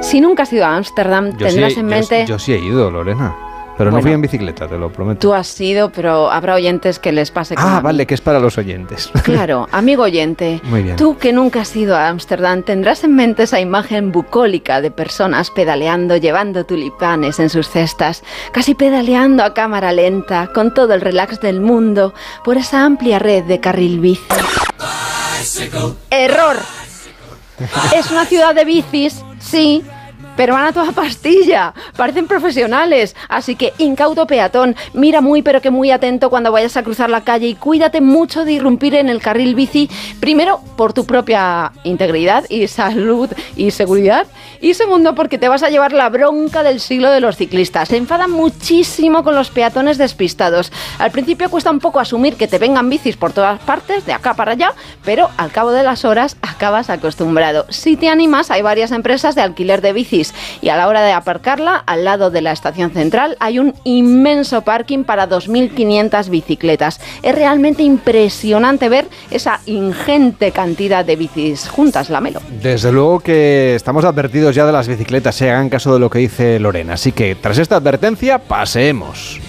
si 0.00 0.20
nunca 0.20 0.42
has 0.42 0.52
ido 0.52 0.64
a 0.64 0.76
Ámsterdam, 0.76 1.36
tendrás 1.36 1.72
sí, 1.74 1.80
en 1.80 1.86
yo- 1.86 1.90
mente... 1.96 2.26
yo 2.26 2.38
sí 2.38 2.52
he 2.52 2.58
ido, 2.58 2.90
Lorena. 2.90 3.34
Pero 3.76 3.90
no 3.90 4.00
fui 4.00 4.12
en 4.12 4.20
bicicleta, 4.20 4.68
te 4.68 4.78
lo 4.78 4.92
prometo. 4.92 5.18
Tú 5.18 5.34
has 5.34 5.60
ido, 5.60 5.90
pero 5.90 6.30
habrá 6.30 6.54
oyentes 6.54 6.98
que 7.00 7.10
les 7.10 7.30
pase 7.32 7.54
Ah, 7.58 7.80
vale, 7.82 8.06
que 8.06 8.14
es 8.14 8.20
para 8.20 8.38
los 8.38 8.56
oyentes. 8.56 9.10
Claro, 9.24 9.68
amigo 9.72 10.04
oyente, 10.04 10.60
Muy 10.64 10.82
bien. 10.82 10.96
tú 10.96 11.18
que 11.18 11.32
nunca 11.32 11.62
has 11.62 11.74
ido 11.74 11.96
a 11.96 12.08
Ámsterdam 12.08 12.62
tendrás 12.62 13.02
en 13.02 13.16
mente 13.16 13.42
esa 13.42 13.58
imagen 13.60 14.12
bucólica 14.12 14.80
de 14.80 14.90
personas 14.92 15.50
pedaleando, 15.50 16.16
llevando 16.16 16.64
tulipanes 16.64 17.40
en 17.40 17.50
sus 17.50 17.68
cestas, 17.68 18.22
casi 18.52 18.74
pedaleando 18.74 19.42
a 19.42 19.54
cámara 19.54 19.90
lenta, 19.92 20.48
con 20.54 20.72
todo 20.72 20.94
el 20.94 21.00
relax 21.00 21.40
del 21.40 21.60
mundo, 21.60 22.14
por 22.44 22.56
esa 22.56 22.84
amplia 22.84 23.18
red 23.18 23.44
de 23.44 23.58
carril 23.60 23.98
bici. 24.00 24.22
¡Error! 26.10 26.56
Es 27.94 28.10
una 28.10 28.24
ciudad 28.24 28.54
de 28.54 28.64
bicis, 28.64 29.22
sí, 29.38 29.82
pero 30.36 30.54
van 30.54 30.66
a 30.66 30.72
toda 30.72 30.92
pastilla. 30.92 31.74
Parecen 31.96 32.26
profesionales. 32.26 33.14
Así 33.28 33.56
que 33.56 33.72
incauto 33.78 34.26
peatón, 34.26 34.76
mira 34.92 35.20
muy 35.20 35.42
pero 35.42 35.60
que 35.60 35.70
muy 35.70 35.90
atento 35.90 36.30
cuando 36.30 36.52
vayas 36.52 36.76
a 36.76 36.82
cruzar 36.82 37.10
la 37.10 37.22
calle 37.22 37.48
y 37.48 37.54
cuídate 37.54 38.00
mucho 38.00 38.44
de 38.44 38.52
irrumpir 38.52 38.94
en 38.94 39.08
el 39.08 39.20
carril 39.20 39.54
bici. 39.54 39.90
Primero, 40.20 40.60
por 40.76 40.92
tu 40.92 41.04
propia 41.04 41.72
integridad 41.84 42.44
y 42.48 42.66
salud 42.68 43.30
y 43.56 43.70
seguridad. 43.70 44.26
Y 44.60 44.74
segundo, 44.74 45.14
porque 45.14 45.38
te 45.38 45.48
vas 45.48 45.62
a 45.62 45.70
llevar 45.70 45.92
la 45.92 46.08
bronca 46.08 46.62
del 46.62 46.80
siglo 46.80 47.10
de 47.10 47.20
los 47.20 47.36
ciclistas. 47.36 47.88
Se 47.88 47.96
enfadan 47.96 48.30
muchísimo 48.30 49.22
con 49.22 49.34
los 49.34 49.50
peatones 49.50 49.98
despistados. 49.98 50.72
Al 50.98 51.10
principio 51.10 51.50
cuesta 51.50 51.70
un 51.70 51.80
poco 51.80 52.00
asumir 52.00 52.36
que 52.36 52.48
te 52.48 52.58
vengan 52.58 52.88
bicis 52.88 53.16
por 53.16 53.32
todas 53.32 53.60
partes, 53.60 54.06
de 54.06 54.12
acá 54.12 54.34
para 54.34 54.52
allá, 54.52 54.72
pero 55.04 55.28
al 55.36 55.50
cabo 55.50 55.70
de 55.70 55.82
las 55.82 56.04
horas 56.04 56.36
acabas 56.42 56.88
acostumbrado. 56.88 57.66
Si 57.68 57.96
te 57.96 58.08
animas, 58.08 58.50
hay 58.50 58.62
varias 58.62 58.92
empresas 58.92 59.34
de 59.34 59.42
alquiler 59.42 59.82
de 59.82 59.92
bicis 59.92 60.23
y 60.62 60.68
a 60.68 60.76
la 60.76 60.88
hora 60.88 61.02
de 61.02 61.12
aparcarla, 61.12 61.76
al 61.76 62.04
lado 62.04 62.30
de 62.30 62.40
la 62.40 62.52
estación 62.52 62.92
central, 62.92 63.36
hay 63.40 63.58
un 63.58 63.74
inmenso 63.84 64.62
parking 64.62 65.04
para 65.04 65.28
2.500 65.28 66.28
bicicletas. 66.28 67.00
Es 67.22 67.34
realmente 67.34 67.82
impresionante 67.82 68.88
ver 68.88 69.06
esa 69.30 69.60
ingente 69.66 70.52
cantidad 70.52 71.04
de 71.04 71.16
bicis 71.16 71.68
juntas, 71.68 72.10
la 72.10 72.20
Melo. 72.20 72.40
Desde 72.62 72.92
luego 72.92 73.20
que 73.20 73.74
estamos 73.74 74.04
advertidos 74.04 74.54
ya 74.54 74.64
de 74.64 74.72
las 74.72 74.88
bicicletas, 74.88 75.34
se 75.34 75.50
hagan 75.50 75.68
caso 75.68 75.92
de 75.92 76.00
lo 76.00 76.08
que 76.08 76.20
dice 76.20 76.58
Lorena. 76.58 76.94
Así 76.94 77.12
que 77.12 77.34
tras 77.34 77.58
esta 77.58 77.76
advertencia, 77.76 78.38
paseemos. 78.38 79.40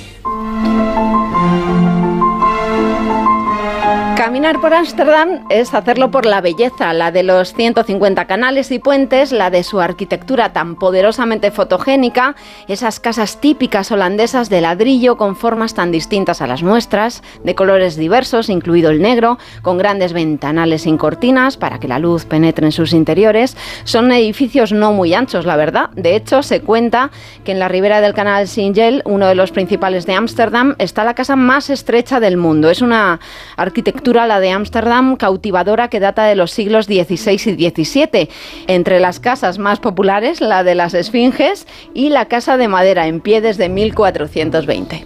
Caminar 4.36 4.60
por 4.60 4.74
Ámsterdam 4.74 5.45
es 5.49 5.74
hacerlo 5.74 6.12
por 6.12 6.26
la 6.26 6.41
belleza, 6.41 6.91
la 6.91 7.10
de 7.10 7.24
los 7.24 7.53
150 7.53 8.26
canales 8.26 8.70
y 8.70 8.80
puentes, 8.80 9.32
la 9.32 9.49
de 9.49 9.64
su 9.64 9.80
arquitectura 9.80 10.52
tan 10.52 10.76
poderosamente 10.76 11.52
fotogénica, 11.52 12.36
esas 12.68 12.99
casas 12.99 13.40
típicas 13.40 13.94
holandesas 13.94 14.49
de 14.49 14.60
ladrillo 14.60 15.16
con 15.16 15.38
formas 15.38 15.74
tan 15.74 15.90
distintas 15.90 16.41
a 16.41 16.48
las 16.48 16.64
nuestras, 16.64 17.24
de 17.45 17.56
colores 17.56 17.95
diversos, 17.95 18.49
incluido 18.49 18.90
el 18.90 19.02
negro, 19.02 19.38
con 19.62 19.78
grandes 19.78 20.12
ventanales 20.12 20.82
sin 20.82 20.98
cortinas 20.98 21.56
para 21.56 21.80
que 21.80 21.88
la 21.88 21.99
luz 21.99 22.26
penetre 22.26 22.66
en 22.66 22.74
sus 22.74 22.91
interiores. 22.91 23.56
Son 23.86 24.12
edificios 24.12 24.74
no 24.74 24.91
muy 24.91 25.14
anchos, 25.14 25.45
la 25.45 25.56
verdad. 25.56 25.91
De 25.91 26.14
hecho, 26.14 26.44
se 26.44 26.60
cuenta 26.60 27.10
que 27.45 27.53
en 27.53 27.60
la 27.60 27.70
ribera 27.70 28.02
del 28.02 28.14
canal 28.14 28.49
Singel, 28.49 29.02
uno 29.06 29.28
de 29.28 29.36
los 29.36 29.53
principales 29.53 30.06
de 30.06 30.16
Ámsterdam, 30.16 30.76
está 30.78 31.06
la 31.06 31.16
casa 31.16 31.38
más 31.38 31.70
estrecha 31.70 32.20
del 32.20 32.36
mundo. 32.36 32.70
Es 32.70 32.82
una 32.82 33.22
arquitectura, 33.56 34.24
la 34.27 34.39
de 34.39 34.52
Ámsterdam, 34.52 35.15
cautivadora 35.15 35.88
que 35.88 35.99
data 35.99 36.26
de 36.26 36.35
los 36.35 36.52
siglos 36.52 36.85
XVI 36.85 37.56
y 37.57 37.69
XVII. 37.69 38.30
Entre 38.68 38.99
las 38.99 39.19
casas 39.19 39.60
más 39.60 39.80
populares, 39.80 40.41
la 40.41 40.64
de 40.64 40.76
las 40.76 40.93
Esfinges 40.93 41.68
y 41.93 42.10
la 42.10 42.26
casa 42.26 42.57
de 42.57 42.68
madera 42.68 43.07
en 43.07 43.22
pie 43.22 43.41
desde 43.41 43.69
1420. 43.69 45.06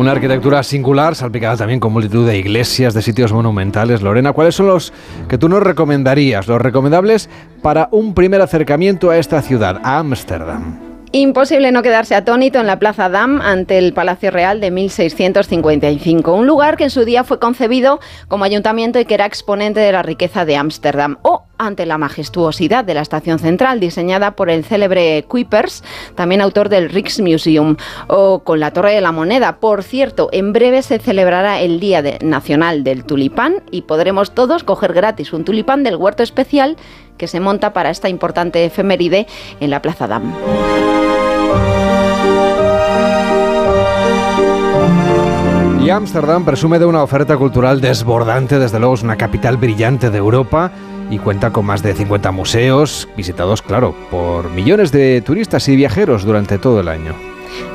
Una 0.00 0.12
arquitectura 0.12 0.62
singular, 0.62 1.14
salpicada 1.14 1.58
también 1.58 1.78
con 1.78 1.92
multitud 1.92 2.26
de 2.26 2.38
iglesias, 2.38 2.94
de 2.94 3.02
sitios 3.02 3.34
monumentales. 3.34 4.00
Lorena, 4.00 4.32
¿cuáles 4.32 4.54
son 4.54 4.66
los 4.66 4.94
que 5.28 5.36
tú 5.36 5.50
nos 5.50 5.62
recomendarías, 5.62 6.48
los 6.48 6.58
recomendables 6.58 7.28
para 7.60 7.90
un 7.92 8.14
primer 8.14 8.40
acercamiento 8.40 9.10
a 9.10 9.18
esta 9.18 9.42
ciudad, 9.42 9.78
a 9.84 9.98
Ámsterdam? 9.98 10.89
Imposible 11.12 11.72
no 11.72 11.82
quedarse 11.82 12.14
atónito 12.14 12.60
en 12.60 12.68
la 12.68 12.78
Plaza 12.78 13.08
Dam 13.08 13.40
ante 13.40 13.78
el 13.78 13.92
Palacio 13.92 14.30
Real 14.30 14.60
de 14.60 14.70
1655, 14.70 16.32
un 16.32 16.46
lugar 16.46 16.76
que 16.76 16.84
en 16.84 16.90
su 16.90 17.04
día 17.04 17.24
fue 17.24 17.40
concebido 17.40 17.98
como 18.28 18.44
ayuntamiento 18.44 19.00
y 19.00 19.04
que 19.04 19.14
era 19.14 19.26
exponente 19.26 19.80
de 19.80 19.90
la 19.90 20.04
riqueza 20.04 20.44
de 20.44 20.54
Ámsterdam, 20.54 21.18
o 21.22 21.42
ante 21.58 21.84
la 21.84 21.98
majestuosidad 21.98 22.84
de 22.84 22.94
la 22.94 23.02
estación 23.02 23.40
central 23.40 23.80
diseñada 23.80 24.36
por 24.36 24.50
el 24.50 24.64
célebre 24.64 25.24
Kuipers, 25.26 25.82
también 26.14 26.42
autor 26.42 26.68
del 26.68 26.88
Rijksmuseum, 26.88 27.76
o 28.06 28.44
con 28.44 28.60
la 28.60 28.72
Torre 28.72 28.94
de 28.94 29.00
la 29.00 29.10
Moneda. 29.10 29.56
Por 29.56 29.82
cierto, 29.82 30.28
en 30.30 30.52
breve 30.52 30.82
se 30.82 31.00
celebrará 31.00 31.60
el 31.60 31.80
Día 31.80 32.04
Nacional 32.22 32.84
del 32.84 33.02
Tulipán 33.02 33.64
y 33.72 33.82
podremos 33.82 34.32
todos 34.32 34.62
coger 34.62 34.92
gratis 34.92 35.32
un 35.32 35.44
tulipán 35.44 35.82
del 35.82 35.96
huerto 35.96 36.22
especial 36.22 36.76
que 37.20 37.28
se 37.28 37.38
monta 37.38 37.74
para 37.74 37.90
esta 37.90 38.08
importante 38.08 38.64
efeméride 38.64 39.26
en 39.60 39.68
la 39.68 39.82
Plaza 39.82 40.08
Dam. 40.08 40.32
Y 45.84 45.90
Ámsterdam 45.90 46.46
presume 46.46 46.78
de 46.78 46.86
una 46.86 47.02
oferta 47.02 47.36
cultural 47.36 47.82
desbordante, 47.82 48.58
desde 48.58 48.78
luego 48.78 48.94
es 48.94 49.02
una 49.02 49.16
capital 49.16 49.58
brillante 49.58 50.08
de 50.08 50.16
Europa 50.16 50.72
y 51.10 51.18
cuenta 51.18 51.50
con 51.50 51.66
más 51.66 51.82
de 51.82 51.92
50 51.92 52.30
museos, 52.30 53.06
visitados, 53.18 53.60
claro, 53.60 53.94
por 54.10 54.48
millones 54.48 54.90
de 54.90 55.20
turistas 55.20 55.68
y 55.68 55.76
viajeros 55.76 56.24
durante 56.24 56.56
todo 56.56 56.80
el 56.80 56.88
año. 56.88 57.29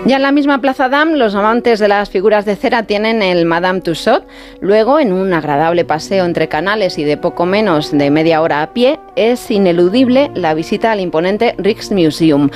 Ya 0.06 0.18
en 0.18 0.22
la 0.22 0.32
misma 0.32 0.62
Plaza 0.62 0.90
Dam, 0.90 1.14
los 1.14 1.36
amantes 1.36 1.80
de 1.80 1.88
las 1.88 2.10
figuras 2.10 2.46
de 2.46 2.56
cera 2.56 2.84
tienen 2.84 3.22
el 3.22 3.46
Madame 3.46 3.82
Tussauds. 3.82 4.26
Luego, 4.62 5.00
en 5.00 5.12
un 5.14 5.34
agradable 5.34 5.86
paseo 5.86 6.26
entre 6.26 6.48
canales 6.48 6.98
y 6.98 7.04
de 7.04 7.18
poco 7.18 7.46
menos 7.46 7.92
de 7.92 8.12
media 8.12 8.42
hora 8.42 8.62
a 8.62 8.74
pie, 8.74 9.00
es 9.16 9.50
ineludible 9.50 10.32
la 10.36 10.54
visita 10.54 10.92
al 10.92 11.00
imponente 11.00 11.56
Rijksmuseum. 11.58 12.50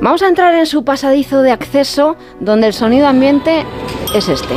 Vamos 0.00 0.22
a 0.22 0.28
entrar 0.28 0.54
en 0.54 0.66
su 0.66 0.84
pasadizo 0.84 1.42
de 1.42 1.50
acceso, 1.50 2.16
donde 2.40 2.68
el 2.68 2.72
sonido 2.72 3.06
ambiente 3.06 3.64
es 4.14 4.28
este. 4.28 4.54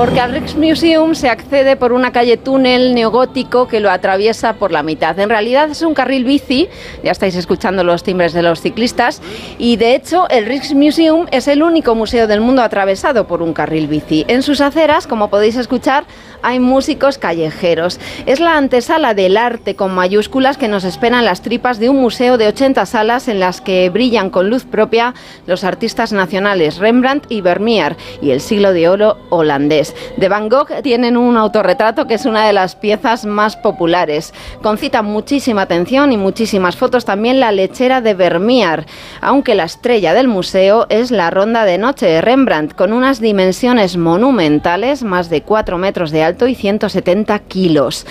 Porque 0.00 0.18
al 0.18 0.32
Rijksmuseum 0.32 1.14
se 1.14 1.28
accede 1.28 1.76
por 1.76 1.92
una 1.92 2.10
calle 2.10 2.38
túnel 2.38 2.94
neogótico 2.94 3.68
que 3.68 3.80
lo 3.80 3.90
atraviesa 3.90 4.54
por 4.54 4.72
la 4.72 4.82
mitad. 4.82 5.18
En 5.18 5.28
realidad 5.28 5.68
es 5.68 5.82
un 5.82 5.92
carril 5.92 6.24
bici, 6.24 6.70
ya 7.04 7.10
estáis 7.10 7.36
escuchando 7.36 7.84
los 7.84 8.02
timbres 8.02 8.32
de 8.32 8.40
los 8.40 8.62
ciclistas, 8.62 9.20
y 9.58 9.76
de 9.76 9.94
hecho 9.94 10.26
el 10.30 10.46
Rijksmuseum 10.46 11.26
es 11.32 11.48
el 11.48 11.62
único 11.62 11.94
museo 11.94 12.26
del 12.26 12.40
mundo 12.40 12.62
atravesado 12.62 13.26
por 13.26 13.42
un 13.42 13.52
carril 13.52 13.88
bici. 13.88 14.24
En 14.26 14.42
sus 14.42 14.62
aceras, 14.62 15.06
como 15.06 15.28
podéis 15.28 15.56
escuchar, 15.56 16.04
hay 16.40 16.60
músicos 16.60 17.18
callejeros. 17.18 18.00
Es 18.24 18.40
la 18.40 18.56
antesala 18.56 19.12
del 19.12 19.36
arte 19.36 19.76
con 19.76 19.94
mayúsculas 19.94 20.56
que 20.56 20.68
nos 20.68 20.84
esperan 20.84 21.26
las 21.26 21.42
tripas 21.42 21.78
de 21.78 21.90
un 21.90 22.00
museo 22.00 22.38
de 22.38 22.48
80 22.48 22.86
salas 22.86 23.28
en 23.28 23.38
las 23.38 23.60
que 23.60 23.90
brillan 23.90 24.30
con 24.30 24.48
luz 24.48 24.64
propia 24.64 25.12
los 25.46 25.62
artistas 25.62 26.12
nacionales 26.12 26.78
Rembrandt 26.78 27.26
y 27.28 27.42
Vermeer 27.42 27.98
y 28.22 28.30
el 28.30 28.40
siglo 28.40 28.72
de 28.72 28.88
oro 28.88 29.18
holandés. 29.28 29.89
De 30.16 30.28
Van 30.28 30.48
Gogh 30.48 30.82
tienen 30.82 31.16
un 31.16 31.36
autorretrato 31.36 32.06
que 32.06 32.14
es 32.14 32.26
una 32.26 32.46
de 32.46 32.52
las 32.52 32.76
piezas 32.76 33.24
más 33.24 33.56
populares. 33.56 34.34
Concita 34.62 35.02
muchísima 35.02 35.62
atención 35.62 36.12
y 36.12 36.16
muchísimas 36.16 36.76
fotos 36.76 37.04
también 37.04 37.40
la 37.40 37.52
lechera 37.52 38.00
de 38.00 38.14
Vermeer, 38.14 38.86
aunque 39.20 39.54
la 39.54 39.64
estrella 39.64 40.14
del 40.14 40.28
museo 40.28 40.86
es 40.88 41.10
la 41.10 41.30
ronda 41.30 41.64
de 41.64 41.78
noche 41.78 42.06
de 42.06 42.20
Rembrandt 42.20 42.74
con 42.74 42.92
unas 42.92 43.20
dimensiones 43.20 43.96
monumentales, 43.96 45.02
más 45.02 45.30
de 45.30 45.42
4 45.42 45.78
metros 45.78 46.10
de 46.10 46.22
alto 46.22 46.46
y 46.46 46.54
170 46.54 47.38
kilos. 47.40 48.06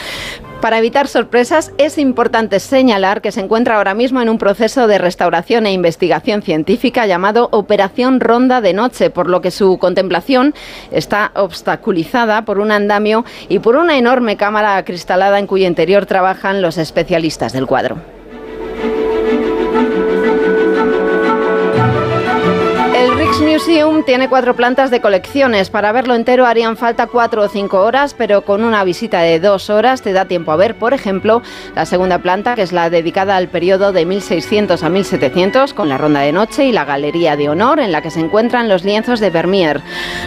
Para 0.61 0.77
evitar 0.77 1.07
sorpresas, 1.07 1.71
es 1.77 1.97
importante 1.97 2.59
señalar 2.59 3.21
que 3.21 3.31
se 3.31 3.39
encuentra 3.39 3.77
ahora 3.77 3.93
mismo 3.93 4.21
en 4.21 4.27
un 4.27 4.37
proceso 4.37 4.87
de 4.87 4.97
restauración 4.97 5.65
e 5.65 5.71
investigación 5.71 6.41
científica 6.41 7.07
llamado 7.07 7.47
Operación 7.53 8.19
Ronda 8.19 8.59
de 8.59 8.73
Noche, 8.73 9.09
por 9.09 9.29
lo 9.29 9.39
que 9.39 9.51
su 9.51 9.77
contemplación 9.77 10.53
está 10.91 11.31
obstaculizada 11.35 12.43
por 12.43 12.59
un 12.59 12.71
andamio 12.71 13.23
y 13.47 13.59
por 13.59 13.77
una 13.77 13.97
enorme 13.97 14.35
cámara 14.35 14.75
acristalada 14.75 15.39
en 15.39 15.47
cuyo 15.47 15.65
interior 15.65 16.05
trabajan 16.05 16.61
los 16.61 16.77
especialistas 16.77 17.53
del 17.53 17.65
cuadro. 17.65 18.18
Museum 23.59 24.05
tiene 24.05 24.29
cuatro 24.29 24.55
plantas 24.55 24.89
de 24.89 25.01
colecciones. 25.01 25.69
Para 25.69 25.91
verlo 25.91 26.15
entero 26.15 26.45
harían 26.45 26.77
falta 26.77 27.07
cuatro 27.07 27.41
o 27.41 27.49
cinco 27.49 27.81
horas, 27.81 28.13
pero 28.17 28.45
con 28.45 28.63
una 28.63 28.85
visita 28.85 29.19
de 29.19 29.41
dos 29.41 29.69
horas 29.69 30.01
te 30.01 30.13
da 30.13 30.23
tiempo 30.23 30.53
a 30.53 30.55
ver, 30.55 30.75
por 30.75 30.93
ejemplo, 30.93 31.41
la 31.75 31.85
segunda 31.85 32.19
planta, 32.19 32.55
que 32.55 32.61
es 32.61 32.71
la 32.71 32.89
dedicada 32.89 33.35
al 33.35 33.49
periodo 33.49 33.91
de 33.91 34.05
1600 34.05 34.81
a 34.81 34.89
1700, 34.89 35.73
con 35.73 35.89
la 35.89 35.97
ronda 35.97 36.21
de 36.21 36.31
noche 36.31 36.67
y 36.67 36.71
la 36.71 36.85
galería 36.85 37.35
de 37.35 37.49
honor, 37.49 37.81
en 37.81 37.91
la 37.91 38.01
que 38.01 38.11
se 38.11 38.21
encuentran 38.21 38.69
los 38.69 38.85
lienzos 38.85 39.19
de 39.19 39.29
Vermeer. 39.29 39.81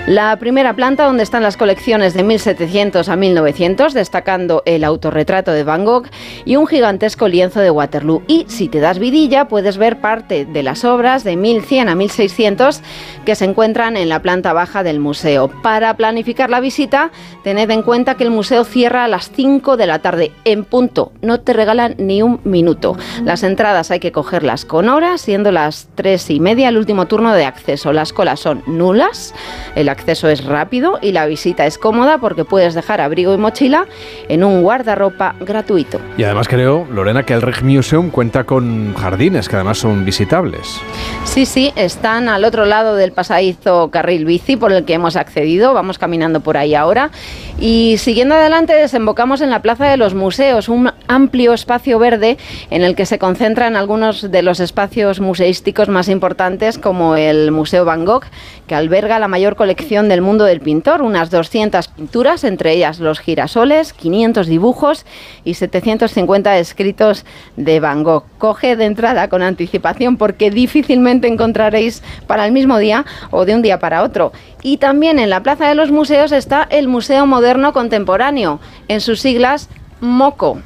La 0.07 0.37
primera 0.37 0.77
planta, 0.77 1.07
donde 1.07 1.23
están 1.23 1.43
las 1.43 1.57
colecciones 1.57 2.13
de 2.13 2.25
1700 2.25 3.09
a 3.09 3.17
1900, 3.17 3.95
destacando 3.95 4.63
el 4.67 4.85
autorretrato 4.85 5.53
de 5.53 5.65
Van 5.65 5.87
Gogh 5.87 6.07
y 6.45 6.57
un 6.57 6.67
gigantesco 6.67 7.29
lienzo 7.29 7.61
de 7.61 7.71
Waterloo. 7.71 8.25
Y 8.27 8.45
si 8.49 8.69
te 8.69 8.81
das 8.81 8.99
vidilla, 8.99 9.49
puedes 9.49 9.79
ver 9.79 10.03
parte 10.03 10.45
de 10.45 10.63
las 10.63 10.85
obras 10.85 11.25
de 11.25 11.37
1100 11.37 11.89
a 11.89 11.95
1600 11.95 12.83
que 13.25 13.35
se 13.35 13.45
encuentran 13.45 13.97
en 13.97 14.09
la 14.09 14.23
planta 14.23 14.53
baja 14.53 14.83
del 14.83 15.01
museo. 15.01 15.49
Para 15.63 15.97
planificar 15.97 16.51
la 16.51 16.61
visita, 16.61 17.11
tened 17.45 17.71
en 17.71 17.83
cuenta 17.83 18.17
que 18.17 18.25
el 18.25 18.31
museo 18.31 18.65
cierra 18.65 19.05
a 19.05 19.09
las 19.09 19.31
5 19.31 19.77
de 19.77 19.87
la 19.87 20.01
tarde 20.01 20.33
en 20.45 20.65
punto. 20.65 21.13
No 21.23 21.41
te 21.41 21.53
regalan 21.53 21.95
ni 21.99 22.23
un 22.23 22.41
minuto. 22.45 22.97
Las 23.25 23.43
entradas 23.43 23.91
hay 23.91 24.01
que 24.01 24.13
cogerlas 24.13 24.65
con 24.65 24.89
horas, 24.89 25.21
siendo 25.21 25.53
las 25.53 25.89
3 25.95 26.31
y 26.31 26.41
media 26.41 26.69
el 26.69 26.77
último 26.77 27.07
turno 27.07 27.33
de 27.33 27.45
acceso. 27.45 27.93
Las 27.93 28.13
colas 28.13 28.41
son 28.41 28.63
nulas, 28.67 29.35
el 29.75 29.89
acceso 29.89 30.29
es 30.29 30.45
rápido 30.45 30.99
y 31.01 31.13
la 31.13 31.27
visita 31.27 31.67
es 31.67 31.79
cómoda 31.79 32.19
porque 32.19 32.45
puedes 32.45 32.75
dejar 32.75 33.01
abrigo 33.01 33.35
y 33.35 33.39
mochila 33.39 33.87
en 34.29 34.45
un 34.45 34.63
guardarropa 34.63 35.35
gratuito. 35.41 36.01
Y 36.17 36.25
además 36.25 36.49
creo, 36.49 36.87
Lorena, 36.91 37.25
que 37.25 37.35
el 37.35 37.43
Rijksmuseum 37.43 38.11
cuenta 38.11 38.45
con 38.45 38.95
jardines 38.95 39.49
que 39.49 39.57
además 39.57 39.79
son 39.79 40.05
visitables. 40.05 40.81
Sí, 41.25 41.47
sí, 41.47 41.73
están 41.77 42.29
al 42.29 42.45
otro 42.45 42.65
lado 42.65 42.95
del 42.97 43.12
pasadizo 43.13 43.91
carril 43.91 44.25
bici 44.25 44.57
por 44.57 44.73
el 44.73 44.85
que 44.85 44.95
hemos 44.95 45.17
accedido. 45.17 45.75
Vamos 45.75 45.99
caminando 45.99 46.41
por 46.41 46.57
ahí 46.57 46.75
ahora. 46.75 47.11
Y 47.59 47.97
siguiendo 47.99 48.35
adelante 48.35 48.75
desembocamos 48.75 49.41
en 49.41 49.51
la 49.51 49.63
Plaza 49.63 49.87
de 49.87 49.97
los 49.97 50.15
Museos, 50.15 50.69
un 50.69 50.91
amplio 51.07 51.53
espacio 51.53 51.99
verde 51.99 52.39
en 52.71 52.83
el 52.83 52.97
que 52.97 53.07
se 53.07 53.19
concentran 53.19 53.77
algunos 53.77 54.31
de 54.31 54.43
los 54.43 54.61
espacios 54.61 55.21
museísticos 55.21 55.89
más 55.89 56.09
importantes 56.09 56.79
como 56.79 57.17
el 57.17 57.51
Museo 57.53 57.85
Van 57.85 58.05
Gogh, 58.05 58.25
que 58.67 58.75
alberga 58.75 59.19
la 59.19 59.29
mayor 59.29 59.57
colección 59.57 60.09
del 60.09 60.23
mundo 60.23 60.45
del 60.45 60.61
pintor, 60.61 61.03
unas 61.03 61.31
200 61.31 61.89
pinturas, 61.89 62.45
entre 62.45 62.73
ellas 62.73 62.99
los 62.99 63.21
girasoles, 63.21 63.93
500 63.93 64.47
dibujos 64.47 65.07
y 65.45 65.55
750 65.55 66.59
escritos 66.59 67.25
de 67.57 67.81
Van 67.81 68.03
Gogh. 68.03 68.25
Coge 68.39 68.77
de 68.77 68.87
entrada 68.87 69.29
con 69.29 69.43
anticipación 69.43 70.17
porque 70.17 70.51
difícilmente 70.51 71.29
encontraréis 71.29 72.03
para 72.27 72.47
el 72.47 72.53
mismo 72.53 72.79
día 72.79 73.02
o 73.31 73.45
de 73.45 73.55
un 73.55 73.63
día 73.63 73.79
para 73.79 74.03
otro. 74.03 74.33
Y 74.63 74.79
también 74.79 75.19
en 75.19 75.31
la 75.31 75.43
Plaza 75.43 75.69
de 75.69 75.75
los 75.75 75.91
Museos 75.91 76.33
está 76.33 76.67
el 76.71 76.89
Museo 76.89 77.27
Moderno 77.27 77.73
Contemporáneo, 77.73 78.61
en 78.89 79.01
sus 79.01 79.21
siglas 79.21 79.69
MOCO. 80.01 80.59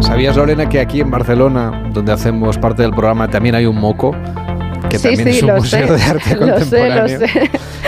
¿Sabías, 0.00 0.36
Lorena, 0.36 0.68
que 0.68 0.80
aquí 0.80 1.00
en 1.00 1.10
Barcelona, 1.10 1.88
donde 1.92 2.12
hacemos 2.12 2.58
parte 2.58 2.82
del 2.82 2.90
programa, 2.90 3.28
también 3.28 3.54
hay 3.54 3.66
un 3.66 3.80
moco? 3.80 4.14
Que 4.88 4.98
también 4.98 5.28
es 5.28 5.42
un 5.42 5.54
museo 5.54 5.96
de 5.96 6.02
arte 6.02 6.36
contemporáneo. 6.38 7.18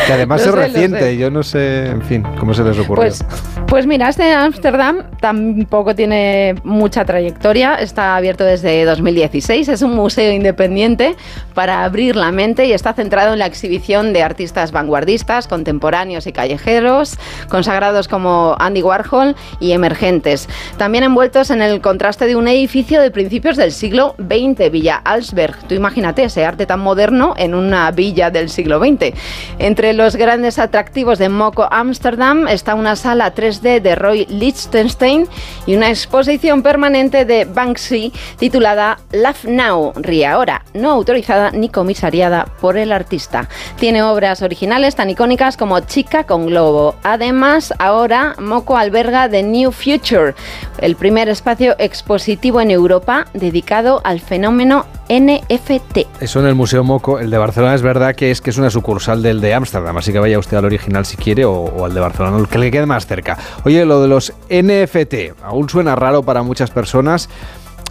Que 0.07 0.13
además 0.13 0.47
es 0.47 0.53
reciente, 0.53 1.17
yo 1.17 1.31
no 1.31 1.43
sé, 1.43 1.87
en 1.87 2.03
fin, 2.03 2.23
cómo 2.39 2.53
se 2.53 2.63
les 2.63 2.79
ocurrió. 2.79 3.05
Pues, 3.05 3.25
pues 3.67 3.87
mira, 3.87 4.09
este 4.09 4.33
Ámsterdam 4.33 5.05
tampoco 5.21 5.95
tiene 5.95 6.55
mucha 6.63 7.05
trayectoria, 7.05 7.77
está 7.77 8.17
abierto 8.17 8.45
desde 8.45 8.85
2016, 8.85 9.69
es 9.69 9.83
un 9.83 9.95
museo 9.95 10.33
independiente 10.33 11.17
para 11.55 11.85
abrir 11.85 12.17
la 12.17 12.31
mente 12.33 12.67
y 12.67 12.73
está 12.73 12.93
centrado 12.93 13.33
en 13.33 13.39
la 13.39 13.47
exhibición 13.47 14.13
de 14.13 14.23
artistas 14.23 14.73
vanguardistas, 14.73 15.49
contemporáneos 15.49 16.27
y 16.27 16.33
callejeros, 16.33 17.19
consagrados 17.49 18.09
como 18.09 18.57
Andy 18.59 18.83
Warhol 18.83 19.35
y 19.61 19.73
emergentes. 19.73 20.49
También 20.77 21.05
envueltos 21.05 21.51
en 21.51 21.63
el 21.63 21.81
contraste 21.81 22.27
de 22.27 22.37
un 22.37 22.49
edificio 22.49 23.01
de 23.01 23.11
principios 23.11 23.57
del 23.57 23.73
siglo 23.73 24.15
XX, 24.19 24.71
Villa 24.71 25.01
Alsberg. 25.05 25.57
Tú 25.67 25.75
imagínate 25.75 26.25
ese 26.25 26.45
arte 26.45 26.67
tan 26.67 26.81
moderno 26.85 27.35
en 27.37 27.55
una 27.55 27.91
villa 27.91 28.31
del 28.31 28.51
siglo 28.51 28.79
XX. 28.79 29.17
Entre 29.59 29.93
los 29.95 30.15
grandes 30.15 30.61
atractivos 30.61 31.19
de 31.19 31.29
Moco 31.29 31.67
Amsterdam 31.69 32.47
está 32.47 32.77
una 32.77 32.95
sala 32.95 33.35
3D 33.35 33.81
de 33.81 33.95
Roy 33.97 34.27
Lichtenstein 34.27 35.27
y 35.67 35.75
una 35.75 35.89
exposición 35.89 36.63
permanente 36.63 37.25
de 37.25 37.47
Banksy 37.47 38.13
titulada 38.39 38.99
Laugh 39.11 39.45
Now, 39.45 39.93
ríe 39.97 40.27
ahora, 40.27 40.65
no 40.75 40.91
autorizada 40.91 41.51
ni 41.51 41.69
comisariada 41.69 42.47
por 42.61 42.77
el 42.77 42.93
artista. 42.93 43.49
Tiene 43.79 44.03
obras 44.03 44.43
originales 44.43 44.95
tan 44.95 45.11
icónicas 45.11 45.57
como 45.57 45.81
Chica 45.81 46.25
con 46.25 46.47
Globo. 46.47 46.97
Además, 47.03 47.73
ahora 47.79 48.35
Moco 48.39 48.77
alberga 48.77 49.29
The 49.29 49.43
New 49.43 49.73
Future, 49.73 50.35
el 50.79 50.97
primer 50.97 51.29
espacio 51.29 51.75
expositivo 51.79 52.61
en 52.61 52.71
Europa 52.71 53.27
dedicado 53.33 54.01
al 54.05 54.21
fenómeno 54.21 54.87
NFT. 55.09 55.99
Eso 56.21 56.41
en 56.41 56.47
el 56.47 56.55
Museo 56.55 56.74
Moco, 56.83 57.21
el 57.21 57.31
de 57.31 57.39
Barcelona 57.39 57.75
es 57.75 57.83
verdad 57.83 58.17
que 58.17 58.31
es 58.31 58.41
que 58.41 58.51
es 58.51 58.59
una 58.59 58.71
sucursal 58.71 59.23
del 59.23 59.41
de 59.41 59.55
Ámsterdam, 59.55 59.97
así 59.97 60.13
que 60.13 60.19
vaya 60.19 60.39
usted 60.39 60.57
al 60.57 60.65
original 60.65 61.05
si 61.05 61.17
quiere 61.17 61.45
o, 61.45 61.85
al 61.85 61.95
de 61.95 62.01
Barcelona, 62.01 62.39
el 62.39 62.49
que 62.49 62.59
le 62.59 62.71
quede 62.71 62.87
más 62.87 63.07
cerca. 63.07 63.39
Oye, 63.65 63.85
lo 63.85 64.03
de 64.03 64.09
los 64.09 64.33
NFT, 64.51 65.41
aún 65.45 65.69
suena 65.69 65.95
raro 65.95 66.23
para 66.23 66.43
muchas 66.43 66.71
personas. 66.71 67.29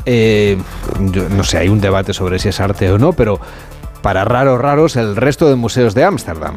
Eh, 0.05 0.57
no 0.99 1.43
sé, 1.43 1.59
hay 1.59 1.69
un 1.69 1.79
debate 1.79 2.13
sobre 2.13 2.39
si 2.39 2.49
es 2.49 2.59
arte 2.59 2.91
o 2.91 2.97
no, 2.97 3.13
pero 3.13 3.39
para 4.01 4.25
raros 4.25 4.59
raros 4.59 4.95
el 4.97 5.15
resto 5.15 5.47
de 5.47 5.55
museos 5.55 5.93
de 5.93 6.03
Ámsterdam. 6.03 6.55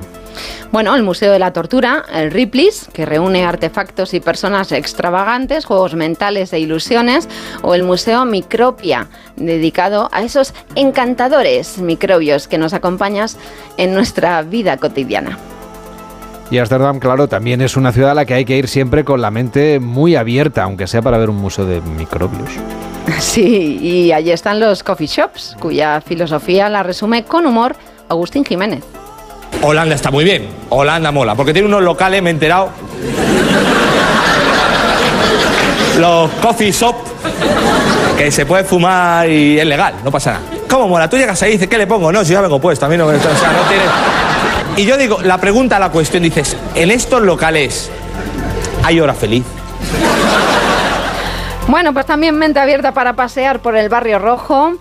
Bueno, 0.73 0.95
el 0.95 1.03
Museo 1.03 1.33
de 1.33 1.39
la 1.39 1.53
Tortura, 1.53 2.05
el 2.13 2.31
Ripley's, 2.31 2.89
que 2.93 3.07
reúne 3.07 3.45
artefactos 3.45 4.15
y 4.15 4.21
personas 4.21 4.73
extravagantes, 4.73 5.65
juegos 5.65 5.95
mentales 5.95 6.53
e 6.53 6.59
ilusiones, 6.59 7.29
o 7.63 7.75
el 7.75 7.83
Museo 7.83 8.25
Micropia, 8.25 9.09
dedicado 9.37 10.09
a 10.13 10.23
esos 10.23 10.55
encantadores 10.75 11.79
microbios 11.79 12.49
que 12.49 12.59
nos 12.59 12.75
acompañas 12.75 13.37
en 13.77 13.95
nuestra 13.95 14.43
vida 14.43 14.77
cotidiana. 14.77 15.39
Y 16.51 16.59
Ámsterdam, 16.59 17.01
claro, 17.01 17.27
también 17.27 17.61
es 17.61 17.77
una 17.77 17.93
ciudad 17.93 18.13
a 18.13 18.15
la 18.15 18.25
que 18.25 18.35
hay 18.35 18.45
que 18.45 18.57
ir 18.57 18.69
siempre 18.69 19.05
con 19.05 19.21
la 19.21 19.33
mente 19.33 19.81
muy 19.81 20.15
abierta, 20.15 20.63
aunque 20.63 20.87
sea 20.87 21.03
para 21.03 21.19
ver 21.19 21.29
un 21.29 21.37
museo 21.37 21.67
de 21.67 21.81
microbios. 21.81 22.51
Sí, 23.21 23.79
y 23.81 24.11
allí 24.11 24.33
están 24.33 24.59
los 24.59 24.83
coffee 24.83 25.07
shops, 25.07 25.57
cuya 25.61 26.01
filosofía 26.01 26.69
la 26.69 26.83
resume 26.83 27.25
con 27.25 27.47
humor 27.47 27.77
Agustín 28.09 28.45
Jiménez. 28.45 28.83
Holanda 29.63 29.95
está 29.95 30.11
muy 30.11 30.25
bien, 30.25 30.49
Holanda 30.69 31.11
mola, 31.11 31.35
porque 31.35 31.53
tiene 31.53 31.69
unos 31.69 31.83
locales, 31.83 32.23
me 32.23 32.31
he 32.31 32.33
enterado. 32.33 32.71
Los 35.99 36.31
coffee 36.43 36.73
shop, 36.73 36.95
que 38.17 38.31
se 38.31 38.45
puede 38.45 38.65
fumar 38.65 39.29
y 39.29 39.59
es 39.59 39.67
legal, 39.67 39.95
no 40.05 40.11
pasa 40.11 40.33
nada. 40.33 40.45
¿Cómo 40.69 40.89
mola? 40.89 41.09
Tú 41.09 41.17
llegas 41.17 41.41
ahí 41.43 41.51
y 41.51 41.53
dices, 41.53 41.69
¿qué 41.69 41.79
le 41.79 41.87
pongo? 41.87 42.13
No, 42.13 42.25
si 42.25 42.33
ya 42.33 42.41
vengo 42.41 42.61
puesto, 42.61 42.87
a 42.87 42.89
mí 42.89 42.97
no 42.97 43.07
me... 43.07 43.15
Y 44.77 44.85
yo 44.85 44.99
digo, 44.99 45.21
la 45.23 45.39
pregunta, 45.39 45.79
la 45.79 45.91
cuestión, 45.91 46.23
dices, 46.23 46.57
en 46.75 46.91
estos 46.91 47.23
locales 47.23 47.91
hay 48.85 49.01
hora 49.01 49.15
feliz. 49.15 49.45
Bueno, 51.67 51.93
pues 51.95 52.07
también 52.07 52.37
mente 52.37 52.61
abierta 52.61 52.93
para 52.93 53.15
pasear 53.15 53.61
por 53.61 53.77
el 53.77 53.89
barrio 53.89 54.19
rojo 54.19 54.75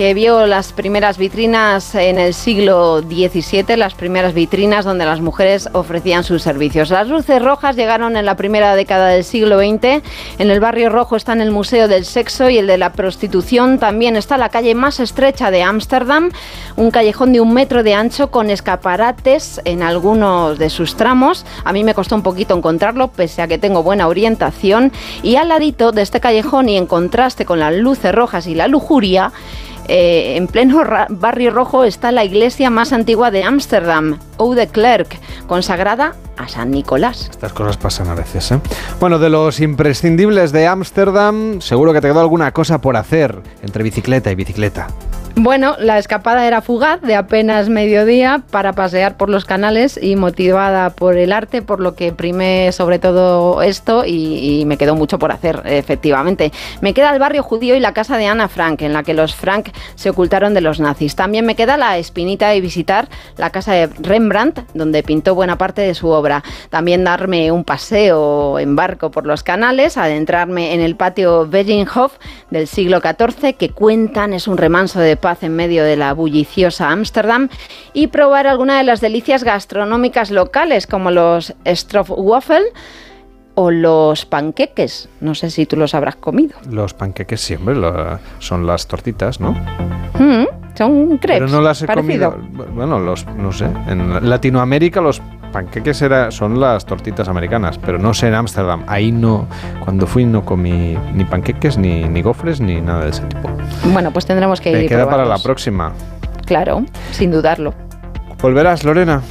que 0.00 0.14
vio 0.14 0.46
las 0.46 0.72
primeras 0.72 1.18
vitrinas 1.18 1.94
en 1.94 2.18
el 2.18 2.32
siglo 2.32 3.02
XVII, 3.02 3.76
las 3.76 3.92
primeras 3.92 4.32
vitrinas 4.32 4.86
donde 4.86 5.04
las 5.04 5.20
mujeres 5.20 5.68
ofrecían 5.74 6.24
sus 6.24 6.40
servicios. 6.40 6.88
Las 6.88 7.06
luces 7.06 7.42
rojas 7.42 7.76
llegaron 7.76 8.16
en 8.16 8.24
la 8.24 8.34
primera 8.34 8.74
década 8.74 9.08
del 9.08 9.24
siglo 9.24 9.58
XX. 9.58 10.02
En 10.38 10.50
el 10.50 10.58
barrio 10.58 10.88
rojo 10.88 11.16
están 11.16 11.42
el 11.42 11.50
Museo 11.50 11.86
del 11.86 12.06
Sexo 12.06 12.48
y 12.48 12.56
el 12.56 12.66
de 12.66 12.78
la 12.78 12.94
Prostitución. 12.94 13.78
También 13.78 14.16
está 14.16 14.38
la 14.38 14.48
calle 14.48 14.74
más 14.74 15.00
estrecha 15.00 15.50
de 15.50 15.62
Ámsterdam, 15.62 16.30
un 16.76 16.90
callejón 16.90 17.34
de 17.34 17.42
un 17.42 17.52
metro 17.52 17.82
de 17.82 17.92
ancho 17.92 18.30
con 18.30 18.48
escaparates 18.48 19.60
en 19.66 19.82
algunos 19.82 20.58
de 20.58 20.70
sus 20.70 20.96
tramos. 20.96 21.44
A 21.62 21.74
mí 21.74 21.84
me 21.84 21.92
costó 21.92 22.14
un 22.14 22.22
poquito 22.22 22.56
encontrarlo, 22.56 23.08
pese 23.08 23.42
a 23.42 23.48
que 23.48 23.58
tengo 23.58 23.82
buena 23.82 24.08
orientación. 24.08 24.92
Y 25.22 25.36
al 25.36 25.50
ladito 25.50 25.92
de 25.92 26.00
este 26.00 26.20
callejón 26.20 26.70
y 26.70 26.78
en 26.78 26.86
contraste 26.86 27.44
con 27.44 27.60
las 27.60 27.74
luces 27.74 28.14
rojas 28.14 28.46
y 28.46 28.54
la 28.54 28.66
lujuria, 28.66 29.30
eh, 29.88 30.36
en 30.36 30.46
pleno 30.46 30.82
barrio 31.08 31.50
rojo 31.50 31.84
está 31.84 32.12
la 32.12 32.24
iglesia 32.24 32.70
más 32.70 32.92
antigua 32.92 33.30
de 33.30 33.44
Ámsterdam, 33.44 34.18
Oude 34.36 34.68
Klerk, 34.68 35.18
consagrada 35.46 36.14
a 36.36 36.48
San 36.48 36.70
Nicolás. 36.70 37.28
Estas 37.30 37.52
cosas 37.52 37.76
pasan 37.76 38.08
a 38.08 38.14
veces, 38.14 38.50
¿eh? 38.52 38.60
Bueno, 38.98 39.18
de 39.18 39.30
los 39.30 39.60
imprescindibles 39.60 40.52
de 40.52 40.66
Ámsterdam, 40.66 41.60
seguro 41.60 41.92
que 41.92 42.00
te 42.00 42.08
quedó 42.08 42.20
alguna 42.20 42.52
cosa 42.52 42.80
por 42.80 42.96
hacer 42.96 43.40
entre 43.62 43.82
bicicleta 43.82 44.30
y 44.30 44.34
bicicleta. 44.34 44.88
Bueno, 45.36 45.76
la 45.78 45.98
escapada 45.98 46.46
era 46.46 46.60
fugaz 46.60 47.00
de 47.00 47.14
apenas 47.14 47.68
mediodía 47.68 48.42
para 48.50 48.72
pasear 48.72 49.16
por 49.16 49.30
los 49.30 49.44
canales 49.44 49.98
y 50.02 50.16
motivada 50.16 50.90
por 50.90 51.16
el 51.16 51.32
arte, 51.32 51.62
por 51.62 51.80
lo 51.80 51.94
que 51.94 52.12
primé 52.12 52.72
sobre 52.72 52.98
todo 52.98 53.62
esto 53.62 54.04
y, 54.04 54.64
me 54.66 54.76
quedó 54.76 54.94
mucho 54.94 55.18
por 55.18 55.32
hacer, 55.32 55.62
efectivamente. 55.64 56.52
Me 56.80 56.94
queda 56.94 57.12
el 57.12 57.18
barrio 57.18 57.42
judío 57.42 57.74
y 57.74 57.80
la 57.80 57.94
casa 57.94 58.18
de 58.18 58.26
Ana 58.26 58.48
Frank, 58.48 58.82
en 58.82 58.92
la 58.92 59.02
que 59.02 59.14
los 59.14 59.34
Frank 59.34 59.70
se 59.94 60.10
ocultaron 60.10 60.52
de 60.52 60.60
los 60.60 60.80
nazis. 60.80 61.16
También 61.16 61.46
me 61.46 61.54
queda 61.54 61.76
la 61.76 61.96
espinita 61.96 62.48
de 62.48 62.60
visitar 62.60 63.08
la 63.36 63.50
casa 63.50 63.72
de 63.72 63.86
Rembrandt, 64.00 64.60
donde 64.74 65.02
pintó 65.02 65.34
buena 65.34 65.56
parte 65.56 65.82
de 65.82 65.94
su 65.94 66.08
obra. 66.08 66.42
También 66.68 67.04
darme 67.04 67.50
un 67.52 67.64
paseo 67.64 68.58
en 68.58 68.76
barco 68.76 69.10
por 69.10 69.26
los 69.26 69.42
canales, 69.42 69.96
adentrarme 69.96 70.74
en 70.74 70.80
el 70.80 70.96
patio 70.96 71.46
Beginhof 71.46 72.18
del 72.50 72.66
siglo 72.66 73.00
XIV, 73.00 73.56
que 73.56 73.70
cuentan 73.70 74.32
es 74.32 74.46
un 74.46 74.58
remanso 74.58 75.00
de 75.00 75.16
paz 75.20 75.42
en 75.42 75.54
medio 75.54 75.84
de 75.84 75.96
la 75.96 76.12
bulliciosa 76.14 76.90
Ámsterdam 76.90 77.48
y 77.92 78.08
probar 78.08 78.46
alguna 78.46 78.78
de 78.78 78.84
las 78.84 79.00
delicias 79.00 79.44
gastronómicas 79.44 80.30
locales 80.30 80.86
como 80.86 81.10
los 81.10 81.54
Stroopwafel 81.66 82.64
o 83.54 83.70
los 83.70 84.26
panqueques. 84.26 85.08
No 85.20 85.34
sé 85.34 85.50
si 85.50 85.66
tú 85.66 85.76
los 85.76 85.94
habrás 85.94 86.16
comido. 86.16 86.56
Los 86.70 86.94
panqueques 86.94 87.40
siempre 87.40 87.74
son 88.38 88.66
las 88.66 88.86
tortitas, 88.86 89.40
¿no? 89.40 89.52
Mm, 90.18 90.46
son 90.74 91.18
crepes. 91.18 91.42
Pero 91.42 91.48
no 91.48 91.60
las 91.60 91.82
he 91.82 91.86
comido. 91.86 92.36
Bueno, 92.74 92.98
los, 92.98 93.26
no 93.26 93.52
sé. 93.52 93.66
En 93.86 94.28
Latinoamérica 94.28 95.00
los 95.00 95.20
panqueques 95.50 96.00
era, 96.02 96.30
son 96.30 96.58
las 96.60 96.84
tortitas 96.86 97.28
americanas, 97.28 97.78
pero 97.78 97.98
no 97.98 98.14
sé 98.14 98.28
en 98.28 98.34
Ámsterdam. 98.34 98.84
Ahí 98.86 99.12
no, 99.12 99.46
cuando 99.84 100.06
fui 100.06 100.24
no 100.24 100.44
comí 100.44 100.96
ni 101.14 101.24
panqueques, 101.24 101.76
ni, 101.78 102.04
ni 102.04 102.22
gofres, 102.22 102.60
ni 102.60 102.80
nada 102.80 103.04
de 103.04 103.10
ese 103.10 103.22
tipo. 103.24 103.50
Bueno, 103.92 104.10
pues 104.12 104.26
tendremos 104.26 104.60
que 104.60 104.72
Me 104.72 104.82
ir. 104.84 104.88
queda 104.88 105.08
para 105.08 105.24
la 105.24 105.38
próxima. 105.38 105.92
Claro, 106.46 106.84
sin 107.12 107.30
dudarlo. 107.30 107.74
¿Volverás, 108.40 108.84
Lorena? 108.84 109.22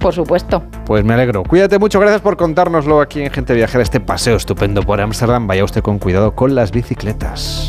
Por 0.00 0.12
supuesto. 0.12 0.62
Pues 0.84 1.02
me 1.04 1.14
alegro. 1.14 1.44
Cuídate 1.44 1.78
mucho, 1.78 1.98
gracias 1.98 2.20
por 2.20 2.36
contárnoslo 2.36 3.00
aquí 3.00 3.22
en 3.22 3.30
Gente 3.30 3.54
Viajera, 3.54 3.82
este 3.82 4.00
paseo 4.00 4.36
estupendo 4.36 4.82
por 4.82 5.00
Ámsterdam. 5.00 5.46
Vaya 5.46 5.64
usted 5.64 5.80
con 5.82 5.98
cuidado 5.98 6.34
con 6.34 6.54
las 6.54 6.72
bicicletas. 6.72 7.68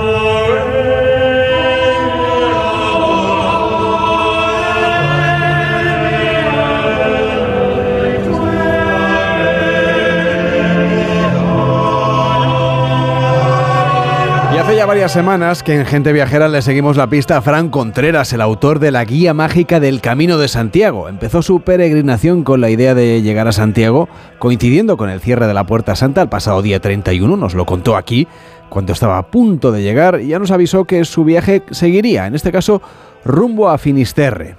Hace 14.61 14.75
ya 14.75 14.85
varias 14.85 15.11
semanas 15.11 15.63
que 15.63 15.73
en 15.73 15.87
Gente 15.87 16.13
Viajera 16.13 16.47
le 16.47 16.61
seguimos 16.61 16.95
la 16.95 17.07
pista 17.07 17.35
a 17.35 17.41
Fran 17.41 17.69
Contreras, 17.69 18.31
el 18.31 18.41
autor 18.41 18.77
de 18.77 18.91
la 18.91 19.03
guía 19.05 19.33
mágica 19.33 19.79
del 19.79 20.01
Camino 20.01 20.37
de 20.37 20.47
Santiago. 20.47 21.09
Empezó 21.09 21.41
su 21.41 21.61
peregrinación 21.61 22.43
con 22.43 22.61
la 22.61 22.69
idea 22.69 22.93
de 22.93 23.23
llegar 23.23 23.47
a 23.47 23.53
Santiago, 23.53 24.07
coincidiendo 24.37 24.97
con 24.97 25.09
el 25.09 25.19
cierre 25.19 25.47
de 25.47 25.55
la 25.55 25.65
Puerta 25.65 25.95
Santa 25.95 26.21
el 26.21 26.29
pasado 26.29 26.61
día 26.61 26.79
31, 26.79 27.37
nos 27.37 27.55
lo 27.55 27.65
contó 27.65 27.95
aquí, 27.95 28.27
cuando 28.69 28.93
estaba 28.93 29.17
a 29.17 29.31
punto 29.31 29.71
de 29.71 29.81
llegar, 29.81 30.19
ya 30.19 30.37
nos 30.37 30.51
avisó 30.51 30.85
que 30.85 31.05
su 31.05 31.23
viaje 31.23 31.63
seguiría, 31.71 32.27
en 32.27 32.35
este 32.35 32.51
caso 32.51 32.83
rumbo 33.25 33.67
a 33.67 33.79
Finisterre. 33.79 34.57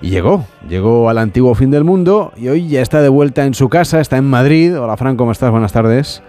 Y 0.00 0.08
llegó, 0.08 0.46
llegó 0.66 1.10
al 1.10 1.18
antiguo 1.18 1.54
fin 1.54 1.70
del 1.70 1.84
mundo 1.84 2.32
y 2.38 2.48
hoy 2.48 2.68
ya 2.68 2.80
está 2.80 3.02
de 3.02 3.10
vuelta 3.10 3.44
en 3.44 3.52
su 3.52 3.68
casa, 3.68 4.00
está 4.00 4.16
en 4.16 4.24
Madrid. 4.24 4.78
Hola 4.78 4.96
Fran, 4.96 5.18
¿cómo 5.18 5.30
estás? 5.30 5.50
Buenas 5.50 5.72
tardes. 5.72 6.22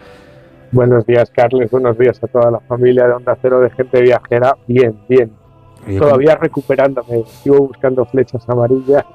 Buenos 0.73 1.05
días, 1.05 1.29
Carles. 1.29 1.69
Buenos 1.69 1.99
días 1.99 2.21
a 2.23 2.27
toda 2.27 2.49
la 2.49 2.59
familia 2.61 3.05
de 3.05 3.13
Onda 3.13 3.37
Cero 3.39 3.59
de 3.59 3.69
Gente 3.69 4.01
Viajera. 4.01 4.57
Bien, 4.67 4.97
bien. 5.07 5.31
Todavía 5.99 6.35
recuperándome. 6.35 7.25
Sigo 7.27 7.67
buscando 7.67 8.03
flechas 8.05 8.43
amarillas. 8.49 9.05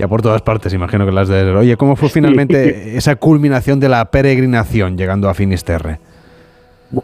Ya 0.00 0.08
por 0.08 0.20
todas 0.20 0.42
partes, 0.42 0.74
imagino 0.74 1.06
que 1.06 1.12
las 1.12 1.28
de... 1.28 1.54
Oye, 1.54 1.76
¿cómo 1.76 1.94
fue 1.94 2.08
finalmente 2.08 2.96
esa 2.96 3.14
culminación 3.14 3.78
de 3.78 3.88
la 3.88 4.04
peregrinación 4.06 4.98
llegando 4.98 5.28
a 5.28 5.34
Finisterre? 5.34 6.00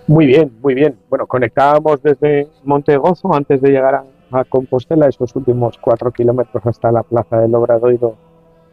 Muy 0.08 0.26
bien, 0.26 0.50
muy 0.60 0.74
bien. 0.74 0.96
Bueno, 1.08 1.28
conectábamos 1.28 2.02
desde 2.02 2.48
Montegozo 2.64 3.32
antes 3.32 3.60
de 3.60 3.70
llegar 3.70 3.94
a, 3.94 4.04
a 4.32 4.44
Compostela, 4.44 5.06
esos 5.06 5.36
últimos 5.36 5.78
cuatro 5.78 6.10
kilómetros 6.10 6.66
hasta 6.66 6.90
la 6.90 7.04
plaza 7.04 7.38
del 7.38 7.54
Obradoiro 7.54 8.16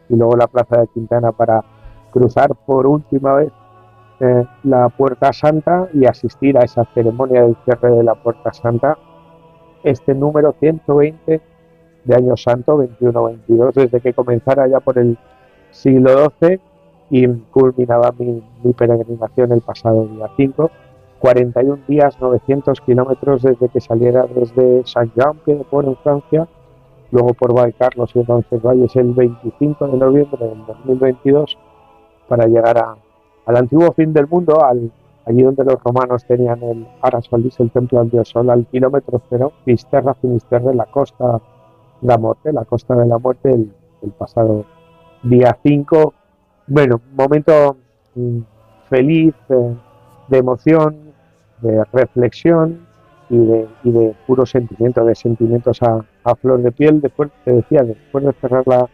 y 0.08 0.16
luego 0.16 0.34
la 0.36 0.48
plaza 0.48 0.80
de 0.80 0.88
Quintana 0.88 1.30
para 1.30 1.62
cruzar 2.10 2.50
por 2.66 2.88
última 2.88 3.34
vez 3.34 3.52
eh, 4.22 4.44
la 4.62 4.88
Puerta 4.88 5.32
Santa 5.32 5.88
y 5.92 6.06
asistir 6.06 6.56
a 6.56 6.62
esa 6.62 6.84
ceremonia 6.94 7.42
del 7.42 7.56
cierre 7.64 7.90
de 7.90 8.04
la 8.04 8.14
Puerta 8.14 8.52
Santa, 8.52 8.96
este 9.82 10.14
número 10.14 10.54
120 10.60 11.40
de 12.04 12.14
Año 12.14 12.36
Santo, 12.36 12.78
21-22, 12.78 13.72
desde 13.74 14.00
que 14.00 14.12
comenzara 14.12 14.68
ya 14.68 14.78
por 14.78 14.98
el 14.98 15.18
siglo 15.72 16.32
XII 16.40 16.60
y 17.10 17.26
culminaba 17.50 18.14
mi, 18.16 18.44
peregrinación 18.76 19.50
el 19.50 19.60
pasado 19.60 20.06
día 20.06 20.30
5. 20.36 20.70
41 21.18 21.82
días, 21.88 22.16
900 22.20 22.80
kilómetros 22.80 23.42
desde 23.42 23.68
que 23.70 23.80
saliera 23.80 24.24
desde 24.26 24.86
Saint-Jean-Pied-de-Port 24.86 25.88
en 25.88 25.96
Francia, 25.96 26.48
luego 27.10 27.34
por 27.34 27.54
Valcarlos 27.54 28.14
y 28.14 28.22
Roncesvalles 28.22 28.94
el 28.94 29.14
25 29.14 29.88
de 29.88 29.96
noviembre 29.96 30.46
del 30.46 30.64
2022 30.64 31.58
para 32.28 32.46
llegar 32.46 32.78
a, 32.78 32.96
al 33.46 33.56
antiguo 33.56 33.92
fin 33.92 34.12
del 34.12 34.28
mundo, 34.28 34.64
al, 34.64 34.90
allí 35.26 35.42
donde 35.42 35.64
los 35.64 35.82
romanos 35.82 36.24
tenían 36.24 36.62
el 36.62 36.86
Arasolis, 37.00 37.58
el 37.60 37.70
templo 37.70 38.00
al 38.00 38.10
dios 38.10 38.28
sol, 38.28 38.50
al 38.50 38.66
kilómetro 38.66 39.20
cero, 39.28 39.52
Fisterra, 39.64 40.14
Finisterre, 40.14 40.74
la 40.74 40.86
costa 40.86 41.40
de 42.00 42.08
la 42.08 42.18
muerte, 42.18 42.52
la 42.52 42.64
costa 42.64 42.94
de 42.94 43.06
la 43.06 43.18
muerte, 43.18 43.52
el, 43.52 43.72
pasado 44.18 44.64
día 45.22 45.56
5. 45.62 46.14
Bueno, 46.66 47.00
momento 47.12 47.76
mm, 48.14 48.38
feliz, 48.88 49.34
eh, 49.48 49.74
de 50.28 50.38
emoción, 50.38 50.96
de 51.60 51.84
reflexión 51.92 52.86
y 53.30 53.38
de, 53.38 53.68
y 53.84 53.92
de 53.92 54.16
puro 54.26 54.44
sentimiento, 54.44 55.04
de 55.04 55.14
sentimientos 55.14 55.80
a, 55.82 56.04
a 56.24 56.34
flor 56.34 56.62
de 56.62 56.72
piel. 56.72 57.00
Después, 57.00 57.30
te 57.44 57.52
decía, 57.52 57.82
después 57.82 58.24
de 58.24 58.32
cerrar 58.32 58.64
la, 58.66 58.88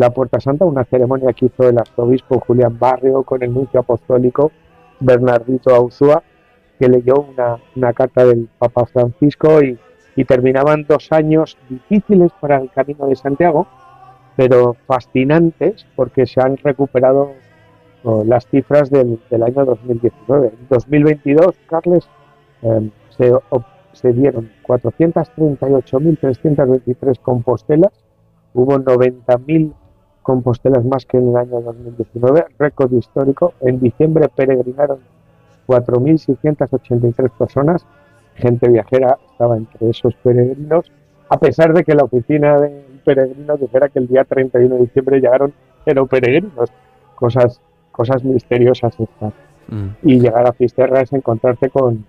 la 0.00 0.10
Puerta 0.10 0.40
Santa, 0.40 0.64
una 0.64 0.84
ceremonia 0.84 1.34
que 1.34 1.46
hizo 1.46 1.68
el 1.68 1.78
arzobispo 1.78 2.40
Julián 2.40 2.76
Barrio 2.78 3.22
con 3.22 3.42
el 3.42 3.52
nuncio 3.52 3.80
apostólico 3.80 4.50
Bernardito 4.98 5.74
Auzúa, 5.74 6.22
que 6.78 6.88
leyó 6.88 7.26
una, 7.74 7.92
carta 7.92 8.24
del 8.24 8.48
Papa 8.58 8.86
Francisco 8.86 9.62
y, 9.62 9.78
terminaban 10.26 10.84
dos 10.86 11.10
años 11.12 11.56
difíciles 11.70 12.30
para 12.42 12.58
el 12.58 12.70
Camino 12.70 13.06
de 13.06 13.16
Santiago, 13.16 13.66
pero 14.36 14.76
fascinantes 14.86 15.86
porque 15.96 16.26
se 16.26 16.42
han 16.42 16.58
recuperado 16.58 17.32
oh, 18.04 18.22
las 18.24 18.46
cifras 18.46 18.90
del, 18.90 19.18
del 19.30 19.42
año 19.42 19.64
2019. 19.64 20.48
En 20.48 20.68
2022, 20.68 21.56
Carles, 21.66 22.06
eh, 22.60 22.90
se, 23.16 23.32
se 23.92 24.12
dieron 24.12 24.50
438.323 24.66 27.18
compostelas, 27.22 27.92
hubo 28.52 28.78
90.000 28.78 29.72
compostelas 30.22 30.84
más 30.84 31.06
que 31.06 31.18
en 31.18 31.30
el 31.30 31.36
año 31.36 31.60
2019, 31.60 32.46
récord 32.58 32.92
histórico. 32.92 33.54
En 33.60 33.80
diciembre 33.80 34.28
peregrinaron 34.28 34.98
4.683 35.66 37.30
personas, 37.30 37.86
gente 38.34 38.68
viajera 38.68 39.18
estaba 39.30 39.56
entre 39.56 39.90
esos 39.90 40.14
peregrinos, 40.16 40.90
a 41.28 41.38
pesar 41.38 41.72
de 41.72 41.84
que 41.84 41.94
la 41.94 42.04
oficina 42.04 42.58
de 42.58 42.84
peregrinos 43.04 43.60
dijera 43.60 43.88
que 43.88 44.00
el 44.00 44.08
día 44.08 44.24
31 44.24 44.74
de 44.74 44.80
diciembre 44.82 45.20
llegaron 45.20 45.52
cero 45.84 46.06
peregrinos, 46.06 46.70
cosas, 47.14 47.60
cosas 47.92 48.24
misteriosas 48.24 48.98
estas. 48.98 49.32
Y 50.02 50.18
llegar 50.18 50.48
a 50.48 50.52
Fisterra 50.52 51.00
es 51.00 51.12
encontrarte 51.12 51.70
con, 51.70 52.04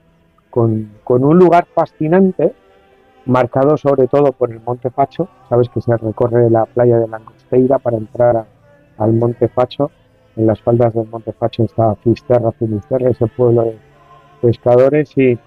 con, 0.49 0.89
con 1.03 1.23
un 1.23 1.37
lugar 1.37 1.67
fascinante, 1.75 2.53
marcado 3.25 3.77
sobre 3.77 4.07
todo 4.07 4.31
por 4.31 4.49
el 4.49 4.59
Monte 4.65 4.89
Facho. 4.89 5.27
Sabes 5.47 5.69
que 5.69 5.79
se 5.79 5.95
recorre 5.95 6.49
la 6.49 6.65
playa 6.65 6.97
de 6.97 7.05
Langosteira 7.51 7.79
para 7.79 7.97
entrar 7.97 8.45
al 8.97 9.13
Monte 9.13 9.47
Facho. 9.47 9.91
En 10.35 10.47
las 10.47 10.61
faldas 10.61 10.93
del 10.93 11.07
Monte 11.07 11.33
Facho 11.33 11.63
está 11.63 11.95
Fisterra, 11.95 12.51
Finisterre, 12.53 13.11
ese 13.11 13.27
pueblo 13.27 13.63
de 13.63 13.77
pescadores, 14.41 15.17
y, 15.17 15.37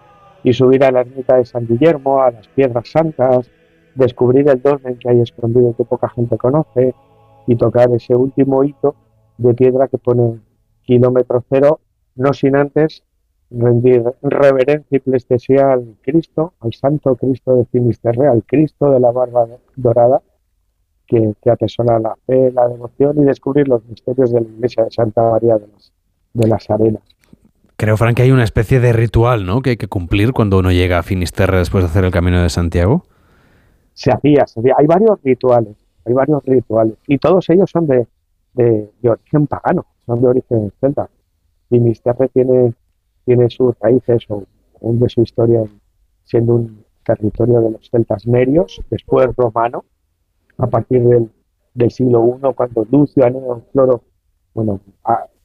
y 0.43 0.53
subir 0.53 0.85
a 0.85 0.91
la 0.91 1.01
ermita 1.01 1.37
de 1.37 1.45
San 1.45 1.67
Guillermo, 1.67 2.23
a 2.23 2.31
las 2.31 2.49
Piedras 2.49 2.89
Santas, 2.89 3.51
descubrir 3.95 4.49
el 4.49 4.61
dolmen 4.61 4.99
que 4.99 5.09
hay 5.09 5.21
escondido 5.21 5.75
que 5.77 5.85
poca 5.85 6.09
gente 6.11 6.37
conoce 6.37 6.95
y 7.47 7.57
tocar 7.57 7.91
ese 7.93 8.15
último 8.15 8.65
hito 8.65 8.95
de 9.39 9.55
piedra 9.55 9.89
que 9.89 9.99
pone 9.99 10.41
kilómetro 10.83 11.45
cero, 11.49 11.81
no 12.15 12.33
sin 12.33 12.57
antes 12.57 13.03
rendir 13.51 14.03
reverencia 14.23 14.97
y 14.97 14.99
plestesía 14.99 15.73
al 15.73 15.97
Cristo, 16.03 16.55
al 16.61 16.73
Santo 16.73 17.15
Cristo 17.17 17.57
de 17.57 17.65
Finisterre, 17.67 18.27
al 18.27 18.45
Cristo 18.45 18.91
de 18.91 19.01
la 19.01 19.11
barba 19.13 19.47
dorada, 19.77 20.23
que, 21.07 21.35
que 21.43 21.51
atesora 21.51 21.99
la 21.99 22.17
fe, 22.27 22.51
la 22.53 22.69
devoción 22.69 23.21
y 23.21 23.25
descubrir 23.25 23.69
los 23.69 23.85
misterios 23.87 24.33
de 24.33 24.41
la 24.41 24.49
iglesia 24.49 24.85
de 24.85 24.91
Santa 24.91 25.23
María 25.23 25.59
de 25.59 25.69
las, 25.69 25.93
de 26.33 26.49
las 26.49 26.71
Arenas. 26.71 27.03
Creo, 27.77 27.97
Frank, 27.97 28.17
que 28.17 28.23
hay 28.23 28.31
una 28.31 28.45
especie 28.45 28.81
de 28.81 28.93
ritual, 28.93 29.45
¿no? 29.47 29.61
Que 29.61 29.71
hay 29.71 29.77
que 29.77 29.89
cumplir 29.89 30.33
cuando 30.33 30.59
uno 30.59 30.71
llega 30.71 30.99
a 30.99 31.03
Finisterre 31.03 31.59
después 31.59 31.83
de 31.85 31.91
hacer 31.91 32.05
el 32.05 32.13
Camino 32.13 32.41
de 32.43 32.49
Santiago. 32.49 33.05
se 33.95 34.13
hacía, 34.13 34.47
se 34.47 34.61
hacía. 34.61 34.75
Hay 34.79 34.87
varios 34.87 35.21
rituales, 35.23 35.77
hay 36.05 36.13
varios 36.13 36.45
rituales, 36.45 36.97
y 37.07 37.19
todos 37.19 37.49
ellos 37.51 37.71
son 37.71 37.87
de, 37.87 38.07
de, 38.55 38.91
de 39.01 39.11
origen 39.11 39.47
pagano, 39.47 39.87
son 40.07 40.21
de 40.21 40.29
origen 40.29 40.73
celta. 40.81 41.09
Finisterre 41.69 42.29
tiene, 42.29 42.75
tiene 43.25 43.49
sus 43.51 43.75
raíces 43.81 44.25
o 44.29 44.45
un 44.81 45.01
de 45.01 45.09
su 45.09 45.23
historia 45.23 45.65
siendo 46.25 46.55
un 46.57 46.85
territorio 47.05 47.61
de 47.61 47.71
los 47.71 47.91
celtas 47.91 48.27
merios, 48.27 48.83
después 48.91 49.29
romano, 49.37 49.85
a 50.59 50.67
partir 50.67 51.03
del, 51.03 51.91
siglo 51.91 52.39
I, 52.39 52.55
cuando 52.55 52.87
Lucio 52.91 53.25
Aneo 53.25 53.63
Floro 53.73 54.03
bueno, 54.55 54.81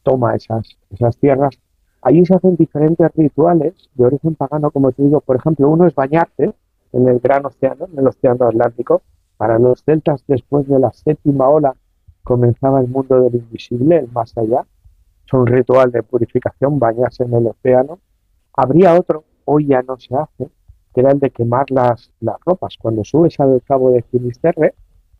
toma 0.03 0.35
esas, 0.35 0.77
esas 0.91 1.17
tierras. 1.17 1.59
Allí 2.01 2.25
se 2.25 2.35
hacen 2.35 2.55
diferentes 2.55 3.11
rituales 3.15 3.89
de 3.95 4.05
origen 4.05 4.35
pagano, 4.35 4.71
como 4.71 4.91
te 4.91 5.03
digo, 5.03 5.19
por 5.19 5.35
ejemplo, 5.35 5.67
uno 5.67 5.85
es 5.85 5.95
bañarte 5.95 6.53
en 6.93 7.07
el 7.07 7.19
gran 7.19 7.45
océano, 7.45 7.87
en 7.91 7.99
el 7.99 8.07
océano 8.07 8.47
Atlántico. 8.47 9.01
Para 9.37 9.59
los 9.59 9.83
celtas, 9.83 10.23
después 10.27 10.67
de 10.67 10.79
la 10.79 10.91
séptima 10.91 11.49
ola, 11.49 11.75
comenzaba 12.23 12.79
el 12.81 12.87
mundo 12.87 13.21
del 13.21 13.35
invisible, 13.35 13.97
el 13.97 14.11
más 14.11 14.37
allá. 14.37 14.65
Es 15.25 15.33
un 15.33 15.45
ritual 15.47 15.91
de 15.91 16.03
purificación, 16.03 16.79
bañarse 16.79 17.23
en 17.23 17.33
el 17.33 17.47
océano. 17.47 17.99
Habría 18.53 18.97
otro, 18.97 19.23
hoy 19.45 19.67
ya 19.67 19.81
no 19.81 19.97
se 19.97 20.15
hace, 20.15 20.49
que 20.93 21.01
era 21.01 21.11
el 21.11 21.19
de 21.19 21.31
quemar 21.31 21.69
las, 21.69 22.11
las 22.19 22.37
ropas. 22.45 22.75
Cuando 22.79 23.03
subes 23.03 23.39
al 23.39 23.61
cabo 23.63 23.91
de 23.91 24.01
Finisterre, 24.03 24.73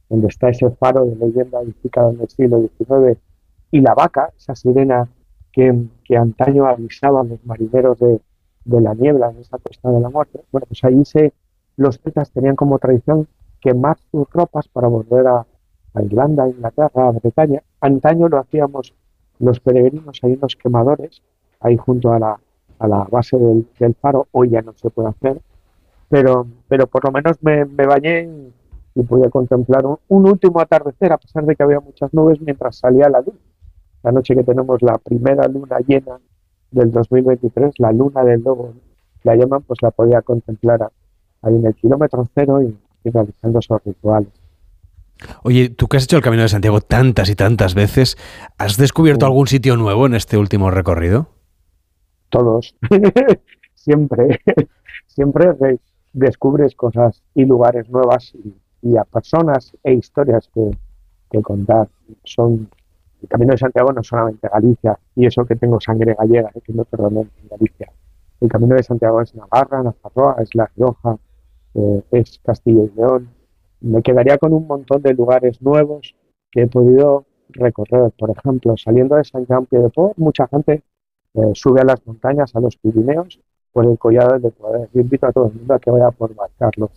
donde 0.10 0.27
está 0.27 0.49
ese 0.49 0.69
faro 0.72 1.06
de 1.06 1.15
leyenda 1.15 1.61
edificado 1.61 2.11
en 2.11 2.22
el 2.22 2.30
siglo 2.30 2.61
XIX, 2.77 3.19
y 3.72 3.81
la 3.81 3.94
vaca, 3.94 4.31
esa 4.38 4.56
sirena 4.56 5.07
que, 5.52 5.86
que 6.03 6.18
antaño 6.18 6.65
avisaba 6.65 7.22
a 7.22 7.23
los 7.23 7.45
marineros 7.45 7.99
de, 7.99 8.19
de 8.65 8.81
la 8.81 8.94
niebla 8.94 9.30
en 9.30 9.38
esa 9.38 9.57
costa 9.57 9.91
de 9.91 9.99
la 9.99 10.10
muerte. 10.10 10.41
Bueno, 10.52 10.65
pues 10.68 10.84
ahí 10.84 11.06
se, 11.06 11.34
los 11.77 11.99
celtas 11.99 12.31
tenían 12.31 12.56
como 12.56 12.80
tradición 12.80 13.27
quemar 13.60 13.98
sus 14.11 14.27
ropas 14.31 14.68
para 14.68 14.88
volver 14.88 15.27
a, 15.27 15.45
a 15.94 16.03
Irlanda, 16.03 16.44
a 16.44 16.49
Inglaterra, 16.49 17.07
a 17.07 17.11
Bretaña. 17.11 17.61
Antaño 17.81 18.27
lo 18.27 18.40
hacíamos 18.40 18.94
los 19.40 19.60
peregrinos, 19.60 20.19
hay 20.23 20.34
unos 20.34 20.56
quemadores 20.56 21.22
ahí 21.60 21.77
junto 21.77 22.11
a 22.14 22.19
la, 22.19 22.40
a 22.80 22.88
la 22.88 23.03
base 23.06 23.38
del, 23.38 23.65
faro, 23.95 24.27
hoy 24.31 24.49
ya 24.49 24.61
no 24.61 24.73
se 24.73 24.90
puede 24.90 25.10
hacer, 25.10 25.41
pero, 26.10 26.48
pero 26.68 26.88
por 26.88 27.06
lo 27.06 27.11
menos 27.11 27.38
me, 27.41 27.65
me 27.65 27.86
bañé 27.86 28.30
y 28.95 29.03
pude 29.03 29.30
contemplar 29.30 29.86
un, 29.86 29.98
un 30.07 30.28
último 30.28 30.60
atardecer, 30.60 31.11
a 31.14 31.18
pesar 31.18 31.45
de 31.45 31.56
que 31.56 31.64
había 31.64 31.80
muchas 31.80 32.14
nubes 32.14 32.40
mientras 32.41 32.78
salía 32.78 33.10
la 33.10 33.22
luz. 33.22 33.36
La 34.03 34.11
noche 34.11 34.36
que 34.36 34.44
tenemos 34.44 34.82
la 34.82 34.98
primera 34.98 35.48
luna 35.48 35.78
llena 35.86 36.20
del 36.72 36.91
2023, 36.91 37.74
la 37.80 37.91
luna 37.91 38.24
del 38.24 38.41
lobo, 38.41 38.74
la 39.24 39.36
llaman, 39.36 39.61
pues 39.64 39.80
la 39.82 39.91
podía 39.91 40.22
contemplar 40.22 40.90
ahí 41.41 41.56
en 41.56 41.66
el 41.66 41.76
kilómetro 41.76 42.26
cero 42.34 42.61
y, 42.61 42.78
y 43.03 43.10
realizando 43.11 43.60
esos 43.60 43.84
rituales. 43.84 44.30
Oye, 45.44 45.70
tú 45.70 45.88
que 45.88 45.98
has 45.98 46.03
hecho 46.06 46.16
el 46.16 46.24
Camino 46.24 46.44
de 46.44 46.49
Santiago 46.49 46.80
tantas 46.80 47.30
y 47.30 47.36
tantas 47.36 47.76
veces, 47.76 48.18
¿has 48.57 48.78
descubierto 48.78 49.26
algún 49.26 49.48
sitio 49.48 49.76
nuevo 49.76 50.06
en 50.06 50.16
este 50.16 50.38
último 50.38 50.72
recorrido? 50.72 51.28
todos, 52.30 52.76
siempre, 53.76 54.40
siempre 55.07 55.52
re- 55.60 55.80
descubres 56.14 56.76
cosas 56.76 57.24
y 57.34 57.44
lugares 57.45 57.90
nuevas 57.90 58.34
y, 58.36 58.53
y 58.81 58.97
a 58.97 59.03
personas 59.03 59.76
e 59.84 59.93
historias 59.93 60.49
que, 60.53 60.72
que 61.30 61.41
contar. 61.41 61.88
Son 62.23 62.69
el 63.22 63.27
Camino 63.27 63.51
de 63.51 63.57
Santiago 63.57 63.91
no 63.91 64.01
es 64.01 64.07
solamente 64.07 64.47
Galicia, 64.47 64.97
y 65.15 65.26
eso 65.26 65.45
que 65.45 65.56
tengo 65.56 65.80
sangre 65.81 66.15
gallega, 66.18 66.51
eh, 66.56 66.61
que 66.61 66.73
no 66.73 66.85
perdoné 66.85 67.22
en 67.22 67.49
Galicia. 67.49 67.91
El 68.39 68.47
Camino 68.47 68.76
de 68.76 68.84
Santiago 68.84 69.22
es 69.22 69.35
Navarra, 69.35 69.84
Nafarroa, 69.84 70.38
es 70.41 70.56
La 70.56 70.72
Rioja, 70.76 71.18
eh, 71.73 72.01
es 72.11 72.39
Castilla 72.39 72.84
y 72.84 72.95
León. 72.95 73.30
Me 73.81 74.01
quedaría 74.01 74.38
con 74.38 74.53
un 74.53 74.68
montón 74.68 75.01
de 75.01 75.14
lugares 75.14 75.61
nuevos 75.61 76.15
que 76.49 76.61
he 76.61 76.68
podido 76.68 77.26
recorrer. 77.49 78.11
Por 78.18 78.30
ejemplo, 78.30 78.76
saliendo 78.77 79.15
de 79.15 79.26
San 79.26 79.45
Jean 79.45 79.68
de 79.69 79.89
Port, 79.89 80.18
mucha 80.18 80.47
gente 80.47 80.84
eh, 81.34 81.51
sube 81.53 81.81
a 81.81 81.84
las 81.84 82.06
montañas, 82.07 82.56
a 82.56 82.61
los 82.61 82.77
Pirineos, 82.77 83.39
por 83.73 83.85
el 83.85 83.97
collado 83.99 84.39
del 84.39 84.51
Poder. 84.53 84.89
Yo 84.93 85.01
invito 85.01 85.27
a 85.27 85.34
todo 85.34 85.47
el 85.47 85.53
mundo 85.53 85.73
a 85.73 85.80
que 85.80 85.91
vaya 85.91 86.11
por 86.11 86.34
Valcarlos, 86.34 86.91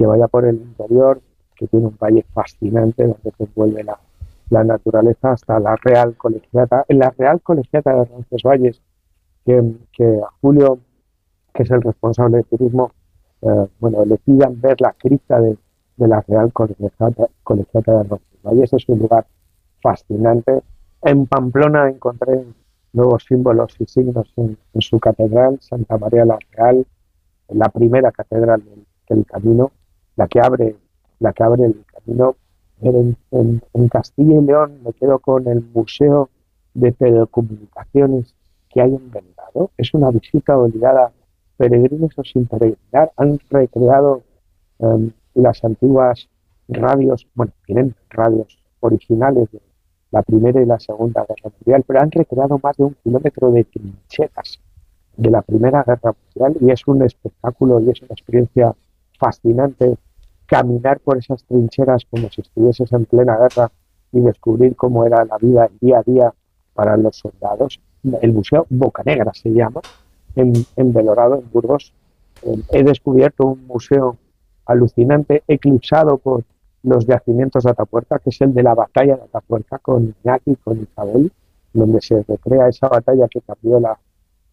que 0.00 0.06
vaya 0.06 0.28
por 0.28 0.46
el 0.46 0.56
interior, 0.56 1.20
que 1.54 1.66
tiene 1.66 1.88
un 1.88 1.96
valle 2.00 2.24
fascinante 2.32 3.02
donde 3.02 3.32
te 3.36 3.44
envuelve 3.44 3.84
la, 3.84 4.00
la 4.48 4.64
naturaleza 4.64 5.32
hasta 5.32 5.60
la 5.60 5.76
Real 5.76 6.16
Colegiata. 6.16 6.86
En 6.88 7.00
la 7.00 7.10
Real 7.10 7.42
Colegiata 7.42 7.92
de 7.92 8.04
Roncesvalles, 8.06 8.80
que, 9.44 9.74
que 9.92 10.06
a 10.06 10.30
Julio, 10.40 10.78
que 11.52 11.64
es 11.64 11.70
el 11.70 11.82
responsable 11.82 12.38
de 12.38 12.44
turismo, 12.44 12.92
eh, 13.42 13.66
bueno, 13.78 14.06
le 14.06 14.16
pidan 14.16 14.58
ver 14.58 14.80
la 14.80 14.94
cripta 14.94 15.38
de, 15.38 15.58
de 15.98 16.08
la 16.08 16.22
Real 16.22 16.50
Colegiata, 16.50 17.26
Colegiata 17.42 17.98
de 17.98 18.04
Roncesvalles. 18.04 18.72
Es 18.72 18.88
un 18.88 19.00
lugar 19.00 19.26
fascinante. 19.82 20.62
En 21.02 21.26
Pamplona 21.26 21.90
encontré 21.90 22.46
nuevos 22.94 23.26
símbolos 23.28 23.76
y 23.78 23.84
signos 23.84 24.32
en, 24.38 24.56
su 24.78 24.98
catedral, 24.98 25.58
Santa 25.60 25.98
María 25.98 26.24
la 26.24 26.38
Real, 26.52 26.86
la 27.50 27.68
primera 27.68 28.10
catedral 28.12 28.62
del 29.10 29.26
camino, 29.26 29.72
la 30.16 30.28
que 30.28 30.40
abre, 30.40 30.76
la 31.18 31.32
que 31.32 31.42
abre 31.42 31.64
el 31.66 31.84
camino. 31.86 32.36
En, 32.82 33.14
en- 33.32 33.62
en 33.74 33.88
Castilla 33.88 34.40
y 34.40 34.42
León 34.42 34.80
me 34.82 34.92
quedo 34.94 35.18
con 35.18 35.46
el 35.48 35.62
Museo 35.74 36.30
de 36.72 36.92
Telecomunicaciones 36.92 38.34
que 38.70 38.80
hay 38.80 38.94
en 38.94 39.10
Belgrado. 39.10 39.70
Es 39.76 39.92
una 39.94 40.10
visita 40.10 40.56
obligada 40.56 41.12
peregrinos 41.58 42.12
o 42.16 42.24
sin 42.24 42.46
peregrinar. 42.46 43.12
Han 43.18 43.38
recreado 43.50 44.22
em, 44.78 45.10
las 45.34 45.62
antiguas 45.62 46.28
radios, 46.68 47.26
bueno, 47.34 47.52
tienen 47.66 47.94
radios 48.08 48.58
originales 48.80 49.50
de 49.52 49.60
la 50.10 50.22
Primera 50.22 50.62
y 50.62 50.66
la 50.66 50.80
Segunda 50.80 51.26
Guerra 51.28 51.50
Mundial, 51.58 51.84
pero 51.86 52.00
han 52.00 52.10
recreado 52.10 52.58
más 52.62 52.76
de 52.78 52.84
un 52.84 52.96
kilómetro 53.04 53.50
de 53.52 53.64
trincheras 53.64 54.58
de 55.16 55.30
la 55.30 55.42
Primera 55.42 55.82
Guerra 55.84 56.14
Mundial 56.34 56.56
y 56.66 56.70
es 56.72 56.86
un 56.86 57.02
espectáculo 57.02 57.78
y 57.80 57.90
es 57.90 58.00
una 58.02 58.12
experiencia 58.12 58.74
fascinante 59.20 59.96
caminar 60.46 60.98
por 60.98 61.18
esas 61.18 61.44
trincheras 61.44 62.04
como 62.10 62.28
si 62.30 62.40
estuvieses 62.40 62.92
en 62.92 63.04
plena 63.04 63.36
guerra 63.36 63.70
y 64.10 64.20
descubrir 64.20 64.74
cómo 64.74 65.06
era 65.06 65.24
la 65.24 65.36
vida 65.38 65.70
día 65.80 65.98
a 65.98 66.02
día 66.02 66.34
para 66.74 66.96
los 66.96 67.16
soldados. 67.16 67.80
El 68.20 68.32
Museo 68.32 68.66
Bocanegra 68.68 69.32
se 69.32 69.50
llama, 69.50 69.80
en, 70.34 70.52
en 70.74 70.92
Belorado, 70.92 71.36
en 71.36 71.48
Burgos. 71.52 71.92
Eh, 72.42 72.56
he 72.72 72.82
descubierto 72.82 73.46
un 73.46 73.66
museo 73.66 74.16
alucinante, 74.66 75.44
eclipsado 75.46 76.18
por 76.18 76.42
los 76.82 77.06
yacimientos 77.06 77.64
de 77.64 77.70
Atapuerca, 77.70 78.18
que 78.18 78.30
es 78.30 78.40
el 78.40 78.54
de 78.54 78.62
la 78.62 78.74
batalla 78.74 79.16
de 79.16 79.22
Atapuerca 79.22 79.78
con 79.78 80.14
Iñaki, 80.24 80.56
con 80.56 80.80
Isabel, 80.82 81.30
donde 81.72 82.00
se 82.00 82.24
recrea 82.26 82.68
esa 82.68 82.88
batalla 82.88 83.28
que 83.28 83.40
cambió 83.42 83.78
la, 83.78 83.98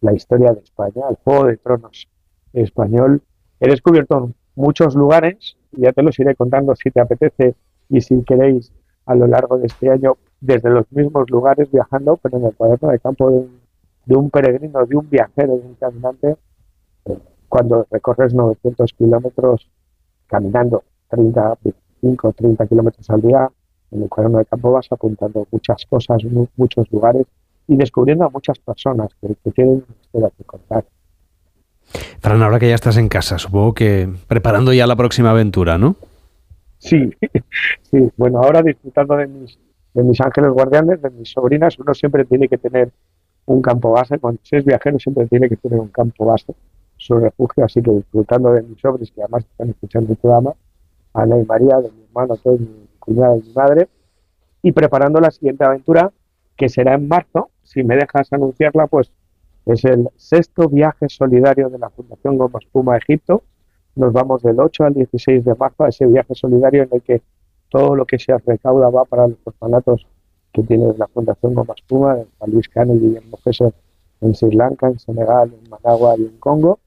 la 0.00 0.12
historia 0.12 0.52
de 0.52 0.60
España, 0.60 1.02
el 1.10 1.16
Juego 1.24 1.46
de 1.46 1.56
Tronos 1.56 2.08
español. 2.52 3.22
He 3.58 3.68
descubierto 3.68 4.30
muchos 4.58 4.94
lugares, 4.94 5.56
ya 5.72 5.92
te 5.92 6.02
los 6.02 6.18
iré 6.18 6.34
contando 6.34 6.74
si 6.76 6.90
te 6.90 7.00
apetece 7.00 7.54
y 7.88 8.00
si 8.00 8.22
queréis 8.24 8.72
a 9.06 9.14
lo 9.14 9.26
largo 9.26 9.58
de 9.58 9.66
este 9.66 9.90
año, 9.90 10.16
desde 10.40 10.70
los 10.70 10.90
mismos 10.92 11.30
lugares 11.30 11.70
viajando, 11.70 12.16
pero 12.22 12.38
en 12.38 12.44
el 12.46 12.54
cuaderno 12.54 12.90
de 12.90 12.98
campo 13.00 13.30
de 13.30 13.36
un, 13.38 13.60
de 14.06 14.16
un 14.16 14.30
peregrino, 14.30 14.84
de 14.86 14.96
un 14.96 15.08
viajero, 15.08 15.56
de 15.56 15.66
un 15.66 15.74
caminante, 15.74 16.36
cuando 17.48 17.86
recorres 17.90 18.34
900 18.34 18.92
kilómetros 18.92 19.70
caminando 20.26 20.84
30, 21.08 21.58
25, 21.64 22.32
30 22.32 22.66
kilómetros 22.66 23.08
al 23.10 23.22
día, 23.22 23.50
en 23.90 24.02
el 24.02 24.08
cuaderno 24.08 24.38
de 24.38 24.46
campo 24.46 24.72
vas 24.72 24.88
apuntando 24.90 25.46
muchas 25.50 25.86
cosas, 25.86 26.24
mu- 26.24 26.46
muchos 26.56 26.90
lugares 26.92 27.26
y 27.66 27.76
descubriendo 27.76 28.24
a 28.24 28.30
muchas 28.30 28.58
personas 28.58 29.10
que, 29.20 29.34
que 29.42 29.50
tienen 29.52 29.84
una 29.88 29.96
historia 30.02 30.30
que 30.36 30.44
contar. 30.44 30.84
Fran, 32.20 32.42
ahora 32.42 32.58
que 32.58 32.68
ya 32.68 32.74
estás 32.74 32.96
en 32.96 33.08
casa, 33.08 33.38
supongo 33.38 33.74
que 33.74 34.08
preparando 34.26 34.72
ya 34.72 34.86
la 34.86 34.96
próxima 34.96 35.30
aventura, 35.30 35.78
¿no? 35.78 35.96
Sí, 36.78 37.10
sí. 37.90 38.10
Bueno, 38.16 38.38
ahora 38.38 38.62
disfrutando 38.62 39.16
de 39.16 39.26
mis, 39.26 39.58
de 39.94 40.02
mis 40.02 40.20
ángeles 40.20 40.50
guardianes, 40.50 41.02
de 41.02 41.10
mis 41.10 41.30
sobrinas, 41.30 41.78
uno 41.78 41.94
siempre 41.94 42.24
tiene 42.24 42.48
que 42.48 42.58
tener 42.58 42.90
un 43.46 43.62
campo 43.62 43.92
base. 43.92 44.18
Cuando 44.18 44.40
se 44.44 44.58
es 44.58 44.64
viajero 44.64 44.98
siempre 44.98 45.26
tiene 45.26 45.48
que 45.48 45.56
tener 45.56 45.80
un 45.80 45.88
campo 45.88 46.26
base, 46.26 46.54
su 46.96 47.18
refugio. 47.18 47.64
Así 47.64 47.82
que 47.82 47.90
disfrutando 47.90 48.52
de 48.52 48.62
mis 48.62 48.80
sobrinos, 48.80 49.10
que 49.10 49.22
además 49.22 49.44
están 49.44 49.70
escuchando 49.70 50.12
el 50.12 50.18
programa, 50.18 50.54
Ana 51.14 51.38
y 51.38 51.44
María, 51.44 51.78
de 51.78 51.90
mi 51.90 52.04
hermano, 52.04 52.36
todo, 52.36 52.58
mi 52.58 52.86
cuñada 52.98 53.36
y 53.36 53.42
mi 53.42 53.52
madre, 53.54 53.88
y 54.62 54.72
preparando 54.72 55.20
la 55.20 55.30
siguiente 55.30 55.64
aventura, 55.64 56.12
que 56.56 56.68
será 56.68 56.94
en 56.94 57.08
marzo. 57.08 57.50
Si 57.62 57.82
me 57.82 57.96
dejas 57.96 58.32
anunciarla, 58.32 58.86
pues 58.86 59.10
es 59.68 59.84
el 59.84 60.08
sexto 60.16 60.68
viaje 60.68 61.08
solidario 61.08 61.68
de 61.68 61.78
la 61.78 61.90
Fundación 61.90 62.38
Goma 62.38 62.58
Espuma 62.62 62.94
a 62.94 62.98
Egipto. 62.98 63.42
Nos 63.94 64.12
vamos 64.12 64.42
del 64.42 64.58
8 64.58 64.84
al 64.84 64.94
16 64.94 65.44
de 65.44 65.54
marzo 65.54 65.84
a 65.84 65.88
ese 65.88 66.06
viaje 66.06 66.34
solidario 66.34 66.84
en 66.84 66.88
el 66.92 67.02
que 67.02 67.22
todo 67.68 67.94
lo 67.94 68.06
que 68.06 68.18
se 68.18 68.36
recauda 68.38 68.88
va 68.90 69.04
para 69.04 69.28
los 69.28 69.38
orfanatos 69.44 70.06
que 70.52 70.62
tiene 70.62 70.92
la 70.96 71.06
Fundación 71.08 71.54
Goma 71.54 71.74
Espuma, 71.76 72.14
de 72.16 72.26
Juan 72.38 72.50
Luis 72.50 72.68
Cano 72.68 72.94
y 72.94 73.00
Guillermo 73.00 73.38
en 74.20 74.34
Sri 74.34 74.56
Lanka, 74.56 74.88
en 74.88 74.98
Senegal, 74.98 75.52
en 75.52 75.70
Managua 75.70 76.14
y 76.18 76.22
en 76.22 76.38
Congo. 76.38 76.80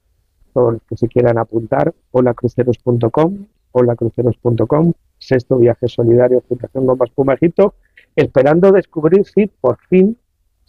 Todos 0.53 0.73
los 0.73 0.81
que 0.83 0.97
se 0.97 1.07
quieran 1.07 1.37
apuntar, 1.37 1.93
holacruceros.com, 2.11 3.45
holacruceros.com, 3.71 4.93
sexto 5.17 5.57
viaje 5.57 5.87
solidario 5.87 6.41
Fundación 6.41 6.85
Goma 6.85 7.05
Espuma 7.05 7.35
Egipto, 7.35 7.75
esperando 8.15 8.71
descubrir 8.71 9.25
si 9.25 9.47
por 9.47 9.77
fin 9.87 10.17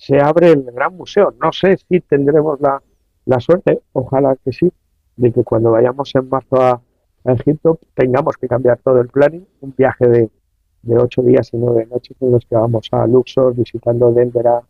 se 0.03 0.19
abre 0.21 0.51
el 0.51 0.65
gran 0.65 0.97
museo. 0.97 1.33
No 1.41 1.53
sé 1.53 1.77
si 1.77 2.01
tendremos 2.01 2.61
la, 2.61 2.83
la 3.25 3.39
suerte, 3.39 3.83
ojalá 3.93 4.35
que 4.45 4.53
sí, 4.53 4.69
de 5.17 5.33
que 5.33 5.45
cuando 5.45 5.71
vayamos 5.71 6.13
en 6.17 6.29
marzo 6.29 6.57
a, 6.61 6.81
Egipto 7.25 7.79
tengamos 7.95 8.37
que 8.37 8.49
cambiar 8.49 8.79
todo 8.83 9.01
el 9.01 9.07
planning, 9.07 9.47
un 9.61 9.73
viaje 9.79 10.09
de, 10.09 10.31
de 10.83 10.99
ocho 10.99 11.23
días 11.23 11.51
y 11.53 11.57
nueve 11.57 11.87
noches 11.89 12.17
en 12.21 12.33
los 12.33 12.45
que 12.45 12.57
vamos 12.57 12.89
a 12.91 13.07
Luxor, 13.07 13.55
visitando 13.55 14.11
Dendera, 14.11 14.61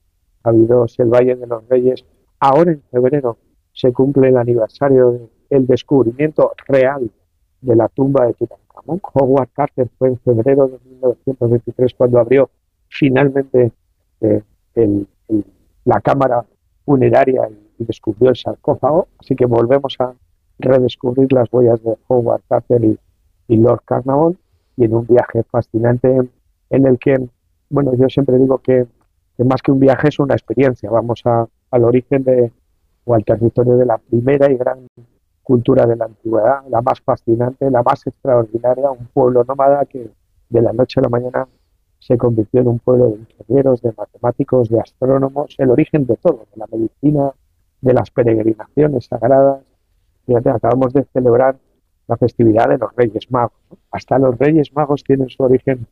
Abidos, 0.43 0.99
el 0.99 1.09
Valle 1.09 1.35
de 1.37 1.47
los 1.47 1.67
Reyes. 1.67 2.05
Ahora 2.39 2.73
en 2.73 2.83
febrero 2.91 3.39
se 3.73 3.91
cumple 3.91 4.29
el 4.29 4.37
aniversario 4.37 5.31
del 5.49 5.67
descubrimiento 5.67 6.53
real 6.69 7.11
de 7.63 7.75
la 7.75 7.89
tumba 7.89 8.27
de 8.27 8.35
Tutankamón. 8.35 9.01
Howard 9.15 9.49
Carter 9.55 9.89
fue 9.97 10.09
en 10.09 10.19
febrero 10.19 10.69
de 10.69 10.79
1923 10.91 11.95
cuando 11.95 12.19
abrió 12.19 12.51
finalmente 12.91 13.73
eh, 14.21 14.43
el- 14.75 15.07
la 15.85 16.01
cámara 16.01 16.45
funeraria 16.85 17.49
y, 17.49 17.85
descubrió 17.85 18.31
el 18.31 18.37
sarcófago. 18.37 19.09
Así 19.19 19.35
que 19.35 19.45
volvemos 19.45 19.97
a 19.99 20.15
redescubrir 20.61 21.33
las 21.33 21.53
huellas 21.53 21.83
de 21.83 21.97
Howard 22.07 22.43
Carter 22.49 22.85
y, 22.85 22.99
Lord 23.49 23.83
Carnarvon 23.85 24.39
y 24.77 24.85
en 24.85 24.95
un 24.95 25.07
viaje 25.07 25.43
fascinante 25.43 26.09
en 26.71 26.87
el 26.87 26.99
que, 26.99 27.29
bueno, 27.69 27.93
yo 27.95 28.09
siempre 28.09 28.39
digo 28.39 28.59
que, 28.59 28.87
que 29.37 29.45
más 29.45 29.61
que 29.61 29.73
un 29.73 29.81
viaje 29.81 30.09
es 30.09 30.19
una 30.21 30.35
experiencia. 30.35 30.91
Vamos 30.91 31.23
al 31.25 31.85
origen 31.85 32.23
de, 32.23 32.53
o 33.05 33.15
al 33.15 33.25
territorio 33.25 33.77
de 33.77 33.87
la 33.87 33.99
primera 33.99 34.51
y 34.51 34.57
gran 34.57 34.87
cultura 35.43 35.87
de 35.87 35.97
la 35.97 36.05
antigüedad, 36.07 36.63
la 36.71 36.81
más 36.81 37.01
fascinante, 37.01 37.71
la 37.71 37.83
más 37.83 38.07
extraordinaria, 38.07 38.91
un 38.91 39.07
pueblo 39.13 39.45
nómada 39.45 39.85
que 39.87 40.09
de 40.49 40.63
la 40.63 40.73
noche 40.73 41.01
a 41.01 41.03
la 41.03 41.09
mañana 41.09 41.49
se 42.03 42.19
convirtió 42.19 42.61
en 42.61 42.67
un 42.67 42.79
pueblo 42.81 43.11
de 43.11 43.19
ingenieros, 43.21 43.81
de 43.81 43.93
matemáticos, 43.97 44.69
de 44.69 44.81
astrónomos, 44.81 45.55
el 45.59 45.71
origen 45.71 46.05
de 46.05 46.17
todo, 46.17 46.47
de 46.53 46.57
la 46.57 46.67
medicina, 46.67 47.31
de 47.81 47.95
las 47.95 48.11
peregrinaciones 48.11 49.07
sagradas. 49.07 49.63
Fíjate, 50.27 50.51
acabamos 50.51 50.93
de 50.93 51.05
celebrar 51.13 51.57
la 52.09 52.17
festividad 52.17 52.69
de 52.69 52.79
los 52.79 52.91
Reyes 52.97 53.31
Magos. 53.31 53.57
Hasta 53.93 54.19
los 54.19 54.37
Reyes 54.37 54.73
Magos 54.75 55.05
tienen 55.05 55.29
su 55.29 55.45
origen 55.45 55.87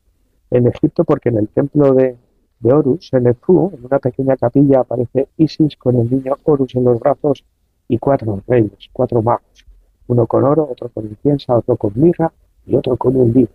en 0.49 0.67
Egipto 0.67 1.05
porque 1.05 1.29
en 1.29 1.37
el 1.37 1.47
templo 1.47 1.93
de, 1.93 2.17
de 2.59 2.73
Horus, 2.73 3.13
en 3.13 3.27
Edfu, 3.27 3.71
en 3.73 3.85
una 3.85 3.99
pequeña 3.99 4.35
capilla, 4.35 4.81
aparece 4.81 5.29
Isis 5.37 5.77
con 5.77 5.95
el 5.95 6.11
niño 6.11 6.33
Horus 6.43 6.75
en 6.75 6.83
los 6.83 6.99
brazos 6.99 7.45
y 7.87 7.97
cuatro 7.97 8.43
reyes, 8.47 8.89
cuatro 8.91 9.21
magos. 9.21 9.65
Uno 10.07 10.27
con 10.27 10.43
oro, 10.43 10.67
otro 10.69 10.89
con 10.89 11.05
incienso, 11.05 11.53
otro 11.53 11.77
con 11.77 11.93
mirra 11.95 12.33
y 12.65 12.75
otro 12.75 12.97
con 12.97 13.15
un 13.15 13.31
libro. 13.31 13.53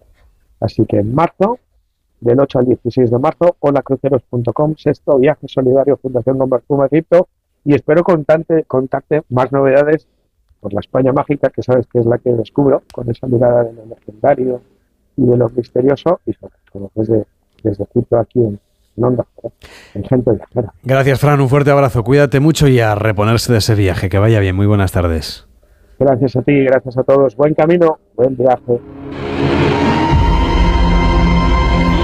Así 0.59 0.87
que 0.87 1.01
en 1.01 1.15
marzo, 1.15 1.59
del 2.21 2.41
8 2.41 2.59
al 2.59 2.67
16 2.67 3.11
de 3.11 3.19
marzo, 3.19 3.57
holacruceros.com, 3.61 4.75
sexto 4.77 5.19
viaje 5.19 5.47
solidario 5.49 5.97
Fundación 5.97 6.39
Gomba 6.39 6.59
Espuma 6.59 6.87
Egipto 6.87 7.29
y 7.65 7.75
espero 7.75 8.03
contarte, 8.05 8.65
contarte 8.65 9.23
más 9.29 9.53
novedades 9.53 10.07
por 10.61 10.73
la 10.73 10.81
España 10.81 11.13
mágica, 11.13 11.51
que 11.51 11.63
sabes 11.63 11.87
que 11.87 11.99
es 11.99 12.07
la 12.07 12.19
que 12.19 12.33
descubro, 12.33 12.83
con 12.93 13.11
esa 13.11 13.27
mirada 13.27 13.65
de 13.65 13.73
lo 13.73 13.87
legendario 13.87 14.61
y 15.17 15.27
de 15.27 15.37
lo 15.37 15.49
misterioso 15.51 16.21
y 16.27 16.33
sobre 16.33 16.55
todo 16.73 16.91
desde, 16.95 17.27
desde 17.63 17.85
Egipto 17.85 18.19
aquí 18.19 18.41
en, 18.41 18.59
en 18.97 19.05
Onda, 19.05 19.27
en 19.95 20.05
Gente 20.05 20.33
Viajera. 20.33 20.73
Gracias, 20.83 21.21
Fran. 21.21 21.41
Un 21.41 21.49
fuerte 21.49 21.71
abrazo. 21.71 22.03
Cuídate 22.05 22.41
mucho 22.41 22.69
y 22.69 22.81
a 22.81 22.95
reponerse 22.95 23.53
de 23.53 23.59
ese 23.59 23.75
viaje. 23.75 24.09
Que 24.09 24.19
vaya 24.19 24.41
bien. 24.41 24.57
Muy 24.57 24.67
buenas 24.67 24.93
tardes. 24.93 25.47
Gracias 25.99 26.37
a 26.37 26.43
ti, 26.43 26.65
gracias 26.65 26.99
a 26.99 27.05
todos. 27.05 27.37
Buen 27.37 27.55
camino, 27.55 27.99
buen 28.15 28.37
viaje. 28.37 28.81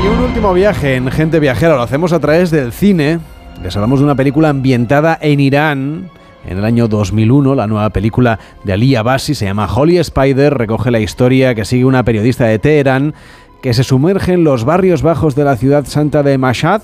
Y 0.02 0.06
un 0.06 0.18
último 0.18 0.52
viaje 0.52 0.96
en 0.96 1.10
Gente 1.12 1.38
Viajera 1.38 1.76
lo 1.76 1.82
hacemos 1.82 2.12
a 2.12 2.18
través 2.18 2.50
del 2.50 2.72
cine. 2.72 3.20
Les 3.62 3.76
hablamos 3.76 4.00
de 4.00 4.04
una 4.04 4.16
película 4.16 4.48
ambientada 4.48 5.16
en 5.20 5.38
Irán 5.38 6.10
en 6.44 6.58
el 6.58 6.64
año 6.64 6.88
2001. 6.88 7.54
La 7.54 7.68
nueva 7.68 7.90
película 7.90 8.40
de 8.64 8.72
Ali 8.72 8.96
Abbasi 8.96 9.36
se 9.36 9.44
llama 9.44 9.72
Holy 9.72 9.98
Spider. 9.98 10.54
Recoge 10.54 10.90
la 10.90 10.98
historia 10.98 11.54
que 11.54 11.64
sigue 11.64 11.84
una 11.84 12.04
periodista 12.04 12.46
de 12.46 12.58
Teherán 12.58 13.14
que 13.62 13.74
se 13.74 13.84
sumerge 13.84 14.32
en 14.32 14.42
los 14.42 14.64
barrios 14.64 15.02
bajos 15.02 15.36
de 15.36 15.44
la 15.44 15.56
ciudad 15.56 15.86
santa 15.86 16.24
de 16.24 16.36
Mashhad 16.36 16.82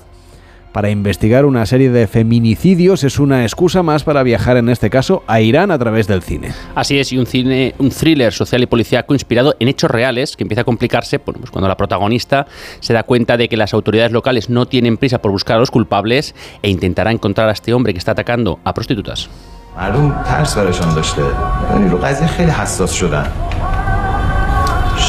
para 0.71 0.89
investigar 0.89 1.45
una 1.45 1.65
serie 1.65 1.89
de 1.89 2.07
feminicidios 2.07 3.03
es 3.03 3.19
una 3.19 3.43
excusa 3.43 3.83
más 3.83 4.03
para 4.03 4.23
viajar 4.23 4.57
en 4.57 4.69
este 4.69 4.89
caso 4.89 5.23
a 5.27 5.41
Irán 5.41 5.71
a 5.71 5.79
través 5.79 6.07
del 6.07 6.21
cine. 6.21 6.53
Así 6.75 6.99
es, 6.99 7.11
y 7.11 7.17
un 7.17 7.25
cine, 7.25 7.73
un 7.79 7.89
thriller 7.89 8.33
social 8.33 8.61
y 8.63 8.65
policíaco 8.67 9.13
inspirado 9.13 9.55
en 9.59 9.67
hechos 9.67 9.89
reales 9.89 10.35
que 10.35 10.43
empieza 10.43 10.61
a 10.61 10.65
complicarse 10.65 11.17
bueno, 11.17 11.39
pues 11.39 11.51
cuando 11.51 11.67
la 11.67 11.77
protagonista 11.77 12.47
se 12.79 12.93
da 12.93 13.03
cuenta 13.03 13.37
de 13.37 13.49
que 13.49 13.57
las 13.57 13.73
autoridades 13.73 14.11
locales 14.11 14.49
no 14.49 14.67
tienen 14.67 14.97
prisa 14.97 15.21
por 15.21 15.31
buscar 15.31 15.57
a 15.57 15.59
los 15.59 15.71
culpables 15.71 16.35
e 16.61 16.69
intentará 16.69 17.11
encontrar 17.11 17.49
a 17.49 17.53
este 17.53 17.73
hombre 17.73 17.93
que 17.93 17.99
está 17.99 18.11
atacando 18.11 18.59
a 18.63 18.73
prostitutas. 18.73 19.29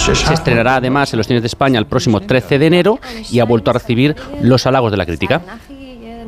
Se 0.00 0.12
estrenará 0.34 0.76
además 0.76 1.12
en 1.12 1.18
los 1.18 1.26
cines 1.26 1.42
de 1.42 1.46
España 1.46 1.78
el 1.78 1.86
próximo 1.86 2.20
13 2.20 2.58
de 2.58 2.66
enero 2.66 2.98
y 3.30 3.38
ha 3.38 3.44
vuelto 3.44 3.70
a 3.70 3.74
recibir 3.74 4.16
los 4.42 4.66
halagos 4.66 4.90
de 4.90 4.96
la 4.96 5.04
crítica. 5.04 5.42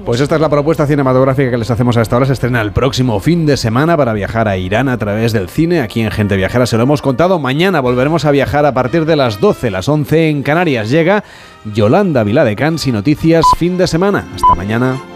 Pues 0.05 0.21
esta 0.21 0.35
es 0.35 0.41
la 0.41 0.49
propuesta 0.49 0.87
cinematográfica 0.87 1.51
que 1.51 1.57
les 1.57 1.71
hacemos 1.71 1.97
a 1.97 2.03
esta 2.03 2.17
hora. 2.17 2.27
Se 2.27 2.33
estrena 2.33 2.61
el 2.61 2.73
próximo 2.73 3.19
fin 3.21 3.47
de 3.47 3.57
semana 3.57 3.97
para 3.97 4.13
viajar 4.13 4.49
a 4.49 4.57
Irán 4.57 4.89
a 4.89 4.99
través 4.99 5.33
del 5.33 5.49
cine. 5.49 5.81
Aquí 5.81 6.01
en 6.01 6.11
Gente 6.11 6.37
Viajera 6.37 6.67
se 6.67 6.77
lo 6.77 6.83
hemos 6.83 7.03
contado. 7.03 7.39
Mañana 7.39 7.81
volveremos 7.81 8.25
a 8.25 8.31
viajar 8.31 8.67
a 8.67 8.75
partir 8.75 9.07
de 9.07 9.17
las 9.17 9.41
12, 9.41 9.71
las 9.71 9.89
11 9.89 10.29
en 10.29 10.43
Canarias. 10.43 10.91
Llega 10.91 11.25
Yolanda 11.73 12.25
Viladecans 12.25 12.87
y 12.87 12.93
noticias 12.93 13.45
fin 13.59 13.79
de 13.79 13.87
semana. 13.87 14.27
Hasta 14.35 14.55
mañana. 14.55 15.12